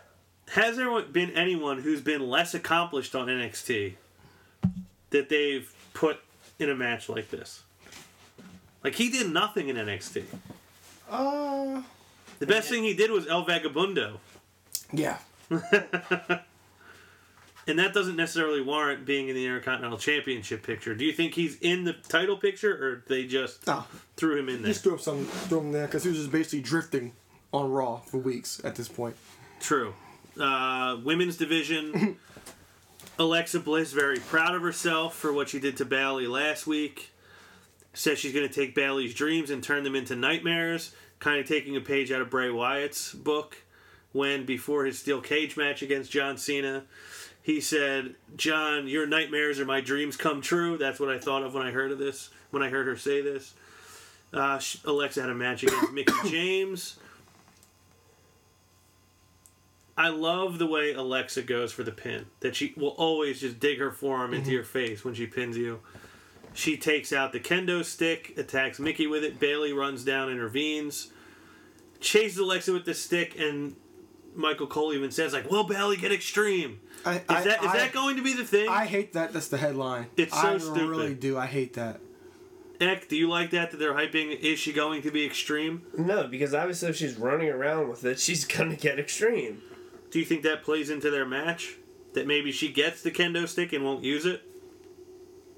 Has 0.53 0.77
there 0.77 1.01
been 1.03 1.31
anyone 1.31 1.79
who's 1.83 2.01
been 2.01 2.29
less 2.29 2.55
accomplished 2.55 3.15
on 3.15 3.29
NXT 3.29 3.95
that 5.11 5.29
they've 5.29 5.73
put 5.95 6.19
in 6.59 6.69
a 6.69 6.75
match 6.75 7.09
like 7.09 7.31
this? 7.31 7.63
Like 8.83 8.97
he 8.97 9.11
did 9.11 9.33
nothing 9.33 9.69
in 9.69 9.77
NXT. 9.77 10.25
Uh, 11.09 11.83
The 12.41 12.47
best 12.47 12.69
thing 12.69 12.83
he 12.83 12.95
did 12.95 13.11
was 13.11 13.27
El 13.29 13.45
Vagabundo, 13.47 14.19
yeah. 14.93 15.19
and 17.67 17.79
that 17.79 17.93
doesn't 17.95 18.17
necessarily 18.17 18.61
warrant 18.61 19.05
being 19.07 19.29
in 19.29 19.35
the 19.35 19.45
Intercontinental 19.47 19.99
Championship 19.99 20.63
picture. 20.63 20.95
Do 20.95 21.05
you 21.05 21.13
think 21.13 21.35
he's 21.35 21.57
in 21.61 21.85
the 21.85 21.93
title 21.93 22.37
picture, 22.37 22.73
or 22.73 23.05
they 23.09 23.27
just 23.27 23.67
No, 23.67 23.85
threw 24.17 24.39
him 24.39 24.49
in 24.49 24.63
there? 24.63 24.73
just 24.73 24.83
threw 24.85 24.99
some 24.99 25.25
threw 25.25 25.61
him 25.61 25.73
there 25.73 25.87
because 25.87 26.03
he 26.05 26.09
was 26.11 26.19
just 26.19 26.31
basically 26.33 26.61
drifting 26.63 27.13
on 27.53 27.71
Raw 27.71 27.97
for 27.99 28.19
weeks 28.19 28.61
at 28.65 28.77
this 28.77 28.89
point. 28.89 29.17
True. 29.61 29.95
Uh, 30.41 30.99
women's 31.05 31.37
division. 31.37 32.17
Alexa 33.19 33.61
Bliss 33.61 33.93
very 33.93 34.19
proud 34.19 34.55
of 34.55 34.63
herself 34.63 35.15
for 35.15 35.33
what 35.33 35.49
she 35.51 35.61
did 35.61 35.77
to 35.79 35.85
Bayley 35.85 36.27
last 36.27 36.67
week. 36.67 37.11
says 37.93 38.19
she's 38.19 38.33
going 38.33 38.49
to 38.49 38.55
take 38.55 38.75
Bayley's 38.75 39.13
dreams 39.15 39.51
and 39.51 39.63
turn 39.63 39.85
them 39.85 39.95
into 39.95 40.17
nightmares, 40.17 40.95
kind 41.19 41.39
of 41.39 41.47
taking 41.47 41.77
a 41.77 41.81
page 41.83 42.11
out 42.11 42.23
of 42.23 42.31
Bray 42.31 42.49
Wyatt's 42.51 43.13
book 43.13 43.59
when 44.13 44.47
before 44.47 44.87
his 44.87 44.99
steel 44.99 45.21
cage 45.21 45.57
match 45.57 45.83
against 45.83 46.11
John 46.11 46.39
Cena, 46.39 46.85
he 47.43 47.61
said, 47.61 48.15
"John, 48.37 48.87
your 48.87 49.07
nightmares 49.07 49.59
are 49.61 49.65
my 49.65 49.81
dreams 49.81 50.17
come 50.17 50.41
true." 50.41 50.77
That's 50.77 51.01
what 51.01 51.09
I 51.09 51.19
thought 51.19 51.43
of 51.43 51.55
when 51.55 51.67
I 51.67 51.71
heard 51.71 51.93
of 51.93 51.99
this. 51.99 52.31
When 52.51 52.63
I 52.63 52.69
heard 52.69 52.87
her 52.87 52.97
say 52.97 53.21
this, 53.21 53.55
uh, 54.33 54.61
Alexa 54.85 55.21
had 55.21 55.31
a 55.31 55.35
match 55.35 55.63
against 55.65 55.93
Mickie 55.93 56.29
James. 56.29 56.99
I 59.97 60.09
love 60.09 60.59
the 60.59 60.67
way 60.67 60.95
Alexa 60.95 61.43
goes 61.43 61.73
for 61.73 61.83
the 61.83 61.93
pin. 61.93 62.27
That 62.41 62.57
she 62.57 62.73
will 62.77 62.95
always 62.97 63.41
just 63.41 63.61
dig 63.61 63.79
her 63.79 63.91
forearm 63.91 64.33
into 64.33 64.51
your 64.51 64.65
face 64.65 65.05
when 65.05 65.13
she 65.13 65.27
pins 65.27 65.59
you. 65.59 65.81
She 66.55 66.77
takes 66.77 67.13
out 67.13 67.33
the 67.33 67.41
kendo 67.41 67.85
stick, 67.85 68.35
attacks 68.37 68.79
Mickie 68.79 69.07
with 69.07 69.25
it. 69.25 69.39
Bayley 69.39 69.73
runs 69.73 70.03
down, 70.03 70.31
intervenes, 70.31 71.13
chases 72.01 72.39
Alexa 72.39 72.73
with 72.73 72.87
the 72.87 72.95
stick, 72.95 73.39
and 73.39 73.77
Michael 74.35 74.67
Cole 74.67 74.93
even 74.93 75.11
says 75.11 75.33
like, 75.33 75.51
"Will 75.51 75.65
Bayley 75.65 75.97
get 75.97 76.13
extreme?" 76.13 76.81
I, 77.05 77.17
Is 77.17 77.23
I, 77.29 77.45
that 77.45 77.65
is 77.65 77.71
I, 77.71 77.77
that 77.79 77.93
going 77.93 78.17
to 78.17 78.23
be 78.23 78.35
the 78.35 78.45
thing? 78.45 78.69
I 78.69 78.87
hate 78.87 79.15
that. 79.15 79.33
That's 79.33 79.49
the 79.49 79.57
headline. 79.57 80.07
It's 80.17 80.33
so 80.39 80.55
I 80.55 80.59
stupid. 80.59 80.83
really 80.89 81.15
do. 81.15 81.39
I 81.39 81.47
hate 81.47 81.75
that. 81.75 82.01
Eck, 82.81 83.09
do 83.09 83.17
you 83.17 83.29
like 83.29 83.51
that? 83.51 83.71
That 83.71 83.77
they're 83.79 83.93
hyping? 83.95 84.39
Is 84.39 84.59
she 84.59 84.73
going 84.73 85.03
to 85.03 85.11
be 85.11 85.25
extreme? 85.25 85.83
No, 85.99 86.27
because 86.27 86.55
obviously 86.55 86.89
if 86.89 86.97
she's 86.97 87.17
running 87.17 87.49
around 87.49 87.89
with 87.89 88.05
it, 88.05 88.19
she's 88.19 88.45
gonna 88.57 88.77
get 88.77 88.99
extreme. 88.99 89.63
Do 90.11 90.19
you 90.19 90.25
think 90.25 90.43
that 90.43 90.63
plays 90.63 90.91
into 90.91 91.11
their 91.11 91.27
match? 91.27 91.77
That 92.15 92.27
maybe 92.27 92.51
she 92.53 92.73
gets 92.73 93.03
the 93.03 93.11
kendo 93.11 93.47
stick 93.47 93.73
and 93.73 93.85
won't 93.85 94.03
use 94.03 94.27
it? 94.27 94.43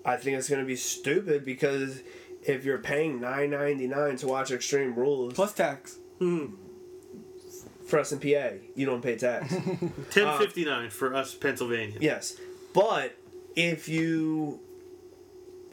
I 0.04 0.16
think 0.16 0.36
it's 0.36 0.48
gonna 0.48 0.64
be 0.64 0.76
stupid 0.76 1.44
because 1.44 2.02
if 2.42 2.64
you're 2.64 2.78
paying 2.78 3.20
nine 3.20 3.50
ninety 3.50 3.86
nine 3.86 4.16
to 4.16 4.26
watch 4.26 4.50
Extreme 4.50 4.94
Rules 4.96 5.34
Plus 5.34 5.52
tax. 5.54 5.98
Hmm. 6.18 6.46
For 7.92 7.98
us 7.98 8.10
in 8.10 8.18
PA, 8.20 8.54
you 8.74 8.86
don't 8.86 9.02
pay 9.02 9.16
tax. 9.16 9.52
Ten 10.10 10.38
fifty 10.38 10.64
nine 10.64 10.88
for 10.88 11.14
us 11.14 11.34
Pennsylvania. 11.34 11.98
yes, 12.00 12.38
but 12.72 13.14
if 13.54 13.86
you 13.86 14.60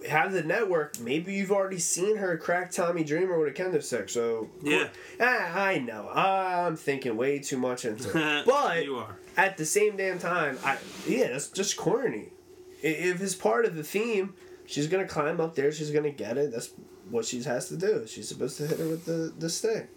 have 0.06 0.34
the 0.34 0.44
network, 0.44 1.00
maybe 1.00 1.34
you've 1.34 1.52
already 1.52 1.80
seen 1.80 2.18
her 2.18 2.38
crack 2.38 2.72
Tommy 2.72 3.06
Dreamer 3.06 3.40
with 3.40 3.58
a 3.58 3.64
kendo 3.64 3.82
stick. 3.82 4.10
So 4.10 4.50
Yeah. 4.62 4.90
Ah, 5.20 5.62
I 5.62 5.78
know. 5.78 6.10
I'm 6.10 6.76
thinking 6.76 7.16
way 7.16 7.40
too 7.40 7.58
much 7.58 7.86
into 7.86 8.10
it. 8.10 8.46
But 8.46 8.84
You 8.84 8.98
are. 8.98 9.16
at 9.38 9.56
the 9.56 9.66
same 9.66 9.96
damn 9.96 10.20
time, 10.20 10.58
I 10.64 10.78
yeah, 11.08 11.30
that's 11.30 11.48
just 11.48 11.78
corny. 11.78 12.34
If 12.82 13.22
it's 13.22 13.36
part 13.36 13.64
of 13.66 13.76
the 13.78 13.84
theme, 13.84 14.34
she's 14.66 14.88
gonna 14.88 15.08
climb 15.08 15.40
up 15.40 15.56
there. 15.56 15.72
She's 15.72 15.92
gonna 15.92 16.12
get 16.12 16.38
it. 16.38 16.52
That's 16.52 16.72
what 17.10 17.24
she 17.24 17.42
has 17.44 17.70
to 17.70 17.78
do. 17.78 18.06
She's 18.08 18.28
supposed 18.28 18.58
to 18.58 18.68
hit 18.68 18.78
her 18.80 18.88
with 18.90 19.06
the 19.06 19.34
the 19.38 19.50
stick. 19.50 19.88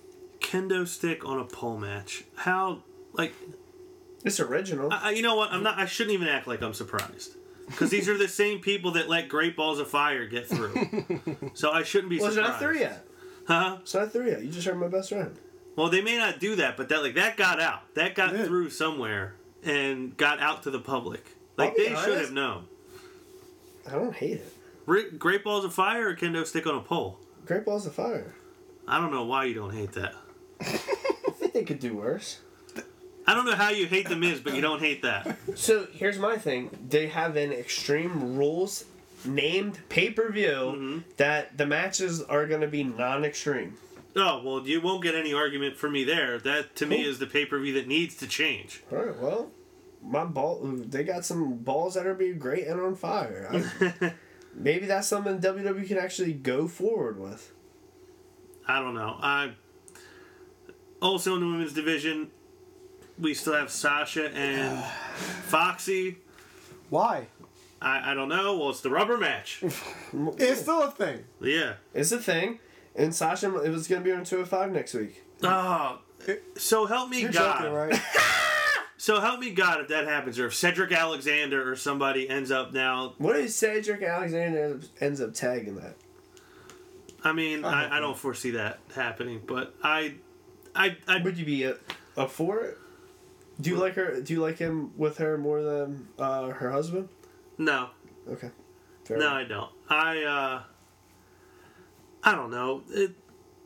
Kendo 0.43 0.87
stick 0.87 1.25
on 1.25 1.39
a 1.39 1.45
pole 1.45 1.79
match. 1.79 2.25
How 2.35 2.83
like 3.13 3.35
It's 4.25 4.41
original. 4.41 4.89
I, 4.93 5.11
you 5.11 5.23
know 5.23 5.37
what? 5.37 5.53
I'm 5.53 5.63
not. 5.63 5.79
I 5.79 5.87
shouldn't 5.87 6.15
even 6.15 6.29
act 6.29 6.47
like 6.47 6.63
I'm 6.63 6.75
surprised 6.75 7.37
because 7.67 7.91
these 7.91 8.09
are 8.09 8.19
the 8.19 8.29
same 8.29 8.61
people 8.61 8.93
that 8.93 9.09
let 9.09 9.29
Great 9.29 9.57
Balls 9.57 9.79
of 9.79 9.89
Fire 9.89 10.27
get 10.27 10.47
through. 10.47 11.51
so 11.55 11.71
I 11.71 11.83
shouldn't 11.83 12.11
be 12.11 12.19
well, 12.19 12.27
it's 12.27 12.35
surprised. 12.35 12.53
not 12.53 12.61
through 12.61 12.79
yet. 12.79 13.07
Huh? 13.47 13.79
It's 13.81 13.95
not 13.95 14.13
through 14.13 14.31
yet. 14.31 14.43
You 14.43 14.51
just 14.51 14.67
heard 14.67 14.79
my 14.79 14.89
best 14.89 15.09
friend. 15.09 15.37
Well, 15.75 15.89
they 15.89 16.03
may 16.03 16.19
not 16.19 16.39
do 16.39 16.57
that, 16.57 16.77
but 16.77 16.89
that 16.91 17.03
like 17.03 17.15
that 17.15 17.37
got 17.37 17.61
out. 17.61 17.95
That 17.95 18.15
got 18.15 18.35
through 18.35 18.71
somewhere 18.71 19.35
and 19.65 20.17
got 20.17 20.41
out 20.41 20.65
to 20.65 20.71
the 20.71 20.81
public. 20.81 21.25
Like 21.57 21.77
they 21.77 21.95
should 21.95 22.19
have 22.19 22.33
known. 22.33 22.67
I 23.87 23.93
don't 23.93 24.15
hate 24.15 24.39
it. 24.39 24.53
Ri- 24.87 25.11
Great 25.13 25.45
Balls 25.45 25.65
of 25.65 25.73
Fire 25.73 26.09
or 26.09 26.17
kendo 26.17 26.47
stick 26.47 26.67
on 26.67 26.75
a 26.75 26.81
pole. 26.81 27.19
Great 27.47 27.65
balls 27.65 27.87
of 27.87 27.95
fire. 27.95 28.35
I 28.87 29.01
don't 29.01 29.11
know 29.13 29.25
why 29.25 29.45
you 29.45 29.55
don't 29.55 29.73
hate 29.73 29.93
that. 29.93 30.15
I 30.67 31.31
think 31.31 31.53
they 31.53 31.65
could 31.65 31.81
do 31.81 31.95
worse. 31.95 32.41
I 33.27 33.35
don't 33.35 33.45
know 33.47 33.55
how 33.55 33.71
you 33.71 33.87
hate 33.87 34.09
the 34.09 34.17
Miz, 34.17 34.41
but 34.41 34.55
you 34.55 34.61
don't 34.61 34.81
hate 34.81 35.03
that. 35.03 35.37
So 35.55 35.87
here's 35.93 36.19
my 36.19 36.37
thing. 36.37 36.71
They 36.89 37.07
have 37.07 37.37
an 37.37 37.53
Extreme 37.53 38.37
Rules 38.37 38.85
named 39.25 39.79
pay 39.89 40.11
per 40.11 40.31
view 40.33 40.49
Mm-hmm. 40.49 40.99
that 41.19 41.57
the 41.57 41.67
matches 41.67 42.21
are 42.23 42.47
going 42.47 42.63
to 42.63 42.67
be 42.69 42.83
non 42.83 43.25
extreme. 43.25 43.77
Oh 44.17 44.43
well, 44.45 44.67
you 44.67 44.81
won't 44.81 45.03
get 45.03 45.15
any 45.15 45.33
argument 45.33 45.77
from 45.77 45.93
me 45.93 46.03
there. 46.05 46.39
That 46.39 46.75
to 46.77 46.87
me 46.87 47.05
is 47.05 47.19
the 47.21 47.27
pay 47.27 47.47
per 47.47 47.59
view 47.61 47.73
that 47.75 47.87
needs 47.87 48.17
to 48.17 48.27
change. 48.27 48.83
All 48.91 48.99
right, 48.99 49.17
well, 49.19 49.51
my 50.03 50.25
ball, 50.25 50.59
they 50.65 51.05
got 51.05 51.25
some 51.25 51.55
balls 51.59 51.95
that 51.95 52.07
are 52.07 52.15
being 52.15 52.39
great 52.39 52.67
and 52.67 52.81
on 52.81 52.97
fire. 52.97 53.49
I- 53.81 54.13
maybe 54.55 54.87
that's 54.87 55.07
something 55.07 55.39
WWE 55.39 55.87
can 55.87 55.97
actually 55.99 56.33
go 56.33 56.67
forward 56.67 57.21
with. 57.21 57.53
I 58.67 58.81
don't 58.81 58.95
know. 58.95 59.17
I 59.23 59.53
also 61.03 61.35
in 61.35 61.41
the 61.41 61.47
women's 61.47 61.75
division, 61.75 62.31
we 63.19 63.35
still 63.35 63.53
have 63.55 63.71
Sasha 63.71 64.31
and 64.35 64.83
Foxy. 65.45 66.17
Why? 66.89 67.27
I, 67.81 68.13
I 68.13 68.15
don't 68.15 68.29
know. 68.29 68.57
Well, 68.57 68.71
it's 68.71 68.81
the 68.81 68.91
rubber 68.91 69.19
match. 69.19 69.63
It's 70.39 70.61
still 70.61 70.83
a 70.83 70.91
thing. 70.91 71.25
Yeah. 71.41 71.75
It's 71.95 72.13
a 72.13 72.19
thing. 72.19 72.59
And 72.95 73.15
Sasha, 73.15 73.47
it 73.63 73.71
was 73.71 73.89
going 73.89 74.03
to 74.03 74.05
be 74.05 74.13
on 74.13 74.25
205 74.25 74.73
next 74.73 74.93
week. 74.95 75.23
Oh, 75.43 76.01
so 76.57 76.85
help 76.87 77.09
me 77.11 77.23
You're 77.23 77.33
God. 77.33 77.59
joking, 77.59 77.73
right? 77.73 78.01
So 78.99 79.21
help 79.21 79.41
me 79.41 79.51
God 79.51 79.81
if 79.81 79.89
that 79.89 80.07
happens, 80.07 80.39
or 80.39 80.47
if 80.47 80.55
Cedric 80.55 80.93
Alexander 80.93 81.69
or 81.69 81.75
somebody 81.75 82.29
ends 82.31 82.53
up 82.53 82.73
now. 82.73 83.15
What 83.19 83.35
if 83.35 83.51
Cedric 83.51 84.01
Alexander 84.01 84.79
ends 85.01 85.21
up 85.21 85.35
tagging 85.35 85.75
that? 85.75 85.97
I 87.25 87.33
mean, 87.33 87.65
I 87.65 87.89
I, 87.89 87.97
I 87.97 88.01
don't 88.01 88.17
foresee 88.17 88.53
that 88.53 88.79
happening, 88.95 89.41
but 89.45 89.75
I, 89.83 90.15
I, 90.75 90.97
I 91.09 91.19
Would 91.23 91.37
you 91.39 91.45
be 91.45 91.65
a, 91.65 91.77
a 92.17 92.27
for 92.29 92.61
it? 92.61 92.79
Do 93.61 93.71
you 93.71 93.77
like 93.77 93.95
her? 93.95 94.21
Do 94.21 94.33
you 94.33 94.41
like 94.41 94.59
him 94.59 94.93
with 94.97 95.19
her 95.19 95.37
more 95.39 95.63
than 95.63 96.09
uh, 96.19 96.49
her 96.49 96.71
husband? 96.71 97.09
no, 97.59 97.91
Okay. 98.31 98.51
Fair 99.05 99.19
no, 99.19 99.37
enough. 99.37 99.41
I 99.41 99.45
don't. 99.45 99.71
I, 99.89 100.23
uh, 100.25 100.63
I 102.25 102.35
don't 102.35 102.51
know. 102.51 102.83
It, 102.91 103.13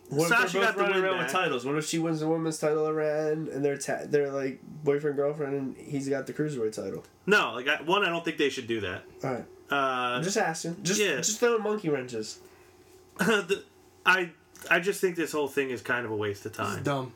What 0.09 0.29
Sasha 0.29 0.55
they're 0.55 0.63
got 0.63 0.77
both 0.77 0.77
the 0.77 0.83
running 0.91 1.03
win 1.03 1.11
around 1.13 1.23
with 1.25 1.33
titles? 1.33 1.65
What 1.67 1.77
if 1.77 1.87
she 1.87 1.99
wins 1.99 2.21
the 2.21 2.29
women's 2.29 2.59
title 2.59 2.89
around 2.89 3.49
and 3.49 3.65
they're 3.65 3.77
ta- 3.77 4.05
they're 4.07 4.31
like 4.31 4.61
boyfriend 4.83 5.17
girlfriend 5.17 5.55
and 5.55 5.77
he's 5.77 6.09
got 6.09 6.27
the 6.27 6.33
cruiserweight 6.33 6.73
title? 6.73 7.05
no, 7.27 7.53
like 7.55 7.69
I, 7.69 7.83
one, 7.83 8.03
I 8.05 8.09
don't 8.09 8.25
think 8.25 8.39
they 8.39 8.49
should 8.49 8.67
do 8.67 8.81
that. 8.81 9.03
All 9.25 9.33
right. 9.33 9.45
Uh, 9.71 9.75
I'm 9.75 10.23
just 10.23 10.37
asking. 10.39 10.77
Just 10.83 11.01
Yeah. 11.01 11.17
just 11.17 11.39
throwing 11.41 11.63
monkey 11.63 11.89
wrenches. 11.91 12.39
the, 13.19 13.63
I, 14.07 14.31
I 14.71 14.81
just 14.81 15.01
think 15.01 15.17
this 15.17 15.33
whole 15.33 15.49
thing 15.49 15.71
is 15.71 15.83
kind 15.83 16.05
of 16.05 16.11
a 16.13 16.17
waste 16.17 16.45
of 16.47 16.51
It's 16.51 16.59
time. 16.59 16.83
dumb. 16.83 17.13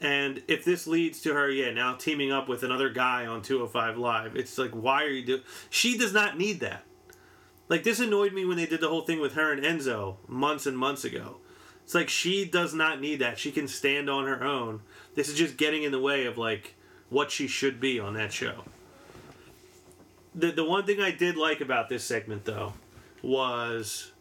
And 0.00 0.42
if 0.48 0.64
this 0.64 0.86
leads 0.86 1.20
to 1.22 1.32
her, 1.34 1.48
yeah, 1.48 1.70
now 1.70 1.94
teaming 1.94 2.32
up 2.32 2.48
with 2.48 2.64
another 2.64 2.88
guy 2.90 3.24
on 3.26 3.40
205 3.42 3.96
Live, 3.98 4.34
it's 4.36 4.58
like, 4.58 4.72
why 4.72 5.04
are 5.04 5.08
you 5.08 5.24
doing? 5.24 5.42
She 5.70 5.96
does 5.96 6.12
not 6.12 6.36
need 6.36 6.58
that. 6.60 6.82
Like 7.68 7.84
this 7.84 8.00
annoyed 8.00 8.32
me 8.32 8.44
when 8.44 8.56
they 8.56 8.66
did 8.66 8.80
the 8.80 8.88
whole 8.88 9.02
thing 9.02 9.20
with 9.20 9.34
her 9.34 9.52
and 9.52 9.62
Enzo 9.62 10.16
months 10.26 10.66
and 10.66 10.76
months 10.76 11.04
ago. 11.04 11.36
It's 11.84 11.94
like 11.94 12.08
she 12.08 12.44
does 12.44 12.74
not 12.74 13.00
need 13.00 13.20
that. 13.20 13.38
She 13.38 13.52
can 13.52 13.68
stand 13.68 14.10
on 14.10 14.26
her 14.26 14.42
own. 14.44 14.80
This 15.14 15.28
is 15.28 15.36
just 15.36 15.56
getting 15.56 15.82
in 15.84 15.92
the 15.92 16.00
way 16.00 16.26
of 16.26 16.36
like 16.36 16.74
what 17.08 17.30
she 17.30 17.46
should 17.46 17.80
be 17.80 17.98
on 18.00 18.14
that 18.14 18.32
show. 18.32 18.64
The 20.34 20.50
the 20.50 20.64
one 20.64 20.84
thing 20.84 21.00
I 21.00 21.10
did 21.12 21.36
like 21.36 21.60
about 21.60 21.88
this 21.88 22.04
segment 22.04 22.44
though 22.44 22.72
was 23.22 24.12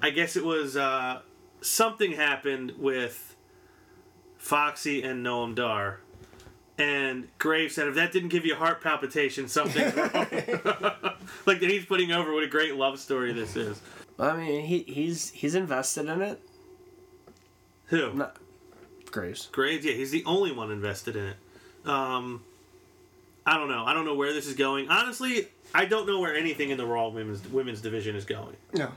I 0.00 0.10
guess 0.10 0.36
it 0.36 0.44
was 0.44 0.76
uh, 0.76 1.20
something 1.62 2.12
happened 2.12 2.74
with 2.78 3.36
Foxy 4.38 5.02
and 5.02 5.24
Noam 5.24 5.54
Dar. 5.54 6.00
And 6.78 7.28
Graves 7.38 7.74
said, 7.74 7.86
if 7.88 7.94
that 7.94 8.12
didn't 8.12 8.30
give 8.30 8.44
you 8.44 8.54
heart 8.54 8.82
palpitations, 8.82 9.52
something's 9.52 9.94
wrong. 9.94 10.10
like 11.46 11.60
that 11.60 11.70
he's 11.70 11.84
putting 11.84 12.12
over 12.12 12.32
what 12.32 12.42
a 12.42 12.48
great 12.48 12.74
love 12.74 12.98
story 12.98 13.32
this 13.32 13.56
is. 13.56 13.80
I 14.18 14.36
mean, 14.36 14.64
he 14.64 14.80
he's 14.80 15.30
he's 15.30 15.54
invested 15.54 16.06
in 16.06 16.22
it. 16.22 16.40
Who? 17.86 18.12
Not 18.14 18.36
Graves. 19.10 19.48
Graves, 19.52 19.84
yeah, 19.84 19.92
he's 19.92 20.10
the 20.10 20.24
only 20.24 20.52
one 20.52 20.70
invested 20.72 21.16
in 21.16 21.24
it. 21.26 21.36
Um, 21.84 22.42
I 23.44 23.58
don't 23.58 23.68
know. 23.68 23.84
I 23.84 23.94
don't 23.94 24.04
know 24.04 24.14
where 24.14 24.32
this 24.32 24.46
is 24.46 24.54
going. 24.54 24.88
Honestly, 24.88 25.48
I 25.74 25.84
don't 25.84 26.06
know 26.06 26.20
where 26.20 26.34
anything 26.34 26.70
in 26.70 26.78
the 26.78 26.86
Raw 26.86 27.08
women's 27.08 27.46
women's 27.48 27.80
division 27.80 28.16
is 28.16 28.24
going. 28.24 28.56
No. 28.72 28.90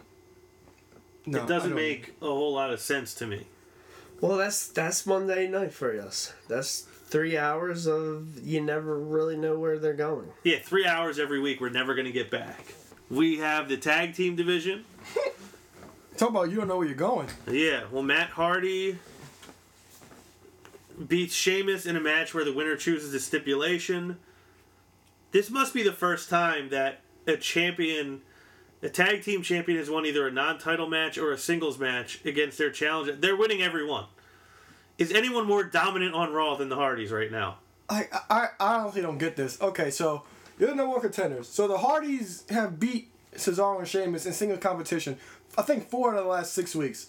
No, 1.25 1.43
it 1.43 1.47
doesn't 1.47 1.71
don't- 1.71 1.75
make 1.75 2.13
a 2.21 2.25
whole 2.25 2.53
lot 2.53 2.71
of 2.71 2.79
sense 2.79 3.13
to 3.15 3.27
me. 3.27 3.47
Well, 4.21 4.37
that's 4.37 4.67
that's 4.67 5.05
Monday 5.05 5.47
night 5.47 5.73
for 5.73 5.91
us. 5.99 6.33
That's 6.47 6.81
three 6.81 7.37
hours 7.37 7.85
of 7.87 8.39
you 8.41 8.61
never 8.61 8.97
really 8.97 9.35
know 9.35 9.59
where 9.59 9.77
they're 9.77 9.93
going. 9.93 10.29
Yeah, 10.43 10.59
three 10.63 10.85
hours 10.85 11.19
every 11.19 11.39
week. 11.39 11.59
We're 11.59 11.69
never 11.69 11.93
going 11.95 12.05
to 12.05 12.11
get 12.13 12.31
back. 12.31 12.73
We 13.09 13.37
have 13.39 13.67
the 13.69 13.77
tag 13.77 14.15
team 14.15 14.35
division. 14.35 14.85
Talk 16.17 16.29
about 16.29 16.49
you 16.49 16.55
don't 16.55 16.67
know 16.69 16.77
where 16.77 16.87
you're 16.87 16.95
going. 16.95 17.27
Yeah, 17.51 17.83
well, 17.91 18.03
Matt 18.03 18.29
Hardy 18.29 18.97
beats 21.07 21.35
Sheamus 21.35 21.85
in 21.85 21.95
a 21.95 21.99
match 21.99 22.33
where 22.33 22.45
the 22.45 22.53
winner 22.53 22.75
chooses 22.77 23.13
a 23.13 23.19
stipulation. 23.19 24.17
This 25.31 25.49
must 25.49 25.73
be 25.73 25.83
the 25.83 25.91
first 25.91 26.29
time 26.29 26.69
that 26.69 27.01
a 27.27 27.35
champion 27.35 28.21
a 28.85 28.89
tag 28.89 29.23
team 29.23 29.41
champion 29.41 29.77
has 29.79 29.89
won 29.89 30.05
either 30.05 30.27
a 30.27 30.31
non-title 30.31 30.87
match 30.87 31.17
or 31.17 31.31
a 31.31 31.37
singles 31.37 31.79
match 31.79 32.23
against 32.23 32.57
their 32.57 32.69
challenger. 32.69 33.15
They're 33.15 33.35
winning 33.35 33.61
every 33.61 33.85
one. 33.85 34.05
Is 34.97 35.11
anyone 35.11 35.45
more 35.45 35.63
dominant 35.63 36.13
on 36.13 36.31
Raw 36.31 36.55
than 36.55 36.69
the 36.69 36.75
Hardys 36.75 37.11
right 37.11 37.31
now? 37.31 37.57
I, 37.89 38.07
I 38.29 38.47
I 38.59 38.75
honestly 38.75 39.01
don't 39.01 39.17
get 39.17 39.35
this. 39.35 39.61
Okay, 39.61 39.91
so 39.91 40.23
you're 40.57 40.69
the 40.69 40.75
number 40.75 40.91
one 40.91 41.01
contenders. 41.01 41.49
So 41.49 41.67
the 41.67 41.77
Hardys 41.77 42.43
have 42.49 42.79
beat 42.79 43.11
Cesaro 43.35 43.79
and 43.79 43.87
Sheamus 43.87 44.25
in 44.25 44.33
single 44.33 44.57
competition. 44.57 45.17
I 45.57 45.63
think 45.63 45.89
four 45.89 46.11
out 46.11 46.17
of 46.17 46.23
the 46.23 46.29
last 46.29 46.53
six 46.53 46.75
weeks. 46.75 47.07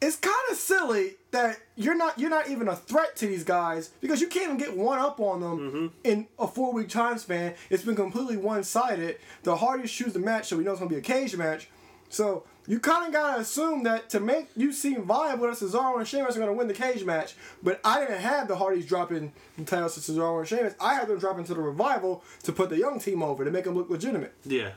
It's 0.00 0.16
kind 0.16 0.34
of 0.50 0.56
silly 0.56 1.14
that 1.30 1.58
you're 1.76 1.94
not 1.94 2.18
you're 2.18 2.30
not 2.30 2.48
even 2.48 2.68
a 2.68 2.76
threat 2.76 3.16
to 3.16 3.26
these 3.26 3.44
guys 3.44 3.88
because 4.00 4.20
you 4.20 4.28
can't 4.28 4.44
even 4.46 4.58
get 4.58 4.76
one 4.76 4.98
up 4.98 5.18
on 5.18 5.40
them 5.40 5.92
in 6.04 6.26
a 6.38 6.46
four 6.46 6.72
week 6.72 6.88
time 6.88 7.16
span. 7.18 7.54
It's 7.70 7.82
been 7.82 7.96
completely 7.96 8.36
one 8.36 8.64
sided. 8.64 9.16
The 9.44 9.56
Hardys 9.56 9.90
choose 9.90 10.12
the 10.12 10.18
match, 10.18 10.48
so 10.48 10.56
we 10.58 10.64
know 10.64 10.72
it's 10.72 10.80
gonna 10.80 10.90
be 10.90 10.96
a 10.96 11.00
cage 11.00 11.36
match. 11.36 11.68
So 12.10 12.44
you 12.66 12.80
kind 12.80 13.06
of 13.06 13.12
gotta 13.12 13.40
assume 13.40 13.82
that 13.84 14.10
to 14.10 14.20
make 14.20 14.48
you 14.56 14.72
seem 14.72 15.02
viable, 15.04 15.46
that 15.46 15.56
Cesaro 15.56 15.98
and 15.98 16.06
Sheamus 16.06 16.36
are 16.36 16.40
gonna 16.40 16.52
win 16.52 16.68
the 16.68 16.74
cage 16.74 17.04
match. 17.04 17.34
But 17.62 17.80
I 17.84 18.00
didn't 18.00 18.20
have 18.20 18.46
the 18.48 18.56
Hardys 18.56 18.86
dropping 18.86 19.32
the 19.56 19.64
titles 19.64 19.94
to 19.94 20.00
Cesaro 20.12 20.38
and 20.38 20.48
Sheamus. 20.48 20.74
I 20.80 20.94
had 20.94 21.08
them 21.08 21.18
dropping 21.18 21.44
to 21.44 21.54
the 21.54 21.60
Revival 21.60 22.22
to 22.42 22.52
put 22.52 22.68
the 22.68 22.78
young 22.78 23.00
team 23.00 23.22
over 23.22 23.44
to 23.44 23.50
make 23.50 23.64
them 23.64 23.74
look 23.74 23.88
legitimate. 23.90 24.34
Yeah. 24.44 24.72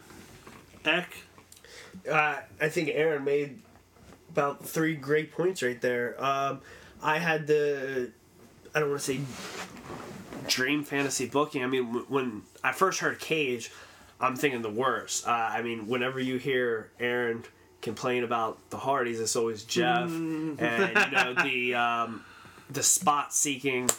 Eck. 0.85 1.13
Uh, 2.09 2.37
I 2.61 2.69
think 2.69 2.89
Aaron 2.89 3.23
made 3.23 3.59
about 4.37 4.63
three 4.63 4.95
great 4.95 5.31
points 5.31 5.63
right 5.63 5.81
there. 5.81 6.23
Um, 6.23 6.61
I 7.01 7.17
had 7.17 7.47
the, 7.47 8.11
I 8.75 8.79
don't 8.79 8.89
want 8.89 9.01
to 9.01 9.13
say 9.13 9.19
dream 10.47 10.83
fantasy 10.83 11.25
booking. 11.25 11.63
I 11.63 11.67
mean, 11.67 11.87
w- 11.87 12.05
when 12.07 12.43
I 12.63 12.71
first 12.71 12.99
heard 12.99 13.19
Cage, 13.19 13.71
I'm 14.19 14.35
thinking 14.35 14.61
the 14.61 14.69
worst. 14.69 15.27
Uh, 15.27 15.31
I 15.31 15.63
mean, 15.63 15.87
whenever 15.87 16.19
you 16.19 16.37
hear 16.37 16.91
Aaron 16.99 17.43
complain 17.81 18.23
about 18.23 18.57
the 18.69 18.77
Hardys, 18.77 19.19
it's 19.19 19.35
always 19.35 19.63
Jeff 19.63 20.09
and 20.59 20.59
you 20.59 21.11
know 21.11 21.33
the 21.43 21.73
um, 21.75 22.23
the 22.69 22.83
spot 22.83 23.33
seeking 23.33 23.89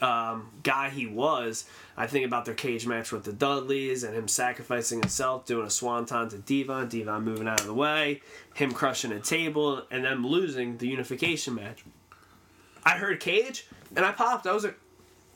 um, 0.00 0.48
guy 0.62 0.90
he 0.90 1.06
was. 1.08 1.64
I 1.98 2.06
think 2.06 2.24
about 2.24 2.44
their 2.44 2.54
cage 2.54 2.86
match 2.86 3.10
with 3.10 3.24
the 3.24 3.32
Dudleys 3.32 4.04
and 4.04 4.14
him 4.14 4.28
sacrificing 4.28 5.00
himself, 5.00 5.44
doing 5.44 5.66
a 5.66 5.70
swanton 5.70 6.28
to 6.28 6.38
D-Von, 6.38 6.88
D-Von 6.88 7.24
moving 7.24 7.48
out 7.48 7.60
of 7.60 7.66
the 7.66 7.74
way, 7.74 8.22
him 8.54 8.70
crushing 8.70 9.10
a 9.10 9.18
table, 9.18 9.82
and 9.90 10.04
them 10.04 10.24
losing 10.24 10.76
the 10.76 10.86
unification 10.86 11.56
match. 11.56 11.84
I 12.84 12.98
heard 12.98 13.18
Cage 13.18 13.66
and 13.96 14.06
I 14.06 14.12
popped. 14.12 14.46
I 14.46 14.52
was 14.52 14.62
like, 14.62 14.78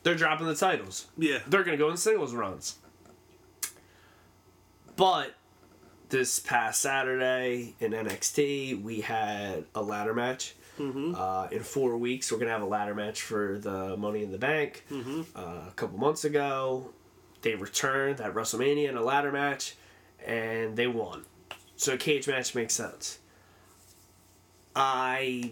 they're 0.03 0.15
dropping 0.15 0.47
the 0.47 0.55
titles. 0.55 1.07
Yeah. 1.17 1.39
They're 1.45 1.65
going 1.65 1.77
to 1.77 1.83
go 1.83 1.89
in 1.89 1.97
singles 1.97 2.33
runs. 2.33 2.77
But 4.95 5.35
this 6.09 6.39
past 6.39 6.79
Saturday 6.79 7.75
in 7.81 7.91
NXT, 7.91 8.81
we 8.81 9.01
had 9.01 9.65
a 9.75 9.81
ladder 9.81 10.13
match. 10.13 10.55
Uh, 11.15 11.47
in 11.51 11.61
four 11.61 11.97
weeks, 11.97 12.31
we're 12.31 12.39
gonna 12.39 12.51
have 12.51 12.61
a 12.61 12.65
ladder 12.65 12.95
match 12.95 13.21
for 13.21 13.57
the 13.59 13.95
Money 13.97 14.23
in 14.23 14.31
the 14.31 14.37
Bank. 14.39 14.85
Uh, 15.35 15.39
a 15.67 15.73
couple 15.75 15.97
months 15.99 16.25
ago, 16.25 16.89
they 17.41 17.55
returned 17.55 18.19
at 18.21 18.33
WrestleMania 18.33 18.89
in 18.89 18.97
a 18.97 19.01
ladder 19.03 19.31
match, 19.31 19.75
and 20.25 20.75
they 20.75 20.87
won. 20.87 21.25
So 21.75 21.93
a 21.93 21.97
cage 21.97 22.27
match 22.27 22.55
makes 22.55 22.73
sense. 22.73 23.19
I 24.75 25.51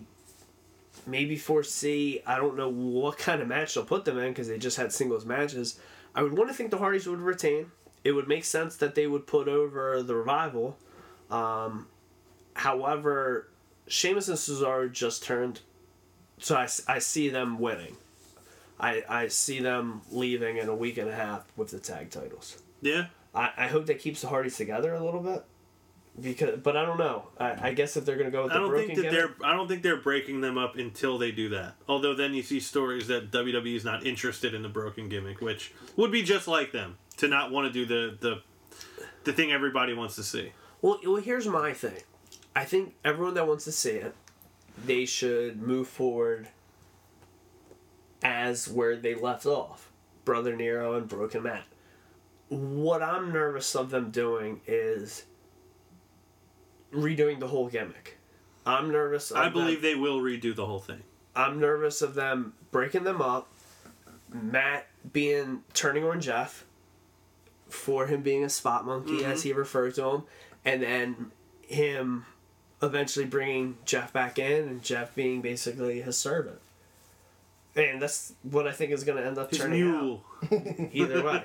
maybe 1.06 1.36
foresee. 1.36 2.22
I 2.26 2.38
don't 2.38 2.56
know 2.58 2.70
what 2.70 3.18
kind 3.18 3.42
of 3.42 3.48
match 3.48 3.74
they'll 3.76 3.86
put 3.86 4.06
them 4.06 4.18
in 4.18 4.30
because 4.30 4.48
they 4.48 4.58
just 4.58 4.78
had 4.78 4.92
singles 4.92 5.26
matches. 5.26 5.80
I 6.16 6.24
would 6.24 6.38
want 6.38 6.50
to 6.50 6.54
think 6.56 6.72
the 6.72 6.78
Hardys 6.78 7.08
would 7.08 7.20
retain. 7.20 7.72
It 8.04 8.14
would 8.14 8.28
make 8.28 8.46
sense 8.46 8.78
that 8.78 8.96
they 8.96 9.06
would 9.08 9.28
put 9.28 9.48
over 9.48 10.02
the 10.02 10.16
revival. 10.16 10.78
Um, 11.30 11.88
however, 12.56 13.48
Sheamus 13.92 14.30
and 14.30 14.38
Cesaro 14.38 14.90
just 14.90 15.22
turned, 15.22 15.60
so 16.40 16.56
I, 16.56 16.68
I 16.88 17.00
see 17.00 17.28
them 17.28 17.60
winning. 17.60 17.98
I, 18.80 19.04
I 19.08 19.28
see 19.28 19.60
them 19.60 20.02
leaving 20.12 20.58
in 20.58 20.70
a 20.70 20.76
week 20.76 20.98
and 20.98 21.10
a 21.10 21.14
half 21.14 21.46
with 21.58 21.72
the 21.72 21.80
tag 21.80 22.10
titles. 22.10 22.58
Yeah. 22.82 23.08
I, 23.36 23.52
I 23.58 23.68
hope 23.68 23.88
that 23.88 24.00
keeps 24.00 24.22
the 24.22 24.28
Hardys 24.30 24.56
together 24.56 24.94
a 24.94 25.04
little 25.04 25.20
bit. 25.22 25.44
Because, 26.20 26.60
but 26.60 26.76
I 26.78 26.86
don't 26.86 26.98
know. 26.98 27.28
I, 27.38 27.70
I 27.70 27.74
guess 27.74 27.96
if 27.98 28.06
they're 28.06 28.18
gonna 28.18 28.32
go 28.32 28.44
with 28.44 28.52
I 28.52 28.56
the 28.56 28.60
don't 28.62 28.70
broken 28.70 28.88
think 28.88 29.00
that 29.00 29.12
gimmick- 29.12 29.38
they're. 29.40 29.48
I 29.48 29.56
don't 29.56 29.68
think 29.68 29.82
they're 29.82 29.96
breaking 30.02 30.42
them 30.42 30.58
up 30.58 30.76
until 30.78 31.18
they 31.18 31.32
do 31.32 31.50
that. 31.50 31.76
Although 31.88 32.14
then 32.16 32.34
you 32.34 32.44
see 32.44 32.60
stories 32.60 33.08
that 33.08 33.32
WWE 33.32 33.76
is 33.76 33.86
not 33.86 34.06
interested 34.06 34.54
in 34.54 34.62
the 34.62 34.68
broken 34.70 35.08
gimmick, 35.08 35.40
which 35.42 35.74
would 35.96 36.12
be 36.12 36.22
just 36.22 36.48
like 36.50 36.72
them 36.74 36.98
to 37.18 37.30
not 37.30 37.52
want 37.52 37.68
to 37.68 37.74
do 37.74 37.86
the 37.86 38.18
the 38.20 38.42
the 39.24 39.32
thing 39.32 39.52
everybody 39.54 39.94
wants 39.94 40.16
to 40.16 40.24
see. 40.24 40.52
Well, 40.82 41.00
well, 41.06 41.16
here's 41.16 41.48
my 41.48 41.72
thing. 41.74 42.02
I 42.56 42.66
think 42.66 42.96
everyone 43.04 43.34
that 43.36 43.48
wants 43.48 43.66
to 43.66 43.72
see 43.72 43.92
it, 43.92 44.16
they 44.86 45.06
should 45.06 45.62
move 45.62 45.88
forward 45.88 46.50
as 48.24 48.68
where 48.68 48.96
they 48.96 49.16
left 49.16 49.46
off, 49.46 49.90
Brother 50.26 50.56
Nero 50.56 50.96
and 50.96 51.08
Broken 51.08 51.44
Matt. 51.44 51.64
What 52.50 53.02
I'm 53.02 53.32
nervous 53.32 53.76
of 53.76 53.90
them 53.90 54.12
doing 54.12 54.62
is 54.68 55.24
redoing 56.94 57.40
the 57.40 57.48
whole 57.48 57.68
gimmick. 57.68 58.18
I'm 58.66 58.92
nervous. 58.92 59.32
Of 59.32 59.38
I 59.38 59.44
them- 59.46 59.54
believe 59.54 59.82
they 59.82 59.96
will 59.96 60.20
redo 60.20 60.56
the 60.56 60.66
whole 60.66 60.80
thing. 60.80 61.04
I'm 61.36 61.60
nervous 61.60 62.02
of 62.02 62.14
them 62.14 62.54
breaking 62.72 63.06
them 63.06 63.22
up. 63.22 63.48
Matt 64.34 64.88
being 65.12 65.64
turning 65.74 66.04
on 66.04 66.22
Jeff 66.22 66.66
for 67.70 68.08
him 68.08 68.22
being 68.22 68.44
a 68.44 68.50
spot 68.50 68.86
monkey, 68.86 69.24
as 69.24 69.40
mm-hmm. 69.40 69.50
he 69.50 69.54
referred 69.54 69.96
to 69.96 70.06
him, 70.10 70.24
and 70.64 70.84
then 70.84 71.32
him 71.68 72.26
eventually 72.82 73.26
bringing 73.26 73.78
Jeff 73.86 74.12
back 74.14 74.40
in, 74.40 74.68
and 74.68 74.82
Jeff 74.84 75.14
being 75.16 75.42
basically 75.42 76.02
his 76.02 76.18
servant. 76.18 76.60
And 77.76 78.02
that's 78.02 78.34
what 78.44 78.68
I 78.68 78.74
think 78.74 78.92
is 78.92 79.06
going 79.06 79.18
to 79.18 79.26
end 79.26 79.38
up 79.38 79.50
His 79.50 79.60
turning 79.60 79.84
out 79.90 80.20
either 80.92 81.24
way. 81.24 81.44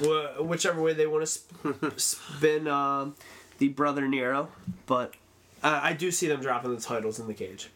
Wh- 0.00 0.44
whichever 0.46 0.82
way 0.82 0.92
they 0.92 1.06
want 1.06 1.22
to 1.22 1.26
sp- 1.32 1.96
spin 1.96 2.68
um, 2.68 3.14
the 3.56 3.68
brother 3.68 4.06
Nero, 4.06 4.48
but 4.84 5.14
uh, 5.62 5.80
I 5.82 5.94
do 5.94 6.10
see 6.10 6.28
them 6.28 6.42
dropping 6.42 6.74
the 6.74 6.80
titles 6.80 7.18
in 7.18 7.26
the 7.26 7.32
cage. 7.32 7.70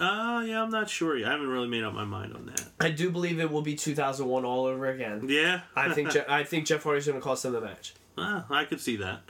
Uh, 0.00 0.44
yeah, 0.46 0.62
I'm 0.62 0.70
not 0.70 0.88
sure. 0.88 1.16
I 1.16 1.30
haven't 1.30 1.48
really 1.48 1.66
made 1.68 1.82
up 1.82 1.94
my 1.94 2.04
mind 2.04 2.34
on 2.34 2.46
that. 2.46 2.62
I 2.78 2.90
do 2.90 3.10
believe 3.10 3.40
it 3.40 3.50
will 3.50 3.62
be 3.62 3.74
2001 3.74 4.44
all 4.44 4.66
over 4.66 4.86
again. 4.86 5.26
Yeah. 5.28 5.62
I 5.74 5.92
think 5.94 6.10
Je- 6.10 6.24
I 6.28 6.44
think 6.44 6.66
Jeff 6.66 6.84
Hardy's 6.84 7.06
going 7.06 7.18
to 7.18 7.24
cost 7.24 7.42
them 7.42 7.52
the 7.54 7.60
match. 7.60 7.94
Ah, 8.18 8.44
I 8.50 8.64
could 8.66 8.80
see 8.80 8.96
that. 8.98 9.22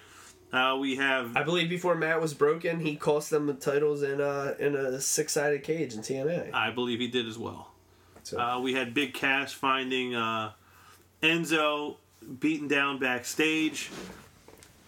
Uh, 0.57 0.77
we 0.77 0.97
have 0.97 1.37
I 1.37 1.43
believe 1.43 1.69
before 1.69 1.95
Matt 1.95 2.20
was 2.20 2.33
broken, 2.35 2.81
he 2.81 2.97
cost 2.97 3.31
them 3.31 3.47
the 3.47 3.55
titles 3.55 4.03
in 4.03 4.20
a 4.20 4.55
in 4.59 4.74
a 4.74 5.01
six 5.01 5.33
sided 5.35 5.62
cage 5.62 5.95
in 5.95 6.01
TNA. 6.01 6.53
I 6.55 6.70
believe 6.70 6.99
he 7.01 7.09
did 7.09 7.27
as 7.28 7.39
well. 7.39 7.73
So, 8.23 8.41
Uh, 8.41 8.61
we 8.61 8.73
had 8.73 8.95
Big 8.95 9.15
Cass 9.15 9.53
finding 9.53 10.15
uh, 10.15 10.53
Enzo 11.23 11.97
beaten 12.41 12.69
down 12.69 12.99
backstage. 12.99 13.91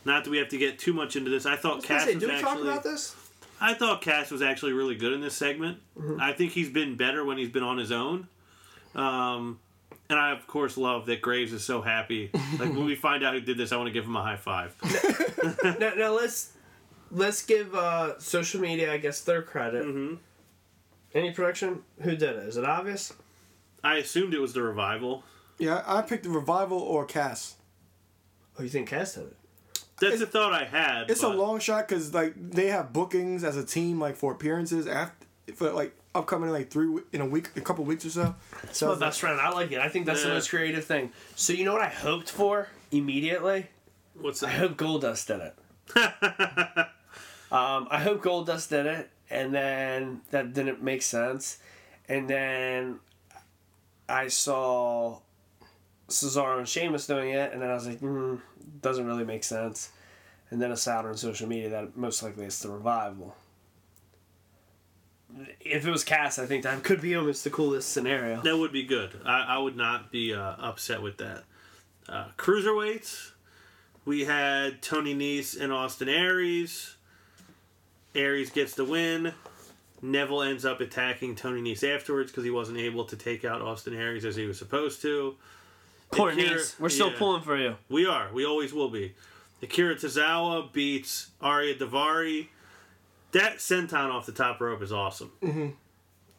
Not 0.05 0.25
that 0.25 0.31
we 0.31 0.39
have 0.39 0.49
to 0.49 0.59
get 0.59 0.79
too 0.79 0.93
much 0.93 1.17
into 1.17 1.31
this. 1.31 1.45
I 1.47 1.57
thought 1.57 1.83
Cass 1.83 2.07
was 2.07 2.15
actually. 2.17 2.41
Talk 2.41 2.61
about 2.61 2.83
this? 2.83 3.15
I 3.61 3.75
thought 3.75 4.01
Cass 4.01 4.31
was 4.31 4.41
actually 4.41 4.73
really 4.73 4.95
good 4.95 5.13
in 5.13 5.21
this 5.21 5.35
segment. 5.35 5.79
Mm-hmm. 5.99 6.21
I 6.21 6.33
think 6.33 6.53
he's 6.53 6.71
been 6.71 6.97
better 6.97 7.25
when 7.25 7.39
he's 7.39 7.51
been 7.51 7.63
on 7.63 7.77
his 7.77 7.93
own. 7.93 8.29
Um, 8.95 9.59
and 10.11 10.19
I 10.19 10.33
of 10.33 10.47
course 10.47 10.77
love 10.77 11.07
that 11.07 11.21
Graves 11.21 11.53
is 11.53 11.65
so 11.65 11.83
happy. 11.83 12.31
Like 12.59 12.71
when 12.71 12.85
we 12.85 12.95
find 13.09 13.25
out 13.25 13.35
who 13.35 13.41
did 13.41 13.57
this, 13.57 13.73
I 13.73 13.77
want 13.77 13.89
to 13.89 13.93
give 13.93 14.05
him 14.05 14.17
a 14.17 14.23
high 14.23 14.37
five. 14.37 14.75
now, 15.81 15.93
now 15.97 16.11
let's 16.13 16.53
let's 17.11 17.45
give 17.45 17.75
uh, 17.75 18.19
social 18.19 18.61
media, 18.61 18.93
I 18.93 18.99
guess, 18.99 19.21
their 19.21 19.43
credit. 19.43 19.85
Mm-hmm. 19.85 20.17
Any 21.15 21.33
production? 21.33 21.83
Who 22.01 22.11
did 22.11 22.37
it? 22.37 22.49
Is 22.49 22.57
it 22.57 22.65
obvious? 22.65 23.15
I 23.83 23.97
assumed 23.97 24.35
it 24.35 24.41
was 24.41 24.53
the 24.53 24.63
revival. 24.63 25.25
Yeah, 25.59 25.83
I 25.87 26.03
picked 26.03 26.25
the 26.25 26.31
Revival 26.31 26.79
or 26.79 27.05
Cass. 27.05 27.57
Oh, 28.59 28.63
you 28.63 28.69
think 28.69 28.89
Cass 28.89 29.15
did 29.15 29.25
it? 29.25 29.37
That's 30.01 30.21
the 30.21 30.27
thought 30.27 30.53
I 30.53 30.65
had. 30.65 31.11
It's 31.11 31.25
a 31.25 31.29
long 31.29 31.59
shot 31.59 31.89
because 31.89 32.15
like 32.15 32.35
they 32.37 32.69
have 32.69 32.93
bookings 32.93 33.43
as 33.43 33.57
a 33.57 33.65
team 33.65 33.99
like 33.99 34.15
for 34.15 34.31
appearances 34.33 34.87
after 34.87 35.27
for 35.55 35.73
like 35.73 35.98
upcoming 36.19 36.49
in 36.49 36.55
like 36.55 36.71
three 36.71 37.01
in 37.13 37.21
a 37.21 37.27
week, 37.27 37.51
a 37.57 37.61
couple 37.61 37.85
weeks 37.85 38.05
or 38.05 38.11
so. 38.11 38.35
So 38.73 38.93
My 38.93 38.99
best 38.99 39.21
friend, 39.21 39.41
I 39.41 39.51
like 39.51 39.73
it. 39.73 39.79
I 39.79 39.89
think 39.89 40.07
that's 40.07 40.23
the 40.23 40.29
most 40.29 40.51
creative 40.51 40.85
thing. 40.85 41.13
So 41.37 41.53
you 41.53 41.65
know 41.65 41.73
what 41.73 41.83
I 41.83 41.89
hoped 41.89 42.31
for 42.31 42.69
immediately? 42.91 43.67
What's 44.21 44.41
that? 44.41 44.49
I 44.49 44.53
that? 44.53 44.59
hope 44.59 44.77
Goldust 44.77 45.27
did 45.27 45.41
it. 45.41 45.55
um, 47.53 47.89
I 47.91 48.01
hope 48.01 48.23
Goldust 48.23 48.69
did 48.69 48.87
it, 48.87 49.11
and 49.31 49.55
then 49.55 50.21
that 50.31 50.53
didn't 50.53 50.83
make 50.83 51.03
sense, 51.03 51.59
and 52.09 52.29
then 52.29 52.99
I 54.09 54.29
saw 54.29 55.21
Cesaro 56.09 56.59
and 56.59 56.69
Sheamus 56.69 57.07
doing 57.07 57.31
it, 57.31 57.53
and 57.53 57.61
then 57.63 57.71
I 57.71 57.75
was 57.75 57.87
like, 57.87 58.01
mm, 58.01 58.41
doesn't 58.81 59.07
really 59.07 59.25
make 59.25 59.45
sense. 59.45 59.91
And 60.51 60.63
then 60.63 60.73
I 60.73 60.77
saw 60.77 61.01
it 61.01 61.07
on 61.07 61.17
social 61.17 61.47
media 61.47 61.69
that 61.71 61.97
most 61.97 62.23
likely 62.23 62.47
it's 62.47 62.61
the 62.61 62.71
revival. 62.71 63.37
If 65.61 65.87
it 65.87 65.91
was 65.91 66.05
Cass, 66.05 66.39
I 66.39 66.47
think 66.47 66.63
that 66.65 66.83
could 66.83 67.01
be 67.01 67.15
almost 67.15 67.45
the 67.45 67.51
coolest 67.51 67.93
scenario. 67.93 68.41
That 68.43 68.57
would 68.57 68.73
be 68.73 68.83
good. 68.85 69.11
I, 69.25 69.41
I 69.43 69.59
would 69.59 69.77
not 69.77 70.11
be 70.11 70.35
uh, 70.35 70.55
upset 70.59 71.03
with 71.03 71.19
that. 71.19 71.45
Uh, 72.09 72.29
cruiserweights, 72.39 73.33
We 74.07 74.25
had 74.25 74.81
Tony 74.81 75.15
Nese 75.15 75.61
and 75.61 75.73
Austin 75.73 76.09
Aries. 76.09 76.97
Aries 78.15 78.51
gets 78.51 78.75
the 78.75 78.85
win. 78.85 79.33
Neville 80.01 80.43
ends 80.43 80.65
up 80.65 80.81
attacking 80.81 81.35
Tony 81.37 81.61
Nese 81.61 81.95
afterwards 81.95 82.31
because 82.31 82.45
he 82.45 82.51
wasn't 82.51 82.79
able 82.79 83.05
to 83.05 83.17
take 83.17 83.45
out 83.45 83.61
Austin 83.61 83.95
Aries 83.95 84.25
as 84.25 84.37
he 84.37 84.47
was 84.47 84.59
supposed 84.59 85.03
to. 85.03 85.35
Poor 86.11 86.31
Akira- 86.31 86.57
Nice. 86.57 86.77
We're 86.81 86.89
still 86.89 87.11
yeah. 87.11 87.19
pulling 87.19 87.43
for 87.43 87.57
you. 87.59 87.77
We 87.91 88.07
are. 88.07 88.33
We 88.33 88.47
always 88.47 88.73
will 88.73 88.89
be. 88.89 89.15
Akira 89.63 89.97
Tozawa 89.97 90.73
beats 90.73 91.31
Ariya 91.43 91.79
Daivari. 91.79 92.47
That 93.33 93.59
senton 93.59 94.11
off 94.13 94.27
the 94.27 94.33
top 94.33 94.61
rope 94.61 94.83
is 94.83 94.93
awesome. 94.93 95.33
Mm-hmm. 95.43 95.69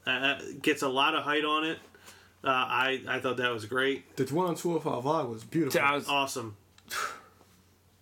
Uh, 0.08 0.40
gets 0.62 0.82
a 0.82 0.88
lot 0.88 1.14
of 1.16 1.24
height 1.24 1.46
on 1.46 1.66
it. 1.66 1.78
Uh, 2.44 2.48
I 2.50 3.02
I 3.08 3.20
thought 3.20 3.38
that 3.38 3.52
was 3.52 3.66
great. 3.66 4.16
The 4.16 4.24
one 4.34 4.48
on 4.48 4.56
205 4.56 5.06
Live 5.06 5.28
was 5.28 5.44
beautiful. 5.44 5.80
I 5.82 5.96
was, 5.96 6.08
Awesome. 6.08 6.56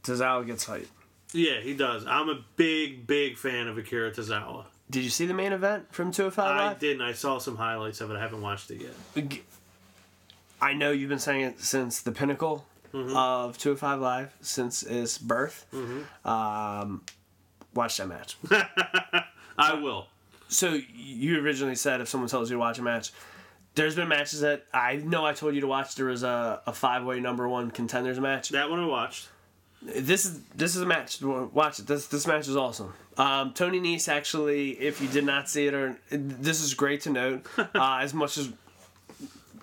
Tozawa 0.03 0.45
gets 0.45 0.65
height. 0.65 0.87
Yeah, 1.33 1.59
he 1.59 1.73
does. 1.73 2.05
I'm 2.07 2.29
a 2.29 2.39
big, 2.55 3.05
big 3.05 3.37
fan 3.37 3.67
of 3.67 3.77
Akira 3.77 4.11
Tozawa. 4.11 4.65
Did 4.89 5.03
you 5.03 5.09
see 5.09 5.25
the 5.25 5.33
main 5.33 5.51
event 5.51 5.93
from 5.93 6.11
205 6.11 6.45
I 6.45 6.49
Live? 6.67 6.77
I 6.77 6.79
didn't. 6.79 7.01
I 7.01 7.11
saw 7.11 7.39
some 7.39 7.57
highlights 7.57 7.99
of 7.99 8.09
it. 8.11 8.15
I 8.15 8.21
haven't 8.21 8.41
watched 8.41 8.71
it 8.71 8.81
yet. 9.15 9.39
I 10.61 10.73
know 10.73 10.91
you've 10.91 11.09
been 11.09 11.19
saying 11.19 11.41
it 11.41 11.59
since 11.61 12.01
the 12.01 12.11
pinnacle 12.11 12.65
of 12.93 13.57
205 13.57 13.99
Live, 13.99 14.33
since 14.41 14.83
its 14.83 15.17
birth. 15.17 15.65
Um, 16.23 17.01
watch 17.77 17.97
that 17.97 18.07
match. 18.07 18.37
I 19.57 19.73
will. 19.75 20.07
so 20.49 20.79
you 20.93 21.39
originally 21.39 21.75
said 21.75 22.01
if 22.01 22.09
someone 22.09 22.29
tells 22.29 22.49
you 22.49 22.55
to 22.55 22.59
watch 22.59 22.77
a 22.79 22.81
match, 22.81 23.11
there's 23.75 23.95
been 23.95 24.07
matches 24.07 24.41
that 24.41 24.65
I 24.73 24.97
know 24.97 25.25
I 25.25 25.33
told 25.33 25.55
you 25.55 25.61
to 25.61 25.67
watch. 25.67 25.95
There 25.95 26.07
was 26.07 26.23
a, 26.23 26.61
a 26.65 26.73
five 26.73 27.05
way 27.05 27.19
number 27.19 27.47
one 27.47 27.71
contenders 27.71 28.19
match. 28.19 28.49
That 28.49 28.69
one 28.69 28.79
I 28.79 28.87
watched. 28.87 29.29
This 29.81 30.25
is 30.25 30.41
this 30.55 30.75
is 30.75 30.81
a 30.81 30.85
match. 30.85 31.21
Watch 31.21 31.79
it. 31.79 31.87
This 31.87 32.07
this 32.07 32.25
match 32.27 32.47
is 32.47 32.57
awesome. 32.57 32.93
Um, 33.17 33.53
Tony 33.53 33.79
Nese 33.79 34.09
actually, 34.09 34.71
if 34.71 35.01
you 35.01 35.07
did 35.07 35.25
not 35.25 35.49
see 35.49 35.67
it, 35.67 35.73
or 35.73 35.97
this 36.09 36.61
is 36.61 36.73
great 36.73 37.01
to 37.01 37.09
note. 37.11 37.45
Uh, 37.75 37.99
as 38.01 38.13
much 38.13 38.37
as 38.37 38.51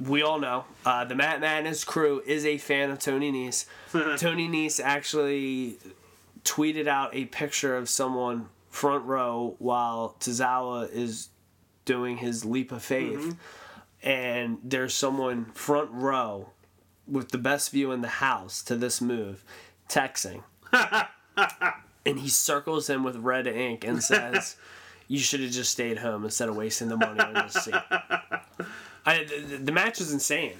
we 0.01 0.23
all 0.23 0.39
know, 0.39 0.65
uh, 0.86 1.05
the 1.05 1.15
Matt 1.15 1.41
Madness 1.41 1.82
crew 1.85 2.23
is 2.24 2.45
a 2.45 2.59
fan 2.59 2.91
of 2.91 2.99
Tony 3.01 3.32
Nese. 3.32 3.66
Tony 4.19 4.49
Nese 4.49 4.81
actually 4.82 5.78
tweeted 6.44 6.86
out 6.86 7.14
a 7.14 7.24
picture 7.26 7.76
of 7.76 7.88
someone 7.88 8.48
front 8.70 9.04
row 9.04 9.56
while 9.58 10.16
Tozawa 10.20 10.90
is 10.92 11.28
doing 11.84 12.18
his 12.18 12.44
leap 12.44 12.72
of 12.72 12.82
faith, 12.82 13.18
mm-hmm. 13.18 14.08
and 14.08 14.58
there's 14.62 14.94
someone 14.94 15.46
front 15.54 15.90
row 15.92 16.50
with 17.06 17.30
the 17.30 17.38
best 17.38 17.70
view 17.70 17.92
in 17.92 18.00
the 18.00 18.08
house 18.08 18.62
to 18.62 18.76
this 18.76 19.00
move, 19.00 19.44
texting. 19.88 20.42
and 22.06 22.18
he 22.18 22.28
circles 22.28 22.88
him 22.88 23.04
with 23.04 23.16
red 23.16 23.46
ink 23.46 23.84
and 23.84 24.02
says, 24.02 24.56
"You 25.08 25.18
should 25.18 25.40
have 25.40 25.50
just 25.50 25.72
stayed 25.72 25.98
home 25.98 26.24
instead 26.24 26.48
of 26.48 26.56
wasting 26.56 26.88
the 26.88 26.96
money 26.96 27.20
on 27.20 27.34
this 27.34 27.54
seat." 27.54 27.74
I, 29.06 29.24
the, 29.24 29.58
the 29.58 29.72
match 29.72 30.00
is 30.00 30.12
insane. 30.12 30.56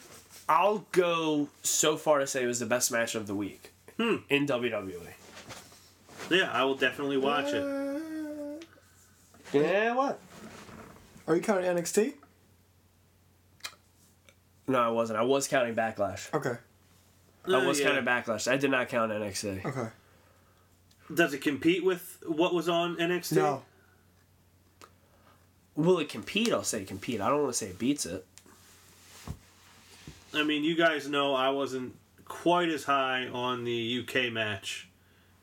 I'll 0.49 0.87
go 0.93 1.49
so 1.63 1.97
far 1.97 2.19
to 2.19 2.27
say 2.27 2.43
it 2.43 2.47
was 2.47 2.61
the 2.61 2.67
best 2.67 2.93
match 2.93 3.15
of 3.15 3.27
the 3.27 3.35
week 3.35 3.73
hmm. 3.97 4.17
in 4.29 4.45
E. 4.45 4.47
WWE. 4.47 5.24
Yeah, 6.31 6.51
I 6.53 6.65
will 6.65 6.75
definitely 6.75 7.17
watch 7.19 7.53
it. 7.53 8.63
Yeah, 9.53 9.95
what? 9.95 10.19
Are 11.27 11.37
you 11.37 11.43
counting 11.43 11.65
NXT? 11.71 12.15
No, 14.67 14.79
I 14.81 14.89
wasn't. 14.89 15.19
I 15.19 15.23
was 15.23 15.47
counting 15.47 15.75
Backlash. 15.75 16.33
Okay. 16.33 16.57
I 17.47 17.53
Uh, 17.53 17.65
was 17.67 17.79
yeah. 17.79 17.87
counting 17.89 18.05
Backlash. 18.05 18.51
I 18.51 18.57
did 18.57 18.71
not 18.71 18.89
count 18.89 19.13
NXT. 19.13 19.65
Okay. 19.65 19.89
Does 21.13 21.35
it 21.35 21.43
compete 21.43 21.85
with 21.85 22.23
what 22.27 22.55
was 22.55 22.69
on 22.69 22.97
NXT? 22.97 23.37
No. 23.37 23.63
Will 25.77 25.99
it 25.99 26.09
compete? 26.09 26.53
I'll 26.53 26.63
say 26.65 26.85
compete. 26.85 27.21
I 27.21 27.29
don't 27.29 27.43
want 27.43 27.53
to 27.53 27.59
say 27.59 27.67
it 27.67 27.79
beats 27.79 28.07
it. 28.07 28.25
I 30.33 30.43
mean, 30.43 30.65
you 30.65 30.75
guys 30.77 31.09
know 31.09 31.35
I 31.35 31.51
wasn't 31.51 31.95
quite 32.25 32.69
as 32.71 32.85
high 32.85 33.27
on 33.29 33.65
the 33.65 34.01
UK 34.09 34.33
match 34.33 34.89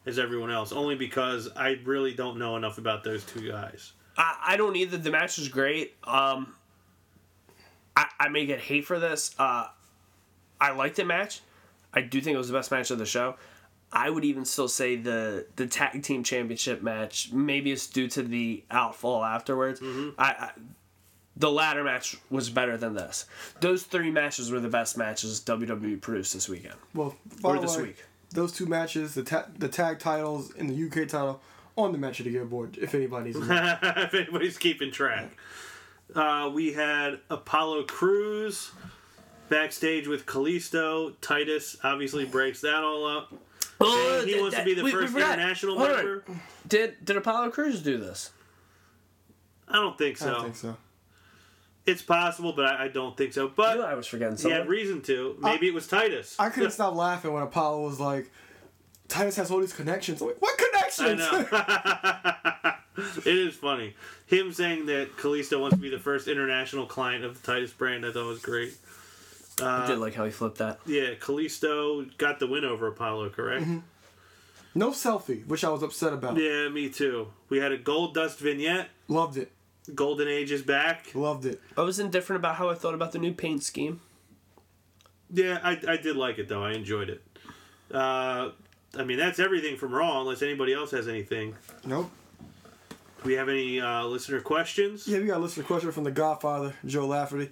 as 0.05 0.17
everyone 0.19 0.51
else, 0.51 0.71
only 0.71 0.95
because 0.95 1.49
I 1.55 1.79
really 1.83 2.13
don't 2.13 2.37
know 2.37 2.55
enough 2.57 2.77
about 2.77 3.03
those 3.03 3.23
two 3.23 3.49
guys. 3.49 3.93
I, 4.17 4.35
I 4.41 4.57
don't 4.57 4.75
either. 4.75 4.97
The 4.97 5.11
match 5.11 5.37
was 5.37 5.47
great. 5.47 5.95
Um, 6.03 6.53
I, 7.95 8.07
I 8.19 8.29
may 8.29 8.45
get 8.45 8.59
hate 8.59 8.85
for 8.85 8.99
this. 8.99 9.35
Uh, 9.37 9.67
I 10.59 10.71
liked 10.71 10.95
the 10.97 11.05
match. 11.05 11.41
I 11.93 12.01
do 12.01 12.21
think 12.21 12.35
it 12.35 12.37
was 12.37 12.47
the 12.47 12.53
best 12.53 12.71
match 12.71 12.91
of 12.91 12.97
the 12.99 13.05
show. 13.05 13.35
I 13.93 14.09
would 14.09 14.23
even 14.23 14.45
still 14.45 14.69
say 14.69 14.95
the 14.95 15.45
the 15.57 15.67
tag 15.67 16.01
team 16.03 16.23
championship 16.23 16.81
match. 16.81 17.31
Maybe 17.33 17.71
it's 17.71 17.87
due 17.87 18.07
to 18.09 18.23
the 18.23 18.63
outfall 18.71 19.23
afterwards. 19.23 19.81
I, 19.83 20.11
I 20.17 20.51
the 21.35 21.51
latter 21.51 21.83
match 21.83 22.17
was 22.29 22.49
better 22.49 22.77
than 22.77 22.93
this. 22.93 23.25
Those 23.59 23.83
three 23.83 24.11
matches 24.11 24.51
were 24.51 24.59
the 24.59 24.69
best 24.69 24.97
matches 24.97 25.41
WWE 25.41 25.99
produced 25.99 26.33
this 26.33 26.47
weekend 26.47 26.75
Well, 26.93 27.15
or 27.43 27.59
this 27.59 27.77
way, 27.77 27.83
week. 27.83 28.03
Those 28.33 28.51
two 28.51 28.65
matches, 28.65 29.13
the 29.13 29.23
ta- 29.23 29.47
the 29.57 29.67
tag 29.67 29.99
titles 29.99 30.53
and 30.57 30.69
the 30.69 30.85
UK 30.87 31.07
title, 31.07 31.41
on 31.77 31.91
the 31.91 31.97
match 31.97 32.19
of 32.19 32.25
the 32.25 32.31
year 32.31 32.45
board. 32.45 32.77
If 32.81 32.95
anybody's 32.95 33.35
if 33.39 34.13
anybody's 34.13 34.57
keeping 34.57 34.91
track. 34.91 35.31
Uh, 36.15 36.49
we 36.53 36.73
had 36.73 37.19
Apollo 37.29 37.83
Crews 37.83 38.71
backstage 39.49 40.07
with 40.07 40.25
Kalisto. 40.25 41.13
Titus 41.21 41.77
obviously 41.83 42.25
breaks 42.25 42.61
that 42.61 42.83
all 42.83 43.05
up. 43.05 43.33
Oh, 43.79 44.23
he 44.25 44.33
that- 44.33 44.41
wants 44.41 44.57
to 44.57 44.63
be 44.63 44.73
the 44.73 44.83
we- 44.83 44.93
we 44.93 45.01
first 45.01 45.13
forgot. 45.13 45.33
international 45.39 45.77
Hold 45.77 45.89
on. 45.91 45.95
member. 45.97 46.23
Did 46.67 47.03
did 47.03 47.17
Apollo 47.17 47.51
Crews 47.51 47.81
do 47.81 47.97
this? 47.97 48.31
I 49.67 49.75
don't 49.75 49.97
think 49.97 50.17
so. 50.17 50.27
I 50.29 50.31
don't 50.33 50.43
think 50.43 50.55
so. 50.55 50.77
It's 51.85 52.01
possible, 52.01 52.53
but 52.53 52.65
I, 52.65 52.85
I 52.85 52.87
don't 52.89 53.17
think 53.17 53.33
so. 53.33 53.47
But 53.47 53.79
I 53.81 53.91
I 53.91 53.93
was 53.95 54.05
forgetting 54.07 54.35
he 54.35 54.43
something. 54.43 54.59
had 54.59 54.69
reason 54.69 55.01
to. 55.03 55.35
Maybe 55.39 55.67
it 55.67 55.73
was 55.73 55.87
Titus. 55.87 56.35
I 56.39 56.49
couldn't 56.49 56.71
stop 56.79 56.95
laughing 56.95 57.33
when 57.33 57.43
Apollo 57.43 57.83
was 57.83 57.99
like, 57.99 58.31
Titus 59.07 59.35
has 59.37 59.51
all 59.51 59.59
these 59.59 59.73
connections. 59.73 60.21
I'm 60.21 60.27
like, 60.27 60.41
what 60.41 60.57
connections? 60.57 61.21
I 61.21 62.71
know. 62.71 62.73
it 63.25 63.37
is 63.37 63.55
funny. 63.55 63.95
Him 64.27 64.53
saying 64.53 64.85
that 64.87 65.17
Kalisto 65.17 65.59
wants 65.59 65.75
to 65.75 65.81
be 65.81 65.89
the 65.89 65.99
first 65.99 66.27
international 66.27 66.85
client 66.85 67.23
of 67.23 67.41
the 67.41 67.51
Titus 67.51 67.71
brand, 67.71 68.05
I 68.05 68.11
thought 68.11 68.27
was 68.27 68.39
great. 68.41 68.73
I 69.61 69.85
did 69.87 69.97
uh, 69.97 69.99
like 69.99 70.13
how 70.15 70.25
he 70.25 70.31
flipped 70.31 70.57
that. 70.59 70.79
Yeah, 70.85 71.13
Kalisto 71.19 72.15
got 72.17 72.39
the 72.39 72.47
win 72.47 72.63
over 72.65 72.87
Apollo, 72.87 73.29
correct? 73.31 73.63
Mm-hmm. 73.63 73.79
no 74.75 74.91
selfie, 74.91 75.45
which 75.45 75.63
I 75.63 75.69
was 75.69 75.83
upset 75.83 76.13
about. 76.13 76.37
Yeah, 76.37 76.69
me 76.69 76.89
too. 76.89 77.27
We 77.49 77.57
had 77.57 77.71
a 77.71 77.77
Goldust 77.77 78.37
vignette. 78.37 78.89
Loved 79.07 79.37
it. 79.37 79.51
Golden 79.95 80.27
Age 80.27 80.51
is 80.51 80.61
back. 80.61 81.13
Loved 81.15 81.45
it. 81.45 81.61
I 81.77 81.81
was 81.81 81.99
indifferent 81.99 82.39
about 82.39 82.55
how 82.55 82.69
I 82.69 82.75
thought 82.75 82.93
about 82.93 83.11
the 83.11 83.19
new 83.19 83.33
paint 83.33 83.63
scheme. 83.63 84.01
Yeah, 85.33 85.59
I, 85.63 85.79
I 85.87 85.97
did 85.97 86.15
like 86.15 86.37
it 86.37 86.47
though. 86.47 86.63
I 86.63 86.73
enjoyed 86.73 87.09
it. 87.09 87.21
Uh, 87.91 88.51
I 88.97 89.03
mean, 89.03 89.17
that's 89.17 89.39
everything 89.39 89.77
from 89.77 89.93
Raw, 89.93 90.21
unless 90.21 90.41
anybody 90.41 90.73
else 90.73 90.91
has 90.91 91.07
anything. 91.07 91.55
Nope. 91.85 92.11
Do 92.39 93.29
we 93.29 93.33
have 93.33 93.49
any 93.49 93.79
uh, 93.79 94.05
listener 94.05 94.41
questions? 94.41 95.07
Yeah, 95.07 95.19
we 95.19 95.25
got 95.27 95.37
a 95.37 95.39
listener 95.39 95.63
question 95.63 95.91
from 95.91 96.03
the 96.03 96.11
Godfather, 96.11 96.73
Joe 96.85 97.07
Lafferty. 97.07 97.51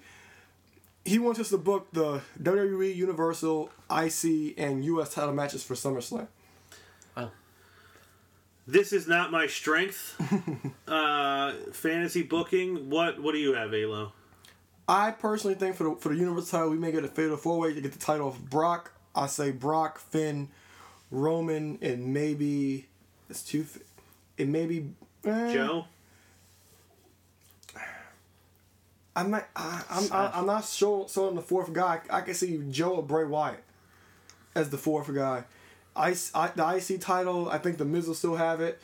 He 1.06 1.20
wants 1.20 1.40
us 1.40 1.50
to 1.50 1.58
book 1.58 1.88
the 1.94 2.22
WWE 2.42 2.96
Universal, 2.96 3.70
IC, 3.90 4.56
and 4.58 4.84
US 4.84 5.14
title 5.14 5.34
matches 5.34 5.64
for 5.64 5.76
SummerSlam. 5.76 6.28
This 8.72 8.94
is 8.94 9.08
not 9.08 9.32
my 9.32 9.48
strength. 9.48 10.16
uh, 10.88 11.54
fantasy 11.72 12.22
booking. 12.22 12.92
What 12.92 13.20
What 13.20 13.32
do 13.32 13.40
you 13.40 13.54
have, 13.54 13.74
Alo? 13.74 14.14
I 14.88 15.10
personally 15.10 15.56
think 15.56 15.76
for 15.76 15.86
the 15.86 15.96
for 15.96 16.10
the 16.10 16.16
Universal 16.16 16.60
title, 16.60 16.70
we 16.70 16.78
may 16.78 16.92
get 16.92 17.04
a 17.04 17.08
fatal 17.08 17.36
four 17.36 17.58
way 17.58 17.74
to 17.74 17.82
get 17.82 17.94
the 17.94 18.00
title 18.00 18.28
of 18.28 18.48
Brock. 18.48 18.92
I 19.16 19.26
say 19.26 19.50
Brock, 19.50 19.98
Finn, 19.98 20.50
Roman, 21.10 21.80
and 21.82 22.14
maybe 22.14 22.86
it's 23.28 23.42
two. 23.42 23.66
It 24.38 24.48
may 24.48 24.68
be 24.68 24.92
eh, 25.26 25.54
Joe. 25.54 25.86
I'm 29.16 29.32
not. 29.32 29.48
I, 29.56 29.84
I'm. 29.90 30.14
I, 30.14 30.32
I'm 30.36 30.46
not 30.46 30.66
sure. 30.66 31.10
So 31.10 31.28
on 31.28 31.36
the 31.36 31.42
fourth 31.42 31.74
guy, 31.74 32.02
I 32.08 32.22
can 32.22 32.36
see 32.36 32.64
Joe 32.70 32.98
or 32.98 33.04
Bray 33.04 33.26
Wyatt 33.26 33.64
as 34.54 34.70
the 34.70 34.78
fourth 34.78 35.12
guy. 35.12 35.46
I, 35.96 36.16
I 36.34 36.48
the 36.56 36.76
IC 36.76 37.02
title. 37.02 37.50
I 37.50 37.58
think 37.58 37.78
the 37.78 37.86
Miz 37.86 38.08
will 38.08 38.14
still 38.14 38.36
have 38.36 38.62
it, 38.62 38.82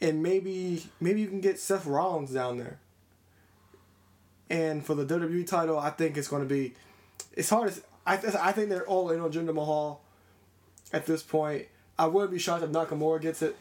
and 0.00 0.22
maybe 0.22 0.84
maybe 1.00 1.20
you 1.20 1.28
can 1.28 1.40
get 1.40 1.58
Seth 1.58 1.86
Rollins 1.86 2.32
down 2.32 2.58
there. 2.58 2.78
And 4.50 4.84
for 4.84 4.94
the 4.94 5.04
WWE 5.04 5.46
title, 5.46 5.78
I 5.78 5.90
think 5.90 6.16
it's 6.16 6.28
going 6.28 6.42
to 6.42 6.48
be. 6.48 6.74
It's 7.34 7.50
hard. 7.50 7.68
As, 7.68 7.82
I 8.06 8.16
th- 8.16 8.34
I 8.34 8.52
think 8.52 8.70
they're 8.70 8.86
all 8.86 9.10
in 9.10 9.20
on 9.20 9.30
Jinder 9.30 9.54
Mahal. 9.54 10.00
At 10.90 11.04
this 11.04 11.22
point, 11.22 11.66
I 11.98 12.06
wouldn't 12.06 12.32
be 12.32 12.38
shocked 12.38 12.64
if 12.64 12.70
Nakamura 12.70 13.20
gets 13.20 13.42
it. 13.42 13.56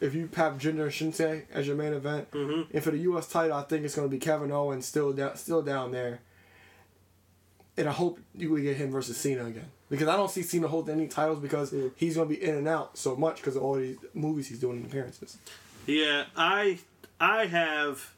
If 0.00 0.14
you 0.14 0.28
have 0.34 0.54
Jinder 0.54 0.88
Shinsei 0.88 1.44
as 1.52 1.66
your 1.66 1.76
main 1.76 1.92
event, 1.92 2.30
mm-hmm. 2.32 2.74
and 2.74 2.84
for 2.84 2.90
the 2.90 2.98
U.S. 2.98 3.28
title, 3.28 3.56
I 3.56 3.62
think 3.62 3.84
it's 3.84 3.94
going 3.94 4.08
to 4.08 4.10
be 4.10 4.18
Kevin 4.18 4.50
Owens 4.50 4.84
still 4.84 5.12
down, 5.12 5.36
still 5.36 5.62
down 5.62 5.92
there. 5.92 6.20
And 7.76 7.88
I 7.88 7.92
hope 7.92 8.18
you 8.34 8.50
would 8.50 8.62
get 8.62 8.76
him 8.76 8.90
versus 8.90 9.16
Cena 9.16 9.44
again 9.46 9.70
because 9.88 10.08
I 10.08 10.16
don't 10.16 10.30
see 10.30 10.42
Cena 10.42 10.68
holding 10.68 10.94
any 10.96 11.08
titles 11.08 11.38
because 11.40 11.74
he's 11.96 12.16
gonna 12.16 12.28
be 12.28 12.42
in 12.42 12.56
and 12.56 12.68
out 12.68 12.96
so 12.98 13.16
much 13.16 13.36
because 13.36 13.56
of 13.56 13.62
all 13.62 13.74
these 13.76 13.96
movies 14.14 14.48
he's 14.48 14.58
doing 14.58 14.78
and 14.78 14.86
appearances. 14.86 15.38
Yeah, 15.86 16.24
I 16.36 16.78
I 17.20 17.46
have, 17.46 18.12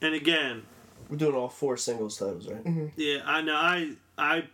and 0.00 0.14
again, 0.14 0.62
We're 1.10 1.16
doing 1.16 1.34
all 1.34 1.48
four 1.48 1.76
singles 1.76 2.16
titles, 2.18 2.46
right? 2.48 2.64
Mm-hmm. 2.64 2.86
yeah, 2.96 3.18
I 3.24 3.40
know 3.42 3.54
I 3.54 3.92
I 4.16 4.44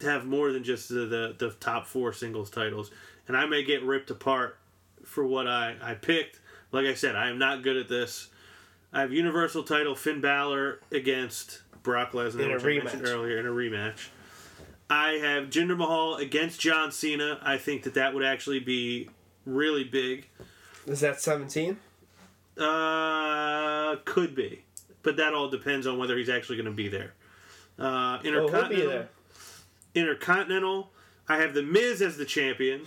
have 0.00 0.24
more 0.26 0.52
than 0.52 0.64
just 0.64 0.88
the, 0.88 1.06
the 1.06 1.34
the 1.38 1.50
top 1.60 1.86
four 1.86 2.12
singles 2.12 2.50
titles, 2.50 2.90
and 3.26 3.36
I 3.36 3.46
may 3.46 3.62
get 3.64 3.82
ripped 3.82 4.10
apart 4.10 4.58
for 5.04 5.24
what 5.26 5.46
I 5.46 5.76
I 5.82 5.94
picked. 5.94 6.40
Like 6.72 6.86
I 6.86 6.94
said, 6.94 7.16
I 7.16 7.28
am 7.30 7.38
not 7.38 7.62
good 7.62 7.76
at 7.76 7.88
this. 7.88 8.28
I 8.92 9.00
have 9.00 9.12
Universal 9.12 9.64
title 9.64 9.94
Finn 9.94 10.20
Balor 10.20 10.80
against 10.92 11.60
Brock 11.82 12.12
Lesnar, 12.12 12.40
In 12.44 12.50
a 12.50 12.54
which 12.54 12.64
I 12.64 12.66
mentioned 12.84 13.02
rematch. 13.02 13.08
earlier 13.08 13.38
in 13.38 13.46
a 13.46 13.50
rematch. 13.50 14.08
I 14.90 15.12
have 15.14 15.50
Jinder 15.50 15.76
Mahal 15.76 16.16
against 16.16 16.60
John 16.60 16.90
Cena. 16.92 17.38
I 17.42 17.58
think 17.58 17.82
that 17.82 17.94
that 17.94 18.14
would 18.14 18.24
actually 18.24 18.60
be 18.60 19.10
really 19.44 19.84
big. 19.84 20.28
Is 20.86 21.00
that 21.00 21.20
17? 21.20 21.76
Uh, 22.56 23.96
could 24.04 24.34
be, 24.34 24.64
but 25.02 25.16
that 25.16 25.34
all 25.34 25.48
depends 25.48 25.86
on 25.86 25.98
whether 25.98 26.16
he's 26.16 26.28
actually 26.28 26.56
going 26.56 26.66
to 26.66 26.72
be 26.72 26.88
there. 26.88 27.14
Uh, 27.78 28.18
Oh, 28.18 28.18
he'll 28.22 28.32
be 28.32 28.38
Intercontinental. 28.38 28.88
there. 28.88 29.08
Intercontinental. 29.94 30.90
I 31.28 31.36
have 31.38 31.54
the 31.54 31.62
Miz 31.62 32.00
as 32.02 32.16
the 32.16 32.24
champion 32.24 32.82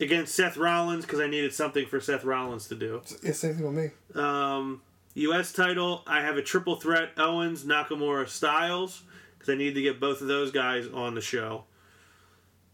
against 0.00 0.34
Seth 0.34 0.56
Rollins 0.56 1.04
because 1.04 1.20
I 1.20 1.26
needed 1.28 1.52
something 1.54 1.86
for 1.86 2.00
Seth 2.00 2.24
Rollins 2.24 2.66
to 2.68 2.74
do. 2.74 3.00
Yeah, 3.22 3.32
same 3.32 3.54
thing 3.54 3.64
with 3.74 3.92
me. 4.14 4.20
Um, 4.20 4.82
U.S. 5.14 5.52
title. 5.52 6.02
I 6.06 6.22
have 6.22 6.36
a 6.36 6.42
triple 6.42 6.76
threat: 6.76 7.10
Owens, 7.16 7.64
Nakamura, 7.64 8.28
Styles 8.28 9.02
because 9.42 9.52
I 9.52 9.56
need 9.56 9.74
to 9.74 9.82
get 9.82 9.98
both 9.98 10.20
of 10.20 10.28
those 10.28 10.52
guys 10.52 10.86
on 10.86 11.14
the 11.14 11.20
show. 11.20 11.64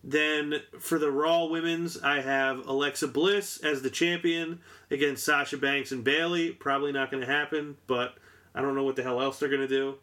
Then 0.04 0.60
for 0.78 0.98
the 0.98 1.10
Raw 1.10 1.46
Women's, 1.46 2.00
I 2.00 2.20
have 2.20 2.66
Alexa 2.66 3.08
Bliss 3.08 3.58
as 3.58 3.82
the 3.82 3.90
champion 3.90 4.60
against 4.90 5.24
Sasha 5.24 5.56
Banks 5.56 5.92
and 5.92 6.04
Bayley. 6.04 6.50
Probably 6.50 6.92
not 6.92 7.10
going 7.10 7.22
to 7.22 7.30
happen, 7.30 7.76
but 7.86 8.14
I 8.54 8.60
don't 8.60 8.74
know 8.74 8.84
what 8.84 8.96
the 8.96 9.02
hell 9.02 9.20
else 9.20 9.38
they're 9.38 9.48
going 9.48 9.62
to 9.62 9.68
do. 9.68 9.96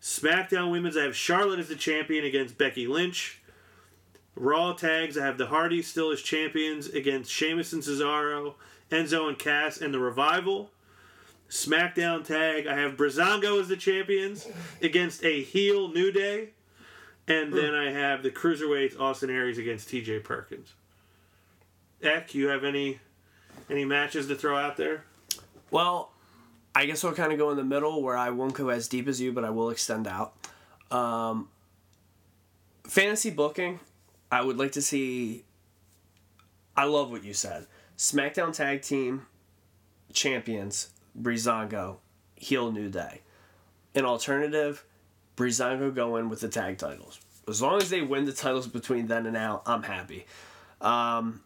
SmackDown 0.00 0.70
Women's, 0.70 0.96
I 0.96 1.02
have 1.02 1.16
Charlotte 1.16 1.58
as 1.58 1.68
the 1.68 1.74
champion 1.74 2.24
against 2.24 2.56
Becky 2.56 2.86
Lynch. 2.86 3.42
Raw 4.36 4.72
tags, 4.72 5.18
I 5.18 5.26
have 5.26 5.36
the 5.36 5.48
Hardys 5.48 5.88
still 5.88 6.12
as 6.12 6.22
champions 6.22 6.86
against 6.86 7.32
Sheamus 7.32 7.72
and 7.72 7.82
Cesaro, 7.82 8.54
Enzo 8.90 9.28
and 9.28 9.38
Cass, 9.38 9.80
and 9.80 9.92
the 9.92 9.98
Revival. 9.98 10.70
SmackDown 11.50 12.24
tag, 12.24 12.66
I 12.66 12.76
have 12.78 12.96
Breezango 12.96 13.60
as 13.60 13.68
the 13.68 13.76
champions 13.76 14.46
against 14.82 15.24
a 15.24 15.42
heel 15.42 15.88
New 15.88 16.12
Day. 16.12 16.50
And 17.26 17.52
then 17.52 17.74
I 17.74 17.90
have 17.90 18.22
the 18.22 18.30
Cruiserweights, 18.30 18.98
Austin 18.98 19.28
Aries 19.28 19.58
against 19.58 19.88
TJ 19.88 20.24
Perkins. 20.24 20.72
Eck, 22.02 22.34
you 22.34 22.48
have 22.48 22.64
any 22.64 23.00
any 23.68 23.84
matches 23.84 24.28
to 24.28 24.34
throw 24.34 24.56
out 24.56 24.76
there? 24.76 25.04
Well, 25.70 26.10
I 26.74 26.86
guess 26.86 27.04
I'll 27.04 27.12
kind 27.12 27.32
of 27.32 27.38
go 27.38 27.50
in 27.50 27.56
the 27.56 27.64
middle 27.64 28.02
where 28.02 28.16
I 28.16 28.30
won't 28.30 28.54
go 28.54 28.68
as 28.70 28.88
deep 28.88 29.08
as 29.08 29.20
you, 29.20 29.32
but 29.32 29.44
I 29.44 29.50
will 29.50 29.68
extend 29.70 30.06
out. 30.06 30.32
Um, 30.90 31.48
fantasy 32.84 33.30
booking, 33.30 33.80
I 34.30 34.42
would 34.42 34.56
like 34.56 34.72
to 34.72 34.82
see. 34.82 35.44
I 36.76 36.84
love 36.84 37.10
what 37.10 37.24
you 37.24 37.34
said. 37.34 37.66
SmackDown 37.98 38.54
Tag 38.54 38.82
Team 38.82 39.26
Champions, 40.12 40.90
Breezango, 41.20 41.96
heel 42.34 42.72
New 42.72 42.88
Day. 42.88 43.22
An 43.94 44.04
alternative, 44.04 44.84
Breezango 45.36 45.94
go 45.94 46.16
in 46.16 46.28
with 46.28 46.40
the 46.40 46.48
tag 46.48 46.78
titles. 46.78 47.20
As 47.48 47.62
long 47.62 47.80
as 47.80 47.90
they 47.90 48.02
win 48.02 48.26
the 48.26 48.32
titles 48.32 48.66
between 48.66 49.06
then 49.06 49.24
and 49.24 49.34
now, 49.34 49.62
I'm 49.66 49.82
happy. 49.82 50.26
Um, 50.80 51.40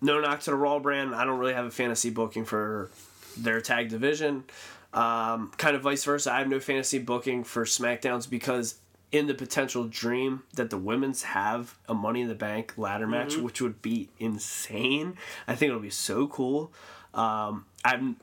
no 0.00 0.20
knock 0.20 0.40
to 0.40 0.50
the 0.50 0.56
Raw 0.56 0.78
brand. 0.80 1.14
I 1.14 1.24
don't 1.24 1.38
really 1.38 1.54
have 1.54 1.66
a 1.66 1.70
fantasy 1.70 2.10
booking 2.10 2.44
for 2.44 2.90
their 3.36 3.60
tag 3.60 3.88
division. 3.88 4.44
Um, 4.92 5.52
kind 5.56 5.74
of 5.74 5.82
vice 5.82 6.04
versa. 6.04 6.32
I 6.32 6.38
have 6.38 6.48
no 6.48 6.60
fantasy 6.60 6.98
booking 6.98 7.44
for 7.44 7.64
SmackDowns 7.64 8.28
because 8.28 8.76
in 9.10 9.26
the 9.28 9.34
potential 9.34 9.84
dream 9.84 10.42
that 10.54 10.70
the 10.70 10.76
women's 10.76 11.22
have 11.22 11.78
a 11.88 11.94
Money 11.94 12.22
in 12.22 12.28
the 12.28 12.34
Bank 12.34 12.74
ladder 12.76 13.06
match, 13.06 13.36
which 13.36 13.60
would 13.60 13.80
be 13.80 14.08
insane. 14.18 15.16
I 15.46 15.54
think 15.54 15.70
it'll 15.70 15.80
be 15.80 15.90
so 15.90 16.26
cool. 16.26 16.72
Um, 17.12 17.66
I'm 17.84 18.16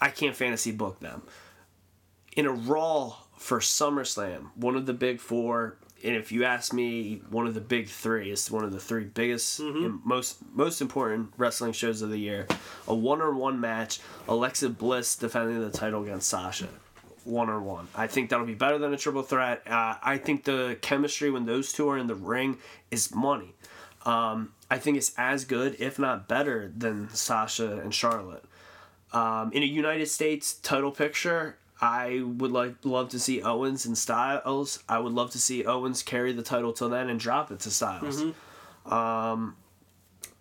I 0.00 0.10
can't 0.10 0.36
fantasy 0.36 0.72
book 0.72 1.00
them 1.00 1.22
in 2.36 2.46
a 2.46 2.52
Raw 2.52 3.16
for 3.36 3.60
SummerSlam. 3.60 4.50
One 4.54 4.76
of 4.76 4.86
the 4.86 4.92
big 4.92 5.20
four. 5.20 5.78
And 6.04 6.14
if 6.14 6.30
you 6.30 6.44
ask 6.44 6.74
me, 6.74 7.22
one 7.30 7.46
of 7.46 7.54
the 7.54 7.60
big 7.60 7.88
three 7.88 8.30
is 8.30 8.50
one 8.50 8.64
of 8.64 8.72
the 8.72 8.78
three 8.78 9.04
biggest 9.04 9.58
and 9.60 10.04
most 10.04 10.36
most 10.54 10.82
important 10.82 11.32
wrestling 11.38 11.72
shows 11.72 12.02
of 12.02 12.10
the 12.10 12.18
year. 12.18 12.46
A 12.86 12.94
one 12.94 13.22
on 13.22 13.36
one 13.36 13.58
match, 13.60 14.00
Alexa 14.28 14.68
Bliss 14.68 15.16
defending 15.16 15.60
the 15.60 15.70
title 15.70 16.02
against 16.02 16.28
Sasha. 16.28 16.68
One 17.24 17.48
on 17.48 17.64
one. 17.64 17.88
I 17.94 18.06
think 18.06 18.28
that'll 18.30 18.46
be 18.46 18.54
better 18.54 18.78
than 18.78 18.92
a 18.92 18.96
triple 18.96 19.22
threat. 19.22 19.62
Uh, 19.66 19.96
I 20.00 20.18
think 20.18 20.44
the 20.44 20.78
chemistry 20.80 21.30
when 21.30 21.46
those 21.46 21.72
two 21.72 21.88
are 21.88 21.98
in 21.98 22.06
the 22.06 22.14
ring 22.14 22.58
is 22.90 23.12
money. 23.12 23.54
Um, 24.04 24.52
I 24.70 24.78
think 24.78 24.98
it's 24.98 25.12
as 25.18 25.44
good, 25.44 25.76
if 25.80 25.98
not 25.98 26.28
better, 26.28 26.72
than 26.76 27.08
Sasha 27.10 27.78
and 27.78 27.92
Charlotte. 27.92 28.44
Um, 29.12 29.52
in 29.52 29.62
a 29.62 29.66
United 29.66 30.06
States 30.06 30.54
title 30.54 30.90
picture, 30.90 31.56
I 31.80 32.22
would 32.24 32.52
like 32.52 32.74
love 32.84 33.10
to 33.10 33.18
see 33.18 33.42
Owens 33.42 33.84
and 33.86 33.96
Styles. 33.96 34.82
I 34.88 34.98
would 34.98 35.12
love 35.12 35.30
to 35.32 35.38
see 35.38 35.64
Owens 35.64 36.02
carry 36.02 36.32
the 36.32 36.42
title 36.42 36.72
till 36.72 36.88
then 36.88 37.08
and 37.08 37.20
drop 37.20 37.50
it 37.50 37.60
to 37.60 37.70
Styles. 37.70 38.22
Um, 38.86 39.56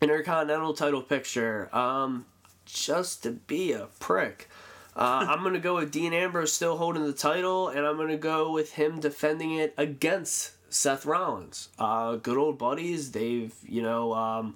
Intercontinental 0.02 0.74
title 0.74 1.02
picture, 1.02 1.74
um, 1.76 2.26
just 2.66 3.24
to 3.24 3.32
be 3.32 3.72
a 3.72 3.88
prick. 4.00 4.50
Uh, 4.96 5.26
I'm 5.30 5.44
gonna 5.44 5.60
go 5.60 5.76
with 5.76 5.92
Dean 5.92 6.14
Ambrose 6.14 6.54
still 6.54 6.78
holding 6.78 7.06
the 7.06 7.14
title, 7.14 7.70
and 7.70 7.86
I'm 7.86 7.98
gonna 7.98 8.18
go 8.18 8.52
with 8.52 8.74
him 8.74 9.00
defending 9.00 9.54
it 9.54 9.74
against 9.78 10.52
Seth 10.74 11.06
Rollins. 11.06 11.70
Uh, 11.80 12.16
good 12.16 12.38
old 12.38 12.58
buddies. 12.58 13.12
They've 13.12 13.54
you 13.68 13.82
know 13.82 14.14
um, 14.14 14.56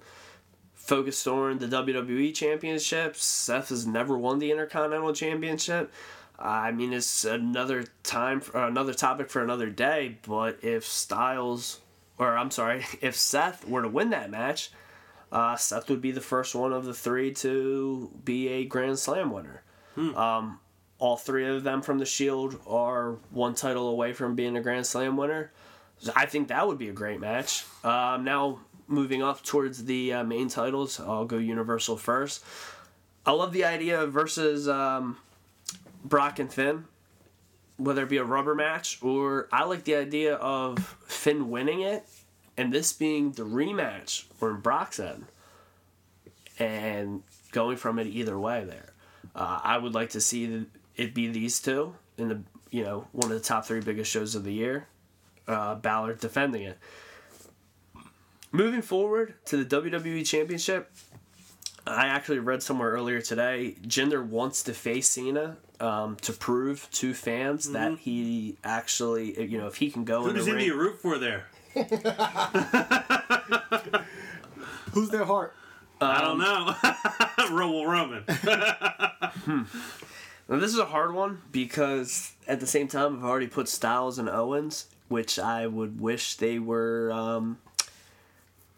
focused 0.90 1.28
on 1.28 1.58
the 1.58 1.68
WWE 1.68 2.34
Championship. 2.34 3.14
Seth 3.14 3.68
has 3.68 3.86
never 3.86 4.18
won 4.18 4.40
the 4.40 4.50
Intercontinental 4.50 5.12
Championship. 5.12 5.92
I 6.36 6.72
mean, 6.72 6.92
it's 6.92 7.24
another 7.24 7.84
time, 8.02 8.40
for, 8.40 8.66
another 8.66 8.92
topic 8.92 9.30
for 9.30 9.40
another 9.40 9.70
day. 9.70 10.18
But 10.26 10.58
if 10.64 10.84
Styles, 10.84 11.78
or 12.18 12.36
I'm 12.36 12.50
sorry, 12.50 12.84
if 13.00 13.14
Seth 13.14 13.68
were 13.68 13.82
to 13.82 13.88
win 13.88 14.10
that 14.10 14.32
match, 14.32 14.72
uh, 15.30 15.54
Seth 15.54 15.88
would 15.90 16.00
be 16.00 16.10
the 16.10 16.20
first 16.20 16.56
one 16.56 16.72
of 16.72 16.84
the 16.84 16.94
three 16.94 17.32
to 17.34 18.10
be 18.24 18.48
a 18.48 18.64
Grand 18.64 18.98
Slam 18.98 19.30
winner. 19.30 19.62
Um, 20.16 20.58
all 20.98 21.16
three 21.16 21.46
of 21.46 21.62
them 21.62 21.82
from 21.82 22.00
the 22.00 22.04
Shield 22.04 22.58
are 22.66 23.12
one 23.30 23.54
title 23.54 23.88
away 23.90 24.12
from 24.12 24.34
being 24.34 24.56
a 24.56 24.60
Grand 24.60 24.86
Slam 24.86 25.16
winner. 25.16 25.52
I 26.16 26.26
think 26.26 26.48
that 26.48 26.66
would 26.66 26.78
be 26.78 26.88
a 26.88 26.92
great 26.92 27.20
match. 27.20 27.64
Um, 27.84 28.24
now 28.24 28.58
moving 28.90 29.22
up 29.22 29.42
towards 29.42 29.84
the 29.84 30.12
uh, 30.12 30.24
main 30.24 30.48
titles, 30.48 31.00
I'll 31.00 31.24
go 31.24 31.38
Universal 31.38 31.96
first. 31.98 32.44
I 33.24 33.32
love 33.32 33.52
the 33.52 33.64
idea 33.64 34.00
of 34.00 34.12
versus 34.12 34.68
um, 34.68 35.18
Brock 36.04 36.38
and 36.38 36.52
Finn, 36.52 36.84
whether 37.76 38.02
it 38.02 38.08
be 38.08 38.16
a 38.16 38.24
rubber 38.24 38.54
match 38.54 38.98
or 39.02 39.48
I 39.52 39.64
like 39.64 39.84
the 39.84 39.94
idea 39.94 40.34
of 40.36 40.78
Finn 41.06 41.50
winning 41.50 41.80
it 41.82 42.04
and 42.56 42.72
this 42.72 42.92
being 42.92 43.32
the 43.32 43.44
rematch 43.44 44.24
or 44.40 44.50
in 44.50 44.60
Brock's 44.60 44.98
end 44.98 45.26
and 46.58 47.22
going 47.52 47.76
from 47.76 47.98
it 47.98 48.06
either 48.06 48.38
way 48.38 48.64
there. 48.64 48.92
Uh, 49.34 49.60
I 49.62 49.78
would 49.78 49.94
like 49.94 50.10
to 50.10 50.20
see 50.20 50.66
it 50.96 51.14
be 51.14 51.28
these 51.28 51.60
two 51.60 51.94
in 52.18 52.28
the 52.28 52.42
you 52.70 52.84
know 52.84 53.06
one 53.12 53.30
of 53.30 53.38
the 53.38 53.44
top 53.44 53.64
three 53.64 53.80
biggest 53.80 54.10
shows 54.10 54.34
of 54.34 54.44
the 54.44 54.52
year. 54.52 54.86
Uh, 55.46 55.74
Balor 55.74 56.14
defending 56.14 56.62
it. 56.62 56.78
Moving 58.52 58.82
forward 58.82 59.34
to 59.46 59.62
the 59.62 59.80
WWE 59.80 60.26
Championship, 60.26 60.90
I 61.86 62.06
actually 62.06 62.40
read 62.40 62.62
somewhere 62.62 62.90
earlier 62.90 63.20
today. 63.20 63.76
Jinder 63.82 64.26
wants 64.26 64.64
to 64.64 64.74
face 64.74 65.08
Cena 65.10 65.56
um, 65.78 66.16
to 66.22 66.32
prove 66.32 66.88
to 66.92 67.14
fans 67.14 67.70
that 67.72 67.98
he 67.98 68.56
actually, 68.64 69.40
you 69.48 69.56
know, 69.58 69.68
if 69.68 69.76
he 69.76 69.90
can 69.90 70.04
go 70.04 70.26
in 70.26 70.34
Who's 70.34 70.46
the 70.46 70.50
in 70.50 70.56
ring. 70.56 70.66
you 70.66 70.76
root 70.76 71.00
for 71.00 71.16
there? 71.18 71.46
Who's 74.92 75.10
their 75.10 75.24
heart? 75.24 75.54
I 76.00 76.20
don't 76.20 76.38
know. 76.38 76.74
Roll 77.56 77.86
Roman. 77.86 78.24
Now, 80.48 80.58
this 80.58 80.72
is 80.72 80.78
a 80.80 80.86
hard 80.86 81.14
one 81.14 81.42
because 81.52 82.32
at 82.48 82.58
the 82.58 82.66
same 82.66 82.88
time, 82.88 83.18
I've 83.18 83.24
already 83.24 83.46
put 83.46 83.68
Styles 83.68 84.18
and 84.18 84.28
Owens, 84.28 84.86
which 85.06 85.38
I 85.38 85.68
would 85.68 86.00
wish 86.00 86.34
they 86.34 86.58
were. 86.58 87.12
Um, 87.12 87.58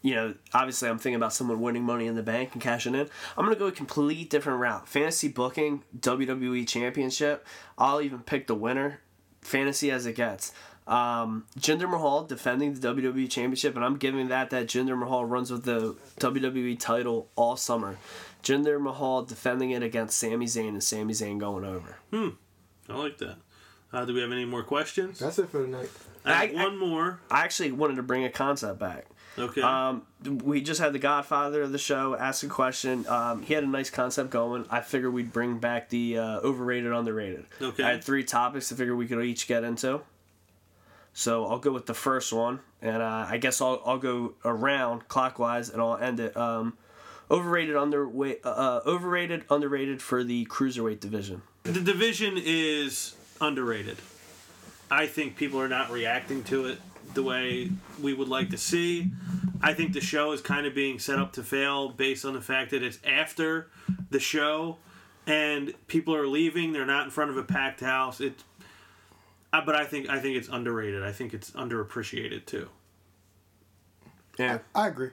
you 0.03 0.15
know, 0.15 0.35
obviously, 0.53 0.89
I'm 0.89 0.99
thinking 0.99 1.17
about 1.17 1.33
someone 1.33 1.61
winning 1.61 1.85
Money 1.85 2.07
in 2.07 2.15
the 2.17 2.23
Bank 2.23 2.51
and 2.53 2.61
cashing 2.61 2.95
in. 2.95 3.09
I'm 3.37 3.45
gonna 3.45 3.57
go 3.57 3.67
a 3.67 3.73
complete 3.73 4.29
different 4.31 4.61
route. 4.61 4.89
Fantasy 4.89 5.29
booking, 5.29 5.85
WWE 5.99 6.67
Championship. 6.67 7.47
I'll 7.79 8.01
even 8.01 8.21
pick 8.21 8.47
the 8.47 8.55
winner. 8.55 9.01
Fantasy 9.41 9.91
as 9.91 10.07
it 10.07 10.15
gets. 10.15 10.53
Um, 10.87 11.47
Jinder 11.59 11.89
Mahal 11.89 12.25
defending 12.25 12.75
the 12.75 12.89
WWE 12.95 13.31
Championship, 13.31 13.77
and 13.77 13.85
I'm 13.85 13.97
giving 13.97 14.29
that 14.29 14.51
that 14.51 14.67
Jinder 14.67 14.99
Mahal 14.99 15.25
runs 15.25 15.51
with 15.51 15.65
the 15.65 15.95
WWE 16.19 16.79
title 16.79 17.29
all 17.37 17.57
summer. 17.57 17.97
Jinder 18.43 18.81
Mahal 18.81 19.23
defending 19.25 19.71
it 19.71 19.83
against 19.85 20.19
Sami 20.19 20.47
Zayn, 20.47 20.71
and 20.71 20.83
Sami 20.83 21.15
Zayn 21.15 21.39
going 21.39 21.65
over. 21.65 21.97
Hmm. 22.11 22.31
I 22.89 22.97
like 22.97 23.19
that. 23.19 23.37
Uh, 23.93 24.05
do 24.05 24.15
we 24.15 24.21
have 24.23 24.33
any 24.33 24.45
more 24.45 24.65
questions? 24.65 25.21
That's 25.21 25.39
it 25.39 25.49
for 25.51 25.63
tonight. 25.65 25.83
night. 25.83 25.91
I 26.25 26.47
have 26.47 26.57
I- 26.57 26.61
I- 26.61 26.65
one 26.65 26.79
more. 26.79 27.21
I 27.31 27.45
actually 27.45 27.71
wanted 27.73 27.97
to 27.97 28.03
bring 28.03 28.25
a 28.25 28.31
concept 28.31 28.79
back. 28.81 29.07
Okay. 29.39 29.63
Um, 29.63 30.03
we 30.25 30.61
just 30.61 30.81
had 30.81 30.93
the 30.93 30.99
Godfather 30.99 31.63
of 31.63 31.73
the 31.73 31.79
show 31.79 32.17
ask 32.17 32.43
a 32.43 32.49
question. 32.49 33.07
Um, 33.07 33.43
he 33.43 33.55
had 33.55 33.65
a 33.65 33.69
nice 33.69 33.91
concept 33.91 34.31
going. 34.31 34.67
I 34.71 34.81
figured 34.81 35.13
we'd 35.13 35.33
bring 35.33 35.59
back 35.59 35.89
the 35.89 36.19
uh, 36.19 36.41
overrated, 36.41 36.93
underrated. 36.93 37.47
Okay. 37.61 37.83
I 37.83 37.93
had 37.93 38.05
three 38.05 38.25
topics. 38.25 38.71
I 38.73 38.77
figured 38.77 38.97
we 38.97 39.07
could 39.07 39.25
each 39.25 39.47
get 39.47 39.65
into. 39.65 40.03
So 41.15 41.47
I'll 41.47 41.59
go 41.59 41.73
with 41.73 41.87
the 41.87 41.95
first 41.95 42.33
one, 42.33 42.61
and 42.81 43.03
uh, 43.03 43.27
I 43.29 43.37
guess 43.37 43.61
I'll 43.61 43.83
I'll 43.85 43.99
go 43.99 44.35
around 44.45 45.09
clockwise, 45.09 45.69
and 45.69 45.81
I'll 45.81 45.97
end 45.97 46.21
it. 46.21 46.37
Um, 46.37 46.79
overrated, 47.31 47.77
underweight, 47.77 48.45
uh, 48.45 48.49
uh, 48.49 48.81
overrated, 48.87 49.45
underrated 49.51 50.01
for 50.01 50.25
the 50.25 50.47
cruiserweight 50.47 51.01
division. 51.01 51.43
the 51.65 51.81
division 51.81 52.35
is 52.37 53.15
underrated. 53.41 53.99
I 54.91 55.07
think 55.07 55.37
people 55.37 55.61
are 55.61 55.69
not 55.69 55.91
reacting 55.91 56.45
to 56.45 56.67
it 56.67 56.79
the 57.15 57.23
way 57.23 57.71
we 58.01 58.15
would 58.15 58.29
like 58.29 58.51
to 58.51 58.59
see. 58.59 59.11
I 59.61 59.75
think 59.75 59.93
the 59.93 60.01
show 60.01 60.33
is 60.33 60.41
kind 60.41 60.67
of 60.67 60.75
being 60.75 60.99
set 60.99 61.19
up 61.19 61.33
to 61.35 61.43
fail 61.43 61.89
based 61.89 62.25
on 62.25 62.35
the 62.35 62.41
fact 62.41 62.71
that 62.71 62.83
it's 62.83 62.99
after 63.05 63.69
the 64.11 64.19
show 64.19 64.79
and 65.27 65.73
people 65.87 66.15
are 66.15 66.27
leaving. 66.27 66.73
They're 66.73 66.87
not 66.87 67.05
in 67.05 67.11
front 67.11 67.31
of 67.31 67.37
a 67.37 67.43
packed 67.43 67.81
house. 67.81 68.21
It, 68.21 68.43
uh, 69.53 69.61
but 69.65 69.75
I 69.75 69.85
think 69.85 70.09
I 70.09 70.19
think 70.19 70.37
it's 70.37 70.49
underrated. 70.49 71.03
I 71.03 71.13
think 71.13 71.35
it's 71.35 71.51
underappreciated 71.53 72.47
too. 72.47 72.69
Yeah. 74.39 74.59
I 74.75 74.89
agree. 74.89 75.11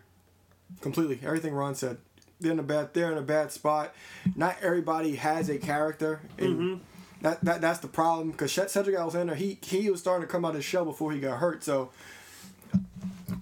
Completely. 0.81 1.19
Everything 1.23 1.53
Ron 1.53 1.75
said. 1.75 1.97
They're 2.39 2.53
in 2.53 2.59
a 2.59 2.63
bad 2.63 2.93
they're 2.93 3.11
in 3.11 3.17
a 3.17 3.23
bad 3.23 3.51
spot. 3.51 3.93
Not 4.35 4.55
everybody 4.61 5.15
has 5.15 5.49
a 5.49 5.57
character 5.57 6.21
and 6.37 6.79
that, 7.21 7.43
that 7.43 7.61
that's 7.61 7.79
the 7.79 7.87
problem 7.87 8.31
because 8.31 8.51
Cedric 8.51 8.95
Alexander 8.95 9.35
he 9.35 9.57
he 9.61 9.89
was 9.89 9.99
starting 9.99 10.25
to 10.27 10.31
come 10.31 10.45
out 10.45 10.49
of 10.49 10.55
the 10.55 10.61
show 10.61 10.85
before 10.85 11.11
he 11.11 11.19
got 11.19 11.39
hurt. 11.39 11.63
So 11.63 11.89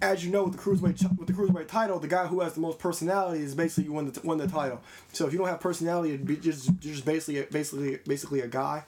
as 0.01 0.23
you 0.25 0.31
know 0.31 0.43
with 0.43 0.53
the 0.53 0.59
cruiserweight 0.59 1.17
with 1.17 1.27
the 1.27 1.33
cruiserweight 1.33 1.67
title, 1.67 1.99
the 1.99 2.07
guy 2.07 2.27
who 2.27 2.41
has 2.41 2.53
the 2.53 2.59
most 2.59 2.79
personality 2.79 3.43
is 3.43 3.55
basically 3.55 3.89
won 3.89 4.11
the 4.11 4.19
won 4.23 4.37
the 4.37 4.47
title. 4.47 4.81
So 5.13 5.27
if 5.27 5.33
you 5.33 5.39
don't 5.39 5.47
have 5.47 5.59
personality, 5.59 6.09
you're 6.09 6.37
just 6.37 6.69
you're 6.81 6.93
just 6.93 7.05
basically 7.05 7.45
basically 7.51 7.99
basically 8.05 8.41
a 8.41 8.47
guy. 8.47 8.83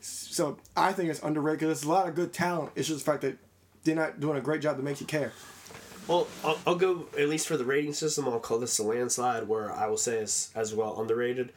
So 0.00 0.58
I 0.76 0.92
think 0.92 1.10
it's 1.10 1.22
underrated 1.22 1.60
because 1.60 1.80
there's 1.80 1.88
a 1.88 1.92
lot 1.92 2.08
of 2.08 2.14
good 2.14 2.32
talent. 2.32 2.72
It's 2.74 2.88
just 2.88 3.04
the 3.04 3.10
fact 3.10 3.22
that 3.22 3.38
they're 3.84 3.94
not 3.94 4.20
doing 4.20 4.36
a 4.36 4.40
great 4.40 4.60
job 4.60 4.76
to 4.76 4.82
make 4.82 5.00
you 5.00 5.06
care. 5.06 5.32
Well, 6.06 6.26
I'll, 6.44 6.58
I'll 6.66 6.74
go 6.74 7.06
at 7.18 7.28
least 7.28 7.48
for 7.48 7.56
the 7.56 7.64
rating 7.64 7.94
system. 7.94 8.28
I'll 8.28 8.38
call 8.38 8.58
this 8.58 8.78
a 8.78 8.82
landslide, 8.82 9.48
where 9.48 9.72
I 9.72 9.86
will 9.86 9.96
say 9.96 10.18
is 10.18 10.50
as 10.54 10.74
well 10.74 11.00
underrated. 11.00 11.52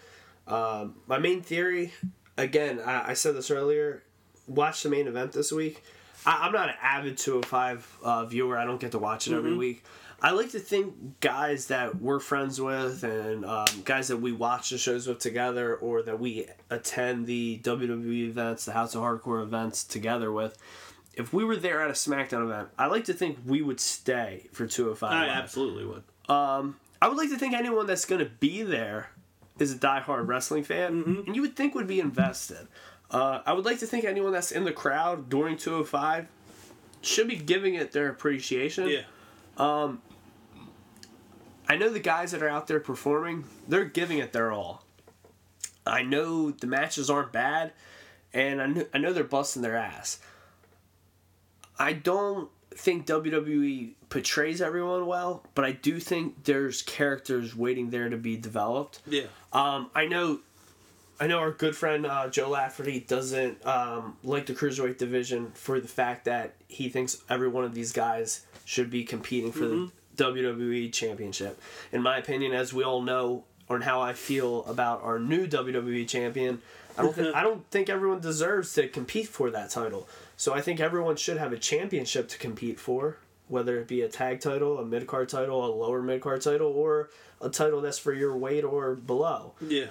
Um, 0.48 0.96
my 1.08 1.18
main 1.18 1.42
theory, 1.42 1.92
again, 2.38 2.80
I, 2.80 3.10
I 3.10 3.14
said 3.14 3.36
this 3.36 3.52
earlier. 3.52 4.04
Watch 4.48 4.84
the 4.84 4.90
main 4.90 5.08
event 5.08 5.34
this 5.34 5.52
week. 5.52 5.84
I, 6.26 6.46
I'm 6.46 6.52
not 6.52 6.70
an 6.70 6.76
avid 6.82 7.18
205 7.18 7.98
uh, 8.04 8.26
viewer. 8.26 8.58
I 8.58 8.66
don't 8.66 8.80
get 8.80 8.92
to 8.92 9.00
watch 9.00 9.28
it 9.28 9.34
every 9.34 9.56
week. 9.56 9.84
I 10.20 10.32
like 10.32 10.52
to 10.52 10.60
think 10.60 11.20
guys 11.20 11.68
that 11.68 12.02
we're 12.02 12.20
friends 12.20 12.60
with 12.60 13.04
and 13.04 13.46
um, 13.46 13.68
guys 13.86 14.08
that 14.08 14.18
we 14.18 14.32
watch 14.32 14.72
the 14.72 14.78
shows 14.80 15.06
with 15.06 15.20
together 15.20 15.76
or 15.76 16.02
that 16.02 16.20
we 16.20 16.48
attend 16.72 17.28
the 17.28 17.60
WWE 17.64 18.28
events, 18.30 18.66
the 18.66 18.72
House 18.72 18.96
of 18.96 19.02
Hardcore 19.02 19.44
events 19.44 19.84
together 19.84 20.32
with. 20.32 20.58
If 21.14 21.34
we 21.34 21.44
were 21.44 21.56
there 21.56 21.82
at 21.84 21.90
a 21.90 21.94
SmackDown 21.94 22.44
event, 22.44 22.70
I 22.80 22.88
like 22.88 23.06
to 23.06 23.14
think 23.14 23.38
we 23.46 23.62
would 23.62 23.80
stay 23.80 24.48
for 24.54 24.66
205. 24.66 25.12
I 25.12 25.28
Live. 25.28 25.30
absolutely 25.30 25.86
would. 25.86 26.04
I 27.02 27.08
would 27.08 27.18
like 27.18 27.30
to 27.30 27.38
think 27.38 27.54
anyone 27.54 27.86
that's 27.86 28.06
going 28.06 28.20
to 28.20 28.30
be 28.30 28.64
there 28.64 29.12
is 29.60 29.74
a 29.74 29.78
diehard 29.78 30.28
wrestling 30.28 30.64
fan, 30.64 31.24
and 31.26 31.36
you 31.36 31.42
would 31.42 31.56
think 31.56 31.76
would 31.76 31.88
be 31.88 32.00
invested. 32.00 32.68
Uh, 33.10 33.42
I 33.46 33.54
would 33.54 33.66
like 33.66 33.80
to 33.80 33.86
think 33.88 34.04
anyone 34.06 34.34
that's 34.34 34.52
in 34.52 34.66
the 34.66 34.72
crowd 34.74 35.30
during 35.30 35.58
205 35.58 36.28
should 37.02 37.28
be 37.28 37.36
giving 37.38 37.76
it 37.76 37.92
their 37.92 38.10
appreciation. 38.10 38.90
Yeah. 38.90 39.02
I 41.70 41.76
know 41.76 41.90
the 41.90 42.00
guys 42.00 42.32
that 42.32 42.42
are 42.42 42.48
out 42.48 42.68
there 42.68 42.80
performing, 42.80 43.44
they're 43.68 43.86
giving 43.86 44.20
it 44.20 44.32
their 44.32 44.52
all. 44.52 44.84
I 45.86 46.02
know 46.04 46.52
the 46.52 46.68
matches 46.68 47.10
aren't 47.10 47.32
bad, 47.32 47.74
and 48.34 48.62
I 48.62 48.68
know, 48.68 48.86
I 48.94 48.98
know 48.98 49.14
they're 49.14 49.24
busting 49.24 49.62
their 49.62 49.76
ass. 49.76 50.20
I 51.80 51.94
don't 51.94 52.50
think 52.72 53.06
WWE 53.06 53.94
portrays 54.10 54.62
everyone 54.62 55.06
well, 55.06 55.44
but 55.54 55.66
I 55.66 55.72
do 55.74 56.00
think 56.00 56.44
there's 56.46 56.82
characters 56.82 57.56
waiting 57.56 57.90
there 57.90 58.10
to 58.10 58.18
be 58.18 58.38
developed. 58.38 59.02
Yeah. 59.08 59.24
Um, 59.52 59.90
I 59.94 60.06
know, 60.06 60.40
I 61.20 61.28
know 61.28 61.40
our 61.40 61.52
good 61.52 61.76
friend 61.76 62.06
uh, 62.06 62.30
Joe 62.30 62.50
Lafferty 62.50 63.02
doesn't 63.02 63.66
um, 63.66 64.18
like 64.24 64.46
the 64.46 64.54
cruiserweight 64.54 64.98
division 64.98 65.52
for 65.52 65.80
the 65.80 65.88
fact 65.88 66.26
that 66.26 66.56
he 66.68 66.90
thinks 66.90 67.22
every 67.30 67.48
one 67.48 67.64
of 67.64 67.74
these 67.74 67.92
guys 67.92 68.46
should 68.66 68.90
be 68.90 69.04
competing 69.04 69.52
for 69.52 69.66
the 69.68 69.92
WWE 70.16 70.92
championship. 70.92 71.60
In 71.92 72.02
my 72.02 72.18
opinion, 72.18 72.54
as 72.54 72.74
we 72.74 72.84
all 72.84 73.02
know, 73.02 73.44
on 73.70 73.82
how 73.82 74.02
I 74.02 74.14
feel 74.14 74.64
about 74.66 75.04
our 75.04 75.20
new 75.20 75.46
WWE 75.48 76.08
champion, 76.08 76.62
I 76.98 77.02
don't 77.02 77.14
think 77.14 77.36
I 77.36 77.44
don't 77.44 77.70
think 77.70 77.90
everyone 77.90 78.20
deserves 78.22 78.74
to 78.74 78.88
compete 78.88 79.28
for 79.28 79.50
that 79.52 79.70
title. 79.70 80.08
So 80.38 80.54
I 80.54 80.62
think 80.62 80.80
everyone 80.80 81.16
should 81.16 81.38
have 81.38 81.52
a 81.52 81.58
championship 81.58 82.30
to 82.30 82.38
compete 82.38 82.80
for, 82.80 83.18
whether 83.48 83.80
it 83.80 83.88
be 83.88 84.02
a 84.02 84.08
tag 84.10 84.40
title, 84.40 84.80
a 84.80 84.86
mid 84.86 85.08
card 85.08 85.30
title, 85.30 85.66
a 85.66 85.72
lower 85.74 86.02
mid 86.02 86.22
card 86.22 86.42
title, 86.42 86.68
or 86.68 87.10
a 87.42 87.50
title 87.50 87.82
that's 87.82 88.00
for 88.00 88.14
your 88.14 88.38
weight 88.38 88.64
or 88.64 88.96
below. 88.96 89.54
Yeah. 89.62 89.88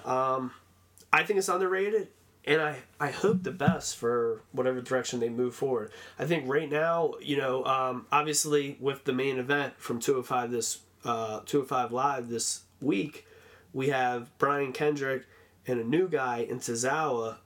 I 1.13 1.23
think 1.25 1.39
it's 1.39 1.49
underrated, 1.49 2.09
and 2.45 2.61
I, 2.61 2.79
I 3.01 3.11
hope 3.11 3.43
the 3.43 3.51
best 3.53 3.97
for 3.97 4.43
whatever 4.53 4.81
direction 4.81 5.21
they 5.21 5.29
move 5.29 5.55
forward. 5.55 5.91
I 6.19 6.27
think 6.27 6.45
right 6.47 6.69
now, 6.71 7.15
you 7.23 7.37
know, 7.39 7.65
um, 7.65 8.07
obviously 8.13 8.77
with 8.81 9.05
the 9.05 9.13
main 9.13 9.39
event 9.39 9.75
from 9.79 10.01
205 10.01 10.51
this 10.51 10.81
uh, 11.05 11.41
205 11.47 11.93
live 11.93 12.29
this 12.29 12.63
week, 12.81 13.27
we 13.73 13.89
have 13.89 14.37
Brian 14.39 14.73
Kendrick 14.73 15.25
and 15.67 15.81
a 15.81 15.85
new 15.85 16.09
guy 16.09 16.39
in 16.39 16.59
Tozawa. 16.59 17.37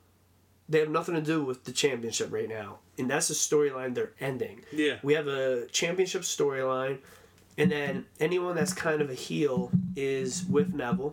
They 0.69 0.79
have 0.79 0.91
nothing 0.91 1.15
to 1.15 1.21
do 1.21 1.43
with 1.45 1.65
the 1.65 1.73
championship 1.73 2.33
right 2.33 2.49
now, 2.49 2.79
and 3.01 3.11
that's 3.11 3.29
the 3.29 3.35
storyline 3.35 3.95
they're 3.95 4.13
ending. 4.21 4.63
Yeah. 4.73 4.99
we 5.03 5.15
have 5.15 5.27
a 5.27 5.67
championship 5.73 6.23
storyline, 6.23 6.99
and 7.59 7.71
then 7.73 8.05
anyone 8.21 8.55
that's 8.55 8.73
kind 8.73 9.01
of 9.03 9.11
a 9.11 9.15
heel 9.15 9.71
is 9.97 10.45
with 10.47 10.73
Neville. 10.75 11.13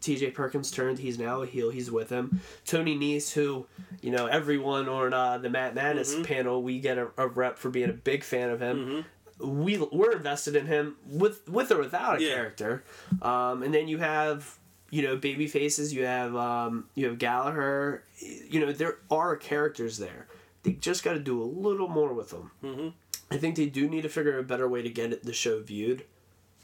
TJ 0.00 0.32
Perkins 0.34 0.70
turned. 0.70 0.98
He's 1.00 1.18
now 1.18 1.42
a 1.42 1.46
heel. 1.46 1.70
He's 1.70 1.90
with 1.90 2.08
him. 2.08 2.40
Tony 2.64 2.96
Nese, 2.96 3.32
who, 3.32 3.66
you 4.00 4.10
know, 4.12 4.26
everyone 4.26 4.88
on 4.88 5.12
uh, 5.12 5.38
the 5.38 5.50
Matt 5.50 5.74
Madness 5.74 6.14
panel, 6.22 6.62
we 6.62 6.78
get 6.78 6.98
a, 6.98 7.08
a 7.18 7.26
rep 7.26 7.58
for 7.58 7.68
being 7.68 7.90
a 7.90 7.94
big 7.94 8.22
fan 8.22 8.50
of 8.50 8.60
him. 8.60 9.04
We 9.40 9.76
we're 9.78 10.12
invested 10.12 10.54
in 10.56 10.66
him 10.66 10.96
with 11.08 11.48
with 11.48 11.70
or 11.72 11.78
without 11.78 12.18
a 12.18 12.22
Yeah. 12.22 12.34
character. 12.34 12.84
Um, 13.22 13.62
and 13.62 13.72
then 13.74 13.86
you 13.88 13.98
have 13.98 14.56
you 14.90 15.02
know 15.02 15.16
baby 15.16 15.46
faces. 15.48 15.92
You 15.92 16.04
have 16.06 16.34
um, 16.36 16.86
you 16.94 17.06
have 17.06 17.18
Gallagher. 17.18 18.04
You 18.20 18.60
know 18.60 18.72
there 18.72 18.98
are 19.10 19.36
characters 19.36 19.98
there. 19.98 20.26
They 20.62 20.72
just 20.72 21.04
got 21.04 21.12
to 21.12 21.20
do 21.20 21.42
a 21.42 21.44
little 21.44 21.88
more 21.88 22.12
with 22.12 22.30
them. 22.30 22.50
Mm-hmm. 22.62 22.88
I 23.30 23.36
think 23.36 23.56
they 23.56 23.66
do 23.66 23.88
need 23.88 24.02
to 24.02 24.08
figure 24.08 24.34
out 24.34 24.40
a 24.40 24.44
better 24.44 24.68
way 24.68 24.82
to 24.82 24.90
get 24.90 25.22
the 25.22 25.32
show 25.32 25.60
viewed, 25.60 26.04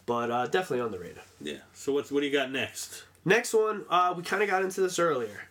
but 0.07 0.31
uh, 0.31 0.47
definitely 0.47 0.99
radar. 0.99 1.25
Yeah. 1.41 1.59
So 1.75 1.93
what's 1.93 2.11
what 2.11 2.21
do 2.21 2.27
you 2.27 2.33
got 2.33 2.51
next? 2.51 3.05
Next 3.25 3.55
one, 3.55 3.85
uh, 3.89 4.15
we 4.17 4.23
kind 4.23 4.43
of 4.43 4.49
got 4.49 4.63
into 4.63 4.81
this 4.81 4.99
earlier, 4.99 5.49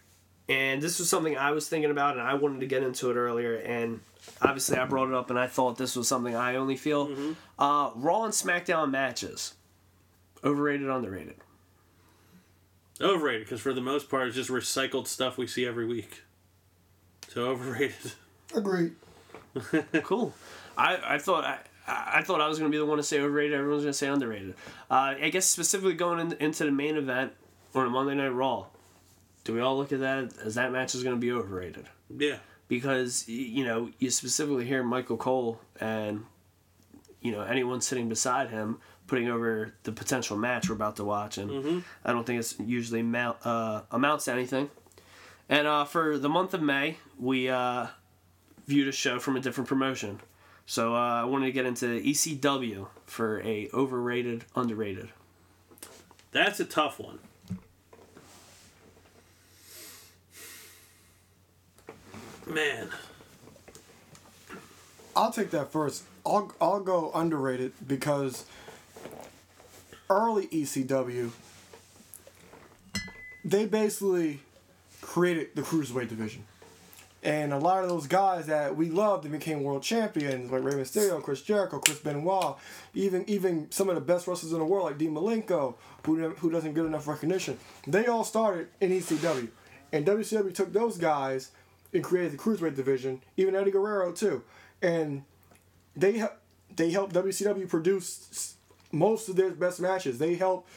and 0.47 0.81
this 0.81 0.99
was 0.99 1.09
something 1.09 1.37
I 1.37 1.51
was 1.51 1.67
thinking 1.67 1.91
about, 1.91 2.17
and 2.17 2.21
I 2.21 2.35
wanted 2.35 2.59
to 2.59 2.67
get 2.67 2.83
into 2.83 3.09
it 3.09 3.15
earlier, 3.15 3.55
and 3.55 3.99
obviously 4.41 4.77
I 4.77 4.85
brought 4.85 5.07
it 5.07 5.15
up, 5.15 5.29
and 5.29 5.39
I 5.39 5.47
thought 5.47 5.77
this 5.77 5.95
was 5.95 6.07
something 6.07 6.35
I 6.35 6.55
only 6.55 6.77
feel. 6.77 7.35
Uh, 7.57 7.91
Raw 7.95 8.23
and 8.25 8.33
SmackDown 8.33 8.91
matches, 8.91 9.53
overrated, 10.43 10.87
underrated. 10.87 11.35
Overrated 13.01 13.45
because 13.45 13.61
for 13.61 13.73
the 13.73 13.81
most 13.81 14.09
part 14.09 14.27
it's 14.27 14.35
just 14.35 14.51
recycled 14.51 15.07
stuff 15.07 15.37
we 15.37 15.47
see 15.47 15.65
every 15.65 15.85
week. 15.85 16.21
So 17.29 17.47
overrated. 17.47 18.13
Agreed. 18.55 18.93
cool. 20.03 20.33
I, 20.77 21.15
I 21.15 21.17
thought 21.17 21.45
I, 21.45 21.59
I 21.87 22.21
thought 22.23 22.41
I 22.41 22.47
was 22.47 22.57
gonna 22.57 22.71
be 22.71 22.77
the 22.77 22.85
one 22.85 22.97
to 22.97 23.03
say 23.03 23.19
overrated. 23.19 23.57
Everyone's 23.57 23.83
gonna 23.83 23.93
say 23.93 24.07
underrated. 24.07 24.55
Uh, 24.89 25.15
I 25.21 25.29
guess 25.29 25.45
specifically 25.45 25.93
going 25.93 26.19
in, 26.19 26.33
into 26.39 26.65
the 26.65 26.71
main 26.71 26.95
event 26.97 27.33
or 27.73 27.89
Monday 27.89 28.15
Night 28.15 28.29
Raw, 28.29 28.67
do 29.43 29.53
we 29.53 29.59
all 29.59 29.77
look 29.77 29.91
at 29.91 29.99
that 29.99 30.33
as 30.43 30.55
that 30.55 30.71
match 30.71 30.95
is 30.95 31.03
gonna 31.03 31.17
be 31.17 31.31
overrated? 31.31 31.87
Yeah. 32.15 32.37
Because 32.67 33.27
you 33.27 33.65
know 33.65 33.89
you 33.99 34.09
specifically 34.09 34.65
hear 34.65 34.83
Michael 34.83 35.17
Cole 35.17 35.59
and 35.79 36.25
you 37.21 37.31
know 37.31 37.41
anyone 37.41 37.81
sitting 37.81 38.09
beside 38.09 38.49
him 38.49 38.79
putting 39.05 39.29
over 39.29 39.73
the 39.83 39.91
potential 39.91 40.37
match 40.37 40.69
we're 40.69 40.75
about 40.75 40.95
to 40.95 41.03
watch, 41.03 41.37
and 41.37 41.83
I 42.05 42.13
don't 42.13 42.25
think 42.25 42.39
it's 42.39 42.57
usually 42.59 43.01
mount, 43.01 43.37
uh, 43.45 43.81
amounts 43.91 44.25
to 44.25 44.31
anything. 44.31 44.69
And 45.49 45.67
uh, 45.67 45.85
for 45.85 46.17
the 46.17 46.29
month 46.29 46.53
of 46.53 46.61
May, 46.61 46.97
we 47.19 47.49
uh, 48.69 48.89
a 48.89 48.91
show 48.91 49.19
from 49.19 49.35
a 49.35 49.39
different 49.39 49.67
promotion. 49.67 50.19
So 50.65 50.95
uh, 50.95 51.21
I 51.21 51.23
wanted 51.25 51.47
to 51.47 51.51
get 51.51 51.65
into 51.65 51.85
ECW 51.85 52.87
for 53.05 53.41
a 53.41 53.69
overrated, 53.73 54.45
underrated. 54.55 55.09
That's 56.31 56.59
a 56.59 56.65
tough 56.65 56.99
one. 56.99 57.19
Man, 62.47 62.89
I'll 65.15 65.31
take 65.31 65.51
that 65.51 65.71
first. 65.71 66.03
I'll 66.25 66.51
I'll 66.59 66.81
go 66.81 67.11
underrated 67.13 67.73
because 67.87 68.45
early 70.09 70.47
ECW 70.47 71.31
they 73.45 73.65
basically 73.65 74.39
created 75.01 75.49
the 75.55 75.61
cruiserweight 75.61 76.09
division. 76.09 76.45
And 77.23 77.53
a 77.53 77.57
lot 77.57 77.81
of 77.81 77.89
those 77.89 78.05
guys 78.05 78.47
that 78.47 78.75
we 78.75 78.89
loved 78.89 79.23
and 79.23 79.31
became 79.31 79.63
world 79.63 79.81
champions, 79.81 80.51
like 80.51 80.61
Rey 80.61 80.73
Mysterio, 80.73 81.23
Chris 81.23 81.41
Jericho, 81.41 81.79
Chris 81.79 81.99
Benoit, 81.99 82.57
even 82.93 83.23
even 83.29 83.71
some 83.71 83.87
of 83.87 83.95
the 83.95 84.01
best 84.01 84.27
wrestlers 84.27 84.51
in 84.51 84.59
the 84.59 84.65
world, 84.65 84.87
like 84.87 84.97
Dean 84.97 85.13
Malenko, 85.13 85.75
who, 86.05 86.29
who 86.31 86.51
doesn't 86.51 86.73
get 86.73 86.83
enough 86.85 87.07
recognition, 87.07 87.57
they 87.87 88.07
all 88.07 88.25
started 88.25 88.67
in 88.81 88.91
ECW. 88.91 89.47
And 89.93 90.05
WCW 90.05 90.53
took 90.53 90.73
those 90.73 90.97
guys 90.97 91.51
and 91.93 92.03
created 92.03 92.33
the 92.33 92.37
cruiserweight 92.37 92.75
division, 92.75 93.21
even 93.37 93.55
Eddie 93.55 93.71
Guerrero 93.71 94.11
too. 94.11 94.43
And 94.81 95.23
they 95.95 96.25
they 96.75 96.91
helped 96.91 97.13
WCW 97.13 97.69
produce 97.69 98.55
most 98.91 99.29
of 99.29 99.37
their 99.37 99.51
best 99.51 99.79
matches. 99.79 100.19
They 100.19 100.35
helped 100.35 100.69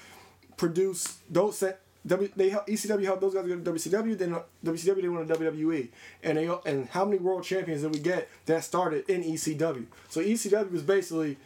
produce 0.57 1.19
those. 1.29 1.63
W, 2.07 2.31
they 2.37 2.51
ECW 2.51 3.05
helped 3.05 3.21
those 3.21 3.35
guys 3.35 3.47
go 3.47 3.57
to 3.59 3.73
WCW. 3.73 4.17
Then 4.17 4.35
uh, 4.35 4.43
WCW 4.65 5.03
they 5.03 5.09
went 5.09 5.29
to 5.29 5.35
WWE, 5.35 5.89
and 6.23 6.39
they 6.39 6.49
and 6.65 6.89
how 6.91 7.05
many 7.05 7.19
world 7.19 7.43
champions 7.45 7.83
did 7.83 7.93
we 7.93 7.99
get 7.99 8.29
that 8.47 8.63
started 8.65 9.09
in 9.11 9.23
ECW? 9.25 9.87
So 10.09 10.21
ECW 10.21 10.71
was 10.71 10.83
basically, 10.83 11.37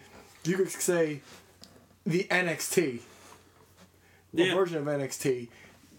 you 0.45 0.57
could 0.57 0.71
say, 0.71 1.21
the 2.05 2.25
NXT, 2.25 3.01
Yeah. 4.33 4.55
version 4.55 4.77
of 4.79 4.85
NXT, 4.85 5.49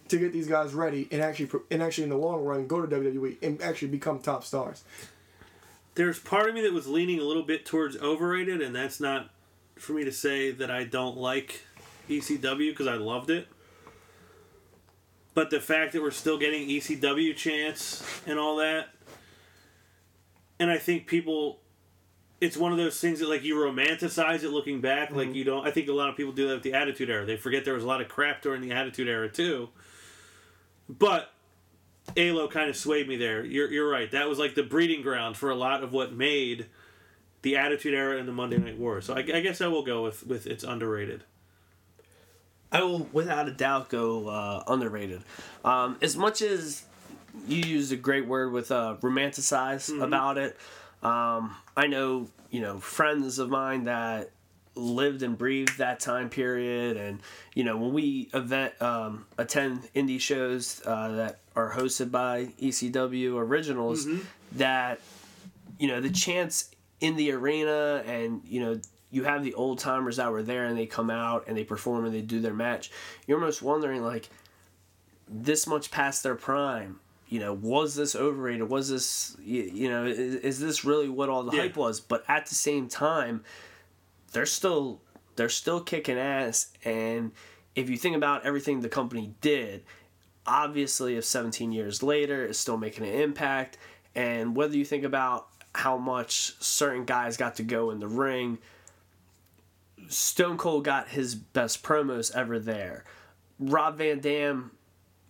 to 0.09 0.17
get 0.19 0.31
these 0.33 0.47
guys 0.47 0.73
ready 0.73 1.07
and 1.11 1.21
actually 1.21 1.49
and 1.71 1.81
actually 1.81 2.03
in 2.05 2.09
the 2.09 2.17
long 2.17 2.43
run 2.43 2.67
go 2.67 2.85
to 2.85 2.87
WWE 2.95 3.37
and 3.41 3.61
actually 3.61 3.87
become 3.87 4.19
top 4.19 4.43
stars. 4.43 4.83
there's 5.95 6.19
part 6.19 6.47
of 6.47 6.55
me 6.55 6.61
that 6.61 6.71
was 6.73 6.87
leaning 6.87 7.19
a 7.19 7.23
little 7.23 7.43
bit 7.43 7.65
towards 7.65 7.97
overrated, 7.97 8.61
and 8.61 8.73
that's 8.75 8.99
not 8.99 9.29
for 9.75 9.93
me 9.93 10.03
to 10.05 10.11
say 10.11 10.51
that 10.51 10.69
I 10.71 10.83
don't 10.85 11.17
like 11.17 11.63
ECW 12.09 12.69
because 12.69 12.87
I 12.87 12.93
loved 12.95 13.29
it. 13.29 13.47
But 15.33 15.49
the 15.49 15.61
fact 15.61 15.93
that 15.93 16.01
we're 16.01 16.11
still 16.11 16.37
getting 16.37 16.67
ECW 16.67 17.35
chants 17.35 18.03
and 18.27 18.37
all 18.37 18.57
that, 18.57 18.89
and 20.59 20.69
I 20.69 20.77
think 20.77 21.07
people, 21.07 21.59
it's 22.41 22.57
one 22.57 22.71
of 22.71 22.77
those 22.77 22.99
things 22.99 23.19
that 23.19 23.29
like 23.29 23.43
you 23.43 23.55
romanticize 23.55 24.43
it 24.43 24.49
looking 24.49 24.81
back. 24.81 25.11
Like 25.11 25.27
mm-hmm. 25.27 25.35
you 25.35 25.43
don't. 25.43 25.65
I 25.65 25.71
think 25.71 25.87
a 25.87 25.93
lot 25.93 26.09
of 26.09 26.17
people 26.17 26.33
do 26.33 26.47
that 26.49 26.55
with 26.55 26.63
the 26.63 26.73
Attitude 26.73 27.09
Era. 27.09 27.25
They 27.25 27.37
forget 27.37 27.63
there 27.63 27.73
was 27.73 27.83
a 27.83 27.87
lot 27.87 28.01
of 28.01 28.09
crap 28.09 28.41
during 28.41 28.61
the 28.61 28.71
Attitude 28.71 29.07
Era 29.07 29.29
too. 29.29 29.69
But 30.89 31.31
Alo 32.17 32.47
kind 32.49 32.69
of 32.69 32.75
swayed 32.75 33.07
me 33.07 33.15
there. 33.15 33.45
You're 33.45 33.71
you're 33.71 33.89
right. 33.89 34.11
That 34.11 34.27
was 34.27 34.39
like 34.39 34.55
the 34.55 34.63
breeding 34.63 35.01
ground 35.01 35.37
for 35.37 35.49
a 35.49 35.55
lot 35.55 35.83
of 35.83 35.93
what 35.93 36.13
made 36.13 36.65
the 37.41 37.57
Attitude 37.57 37.93
Era 37.93 38.17
and 38.17 38.27
the 38.27 38.33
Monday 38.33 38.57
Night 38.57 38.77
War. 38.77 39.01
So 39.01 39.13
I, 39.13 39.19
I 39.19 39.41
guess 39.41 39.61
I 39.61 39.67
will 39.67 39.83
go 39.83 40.03
with 40.03 40.25
with 40.25 40.45
it's 40.45 40.63
underrated. 40.63 41.23
I 42.71 42.83
will, 42.83 43.07
without 43.11 43.47
a 43.47 43.51
doubt, 43.51 43.89
go 43.89 44.27
uh, 44.27 44.63
underrated. 44.67 45.23
Um, 45.65 45.97
as 46.01 46.15
much 46.15 46.41
as 46.41 46.85
you 47.47 47.57
used 47.57 47.91
a 47.91 47.97
great 47.97 48.27
word 48.27 48.53
with 48.53 48.71
uh, 48.71 48.95
romanticize 49.01 50.01
about 50.01 50.37
it, 50.37 50.57
um, 51.03 51.55
I 51.75 51.87
know 51.87 52.27
you 52.49 52.61
know 52.61 52.79
friends 52.79 53.39
of 53.39 53.49
mine 53.49 53.85
that 53.85 54.31
lived 54.75 55.21
and 55.21 55.37
breathed 55.37 55.77
that 55.79 55.99
time 55.99 56.29
period, 56.29 56.95
and 56.97 57.19
you 57.53 57.63
know 57.63 57.77
when 57.77 57.93
we 57.93 58.29
event 58.33 58.79
um, 58.81 59.25
attend 59.37 59.89
indie 59.95 60.19
shows 60.19 60.81
uh, 60.85 61.09
that 61.09 61.39
are 61.55 61.73
hosted 61.73 62.11
by 62.11 62.45
ECW 62.61 63.35
originals, 63.35 64.07
that 64.53 64.99
you 65.77 65.87
know 65.87 65.99
the 65.99 66.09
chance 66.09 66.71
in 67.01 67.15
the 67.15 67.31
arena 67.31 68.03
and 68.05 68.41
you 68.45 68.61
know 68.61 68.79
you 69.11 69.23
have 69.25 69.43
the 69.43 69.53
old 69.53 69.77
timers 69.77 70.17
that 70.17 70.31
were 70.31 70.43
there 70.43 70.65
and 70.65 70.77
they 70.77 70.85
come 70.85 71.09
out 71.09 71.43
and 71.47 71.57
they 71.57 71.63
perform 71.63 72.05
and 72.05 72.13
they 72.15 72.21
do 72.21 72.39
their 72.39 72.53
match 72.53 72.89
you're 73.27 73.39
almost 73.39 73.61
wondering 73.61 74.01
like 74.03 74.29
this 75.27 75.67
much 75.67 75.91
past 75.91 76.23
their 76.23 76.35
prime 76.35 76.99
you 77.27 77.39
know 77.39 77.53
was 77.53 77.95
this 77.95 78.13
overrated? 78.13 78.69
Was 78.69 78.89
this 78.89 79.37
you, 79.41 79.63
you 79.63 79.89
know 79.89 80.05
is, 80.05 80.35
is 80.35 80.59
this 80.59 80.83
really 80.83 81.07
what 81.07 81.29
all 81.29 81.43
the 81.43 81.55
Yeah. 81.55 81.61
hype 81.63 81.77
was? 81.77 82.01
But 82.01 82.25
at 82.27 82.47
the 82.47 82.55
same 82.55 82.89
time 82.89 83.43
they're 84.33 84.45
still 84.45 84.99
they're 85.37 85.47
still 85.47 85.79
kicking 85.79 86.17
ass. 86.17 86.67
And 86.83 87.31
if 87.73 87.89
you 87.89 87.95
think 87.95 88.17
about 88.17 88.45
everything 88.45 88.81
the 88.81 88.89
company 88.89 89.33
did 89.39 89.83
obviously 90.45 91.15
if 91.15 91.23
17 91.23 91.71
years 91.71 92.03
later 92.03 92.43
it's 92.45 92.59
still 92.59 92.77
making 92.77 93.05
an 93.05 93.13
impact. 93.13 93.77
And 94.13 94.53
whether 94.53 94.75
you 94.75 94.83
think 94.83 95.05
about 95.05 95.47
how 95.73 95.97
much 95.97 96.61
certain 96.61 97.05
guys 97.05 97.37
got 97.37 97.55
to 97.55 97.63
go 97.63 97.91
in 97.91 97.99
the 98.01 98.09
ring 98.09 98.57
stone 100.11 100.57
cold 100.57 100.83
got 100.83 101.09
his 101.09 101.35
best 101.35 101.83
promos 101.83 102.35
ever 102.35 102.59
there. 102.59 103.03
Rob 103.59 103.97
van 103.97 104.19
dam 104.19 104.71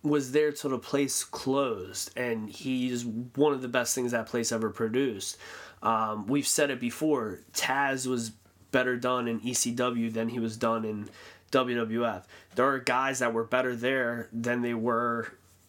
was 0.02 0.32
there 0.32 0.50
till 0.50 0.70
the 0.70 0.78
place 0.78 1.22
closed 1.22 2.10
and 2.16 2.50
he's 2.50 3.04
one 3.04 3.52
of 3.52 3.62
the 3.62 3.68
best 3.68 3.94
things 3.94 4.12
that 4.12 4.26
place 4.26 4.50
ever 4.50 4.70
produced. 4.70 5.36
Um, 5.82 6.26
we've 6.26 6.46
said 6.46 6.70
it 6.70 6.80
before 6.80 7.40
taz 7.52 8.06
was 8.06 8.32
better 8.70 8.96
done 8.96 9.28
in 9.28 9.38
ecw 9.40 10.12
than 10.12 10.30
he 10.30 10.38
was 10.38 10.56
done 10.56 10.84
in 10.86 11.08
wwf 11.50 12.22
there 12.54 12.66
are 12.66 12.78
guys 12.78 13.18
that 13.18 13.34
were 13.34 13.44
better 13.44 13.76
there 13.76 14.28
than 14.32 14.62
they 14.62 14.72
were 14.72 15.28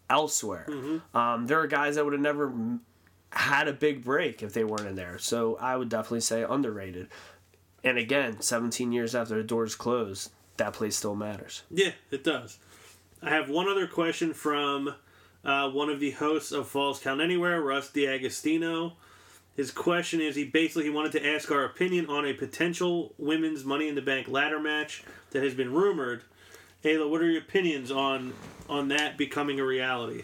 elsewhere. 0.09 0.65
Um, 1.13 1.47
there 1.47 1.59
are 1.59 1.67
guys 1.67 1.95
that 1.95 2.05
would 2.05 2.13
have 2.13 2.21
never 2.21 2.53
had 3.31 3.67
a 3.67 3.73
big 3.73 4.03
break 4.05 4.41
if 4.43 4.53
they 4.53 4.63
weren't 4.63 4.87
in 4.87 4.95
there. 4.95 5.17
So 5.17 5.57
i 5.59 5.75
would 5.75 5.89
definitely 5.89 6.21
say 6.21 6.43
underrated 6.47 7.09
and 7.83 7.97
again 7.97 8.41
17 8.41 8.91
years 8.91 9.15
after 9.15 9.35
the 9.35 9.43
doors 9.43 9.75
closed 9.75 10.31
that 10.57 10.73
place 10.73 10.95
still 10.95 11.15
matters 11.15 11.63
Yeah, 11.71 11.91
it 12.11 12.23
does. 12.23 12.59
I 13.21 13.29
have 13.29 13.49
one 13.49 13.69
other 13.69 13.87
question 13.87 14.33
from 14.33 14.95
uh, 15.45 15.69
one 15.69 15.89
of 15.89 15.99
the 15.99 16.11
hosts 16.11 16.51
of 16.51 16.67
Falls 16.67 16.99
Count 16.99 17.21
Anywhere, 17.21 17.61
Russ 17.61 17.89
D'Agostino. 17.89 18.93
His 19.55 19.71
question 19.71 20.19
is 20.19 20.35
he 20.35 20.45
basically 20.45 20.89
wanted 20.89 21.11
to 21.13 21.25
ask 21.25 21.51
our 21.51 21.63
opinion 21.63 22.07
on 22.07 22.25
a 22.25 22.33
potential 22.33 23.13
women's 23.17 23.63
Money 23.63 23.87
in 23.87 23.95
the 23.95 24.01
Bank 24.01 24.27
ladder 24.27 24.59
match 24.59 25.03
that 25.31 25.43
has 25.43 25.53
been 25.53 25.71
rumored. 25.73 26.23
Ayla, 26.83 27.09
what 27.09 27.21
are 27.21 27.29
your 27.29 27.41
opinions 27.41 27.91
on 27.91 28.33
on 28.67 28.89
that 28.89 29.17
becoming 29.17 29.59
a 29.59 29.65
reality? 29.65 30.23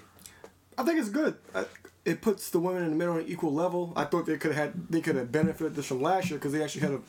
I 0.78 0.84
think 0.84 1.00
it's 1.00 1.10
good. 1.10 1.36
I, 1.54 1.66
it 2.06 2.22
puts 2.22 2.50
the 2.50 2.60
women 2.60 2.84
in 2.84 2.90
the 2.90 2.96
middle 2.96 3.14
on 3.14 3.20
an 3.22 3.28
equal 3.28 3.54
level. 3.54 3.94
I 3.96 4.06
thought 4.06 4.26
they 4.26 4.38
could 4.38 4.54
have 4.54 4.74
had 4.74 4.88
they 4.90 5.02
could 5.02 5.16
have 5.16 5.32
benefited 5.32 5.76
this 5.76 5.86
from 5.86 6.02
last 6.02 6.30
year 6.30 6.40
because 6.40 6.52
they 6.52 6.64
actually 6.64 6.82
had 6.82 6.92
a 6.92 7.02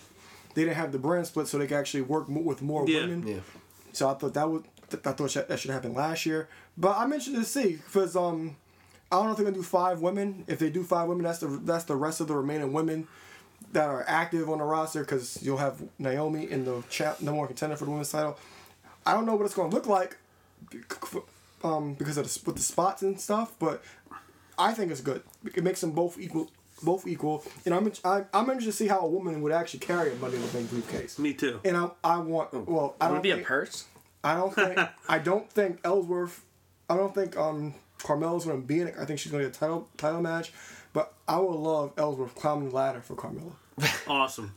they 0.54 0.64
didn't 0.64 0.76
have 0.76 0.92
the 0.92 0.98
brand 0.98 1.26
split, 1.26 1.46
so 1.48 1.58
they 1.58 1.66
could 1.66 1.76
actually 1.76 2.02
work 2.02 2.28
mo- 2.28 2.40
with 2.40 2.62
more 2.62 2.88
Yeah. 2.88 3.00
women. 3.02 3.26
Yeah. 3.26 3.40
So 3.92 4.08
I 4.08 4.14
thought 4.14 4.34
that 4.34 4.48
would 4.50 4.64
th- 4.90 5.02
I 5.06 5.12
thought 5.12 5.32
that 5.48 5.58
should 5.58 5.70
happen 5.70 5.94
last 5.94 6.26
year. 6.26 6.48
But 6.78 6.96
I 6.96 7.06
mentioned 7.06 7.36
to 7.36 7.44
see 7.44 7.76
because 7.76 8.16
um 8.16 8.56
I 9.12 9.16
don't 9.16 9.26
know 9.26 9.30
if 9.32 9.36
they're 9.38 9.44
gonna 9.46 9.56
do 9.56 9.62
five 9.62 10.00
women. 10.00 10.44
If 10.46 10.58
they 10.60 10.70
do 10.70 10.84
five 10.84 11.08
women, 11.08 11.24
that's 11.24 11.38
the 11.40 11.48
that's 11.48 11.84
the 11.84 11.96
rest 11.96 12.20
of 12.20 12.28
the 12.28 12.34
remaining 12.36 12.72
women 12.72 13.08
that 13.72 13.88
are 13.88 14.04
active 14.08 14.48
on 14.48 14.58
the 14.58 14.64
roster 14.64 15.00
because 15.00 15.42
you'll 15.42 15.56
have 15.58 15.82
Naomi 15.98 16.50
in 16.50 16.64
the 16.64 16.82
champ, 16.88 17.20
number 17.20 17.38
one 17.38 17.46
contender 17.48 17.76
for 17.76 17.84
the 17.84 17.90
women's 17.90 18.10
title. 18.10 18.36
I 19.06 19.12
don't 19.14 19.26
know 19.26 19.34
what 19.34 19.44
it's 19.46 19.54
gonna 19.54 19.68
look 19.74 19.86
like, 19.86 20.16
um, 21.62 21.94
because 21.94 22.16
of 22.16 22.24
the, 22.32 22.40
with 22.46 22.56
the 22.56 22.62
spots 22.62 23.02
and 23.02 23.20
stuff, 23.20 23.52
but 23.58 23.82
I 24.58 24.72
think 24.72 24.90
it's 24.90 25.00
good. 25.00 25.22
It 25.54 25.62
makes 25.64 25.80
them 25.80 25.92
both 25.92 26.18
equal, 26.18 26.50
both 26.82 27.06
equal, 27.06 27.44
and 27.64 27.74
I'm 27.74 27.92
I, 28.04 28.24
I'm 28.32 28.50
interested 28.50 28.70
to 28.70 28.72
see 28.72 28.88
how 28.88 29.00
a 29.00 29.08
woman 29.08 29.42
would 29.42 29.52
actually 29.52 29.80
carry 29.80 30.12
a 30.12 30.14
Money 30.16 30.36
in 30.36 30.42
the 30.42 30.48
Bank 30.48 30.70
briefcase. 30.70 31.18
Me 31.18 31.34
too. 31.34 31.60
And 31.64 31.76
I, 31.76 31.90
I 32.02 32.18
want 32.18 32.52
well 32.68 32.96
I 33.00 33.06
would 33.06 33.16
don't 33.16 33.26
it 33.26 33.36
be 33.36 33.42
a 33.42 33.44
purse 33.44 33.86
I 34.22 34.34
don't 34.36 34.54
think 34.54 34.78
I 35.08 35.18
don't 35.18 35.50
think 35.50 35.80
Ellsworth 35.84 36.44
I 36.88 36.96
don't 36.96 37.14
think 37.14 37.36
um 37.36 37.74
Carmella's 37.98 38.44
gonna 38.44 38.58
be 38.58 38.80
in 38.80 38.88
it. 38.88 38.94
I 38.98 39.04
think 39.04 39.18
she's 39.18 39.32
gonna 39.32 39.44
get 39.44 39.56
a 39.56 39.58
title 39.58 39.88
title 39.96 40.20
match. 40.20 40.52
But 40.92 41.14
I 41.28 41.38
would 41.38 41.54
love 41.54 41.92
Ellsworth 41.96 42.34
climbing 42.34 42.70
the 42.70 42.74
ladder 42.74 43.00
for 43.00 43.14
Carmella. 43.14 43.52
Awesome. 44.08 44.54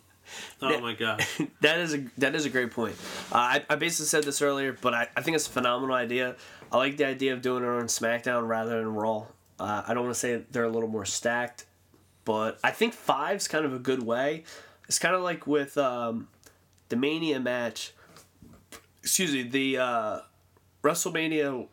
Oh 0.61 0.79
my 0.79 0.93
god. 0.93 1.23
that 1.61 1.79
is 1.79 1.93
a 1.93 2.05
that 2.17 2.35
is 2.35 2.45
a 2.45 2.49
great 2.49 2.71
point. 2.71 2.95
Uh, 3.31 3.37
I, 3.37 3.65
I 3.69 3.75
basically 3.75 4.07
said 4.07 4.23
this 4.23 4.41
earlier, 4.41 4.75
but 4.79 4.93
I, 4.93 5.07
I 5.15 5.21
think 5.21 5.35
it's 5.35 5.47
a 5.47 5.51
phenomenal 5.51 5.95
idea. 5.95 6.35
I 6.71 6.77
like 6.77 6.97
the 6.97 7.05
idea 7.05 7.33
of 7.33 7.41
doing 7.41 7.63
it 7.63 7.67
on 7.67 7.83
SmackDown 7.83 8.47
rather 8.47 8.77
than 8.77 8.93
Raw. 8.93 9.25
Uh, 9.59 9.83
I 9.85 9.93
don't 9.93 10.03
want 10.03 10.15
to 10.15 10.19
say 10.19 10.41
they're 10.51 10.63
a 10.63 10.69
little 10.69 10.89
more 10.89 11.05
stacked, 11.05 11.65
but 12.25 12.59
I 12.63 12.71
think 12.71 12.93
five's 12.93 13.47
kind 13.47 13.65
of 13.65 13.73
a 13.73 13.79
good 13.79 14.03
way. 14.03 14.43
It's 14.87 14.99
kind 14.99 15.15
of 15.15 15.21
like 15.21 15.47
with 15.47 15.77
um, 15.77 16.27
the 16.89 16.95
Mania 16.95 17.39
match. 17.39 17.93
Excuse 19.01 19.33
me, 19.33 19.43
the 19.43 19.77
uh, 19.77 20.19
WrestleMania 20.83 21.67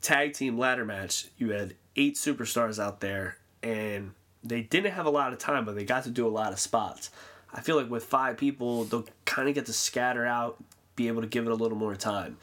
tag 0.00 0.34
team 0.34 0.58
ladder 0.58 0.84
match. 0.84 1.28
You 1.38 1.50
had 1.50 1.74
eight 1.96 2.16
superstars 2.16 2.82
out 2.82 3.00
there, 3.00 3.36
and 3.62 4.12
they 4.42 4.62
didn't 4.62 4.92
have 4.92 5.06
a 5.06 5.10
lot 5.10 5.32
of 5.32 5.38
time, 5.38 5.64
but 5.64 5.74
they 5.74 5.84
got 5.84 6.04
to 6.04 6.10
do 6.10 6.26
a 6.26 6.30
lot 6.30 6.52
of 6.52 6.58
spots. 6.58 7.10
I 7.52 7.60
feel 7.60 7.76
like 7.76 7.90
with 7.90 8.04
five 8.04 8.36
people, 8.36 8.84
they'll 8.84 9.06
kind 9.24 9.48
of 9.48 9.54
get 9.54 9.66
to 9.66 9.72
scatter 9.72 10.26
out, 10.26 10.62
be 10.96 11.08
able 11.08 11.20
to 11.20 11.28
give 11.28 11.46
it 11.46 11.52
a 11.52 11.54
little 11.54 11.76
more 11.76 11.94
time. 11.94 12.38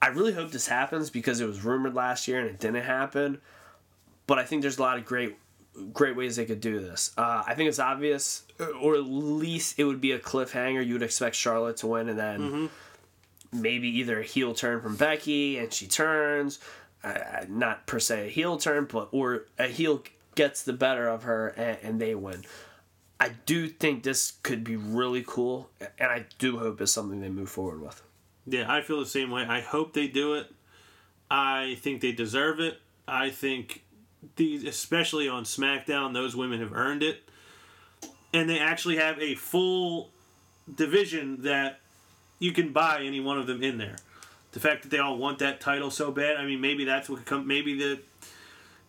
I 0.00 0.08
really 0.08 0.32
hope 0.32 0.50
this 0.50 0.68
happens 0.68 1.10
because 1.10 1.40
it 1.40 1.46
was 1.46 1.64
rumored 1.64 1.94
last 1.94 2.28
year 2.28 2.38
and 2.38 2.48
it 2.48 2.58
didn't 2.58 2.82
happen. 2.82 3.40
But 4.26 4.38
I 4.38 4.44
think 4.44 4.62
there's 4.62 4.78
a 4.78 4.82
lot 4.82 4.98
of 4.98 5.04
great, 5.04 5.36
great 5.92 6.16
ways 6.16 6.36
they 6.36 6.44
could 6.44 6.60
do 6.60 6.80
this. 6.80 7.12
Uh, 7.16 7.42
I 7.46 7.54
think 7.54 7.68
it's 7.68 7.78
obvious, 7.78 8.44
or 8.80 8.94
at 8.94 9.04
least 9.04 9.78
it 9.78 9.84
would 9.84 10.00
be 10.00 10.12
a 10.12 10.18
cliffhanger. 10.18 10.84
You 10.86 10.94
would 10.94 11.02
expect 11.02 11.36
Charlotte 11.36 11.78
to 11.78 11.86
win, 11.86 12.08
and 12.08 12.18
then 12.18 12.70
maybe 13.52 13.88
either 13.98 14.20
a 14.20 14.24
heel 14.24 14.54
turn 14.54 14.80
from 14.80 14.96
Becky 14.96 15.58
and 15.58 15.72
she 15.72 15.86
turns, 15.86 16.58
uh, 17.02 17.44
not 17.48 17.86
per 17.86 18.00
se 18.00 18.26
a 18.26 18.30
heel 18.30 18.56
turn, 18.56 18.86
but 18.90 19.08
or 19.12 19.46
a 19.58 19.68
heel 19.68 20.02
gets 20.34 20.62
the 20.64 20.72
better 20.72 21.08
of 21.08 21.22
her 21.22 21.48
and, 21.48 21.78
and 21.82 22.00
they 22.00 22.14
win. 22.14 22.44
I 23.20 23.30
do 23.46 23.68
think 23.68 24.02
this 24.02 24.32
could 24.42 24.64
be 24.64 24.76
really 24.76 25.24
cool, 25.26 25.70
and 25.80 26.10
I 26.10 26.26
do 26.38 26.58
hope 26.58 26.80
it's 26.80 26.92
something 26.92 27.20
they 27.20 27.28
move 27.28 27.48
forward 27.48 27.80
with. 27.80 28.02
Yeah, 28.46 28.70
I 28.70 28.82
feel 28.82 28.98
the 28.98 29.06
same 29.06 29.30
way. 29.30 29.44
I 29.44 29.60
hope 29.60 29.94
they 29.94 30.08
do 30.08 30.34
it. 30.34 30.52
I 31.30 31.76
think 31.80 32.00
they 32.00 32.12
deserve 32.12 32.58
it. 32.60 32.80
I 33.06 33.30
think 33.30 33.83
these, 34.36 34.64
especially 34.64 35.28
on 35.28 35.44
SmackDown, 35.44 36.12
those 36.12 36.34
women 36.36 36.60
have 36.60 36.72
earned 36.72 37.02
it, 37.02 37.28
and 38.32 38.48
they 38.48 38.58
actually 38.58 38.96
have 38.96 39.18
a 39.20 39.34
full 39.34 40.10
division 40.72 41.42
that 41.42 41.80
you 42.38 42.52
can 42.52 42.72
buy 42.72 43.02
any 43.02 43.20
one 43.20 43.38
of 43.38 43.46
them 43.46 43.62
in 43.62 43.78
there. 43.78 43.96
The 44.52 44.60
fact 44.60 44.82
that 44.82 44.90
they 44.90 44.98
all 44.98 45.16
want 45.16 45.38
that 45.40 45.60
title 45.60 45.90
so 45.90 46.12
bad, 46.12 46.36
I 46.36 46.46
mean, 46.46 46.60
maybe 46.60 46.84
that's 46.84 47.08
what 47.08 47.18
could 47.18 47.26
come. 47.26 47.46
Maybe 47.46 47.76
the 47.76 48.00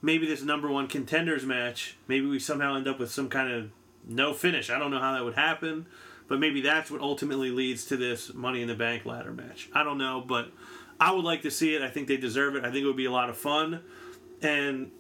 maybe 0.02 0.28
this 0.28 0.44
number 0.44 0.70
one 0.70 0.88
contenders 0.88 1.44
match, 1.46 1.98
maybe 2.08 2.28
we 2.28 2.38
somehow 2.38 2.76
end 2.76 2.88
up 2.88 3.00
with 3.00 3.10
some 3.12 3.30
kind 3.30 3.52
of 3.52 3.72
no 4.08 4.34
finish. 4.34 4.70
I 4.70 4.78
don't 4.78 4.92
know 4.92 5.00
how 5.00 5.14
that 5.14 5.24
would 5.24 5.34
happen, 5.34 5.88
but 6.28 6.40
maybe 6.40 6.62
that's 6.62 6.92
what 6.92 7.02
ultimately 7.02 7.50
leads 7.50 7.86
to 7.86 7.98
this 7.98 8.34
Money 8.34 8.62
in 8.62 8.68
the 8.68 8.76
Bank 8.76 9.06
ladder 9.06 9.32
match. 9.32 9.70
I 9.74 9.84
don't 9.84 9.98
know, 9.98 10.24
but 10.26 10.52
I 11.00 11.12
would 11.12 11.26
like 11.26 11.42
to 11.42 11.52
see 11.52 11.76
it. 11.76 11.82
I 11.82 11.90
think 11.90 12.08
they 12.08 12.18
deserve 12.18 12.56
it. 12.56 12.64
I 12.64 12.72
think 12.72 12.84
it 12.84 12.88
would 12.88 12.96
be 12.96 13.06
a 13.06 13.12
lot 13.12 13.30
of 13.30 13.38
fun, 13.38 13.82
and 14.42 14.92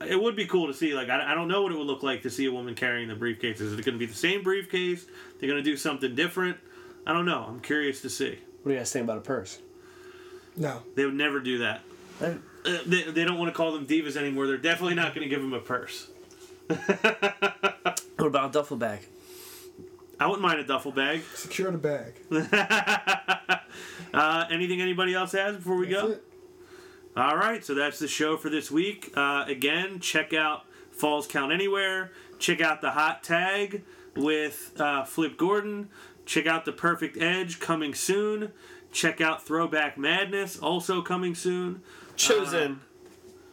it 0.00 0.20
would 0.20 0.36
be 0.36 0.46
cool 0.46 0.66
to 0.66 0.74
see. 0.74 0.94
Like 0.94 1.08
I, 1.08 1.32
I 1.32 1.34
don't 1.34 1.48
know 1.48 1.62
what 1.62 1.72
it 1.72 1.78
would 1.78 1.86
look 1.86 2.02
like 2.02 2.22
to 2.22 2.30
see 2.30 2.46
a 2.46 2.52
woman 2.52 2.74
carrying 2.74 3.08
the 3.08 3.14
briefcase. 3.14 3.60
Is 3.60 3.72
it 3.72 3.84
going 3.84 3.94
to 3.94 3.98
be 3.98 4.06
the 4.06 4.14
same 4.14 4.42
briefcase? 4.42 5.06
They're 5.38 5.48
going 5.48 5.62
to 5.62 5.68
do 5.70 5.76
something 5.76 6.14
different. 6.14 6.56
I 7.06 7.12
don't 7.12 7.26
know. 7.26 7.44
I'm 7.48 7.60
curious 7.60 8.02
to 8.02 8.10
see. 8.10 8.38
What 8.62 8.68
do 8.68 8.72
you 8.72 8.78
guys 8.78 8.92
think 8.92 9.04
about 9.04 9.18
a 9.18 9.22
purse? 9.22 9.58
No. 10.56 10.82
They 10.94 11.04
would 11.04 11.14
never 11.14 11.40
do 11.40 11.58
that. 11.58 11.80
Uh, 12.22 12.34
they, 12.86 13.02
they 13.04 13.24
don't 13.24 13.38
want 13.38 13.48
to 13.50 13.56
call 13.56 13.72
them 13.72 13.86
divas 13.86 14.16
anymore. 14.16 14.46
They're 14.46 14.58
definitely 14.58 14.94
not 14.94 15.14
going 15.14 15.26
to 15.26 15.34
give 15.34 15.40
them 15.40 15.52
a 15.54 15.60
purse. 15.60 16.08
What 18.20 18.26
about 18.26 18.50
a 18.50 18.52
duffel 18.52 18.76
bag? 18.76 19.00
I 20.20 20.26
wouldn't 20.26 20.42
mind 20.42 20.60
a 20.60 20.64
duffel 20.64 20.92
bag. 20.92 21.22
Secure 21.34 21.70
the 21.70 21.78
bag. 21.78 22.14
Uh, 24.12 24.44
anything 24.50 24.82
anybody 24.82 25.14
else 25.14 25.30
has 25.32 25.54
before 25.54 25.76
we 25.76 25.86
That's 25.86 26.02
go? 26.02 26.08
it. 26.10 26.24
All 27.20 27.36
right, 27.36 27.62
so 27.62 27.74
that's 27.74 27.98
the 27.98 28.08
show 28.08 28.38
for 28.38 28.48
this 28.48 28.70
week. 28.70 29.12
Uh, 29.14 29.44
again, 29.46 30.00
check 30.00 30.32
out 30.32 30.64
Falls 30.90 31.26
Count 31.26 31.52
Anywhere. 31.52 32.12
Check 32.38 32.62
out 32.62 32.80
the 32.80 32.92
hot 32.92 33.22
tag 33.22 33.82
with 34.16 34.72
uh, 34.80 35.04
Flip 35.04 35.36
Gordon. 35.36 35.90
Check 36.24 36.46
out 36.46 36.64
the 36.64 36.72
Perfect 36.72 37.18
Edge 37.20 37.60
coming 37.60 37.92
soon. 37.92 38.52
Check 38.90 39.20
out 39.20 39.46
Throwback 39.46 39.98
Madness 39.98 40.58
also 40.58 41.02
coming 41.02 41.34
soon. 41.34 41.82
Chosen 42.16 42.80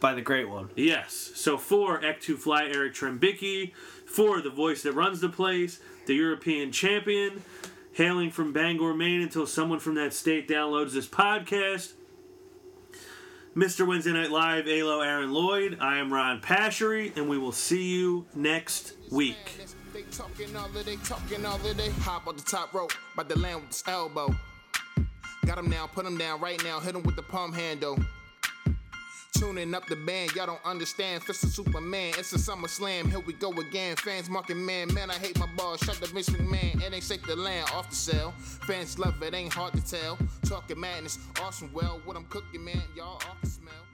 by 0.00 0.14
the 0.14 0.22
great 0.22 0.48
one. 0.48 0.70
Yes. 0.74 1.32
So 1.34 1.58
for 1.58 2.00
Ek2 2.00 2.38
Fly 2.38 2.70
Eric 2.72 2.94
Trembicki, 2.94 3.74
for 4.06 4.40
the 4.40 4.48
voice 4.48 4.82
that 4.84 4.92
runs 4.92 5.20
the 5.20 5.28
place, 5.28 5.78
the 6.06 6.14
European 6.14 6.72
champion, 6.72 7.42
hailing 7.92 8.30
from 8.30 8.54
Bangor, 8.54 8.94
Maine 8.94 9.20
until 9.20 9.46
someone 9.46 9.78
from 9.78 9.94
that 9.96 10.14
state 10.14 10.48
downloads 10.48 10.94
this 10.94 11.06
podcast. 11.06 11.92
Mr. 13.58 13.84
Wednesday 13.84 14.12
Night 14.12 14.30
Live, 14.30 14.68
Alo 14.68 15.00
Aaron 15.00 15.32
Lloyd. 15.32 15.78
I 15.80 15.98
am 15.98 16.14
Ron 16.14 16.40
Pashery, 16.40 17.16
and 17.16 17.28
we 17.28 17.38
will 17.38 17.50
see 17.50 17.92
you 17.92 18.24
next 18.32 18.92
week. 19.10 19.66
They 19.92 20.02
talking 20.12 20.54
all 20.54 20.68
talking 21.02 21.44
all 21.44 21.58
hop 22.02 22.28
on 22.28 22.36
the 22.36 22.42
top 22.42 22.72
rope, 22.72 22.92
the 23.24 23.36
land 23.36 23.62
with 23.62 23.82
elbow. 23.88 24.32
Got 25.44 25.58
him 25.58 25.68
now, 25.68 25.88
put 25.88 26.06
him 26.06 26.16
down 26.16 26.40
right 26.40 26.62
now, 26.62 26.78
hit 26.78 26.94
him 26.94 27.02
with 27.02 27.16
the 27.16 27.22
palm 27.22 27.52
handle. 27.52 27.98
Tuning 29.38 29.72
up 29.72 29.86
the 29.86 29.94
band, 29.94 30.34
y'all 30.34 30.46
don't 30.46 30.64
understand. 30.64 31.22
Fist 31.22 31.44
of 31.44 31.50
Superman, 31.50 32.12
it's 32.18 32.32
a 32.32 32.38
summer 32.40 32.66
slam. 32.66 33.08
Here 33.08 33.20
we 33.20 33.34
go 33.34 33.52
again. 33.52 33.94
Fans 33.94 34.28
marking 34.28 34.66
man, 34.66 34.92
man, 34.92 35.10
I 35.10 35.14
hate 35.14 35.38
my 35.38 35.46
balls. 35.56 35.78
Shut 35.78 35.94
the 36.00 36.08
Vince 36.08 36.28
McMahon, 36.30 36.82
it 36.82 36.92
ain't 36.92 37.04
shake 37.04 37.24
the 37.24 37.36
land 37.36 37.70
off 37.72 37.88
the 37.88 37.94
cell. 37.94 38.32
Fans 38.66 38.98
love 38.98 39.22
it, 39.22 39.34
ain't 39.34 39.52
hard 39.52 39.74
to 39.74 39.84
tell. 39.84 40.18
Talking 40.44 40.80
madness, 40.80 41.20
awesome. 41.40 41.70
Well, 41.72 42.00
what 42.04 42.16
I'm 42.16 42.24
cooking, 42.24 42.64
man, 42.64 42.82
y'all 42.96 43.14
off 43.14 43.40
the 43.40 43.48
smell. 43.48 43.87